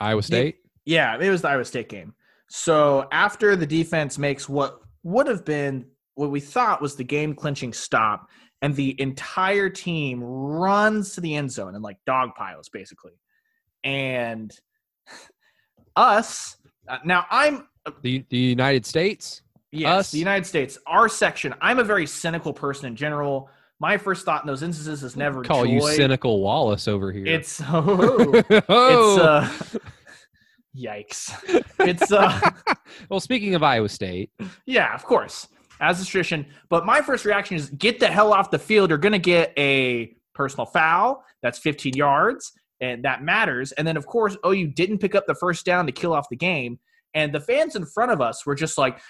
[0.00, 0.58] Iowa State.
[0.84, 2.14] Yeah, it was the Iowa State game.
[2.48, 7.34] So after the defense makes what would have been what we thought was the game
[7.34, 8.28] clinching stop,
[8.62, 13.12] and the entire team runs to the end zone and like dog piles basically,
[13.84, 14.52] and
[15.96, 16.56] us
[16.88, 17.68] uh, now I'm
[18.02, 19.42] The, the United States.
[19.72, 20.10] Yes, Us?
[20.10, 21.54] the United States, our section.
[21.60, 23.48] I'm a very cynical person in general.
[23.80, 25.72] My first thought in those instances is never Call joy.
[25.72, 27.24] you cynical Wallace over here.
[27.26, 29.48] It's oh, oh.
[29.48, 29.78] it's uh,
[30.76, 31.64] yikes.
[31.80, 32.50] It's uh,
[33.08, 34.30] well, speaking of Iowa State,
[34.66, 35.48] yeah, of course,
[35.80, 36.44] as a tradition.
[36.68, 38.90] But my first reaction is get the hell off the field.
[38.90, 41.24] You're gonna get a personal foul.
[41.42, 42.52] That's 15 yards,
[42.82, 43.72] and that matters.
[43.72, 46.28] And then of course, oh, you didn't pick up the first down to kill off
[46.28, 46.78] the game.
[47.14, 49.00] And the fans in front of us were just like,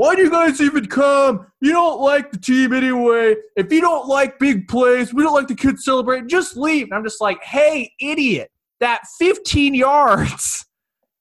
[0.00, 1.46] why do you guys even come?
[1.60, 3.34] You don't like the team anyway.
[3.56, 6.84] If you don't like big plays, we don't like the kids celebrating, just leave.
[6.84, 10.64] And I'm just like, hey, idiot, that 15 yards.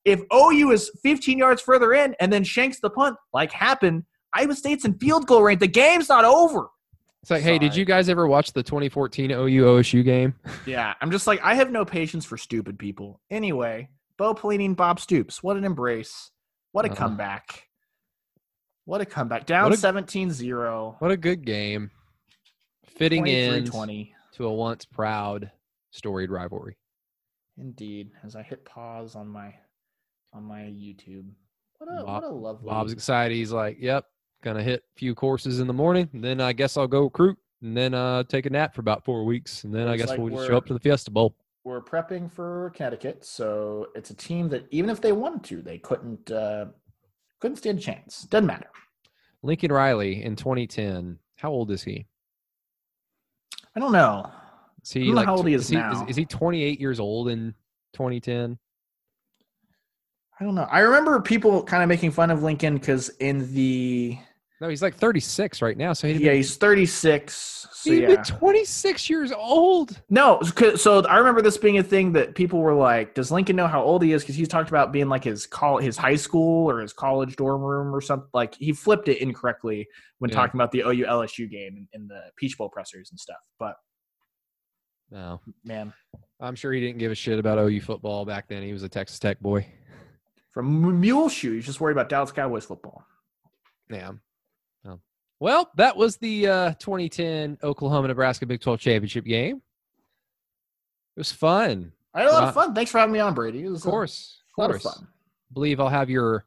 [0.05, 4.55] If OU is 15 yards further in and then shanks the punt, like happened, Iowa
[4.55, 5.59] State's in field goal range.
[5.59, 6.69] The game's not over.
[7.21, 9.35] it's like, hey, did you guys ever watch the 2014 OU
[9.65, 10.33] OSU game?
[10.65, 13.19] Yeah, I'm just like, I have no patience for stupid people.
[13.29, 15.43] Anyway, Bo Pelini and Bob Stoops.
[15.43, 16.31] What an embrace.
[16.71, 16.95] What a Uh-huh.
[16.95, 17.67] comeback.
[18.89, 19.45] What a comeback.
[19.45, 20.95] Down What 17 0.
[20.97, 21.91] What a good game.
[22.97, 25.51] Fitting in to a once proud,
[25.91, 26.75] storied rivalry.
[27.59, 28.09] Indeed.
[28.23, 29.53] As I hit pause on my
[30.33, 31.27] on my YouTube.
[31.77, 33.35] What a Bob- what a lovely Bob's excited.
[33.35, 34.05] He's like, "Yep,
[34.41, 37.37] gonna hit a few courses in the morning, and then I guess I'll go recruit,
[37.61, 40.17] and then uh, take a nap for about four weeks, and then I guess like
[40.17, 44.15] we'll just show up to the Fiesta Bowl." we're prepping for Connecticut, so it's a
[44.15, 46.65] team that even if they wanted to, they couldn't uh
[47.39, 48.23] couldn't stand a chance.
[48.23, 48.69] Doesn't matter.
[49.41, 51.19] Lincoln Riley in 2010.
[51.37, 52.05] How old is he?
[53.75, 54.29] I don't know.
[54.83, 56.05] Is I he like how old he tw- is he, now.
[56.07, 57.53] is he 28 years old in
[57.93, 58.57] 2010?
[60.39, 60.67] I don't know.
[60.71, 64.17] I remember people kind of making fun of Lincoln because in the
[64.61, 65.93] No, he's like 36 right now.
[65.93, 67.67] So he'd yeah be, he's 36.
[67.71, 68.15] So he'd yeah.
[68.17, 70.01] be 26 years old.
[70.09, 73.67] No, so I remember this being a thing that people were like, "Does Lincoln know
[73.67, 76.69] how old he is?" Because he's talked about being like his call, his high school
[76.69, 78.27] or his college dorm room or something.
[78.33, 80.35] Like he flipped it incorrectly when Yeah.
[80.35, 83.39] talking about the OU LSU game and, in the Peach Bowl pressers and stuff.
[83.59, 83.75] But
[85.09, 85.93] No, man,
[86.41, 88.61] I'm sure he didn't give a shit about OU football back then.
[88.61, 89.65] He was a Texas Tech boy.
[90.51, 93.05] from Muleshoe, he's just worried about Dallas Cowboys football.
[93.89, 94.11] Yeah.
[95.39, 99.57] Well, that was the uh, 2010 Oklahoma Nebraska Big 12 championship game.
[101.15, 101.91] It was fun.
[102.13, 102.47] I had a lot Wow.
[102.49, 102.75] of fun.
[102.75, 103.63] Thanks for having me on, Brady.
[103.63, 104.41] It was Of course.
[104.57, 104.95] a lot Of of course.
[104.97, 105.07] fun.
[105.53, 106.45] believe I'll have your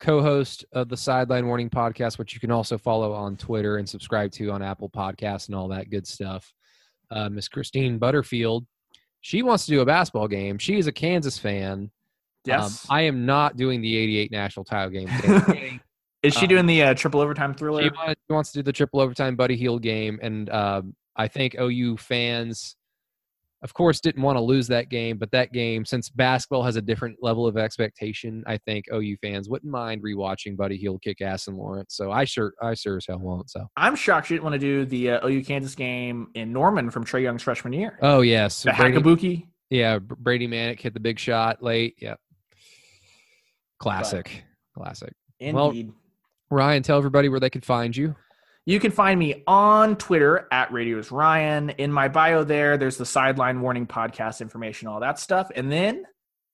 [0.00, 4.32] co-host of the Sideline Warning podcast, which you can also follow on Twitter and subscribe
[4.32, 6.52] to on Apple Podcasts and all that good stuff.
[7.10, 8.66] Uh, Miss Christine Butterfield.
[9.20, 10.58] She wants to do a basketball game.
[10.58, 11.90] She is a Kansas fan.
[12.44, 12.84] Yes.
[12.90, 15.08] Um, I am not doing the 88 national title game.
[16.22, 17.82] Is she Um, doing the uh, triple overtime thriller?
[17.82, 20.82] She wa- she wants to do the triple overtime Buddy Hield game, and uh,
[21.16, 22.76] I think OU fans,
[23.62, 25.18] of course, didn't want to lose that game.
[25.18, 29.48] But that game, since basketball has a different level of expectation, I think OU fans
[29.48, 31.96] wouldn't mind rewatching Buddy Hield kick ass in Lawrence.
[31.96, 33.50] So I sure, I sure as hell won't.
[33.50, 36.90] So I'm shocked she didn't want to do the uh, OU Kansas game in Norman
[36.90, 37.98] from Trae Young's freshman year.
[38.00, 39.46] oh yes, the Brady, Hakabuki.
[39.70, 41.96] yeah, Brady Manek hit the big shot late.
[42.00, 42.20] Yep,
[43.80, 44.44] classic,
[44.76, 45.12] classic.
[45.40, 45.92] Well- Indeed.
[46.52, 48.14] Ryan, tell everybody where they can find you.
[48.66, 51.70] You can find me on Twitter at Radios Ryan.
[51.70, 55.50] In my bio there, there's the sideline warning podcast information, all that stuff.
[55.56, 56.04] And then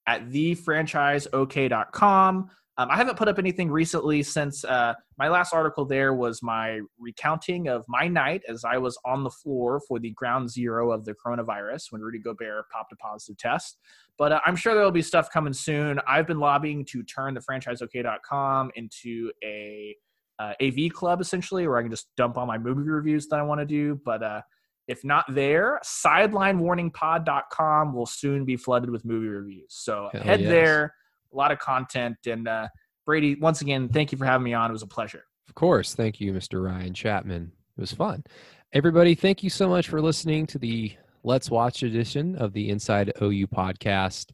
[0.07, 2.49] at thefranchiseok.com.
[2.79, 6.79] Um, I haven't put up anything recently since uh, my last article there was my
[6.97, 11.03] recounting of my night as I was on the floor for the ground zero of
[11.03, 13.79] the coronavirus when Rudy Gobert popped a positive test.
[14.17, 15.99] But uh, I'm sure there will be stuff coming soon.
[16.07, 19.93] I've been lobbying to turn the franchiseok.com into a
[20.39, 23.43] uh, AV club essentially, where I can just dump all my movie reviews that I
[23.43, 23.99] want to do.
[24.05, 24.39] But uh,
[24.87, 29.65] if not there, sidelinewarningpod.com will soon be flooded with movie reviews.
[29.67, 30.49] So Hell head yes.
[30.49, 30.95] there,
[31.31, 32.17] a lot of content.
[32.27, 32.67] And uh,
[33.05, 34.69] Brady, once again, thank you for having me on.
[34.69, 35.23] It was a pleasure.
[35.47, 35.95] Of course.
[35.95, 36.63] Thank you, Mr.
[36.63, 37.51] Ryan Chapman.
[37.77, 38.23] It was fun.
[38.73, 40.93] Everybody, thank you so much for listening to the
[41.23, 44.27] Let's Watch edition of the Inside OU podcast.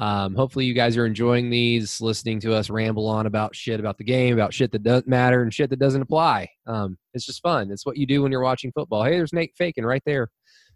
[0.00, 3.98] Um, hopefully, you guys are enjoying these, listening to us ramble on about shit about
[3.98, 6.48] the game, about shit that doesn't matter, and shit that doesn't apply.
[6.66, 7.70] Um, it's just fun.
[7.70, 9.04] It's what you do when you're watching football.
[9.04, 10.30] Hey, there's Nate Fakin right there.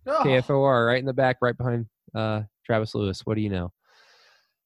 [0.07, 3.23] Oh, KFOR right in the back, right behind uh, Travis Lewis.
[3.25, 3.73] What do you know?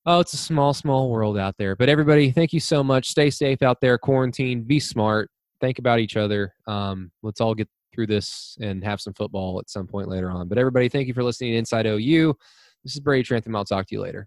[0.07, 1.77] Oh, it's a small, small world out there.
[1.77, 3.09] But everybody, thank you so much.
[3.09, 5.31] Stay safe out there, quarantine, be smart,
[5.61, 6.55] think about each other.
[6.67, 10.49] Um, let's all get through this and have some football at some point later on.
[10.49, 12.35] But everybody, thank you for listening to Inside OU.
[12.83, 13.55] This is Brady Trantham.
[13.55, 14.27] I'll talk to you later.